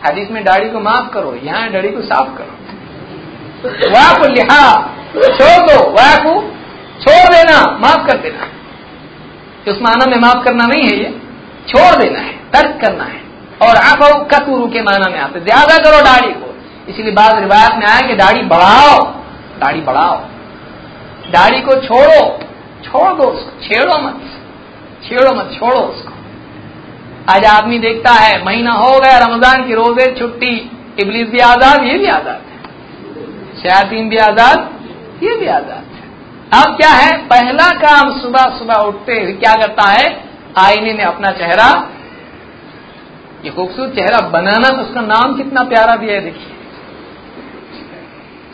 हदीस 0.05 0.31
में 0.31 0.45
दाढ़ी 0.45 0.69
को 0.71 0.81
माफ़ 0.81 1.13
करो, 1.15 1.35
यहाँ 1.45 1.71
दाढ़ी 1.73 1.89
को 1.89 2.01
साफ़ 2.03 2.29
करो। 2.39 3.91
वाह 3.91 4.13
को 4.19 4.27
लिहा, 4.27 4.63
छोड़ 5.15 5.61
दो 5.67 5.77
वाह 5.91 6.17
को 6.17 6.33
छोड़ 7.01 7.29
देना, 7.35 7.61
माफ़ 7.79 8.07
कर 8.07 8.19
देना। 8.19 8.49
उस 9.71 9.79
माना 9.83 10.07
में 10.07 10.17
माफ़ 10.19 10.45
करना 10.45 10.67
नहीं 10.67 10.83
है 10.83 10.97
ये। 10.99 11.11
छोड़ 11.69 11.95
देना 11.97 12.19
है, 12.19 12.33
तर्क 12.51 12.81
करना 12.81 13.05
है। 13.05 13.21
और 13.63 13.77
आप 13.77 14.29
कतुरु 14.35 14.67
के 14.67 14.83
माना 14.83 15.11
में 15.11 15.19
आते 15.19 15.41
ज़्यादा 15.41 15.77
करो 15.79 16.03
दाढ़ी 16.03 16.33
को। 16.33 16.55
इसलिए 16.89 17.13
बाद 17.13 17.39
रिवायत 17.39 17.75
में 17.75 17.87
आया 17.87 18.01
कि 18.01 18.15
दाढ़ी 18.15 18.43
बढ़ाओ 18.43 19.03
दाढ़ी 19.61 19.81
बढ़ाओ। 19.81 20.17
दाढ़ी 21.31 21.61
को 21.61 21.75
छोड़ो, 21.83 22.21
छोड़ 22.85 23.13
दो 23.13 23.25
उसको, 23.25 23.61
छेड़ो 23.63 23.99
मत 23.99 24.21
छेड़ो 25.05 25.35
मत, 25.35 25.51
छोड़ो 25.53 25.81
उसको। 25.81 26.13
आज 27.29 27.45
आदमी 27.47 27.79
देखता 27.79 28.13
है, 28.13 28.45
महीना 28.45 28.73
हो 28.73 28.99
गया, 29.01 29.19
रमज़ान 29.19 29.67
की 29.67 29.75
रोज़े, 29.75 30.07
छुट्टी, 30.19 30.55
इबलीस 31.01 31.29
भी 31.29 31.39
आज़ाद, 31.41 31.83
ये 31.83 31.99
भी 31.99 32.07
आज़ाद 32.09 32.41
है। 32.43 33.63
शयातीन 33.63 34.09
भी 34.09 34.17
आज़ाद, 34.19 34.71
ये 35.23 35.37
भी 35.37 35.47
आज़ाद 35.49 35.85
है। 35.95 36.03
अब 36.55 36.77
क्या 36.77 36.91
है? 36.91 37.17
पहला 37.27 37.69
काम 37.79 38.13
सुबह 38.21 38.57
सुबह 38.59 38.83
उठते 38.83 39.21
क्या 39.35 39.55
करता 39.57 39.91
है? 39.91 40.07
आईने 40.59 40.93
में 40.93 41.05
अपना 41.05 41.31
चेहरा, 41.33 41.69
ये 43.45 43.51
खूबसूरत 43.51 43.95
चेहरा 43.95 44.21
बनाना 44.31 44.69
तो 44.69 44.83
उसका 44.83 45.01
नाम 45.03 45.37
कितना 45.37 45.63
प्यारा 45.65 45.97
दिया 45.97 46.15
है, 46.15 46.21
देखिए। 46.21 46.53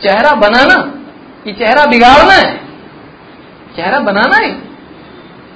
चेहरा 0.01 0.33
बनाना 0.37 0.77
ये 1.47 1.53
चेहरा 1.53 1.85
बिगाड़ना 1.85 2.33
है। 2.33 2.57
चेहरा 3.75 3.99
बनाना 3.99 4.37
है। 4.37 4.51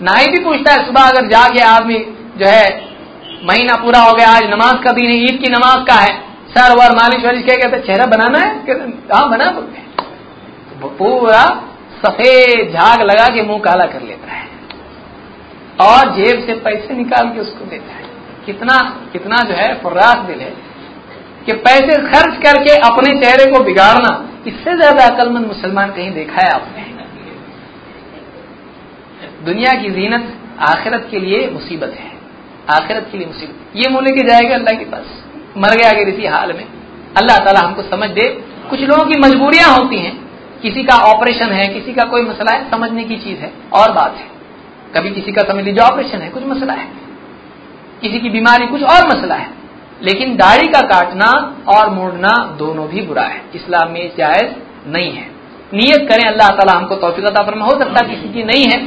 नाई 0.01 0.25
भी 0.25 0.43
पूछता 0.43 0.73
है, 0.73 0.85
सुबह 0.85 1.01
अगर 1.01 1.27
जाके 1.27 1.59
आदमी, 1.59 1.99
जो 2.37 2.45
है, 2.47 2.95
महीना 3.43 3.75
पूरा 3.75 3.99
हो 3.99 4.13
गया, 4.13 4.29
आज 4.29 4.43
नमाज़ 4.43 4.83
का 4.83 4.91
दिन 4.91 5.05
है, 5.05 5.15
ईद 5.15 5.41
की 5.43 5.49
नमाज़ 5.49 5.85
का 5.85 5.93
है, 5.93 6.25
सर 6.49 6.71
वर 6.71 6.95
मालिश 6.95 7.25
वालिश 7.25 7.45
क्या 7.45 7.55
कहते 7.55 7.81
चेहरा 7.83 8.05
बनाना 8.05 8.39
है 8.39 8.55
हाँ 9.13 9.29
बना 9.29 9.51
बोलते 9.51 9.77
तो 9.77 10.87
पूरा 10.87 11.63
सफ़ेद 12.05 12.73
झाग 12.73 13.01
लगा 13.01 13.27
के 13.27 13.41
मुँह 13.41 13.59
काला 13.59 13.85
कर 13.85 14.01
लेता 14.01 14.31
है। 14.31 14.47
और 15.81 16.15
जेब 16.15 16.47
से 16.47 16.53
पैसे 16.53 16.93
निकाल 16.93 17.29
के 17.29 17.39
उसको 17.39 17.65
देता 17.65 17.93
है। 17.93 18.03
कितना 18.45 18.77
कितना 19.13 19.37
जो 19.37 19.53
है, 19.53 19.73
फर्रास 19.73 20.15
दिल 20.15 20.39
है। 20.39 20.64
कि 21.45 21.53
पैसे 21.53 21.95
खर्च 22.11 22.43
करके 22.43 22.75
अपने 22.75 23.19
चेहरे 23.21 23.51
को 23.51 23.63
बिगाड़ना, 23.63 24.29
इससे 24.47 24.77
ज़्यादा 24.77 25.03
अकलमंद 25.03 25.47
मुसलमान 25.47 25.91
कहीं 25.91 26.11
देखा 26.11 26.41
है 26.41 26.49
आपने? 26.49 26.95
दुनिया 29.45 29.81
की 29.81 29.89
जीनत 29.89 30.33
आखिरत 30.59 31.07
के 31.11 31.19
लिए 31.19 31.49
मुसीबत 31.49 31.97
है। 31.99 32.11
आखिरत 32.69 33.09
के 33.11 33.17
लिए 33.17 33.27
मुसीबत। 33.27 33.77
ये 33.77 33.89
मुँह 33.89 34.03
लेके 34.03 34.27
जाएगा 34.27 34.55
अल्लाह 34.55 34.75
के 34.75 34.85
पास। 34.85 35.23
मर 35.57 35.75
गया 35.75 35.89
अगर 35.89 36.09
इसी 36.09 36.25
हाल 36.25 36.53
में। 36.53 36.67
अल्लाह 37.17 37.37
ताला 37.37 37.59
हमको 37.59 37.81
समझ 37.81 38.09
दे। 38.09 38.29
कुछ 38.69 38.81
लोगों 38.81 39.05
की 39.05 39.19
मजबूरियाँ 39.19 39.77
होती 39.77 39.97
हैं। 39.97 40.29
किसी 40.61 40.83
का 40.83 40.95
ऑपरेशन 40.95 41.45
है, 41.45 41.67
किसी 41.67 41.93
का 41.93 42.03
कोई 42.03 42.21
मसला 42.21 42.51
है, 42.51 42.71
समझने 42.71 43.03
की 43.03 43.17
चीज़ 43.17 43.39
है। 43.39 43.53
और 43.73 43.91
बात 43.91 44.15
है। 44.15 44.27
कभी 44.95 45.09
किसी 45.09 45.31
का 45.31 45.41
समझ 45.41 45.63
लीजिए, 45.63 45.83
ऑपरेशन 45.83 46.17
है, 46.17 46.29
कुछ 46.29 46.43
मसला 46.43 46.73
है। 46.73 46.87
किसी 48.01 48.19
की 48.19 48.29
बीमारी, 48.29 48.67
कुछ 48.67 48.83
और 48.83 49.07
मसला 49.07 49.35
है। 49.35 49.64
लेकिन 50.01 50.35
दाढ़ी 50.35 50.67
का 50.67 50.81
काटना 50.89 51.29
और 51.67 51.89
मोड़ना 51.89 52.33
दोनों 52.59 52.87
भी 52.87 53.01
बुरा 53.01 53.23
है। 53.23 53.41
इस्लाम 53.55 53.91
में 53.91 54.11
जायज़ 54.17 54.53
नहीं 54.87 55.11
है। 55.11 55.25
नियत 55.73 56.07
करें, 56.09 56.27
अल्लाह 56.29 56.49
ताला 56.49 56.77
हमको 56.77 56.95
तोफिकता 56.95 57.43
पर 57.43 57.57
हो 57.59 57.71
सकता 57.71 58.05
किसी 58.07 58.33
की 58.33 58.43
नहीं 58.43 58.65
है 58.65 58.79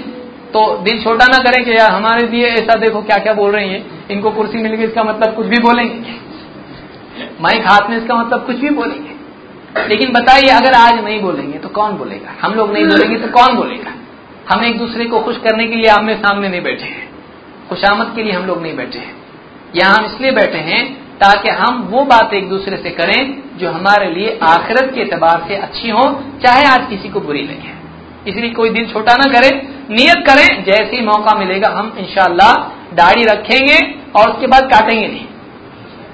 तो 0.48 0.60
दिल 0.78 1.02
छोटा 1.02 1.26
ना 1.26 1.38
करें 1.38 1.64
कि 1.64 1.70
यार 1.70 1.90
हमारे 1.90 2.26
लिए 2.26 2.46
ऐसा 2.48 2.78
देखो 2.78 3.00
क्या 3.02 3.16
क्या 3.16 3.32
बोल 3.34 3.50
रही 3.52 3.70
है। 3.70 3.82
इनको 4.10 4.30
कुर्सी 4.30 4.58
मिल 4.58 4.74
गई, 4.74 4.84
इसका 4.84 5.02
मतलब 5.02 5.34
कुछ 5.34 5.46
भी 5.46 5.56
बोलेंगे। 5.62 6.14
माइक 7.40 7.66
हाथ 7.66 7.90
में, 7.90 7.96
इसका 7.96 8.14
मतलब 8.14 8.46
कुछ 8.46 8.56
भी 8.56 8.70
बोलेंगे। 8.70 9.86
लेकिन 9.88 10.12
बताइए, 10.12 10.48
अगर 10.50 10.74
आज 10.74 11.04
नहीं 11.04 11.20
बोलेंगे 11.22 11.58
तो 11.58 11.68
कौन 11.68 11.92
बोलेगा? 11.92 12.34
हम 12.42 12.54
लोग 12.54 12.72
नहीं 12.72 12.84
बोलेंगे 12.86 13.18
तो 13.18 13.28
कौन 13.28 13.56
बोलेगा? 13.56 13.92
हम 14.52 14.64
एक 14.64 14.78
दूसरे 14.78 15.04
को 15.04 15.20
खुश 15.20 15.36
करने 15.38 15.66
के 15.66 15.76
लिए 15.76 15.90
आमने 15.90 16.14
सामने 16.16 16.48
नहीं 16.48 16.62
बैठे 16.62 16.86
हैं। 16.86 17.08
खुशामद 17.68 18.12
के 18.16 18.22
लिए 18.22 18.32
हम 18.32 18.46
लोग 18.46 18.62
नहीं 18.62 18.76
बैठे 18.76 18.98
हैं। 18.98 19.14
यहाँ 19.76 19.96
हम 19.96 20.04
इसलिए 20.04 20.30
बैठे 20.32 20.58
हैं 20.66 20.82
ताकि 21.18 21.50
हम 21.52 21.82
वो 21.90 22.04
बात 22.04 22.34
एक 22.34 22.48
दूसरे 22.48 22.76
से 22.76 22.90
करें 22.90 23.20
जो 23.58 23.70
हमारे 23.70 24.10
लिए 24.10 24.38
आखिरत 24.44 24.92
के 24.94 25.00
एतबार 25.00 25.44
से 25.48 25.56
अच्छी 25.56 25.88
हो, 25.90 26.04
चाहे 26.44 26.64
आज 26.66 26.88
किसी 26.90 27.08
को 27.08 27.20
बुरी 27.20 27.42
लगे। 27.42 27.72
इसलिए 28.26 28.50
कोई 28.50 28.70
दिल 28.70 28.86
छोटा 28.92 29.14
ना 29.14 29.30
करें, 29.32 29.50
नियत 29.90 30.24
करें, 30.26 30.64
जैसे 30.64 30.96
ही 30.96 31.02
मौका 31.02 31.38
मिलेगा 31.38 31.68
हम 31.70 31.94
इनशाला 31.98 32.52
दाढ़ी 32.94 33.24
रखेंगे 33.24 33.78
और 34.16 34.30
उसके 34.30 34.46
बाद 34.46 34.70
काटेंगे 34.72 35.06
नहीं। 35.08 35.26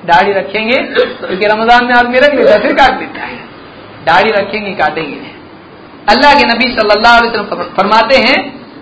दाढ़ी 0.06 0.32
रखेंगे, 0.32 0.78
क्योंकि 0.82 1.47
रमज़ान 1.47 1.85
में 1.85 1.94
आदमी 1.94 2.18
रख 2.18 2.35
लेता 2.35 2.59
फिर 2.62 2.74
काट 2.74 2.98
देता 2.98 3.26
है। 3.26 3.39
दाढ़ी 4.06 4.31
रखेंगे, 4.31 4.72
काटेंगे 4.72 5.16
नहीं। 5.16 5.32
अल्लाह 6.09 6.35
के 6.35 6.44
नबी 6.44 6.70
सल्लल्लाहु 6.72 7.18
अलैहि 7.18 7.31
वसल्लम 7.31 7.74
फरमाते 7.76 8.16
हैं, 8.18 8.39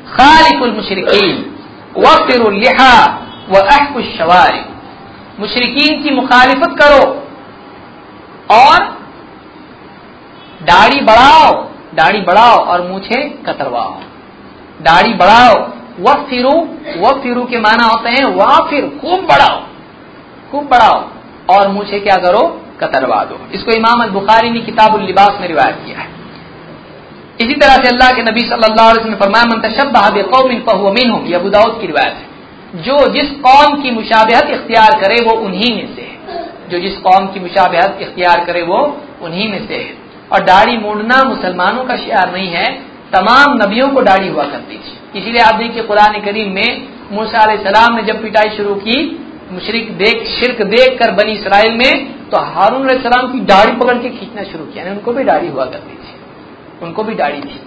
खालिकुल 0.09 0.73
मुशरिकीन 0.73 1.44
वफिरुल्लिहा 1.99 2.93
व 3.48 3.59
अहकुशवारी 3.59 4.64
मुशरिकीन 5.40 6.02
की 6.02 6.10
मुखालिफत 6.10 6.77
करो 6.81 7.05
और 8.56 8.78
दाढ़ी 10.62 11.01
बढ़ाओ 11.01 11.51
दाढ़ी 11.94 12.20
बढ़ाओ 12.20 12.59
और 12.64 12.82
मूछे 12.89 13.23
कतरवाओ। 13.47 13.94
दाढ़ी 14.82 15.12
बढ़ाओ 15.14 15.56
वह 16.01 16.23
फिरू 16.23 16.52
वह 16.97 17.20
फिरू 17.23 17.44
के 17.44 17.59
माना 17.59 17.85
होते 17.85 18.10
हैं 18.10 18.24
वह 18.35 18.59
फिर 18.70 18.86
खूब 19.01 19.27
बढ़ाओ 19.27 19.60
खूब 20.52 20.69
बढ़ाओ 20.69 20.98
और 21.51 21.69
मुझे 21.69 21.98
क्या 22.01 22.16
करो, 22.16 22.40
कतरवा 22.81 23.23
दो। 23.24 23.39
इसको 23.55 23.73
इमाम 23.73 24.05
बुखारी 24.10 24.51
ने 24.51 24.60
किताब 24.60 25.01
लिबास 25.01 25.39
में 25.40 25.47
रिवायत 25.48 25.82
किया 25.86 25.98
है। 25.98 26.10
इसी 27.40 27.55
तरह 27.55 27.77
से 27.77 27.89
अल्लाह 27.89 28.10
के 28.10 28.23
नबी 28.23 28.40
सल्लल्लाहु 28.40 28.90
अलैहि 28.90 29.01
वसल्लम 29.01 29.20
फरमाया, 29.20 29.44
मन 29.44 30.23
कौमिन 30.31 30.60
फहुमिन 30.60 31.10
हूँ 31.10 31.27
यह 31.27 31.39
बुदाउद 31.39 31.78
की 31.81 31.86
रिवायत 31.86 32.14
है। 32.14 32.32
जो 32.74 33.07
जिस 33.12 33.31
कौम 33.31 33.82
की 33.82 33.90
मुशाबहत 33.90 34.51
इख्तियार 34.51 35.01
करे 35.01 35.24
वो 35.24 35.32
उन्हीं 35.36 35.74
में 35.77 35.94
से 35.97 36.03
है। 36.03 36.44
जो 36.69 36.78
जिस 36.78 36.97
कौम 36.97 37.27
की 37.27 37.40
मुशाबहत 37.40 37.99
इख्तियार 38.01 38.44
करे 38.44 38.62
वो 38.62 38.78
उन्हीं 39.23 39.49
में 39.51 39.66
से 39.69 39.74
है। 39.74 39.97
और 40.32 40.44
दाढ़ी 40.44 40.77
मूडना 40.77 41.23
मुसलमानों 41.24 41.85
का 41.85 41.97
शियार 41.97 42.32
नहीं 42.32 42.49
है, 42.49 42.65
तमाम 43.12 43.55
नबियों 43.55 43.89
को 43.89 44.03
दाढ़ी 44.03 44.28
हुआ 44.28 44.44
करती 44.44 44.77
थी 44.77 45.19
इसीलिए 45.19 45.43
आप 45.43 45.55
देखिए 45.55 45.82
कुरान 45.82 46.20
करीम 46.20 46.53
में 46.53 46.89
मूसा 47.12 47.44
सलाम 47.57 47.97
ने 47.97 48.03
जब 48.03 48.23
पिटाई 48.23 48.57
शुरू 48.57 48.74
की, 48.74 48.97
मुशरक 49.53 49.90
देख, 49.93 50.27
शिरक 50.28 50.62
देख 50.62 50.99
कर 50.99 51.11
बनी 51.11 51.32
इसराइल 51.32 51.73
में 51.73 52.12
तो 52.31 52.39
हारून 52.39 52.89
सलाम 52.89 53.32
की 53.32 53.40
दाढ़ी 53.40 53.73
पकड़ 53.73 53.99
के 53.99 54.09
खींचना 54.09 54.43
शुरू 54.43 54.65
किया। 54.65 54.85
उनको 54.85 55.12
भी 55.12 55.24
दाढ़ी 55.24 55.49
हुआ 55.49 55.65
करती 55.65 55.94
थी 55.94 56.15
उनको 56.82 57.03
भी 57.03 57.15
दाढ़ी 57.15 57.40
थी। 57.40 57.61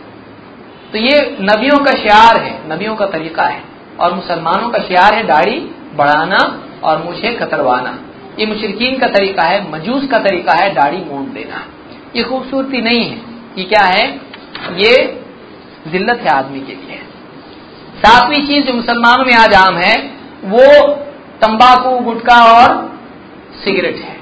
तो 0.92 0.98
ये 0.98 1.38
नबियों 1.42 1.78
का 1.78 1.92
शियार 1.92 2.38
है, 2.38 2.60
नबियों 2.70 2.96
का 2.96 3.06
तरीका 3.06 3.44
है। 3.44 3.75
और 4.00 4.14
मुसलमानों 4.14 4.70
का 4.70 4.80
शियार 4.80 5.14
है 5.14 5.24
दाढ़ी 5.24 5.60
बढ़ाना 5.96 6.40
और 6.84 7.04
मुझे 7.04 7.32
कतरवाना। 7.34 7.98
ये 8.40 8.46
मुशरकिन 8.46 8.98
का 9.00 9.08
तरीका 9.08 9.44
है, 9.44 9.72
मजूस 9.72 10.08
का 10.08 10.20
तरीका 10.20 10.54
है 10.54 10.74
दाढ़ी 10.74 10.98
मोड़ 10.98 11.24
देना। 11.30 11.64
ये 12.16 12.24
खूबसूरती 12.24 12.82
नहीं 12.82 13.06
है 13.06 13.18
ये 13.58 13.64
क्या 13.64 13.84
है? 13.86 14.08
ये 14.74 15.22
जिल्लत 15.88 16.20
है 16.20 16.30
आदमी 16.30 16.60
के 16.60 16.74
लिए। 16.74 17.00
सातवीं 17.98 18.48
चीज़ 18.48 18.66
जो 18.66 18.74
मुसलमानों 18.74 19.26
में 19.26 19.34
आज 19.34 19.54
आम 19.54 19.76
है, 19.76 19.96
वो 20.46 20.94
तंबाकू, 21.42 21.98
गुटखा 22.00 22.44
और 22.54 22.74
सिगरेट 23.64 23.96
है। 23.96 24.16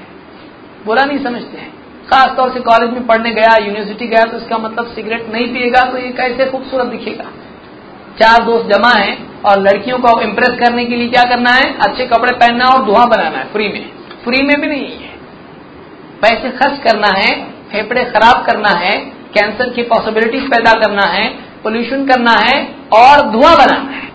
बुरा 0.86 1.04
नहीं, 1.04 1.18
समझते 1.18 1.58
हैं। 1.58 1.72
खास 2.04 2.36
तौर 2.36 2.52
से 2.52 2.60
कॉलेज 2.60 2.90
में 2.90 3.06
पढ़ने 3.06 3.30
गया, 3.30 3.56
यूनिवर्सिटी 3.56 4.06
गया 4.06 4.24
तो 4.24 4.36
इसका 4.36 4.58
मतलब 4.58 4.86
सिगरेट 4.86 5.32
नहीं 5.32 5.46
पिएगा 5.54 5.82
तो 5.90 5.98
ये 5.98 6.08
कैसे 6.10 6.46
खूबसूरत 6.50 6.86
दिखेगा? 6.86 7.24
चार 8.20 8.42
दोस्त 8.44 8.66
जमा 8.74 8.90
है 8.90 9.16
और 9.46 9.60
लड़कियों 9.60 9.98
को 9.98 10.20
इम्प्रेस 10.20 10.58
करने 10.60 10.84
के 10.84 10.96
लिए 10.96 11.08
क्या 11.08 11.22
करना 11.22 11.50
है? 11.50 11.78
अच्छे 11.78 12.06
कपड़े 12.06 12.34
पहनना 12.36 12.64
और 12.64 12.84
धुआँ 12.84 13.08
बनाना 13.08 13.38
है 13.38 13.52
फ्री 13.52 13.68
में। 13.68 13.90
फ्री 14.24 14.42
में 14.42 14.60
भी 14.60 14.66
नहीं 14.66 14.86
है। 14.86 15.12
पैसे 16.22 16.50
खर्च 16.50 16.78
करना 16.78 17.08
है, 17.18 17.44
फेफड़े 17.72 18.04
खराब 18.04 18.46
करना 18.46 18.78
है 18.78 18.92
कैंसर 19.34 19.70
की 19.70 19.82
पॉसिबिलिटीज 19.82 20.42
पैदा 20.42 20.72
करना 20.72 21.06
है 21.06 21.28
पोल्यूशन 21.62 22.06
करना 22.06 22.32
है 22.32 22.56
और 22.92 23.30
धुआँ 23.30 23.56
बनाना 23.56 23.90
है। 23.90 24.08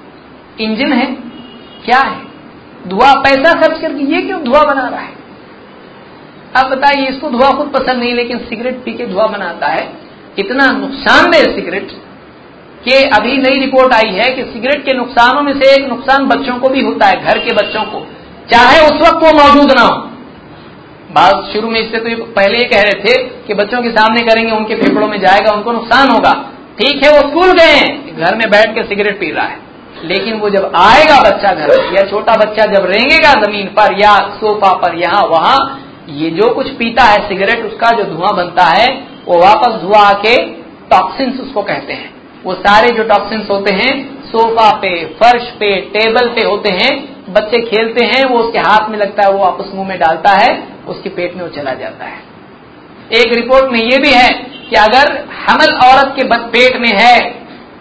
इंजन 0.62 0.94
है? 0.94 1.06
क्या 1.86 2.00
है? 2.00 2.22
धुआँ 2.88 3.14
पैसा 3.16 3.54
खर्च 3.62 3.82
करके 3.82 4.04
ये 4.16 4.22
क्यों 4.22 4.44
धुआँ 4.44 4.66
बना 4.66 4.88
रहा 4.88 5.00
है? 5.00 5.14
अब 6.56 6.70
बताइए, 6.70 7.08
इसको 7.08 7.30
धुआँ 7.30 7.52
खुद 7.58 7.68
पसंद 7.68 8.00
नहीं, 8.00 8.14
लेकिन 8.14 8.38
सिगरेट 8.38 8.84
पी 8.84 8.94
के 8.94 9.06
धुआँ 9.06 9.30
बनाता 9.32 9.68
है। 9.68 9.94
इतना 10.40 10.68
नुकसानदेह 10.72 11.44
सिगरेट 11.56 11.92
कि 12.86 12.92
अभी 12.92 13.38
नई 13.38 13.60
रिपोर्ट 13.60 13.94
आई 13.94 14.10
है 14.10 14.30
कि 14.30 14.44
सिगरेट 14.44 14.86
के 14.86 14.98
नुकसानों 14.98 15.42
में 15.42 15.62
से 15.62 15.74
एक 15.76 15.90
नुकसान 15.90 16.26
बच्चों 16.26 16.58
को 16.58 16.70
भी 16.70 16.82
होता 16.82 17.08
है, 17.08 17.24
घर 17.24 17.38
के 17.38 17.54
बच्चों 17.54 17.84
को। 17.84 18.08
चाहे 18.52 18.80
उस 18.82 19.08
वक्त 19.08 19.26
वो 19.26 19.34
मौजूद 19.34 19.72
ना 19.72 19.82
हो। 19.82 19.96
बात 21.12 21.50
शुरू 21.54 21.70
में 21.70 21.80
इससे 21.80 21.98
तो 21.98 22.24
पहले 22.24 22.58
ही 22.58 22.66
कह 22.66 22.82
रहे 22.82 23.04
थे 23.04 23.24
कि 23.24 23.54
बच्चों 23.54 23.82
के 23.82 23.90
सामने 23.90 24.22
करेंगे, 24.22 24.52
उनके 24.52 24.76
फेफड़ों 24.76 25.08
में 25.08 25.20
जाएगा, 25.20 25.52
उनको 25.52 25.72
नुकसान 25.72 26.10
होगा। 26.10 26.32
ठीक 26.80 27.04
है, 27.04 27.12
वो 27.12 27.30
स्कूल 27.30 27.52
गए 27.52 27.72
हैं 27.72 28.18
घर 28.18 28.36
में 28.36 28.50
बैठ 28.50 28.76
के 28.76 28.84
सिगरेट 28.84 29.20
पी 29.20 29.32
रहा 29.32 29.46
है। 29.46 29.60
लेकिन 30.04 30.34
वो 30.34 30.50
जब 30.50 30.72
आएगा 30.76 31.20
बच्चा 31.22 31.56
घर, 31.56 31.94
या 31.94 32.10
छोटा 32.10 32.36
बच्चा 32.36 32.66
जब 32.66 32.86
रेंगेगा 32.86 33.34
ज़मीन 33.34 33.66
पर, 33.66 34.00
या 34.00 34.18
सोफा 34.18 34.74
पर, 34.74 34.96
यहाँ, 34.96 35.24
वहाँ, 35.24 35.86
ये 36.10 36.30
जो 36.30 36.54
कुछ 36.54 36.70
पीता 36.70 37.04
है 37.04 37.28
सिगरेट, 37.28 37.66
उसका 37.66 37.92
जो 37.92 38.04
धुआँ 38.04 38.36
बनता 38.36 38.64
है, 38.64 38.88
वो 39.28 39.40
वापस 39.40 39.82
धुआँ 39.82 40.06
आके 40.06 40.38
टॉक्सिन्स 40.92 41.40
उसको 41.40 41.62
कहते 41.62 41.94
हैं। 41.94 42.19
वो 42.46 42.54
सारे 42.58 42.90
जो 42.98 43.04
टॉक्सिन्स 43.04 43.50
होते 43.50 43.74
हैं 43.74 43.94
सोफा 44.26 44.70
पे, 44.82 44.92
फर्श 45.16 45.48
पे 45.60 45.70
टेबल 45.94 46.28
पे 46.30 46.46
होते 46.46 46.70
हैं, 46.74 46.92
बच्चे 47.34 47.62
खेलते 47.62 48.06
हैं, 48.06 48.24
वो 48.26 48.38
उसके 48.40 48.60
हाथ 48.60 48.90
में 48.90 48.98
लगता 48.98 49.24
है, 49.24 49.32
वो 49.32 49.44
आपस 49.44 49.72
मुँह 49.76 49.88
में 49.88 49.98
डालता 50.00 50.32
है, 50.34 50.52
उसके 50.88 51.10
पेट 51.10 51.36
में 51.36 51.42
वो 51.42 51.50
चला 51.50 51.74
जाता 51.74 52.06
है। 52.06 52.22
एक 53.14 53.34
रिपोर्ट 53.36 53.72
में 53.72 53.80
ये 53.82 53.98
भी 53.98 54.12
है 54.12 54.30
कि 54.70 54.76
अगर 54.76 55.12
हमल 55.40 55.74
औरत 55.86 56.14
के 56.16 56.24
पेट 56.50 56.78
में 56.78 56.92
है, 57.00 57.18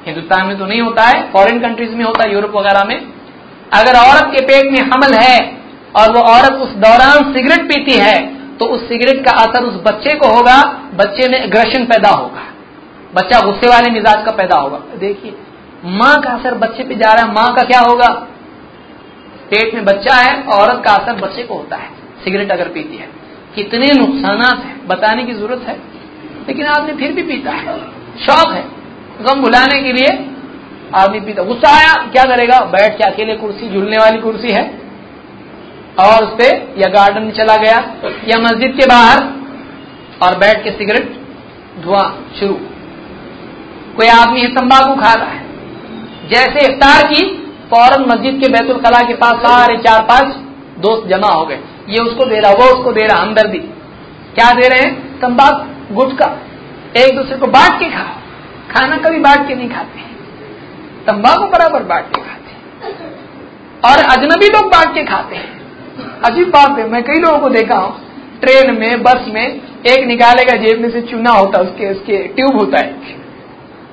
हिंदुस्तान 0.06 0.46
में 0.46 0.58
तो 0.58 0.66
नहीं 0.66 0.80
होता 0.80 1.04
है 1.04 1.22
फॉरेन 1.32 1.60
कंट्रीज़ 1.60 1.94
में 1.94 2.04
होता 2.04 2.24
है, 2.24 2.34
यूरोप 2.34 2.56
वगैरह 2.56 2.84
में, 2.84 2.98
अगर 3.72 3.96
औरत 3.98 4.32
के 4.34 4.44
पेट 4.44 4.70
में 4.72 4.80
हमल 4.84 5.14
है 5.14 5.38
और 5.96 6.12
वो 6.12 6.22
औरत 6.30 6.60
उस 6.62 6.74
दौरान 6.78 7.32
सिगरेट 7.34 7.68
पीती 7.68 7.98
है 7.98 8.16
तो 8.58 8.66
उस 8.66 8.88
सिगरेट 8.88 9.24
का 9.24 9.32
असर 9.38 9.64
उस 9.64 9.74
बच्चे 9.82 10.14
को 10.14 10.28
होगा, 10.28 10.62
बच्चे 10.94 11.28
में 11.28 11.38
एग्रेशन 11.38 11.84
पैदा 11.84 12.10
होगा। 12.10 12.44
बच्चा 13.14 13.40
गुस्से 13.40 13.68
वाले 13.68 13.90
मिजाज 13.90 14.24
का 14.24 14.30
पैदा 14.30 14.60
होगा। 14.60 14.78
देखिए, 14.98 15.34
माँ 15.84 16.20
का 16.20 16.30
असर 16.30 16.54
बच्चे 16.54 16.84
पे 16.84 16.94
जा 16.94 17.12
रहा 17.12 17.26
है, 17.26 17.32
माँ 17.32 17.54
का 17.54 17.62
क्या 17.62 17.80
होगा? 17.80 18.08
पेट 19.50 19.74
में 19.74 19.84
बच्चा 19.84 20.14
है, 20.14 20.42
औरत 20.42 20.82
का 20.84 20.92
असर 20.92 21.12
बच्चे 21.12 21.42
को 21.42 21.54
होता 21.54 21.76
है। 21.76 21.88
सिगरेट 22.24 22.52
अगर 22.52 22.68
पीती 22.68 22.96
है, 22.96 23.08
कितने 23.54 23.86
नुकसान 23.86 24.66
है, 24.66 24.86
बताने 24.86 25.24
की 25.24 25.32
ज़रूरत 25.32 25.60
है। 25.68 25.74
लेकिन 26.48 26.66
आदमी 26.66 26.92
फिर 26.92 27.12
भी 27.12 27.22
पीता 27.22 27.50
है। 27.50 27.78
शौक 28.18 28.52
है, 28.52 28.64
गम 29.20 29.40
भुलाने 29.40 29.82
के 29.82 29.92
लिए 29.92 30.30
आदमी 30.94 31.20
पीता 31.20 31.42
गुस्सा 31.42 31.76
आया, 31.76 31.94
क्या 31.94 32.24
करेगा? 32.24 32.60
बैठ 32.60 32.98
के 32.98 33.04
अकेले 33.04 33.34
कुर्सी, 33.34 33.68
झूलने 33.68 33.96
वाली 33.96 34.18
कुर्सी 34.18 34.54
है। 34.54 34.80
और 36.00 36.24
उस 36.24 36.30
पर 36.30 36.74
या 36.78 36.88
गार्डन 36.88 37.22
में 37.22 37.32
चला 37.32 37.56
गया, 37.56 37.94
या 38.04 38.38
मस्जिद 38.38 38.72
के 38.80 38.86
बाहर, 38.86 39.22
और 40.22 40.38
बैठ 40.38 40.64
के 40.64 40.70
सिगरेट, 40.70 41.20
धुआँ 41.82 42.30
शुरू। 42.40 42.60
कोई 43.98 44.08
आदमी 44.08 44.46
तंबाकू 44.46 45.00
खा 45.00 45.12
रहा 45.12 45.26
है। 45.26 45.46
जैसे 46.28 46.72
इफ्तार 46.72 47.06
की, 47.06 47.24
फ़ौरन 47.70 48.02
मस्जिद 48.02 48.34
के 48.34 48.48
बैतुल 48.48 48.80
कला 48.80 49.00
के 49.02 49.14
पास 49.14 49.32
सारे 49.32 49.76
चार 49.76 50.02
पाँच 50.02 50.34
दोस्त 50.78 51.08
जमा 51.08 51.28
हो 51.28 51.46
गए। 51.46 51.58
ये 51.88 51.98
उसको 51.98 52.24
दे 52.24 52.40
रहा, 52.40 52.52
वो 52.52 52.64
उसको 52.64 52.92
दे 52.92 53.06
रहा, 53.06 53.22
हमदर्दी। 53.22 53.58
क्या 54.34 54.52
दे 54.52 54.68
रहे 54.68 54.78
हैं? 54.78 55.20
तंबाकू 55.20 55.94
गुटका 55.94 56.38
एक 56.96 57.16
दूसरे 57.16 57.36
को 57.36 57.46
बांट 57.46 57.80
के 57.80 57.90
खाओ। 57.90 58.14
खाना 58.74 58.96
कभी 58.96 59.18
बांट 59.18 59.48
के 59.48 59.54
नहीं 59.54 59.70
खाते। 59.70 60.00
तंबाकू 61.06 61.46
बराबर 61.46 61.82
बांट 61.82 62.04
के 62.04 62.20
खाते। 62.20 62.38
और 63.88 64.04
अजनबी 64.04 64.46
लोग 64.46 64.66
बांट 64.66 64.94
के 64.94 65.04
खाते 65.04 65.36
हैं। 65.36 65.60
अजीब 66.24 66.48
बात 66.48 66.78
है, 66.78 66.88
मैं 66.88 67.02
कई 67.02 67.14
लोगों 67.14 67.38
को 67.38 67.48
देखा 67.48 67.74
हूँ। 67.74 68.00
ट्रेन 68.40 68.74
में, 68.74 69.02
बस 69.02 69.24
में, 69.28 69.60
एक 69.86 70.06
निकालेगा 70.06 70.56
जेब 70.56 70.80
में 70.80 70.90
से 70.90 71.02
चूना 71.02 71.30
होता 71.30 71.58
है, 71.58 71.64
उसके 71.64 71.90
उसके 71.90 72.28
ट्यूब 72.28 72.58
होता 72.58 72.78
है। 72.78 73.17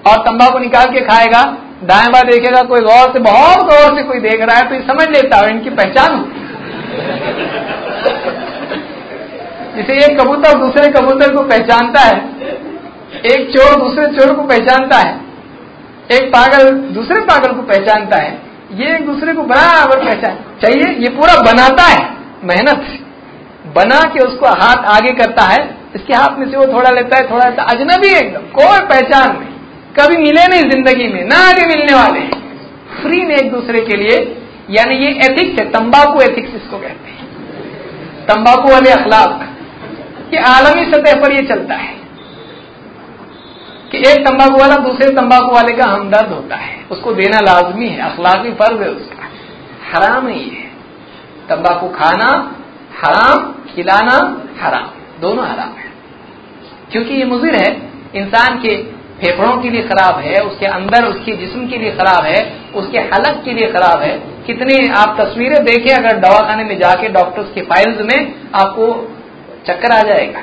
और 0.05 0.17
तंबाकू 0.19 0.59
निकाल 0.59 0.85
के 0.85 1.01
खाएगा, 1.01 1.41
दाएँ 1.83 2.07
बार 2.07 2.27
देखेगा, 2.27 2.61
कोई 2.63 2.81
गौर 2.81 3.11
से, 3.13 3.19
बहुत 3.21 3.65
गौर 3.65 3.97
से 3.97 4.03
कोई 4.03 4.19
देख 4.19 4.41
रहा 4.41 4.57
है 4.57 4.69
तो 4.69 4.75
ये 4.75 4.81
समझ 4.81 5.07
लेता 5.09 5.37
है, 5.37 5.51
इनकी 5.51 5.69
पहचान 5.71 6.23
जिसे 9.75 9.95
एक 10.05 10.19
कबूतर 10.19 10.57
दूसरे 10.59 10.91
कबूतर 10.91 11.33
को 11.33 11.41
पहचानता 11.43 12.01
है। 12.01 12.17
एक 13.25 13.49
चोर 13.49 13.75
दूसरे 13.79 14.05
चोर 14.07 14.33
को 14.35 14.43
पहचानता 14.43 14.97
है। 14.97 15.13
एक 16.11 16.29
पागल 16.29 16.69
दूसरे 16.95 17.19
पागल 17.21 17.53
को 17.53 17.61
पहचानता 17.61 18.21
है। 18.21 18.31
ये 18.73 18.93
एक 18.95 19.05
दूसरे 19.05 19.33
को 19.33 19.43
बराबर 19.43 20.03
पहचान, 20.05 20.37
चाहिए, 20.61 20.93
ये 20.99 21.09
पूरा 21.09 21.35
बनाता 21.41 21.83
है, 21.83 21.99
मेहनत। 22.43 22.85
बना 23.75 23.99
के 24.13 24.19
उसको 24.19 24.47
हाथ 24.55 24.85
आगे 24.91 25.13
करता 25.15 25.43
है, 25.43 25.59
इसके 25.95 26.13
हाथ 26.13 26.39
में 26.39 26.49
से 26.51 26.57
वो 26.57 26.65
थोड़ा 26.73 26.89
लेता 26.91 27.17
है, 27.17 27.29
थोड़ा 27.31 27.49
लेता 27.49 27.63
है, 27.63 27.69
अजनबी 27.69 28.13
एकदम, 28.15 28.47
कोई 28.53 28.79
पहचान 28.85 29.37
नहीं। 29.37 29.54
कभी 29.99 30.17
मिले 30.17 30.47
नहीं 30.47 30.61
ज़िंदगी 30.61 31.07
में, 31.07 31.25
ना 31.25 31.35
आगे 31.49 31.65
मिलने 31.67 31.93
वाले 31.93 32.19
फ्री 33.01 33.25
में 33.25 33.35
एक 33.35 33.51
दूसरे 33.51 33.81
के 33.81 33.97
लिए, 33.97 34.17
यानी 34.69 34.95
ये 34.95 35.11
एथिक्स 35.11 35.59
है, 35.59 35.69
तंबाकू 35.71 36.21
एथिक्स 36.21 36.55
इसको 36.55 36.77
कहते 36.77 37.09
हैं। 37.09 37.27
तंबाकू 38.25 38.71
वाले 38.71 38.91
अखलाक, 38.91 39.49
ये 40.33 40.39
आलमी 40.39 40.85
सतह 40.85 41.21
पर 41.21 41.31
ये 41.31 41.41
चलता 41.41 41.75
है 41.75 41.93
कि 43.91 43.97
एक 43.97 44.27
तंबाकू 44.27 44.57
वाला 44.57 44.75
दूसरे 44.75 45.09
तंबाकू 45.09 45.51
वाले 45.51 45.75
का 45.75 45.85
हमदर्द 45.85 46.31
होता 46.31 46.55
है। 46.55 46.85
उसको 46.91 47.13
देना 47.13 47.39
लाजमी 47.39 47.87
है, 47.87 48.01
अखलाकी 48.01 48.51
फ़र्ज़ 48.51 48.81
है 48.81 48.89
उसका। 48.89 49.29
हराम 49.93 50.27
ही 50.27 50.49
है। 50.49 50.65
तंबाकू 51.49 51.87
खाना 51.87 52.55
हराम, 53.01 53.53
खिलाना 53.75 54.17
हराम, 54.61 54.89
दोनों 55.21 55.45
हराम 55.45 55.69
है। 55.69 55.93
क्योंकि 56.91 57.13
ये 57.13 57.25
मुजिर 57.25 57.55
है, 57.55 57.91
इंसान 58.15 58.57
के 58.57 58.94
फेफड़ों 59.21 59.57
के 59.57 59.69
लिए 59.69 59.81
खराब 59.81 60.19
है, 60.19 60.43
उसके 60.43 60.65
अंदर 60.65 61.05
उसके 61.05 61.35
जिस्म 61.35 61.67
के 61.67 61.77
लिए 61.77 61.91
खराब 61.91 62.25
है, 62.25 62.59
उसके 62.75 62.99
हलक 62.99 63.41
के 63.45 63.53
लिए 63.53 63.67
खराब 63.67 64.01
है। 64.01 64.17
कितनी 64.47 64.87
आप 64.89 65.15
तस्वीरें 65.19 65.63
देखें, 65.63 65.95
अगर 65.95 66.17
दवाखाने 66.17 66.63
में 66.63 66.77
जाके 66.79 67.09
डॉक्टर्स 67.09 67.47
के 67.55 67.61
फाइल्स 67.61 68.01
में 68.01 68.33
आपको 68.55 69.13
चक्कर 69.67 69.91
आ 69.91 70.01
जाएगा। 70.01 70.41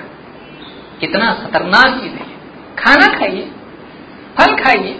कितना 1.00 1.32
खतरनाक 1.32 2.00
चीज़ 2.00 2.12
है। 2.12 2.26
खाना 2.78 3.18
खाइए, 3.18 3.50
फल 4.38 4.54
खाइए। 4.54 4.98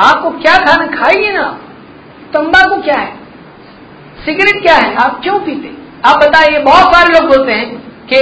आपको 0.00 0.30
क्या 0.30 0.56
खाना 0.56 0.86
खाइए 0.86 1.32
ना? 1.32 1.60
तंबाकू 2.34 2.82
क्या 2.82 3.00
है? 3.00 3.16
सिगरेट 4.24 4.62
क्या 4.62 4.76
है? 4.76 4.94
आप 4.94 5.20
क्यों 5.22 5.40
पीते? 5.40 5.70
आप 6.08 6.16
बताइए, 6.16 6.58
बहुत 6.58 6.94
सारे 6.94 7.14
लोग 7.14 7.36
बोलते 7.36 7.52
हैं 7.52 7.76
कि 8.12 8.16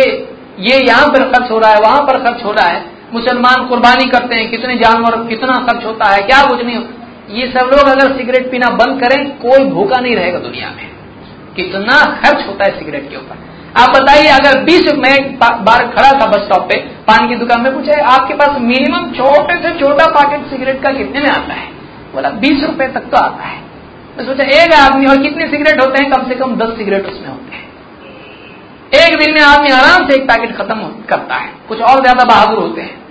ये 0.59 0.81
यहाँ 0.89 1.09
पर 1.09 1.33
खर्च 1.33 1.51
हो 1.51 1.59
रहा 1.59 1.71
है, 1.71 1.81
वहाँ 1.81 2.03
पर 2.03 2.19
खर्च 2.19 2.45
हो 2.45 2.53
रहा 2.53 2.67
है। 2.67 2.94
मुसलमान 3.15 3.67
कुर्बानी 3.69 4.09
करते 4.11 4.35
हैं, 4.35 4.51
कितने 4.51 4.77
जानवर, 4.77 5.17
कितना 5.29 5.55
खर्च 5.67 5.85
होता 5.85 6.11
है, 6.11 6.23
क्या 6.23 6.45
कुछ 6.47 6.65
नहीं 6.65 6.83
ये 7.31 7.47
सब 7.47 7.71
लोग 7.73 7.89
अगर 7.89 8.17
सिगरेट 8.17 8.51
पीना 8.51 8.69
बंद 8.71 9.01
करें, 9.01 9.39
कोई 9.39 9.65
भूखा 9.65 10.01
नहीं 10.01 10.17
रहेगा 10.17 10.39
दुनिया 10.39 10.71
में। 10.71 10.89
कितना 11.57 11.99
खर्च 12.23 12.47
होता 12.47 12.65
है 12.65 12.79
सिगरेट 12.79 13.11
के 13.11 13.17
ऊपर। 13.17 13.37
आप 13.81 13.91
बताइए, 13.91 14.27
अगर 14.29 14.61
बीस 14.63 14.93
मैं 14.95 15.39
बार 15.39 15.87
खड़ा 15.97 16.11
था 16.21 16.27
बस 16.27 16.45
स्टॉप 16.45 16.69
पे, 16.69 16.77
पान 16.79 17.29
की 17.29 17.35
दुकान 17.35 17.61
में 17.61 17.75
पूछा, 17.75 18.05
आपके 18.07 18.35
पास 18.35 18.59
मिनिमम 18.61 19.11
छोटे 19.11 19.55
से 19.63 19.79
छोटा 19.79 20.07
पैकेट 20.07 20.47
सिगरेट 20.51 20.83
का 20.83 20.93
कितने 20.93 21.21
में 21.21 21.31
आता 21.31 21.55
है? 21.55 21.69
बोला, 22.15 22.29
बीस 22.29 22.65
रुपए 22.65 22.87
तक 22.87 23.01
तो 23.01 23.17
आता 23.17 23.43
है। 23.43 23.59
मैं 24.19 24.27
सोचा, 24.27 24.45
एक 24.45 24.73
आदमी, 24.73 25.07
और 25.07 25.23
कितने 25.23 25.49
सिगरेट 25.49 25.81
होते 25.81 26.03
हैं? 26.03 26.11
कम 26.13 26.29
से 26.29 26.35
कम 26.35 26.57
दस 26.57 26.77
सिगरेट 26.77 27.07
उसमें 27.07 27.29
होते 27.29 27.57
हैं। 27.57 27.63
एक 29.05 29.19
दिन 29.19 29.35
में 29.35 29.41
आदमी 29.41 29.71
आराम 29.71 30.09
से 30.09 30.17
एक 30.17 30.29
पैकेट 30.29 30.57
खत्म 30.57 30.77
करता 31.09 31.35
है। 31.35 31.51
कुछ 31.69 31.81
और 31.81 32.01
ज़्यादा 32.01 32.25
बहादुर 32.25 32.59
होते 32.59 32.81
हैं। 32.81 33.04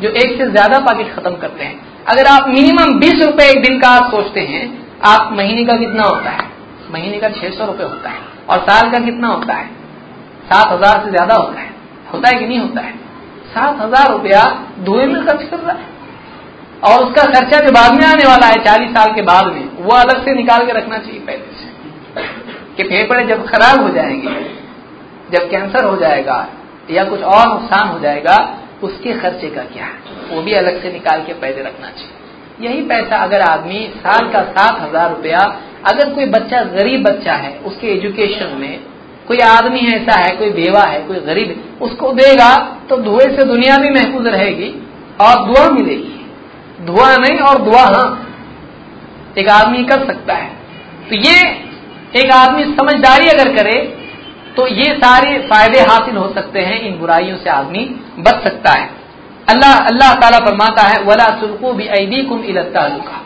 जो 0.00 0.08
एक 0.08 0.38
से 0.38 0.50
ज़्यादा 0.50 0.78
पैकेट 0.78 1.14
खत्म 1.14 1.36
करते 1.36 1.64
हैं। 1.64 2.04
अगर 2.08 2.26
आप 2.26 2.48
मिनिमम 2.48 2.98
बीस 2.98 3.26
रुपए 3.26 3.44
एक 3.44 3.62
दिन 3.62 3.80
का 3.80 3.88
आप 3.88 4.10
सोचते 4.10 4.40
हैं, 4.40 4.86
आप 5.04 5.32
महीने 5.32 5.64
का 5.64 5.76
कितना 5.76 6.02
होता 6.02 6.30
है? 6.30 6.50
महीने 6.90 7.18
का 7.18 7.28
छह 7.28 7.50
सौ 7.50 7.66
रुपए 7.66 7.84
होता 7.84 8.10
है। 8.10 8.18
और 8.50 8.58
साल 8.58 8.90
का 8.90 8.98
कितना 8.98 9.28
होता 9.28 9.54
है? 9.54 9.66
सात 10.44 10.72
हज़ार 10.72 11.04
से 11.04 11.10
ज़्यादा 11.10 11.34
होता 11.34 11.60
है। 11.60 11.70
होता 12.14 12.28
है 12.28 12.38
कि 12.38 12.46
नहीं 12.46 12.58
होता 12.58 12.80
है? 12.80 12.94
सात 13.54 13.80
हज़ार 13.80 14.12
रुपया 14.12 14.66
धुएँ 14.80 15.06
में 15.06 15.26
खर्च 15.26 15.42
कर 15.42 15.58
रहा 15.58 15.72
है। 15.72 15.86
और 16.84 17.04
उसका 17.04 17.22
खर्चा 17.22 17.58
जो 17.60 17.72
बाद 17.72 17.92
में 17.92 18.06
आने 18.06 18.24
वाला 18.24 18.46
है, 18.46 18.64
चालीस 18.64 18.90
साल 18.90 19.12
के 19.14 19.22
बाद 19.22 19.46
में, 19.46 19.68
वो 19.78 19.96
अलग 19.96 20.24
से 20.24 20.34
निकाल 20.34 20.66
के 20.66 20.72
रखना 20.72 20.98
चाहिए 20.98 21.20
पहले 21.20 21.38
से। 21.38 21.68
कि 22.76 22.82
फेफड़े 22.82 23.24
जब 23.24 23.46
खराब 23.46 23.82
हो 23.82 23.88
जाएँगे, 23.88 24.28
जब 25.30 25.50
कैंसर 25.50 25.84
हो 25.84 25.96
जाएगा, 25.96 26.48
या 26.90 27.04
कुछ 27.04 27.22
और 27.22 27.48
नुकसान 27.48 27.88
हो 27.88 27.98
जाएगा 27.98 28.36
उसके 28.82 29.12
खर्चे 29.12 29.50
का 29.50 29.62
क्या 29.62 29.84
है? 29.84 29.98
वो 30.30 30.42
भी 30.42 30.52
अलग 30.52 30.82
से 30.82 30.92
निकाल 30.92 31.22
के 31.22 31.32
पहले 31.32 31.62
रखना 31.62 31.88
चाहिए। 31.88 32.68
यही 32.68 32.82
पैसा 32.82 33.16
अगर 33.16 33.40
आदमी 33.40 33.80
साल 33.96 34.28
का 34.32 34.42
सात 34.42 34.80
हज़ार 34.80 35.10
रुपया, 35.10 35.38
अगर 35.86 36.14
कोई 36.14 36.26
बच्चा, 36.26 36.62
गरीब 36.62 37.02
बच्चा 37.02 37.32
है, 37.32 37.58
उसके 37.58 37.86
एजुकेशन 37.86 38.56
में 38.58 38.80
कोई 39.28 39.38
आदमी 39.38 39.80
ऐसा 39.80 40.18
है, 40.20 40.34
कोई 40.36 40.50
बेवा 40.50 40.82
है, 40.82 41.00
कोई 41.00 41.16
गरीब, 41.16 41.78
उसको 41.82 42.12
देगा 42.12 42.56
तो 42.88 42.96
धुएँ 42.96 43.36
से 43.36 43.44
दुनिया 43.44 43.76
भी 43.76 43.90
महफूज 43.90 44.26
रहेगी 44.26 44.70
और 45.20 45.44
दुआ 45.46 45.68
मिलेगी। 45.70 46.86
धुआँ 46.86 47.16
नहीं 47.16 47.38
और 47.38 47.62
दुआ 47.62 47.82
हाँ। 47.82 48.08
एक 49.38 49.48
आदमी 49.48 49.84
कर 49.84 50.06
सकता 50.06 50.34
है। 50.34 50.48
तो 51.10 51.16
ये 51.16 51.38
एक 52.16 52.30
आदमी 52.30 52.64
समझदारी 52.64 53.28
अगर 53.28 53.52
करे 53.56 53.76
तो 54.56 54.66
ये 54.66 54.84
सारे 54.84 55.38
फ़ायदे 55.48 55.80
हासिल 55.80 56.16
हो 56.16 56.28
सकते 56.34 56.60
हैं, 56.60 56.80
इन 56.80 56.98
बुराइयों 56.98 57.36
से 57.36 57.50
आदमी 57.50 57.84
बच 58.18 58.42
सकता 58.42 58.70
है। 58.70 58.88
अल्लाह 59.50 59.76
अल्लाह 59.76 60.14
ताला 60.14 60.38
फरमाता 60.38 60.82
है, 60.82 61.02
वला 61.02 61.26
सुल्कू 61.40 61.72
भी 61.72 61.84
ऐदी 61.84 62.22
कुम 62.22 62.42
इलतालुका 62.44 63.20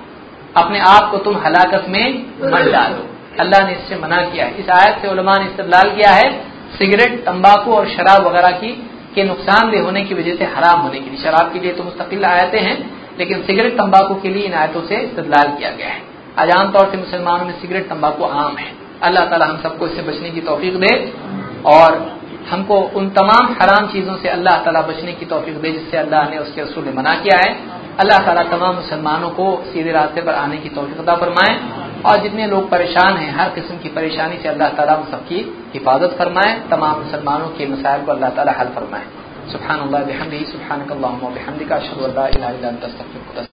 अपने 0.57 0.79
आप 0.79 1.11
को 1.11 1.19
तुम 1.19 1.37
हलाकत 1.37 1.87
में 1.89 2.25
मत 2.43 2.73
डालो। 2.73 3.09
अल्लाह 3.41 3.67
ने 3.67 3.73
इससे 3.73 3.97
मना 3.97 4.17
किया 4.17 4.45
है। 4.45 4.55
इस 4.55 4.69
आयत 4.71 4.99
से 5.03 5.09
उलमा 5.09 5.37
ने 5.37 5.45
इस्तेलाल 5.45 5.91
किया 5.91 6.11
है, 6.11 6.31
सिगरेट, 6.79 7.25
तंबाकू 7.25 7.73
और 7.73 7.89
शराब 7.89 8.27
वगैरह 8.27 8.51
की, 8.51 8.91
के 9.15 9.25
नुकसानदेह 9.25 9.83
होने 9.83 10.01
की 10.01 10.15
वजह 10.15 10.35
से 10.35 10.45
हराम 10.45 10.81
होने 10.81 11.01
के 11.01 11.11
लिए। 11.11 11.23
शराब 11.23 11.53
के 11.53 11.59
लिए 11.59 11.73
तो 11.73 11.85
मुस्तकिल 11.85 12.25
आयतें 12.25 12.61
हैं, 12.61 12.79
लेकिन 13.19 13.43
सिगरेट, 13.43 13.75
तंबाकू 13.75 14.15
के 14.15 14.29
लिए 14.29 14.43
इन 14.43 14.55
आयतों 14.55 14.83
से 14.83 14.97
इस्तेदलाल 14.97 15.49
किया 15.59 15.71
गया 15.71 15.89
है। 15.89 16.03
आज 16.39 16.51
आमतौर 16.51 16.91
से 16.91 16.97
मुसलमानों 16.97 17.45
में 17.45 17.61
सिगरेट, 17.61 17.89
तंबाकू 17.89 18.25
आम 18.25 18.57
है। 18.57 18.84
अल्लाह 19.05 19.25
ताला 19.31 19.47
हम 19.47 19.59
सबको 19.63 19.87
इससे 19.87 20.03
बचने 20.03 20.31
की 20.31 20.41
तोफीक 20.43 20.77
दे 20.81 20.93
और 21.71 21.91
हमको 22.51 22.77
उन 22.99 23.09
तमाम 23.13 23.55
हराम 23.61 23.87
चीज़ों 23.93 24.17
से 24.23 24.29
अल्लाह 24.29 24.57
ताला 24.65 24.81
बचने 24.89 25.13
की 25.13 25.27
तोफीक 25.27 25.61
दे 25.61 25.71
जिससे 25.73 25.97
अल्लाह 25.99 26.29
ने 26.31 26.39
उसके 26.39 26.63
रसूल 26.63 26.85
ने 26.85 26.93
मना 26.93 27.15
किया 27.23 27.39
है। 27.39 27.51
अल्लाह 28.01 28.19
ताला 28.27 28.43
तमाम 28.51 28.75
मुसलमानों 28.77 29.31
को 29.39 29.47
सीधे 29.73 29.93
रास्ते 29.93 30.21
पर 30.23 30.35
आने 30.37 30.57
की 30.59 30.69
तोफीक 30.77 30.99
अदा 31.01 31.15
फरमाए 31.17 31.55
और 32.05 32.23
जितने 32.23 32.47
लोग 32.47 32.69
परेशान 32.71 33.17
हैं, 33.17 33.31
हर 33.39 33.49
किस्म 33.51 33.77
की 33.79 33.89
परेशानी 33.91 34.37
से 34.43 34.49
अल्लाह 34.49 34.69
ताला 34.77 34.95
उन 34.97 35.07
सबकी 35.13 35.39
हिफाजत 35.75 36.17
फरमाए। 36.19 36.53
तमाम 36.71 37.01
मुसलमानों 37.01 37.49
के 37.57 37.67
मसाइल 37.69 38.05
को 38.05 38.13
अल्लाह 38.13 38.31
ताला 38.37 38.53
हल 38.61 38.69
फरमाए। 38.77 39.07
सुबहान 39.53 39.81
अल्लाह 39.81 40.05
बिहमदी 40.05 40.45
सुबहानक 40.53 40.93
अल्लाहुम्मा 40.93 41.29
बिहमदिका, 41.31 41.77
अशहदु 41.77 42.05
अल्ला 42.05 42.27
इलाहा 42.29 42.53
इल्ला 42.53 42.69
अंता 42.69 42.87
अस्तगफिरुका 42.87 43.53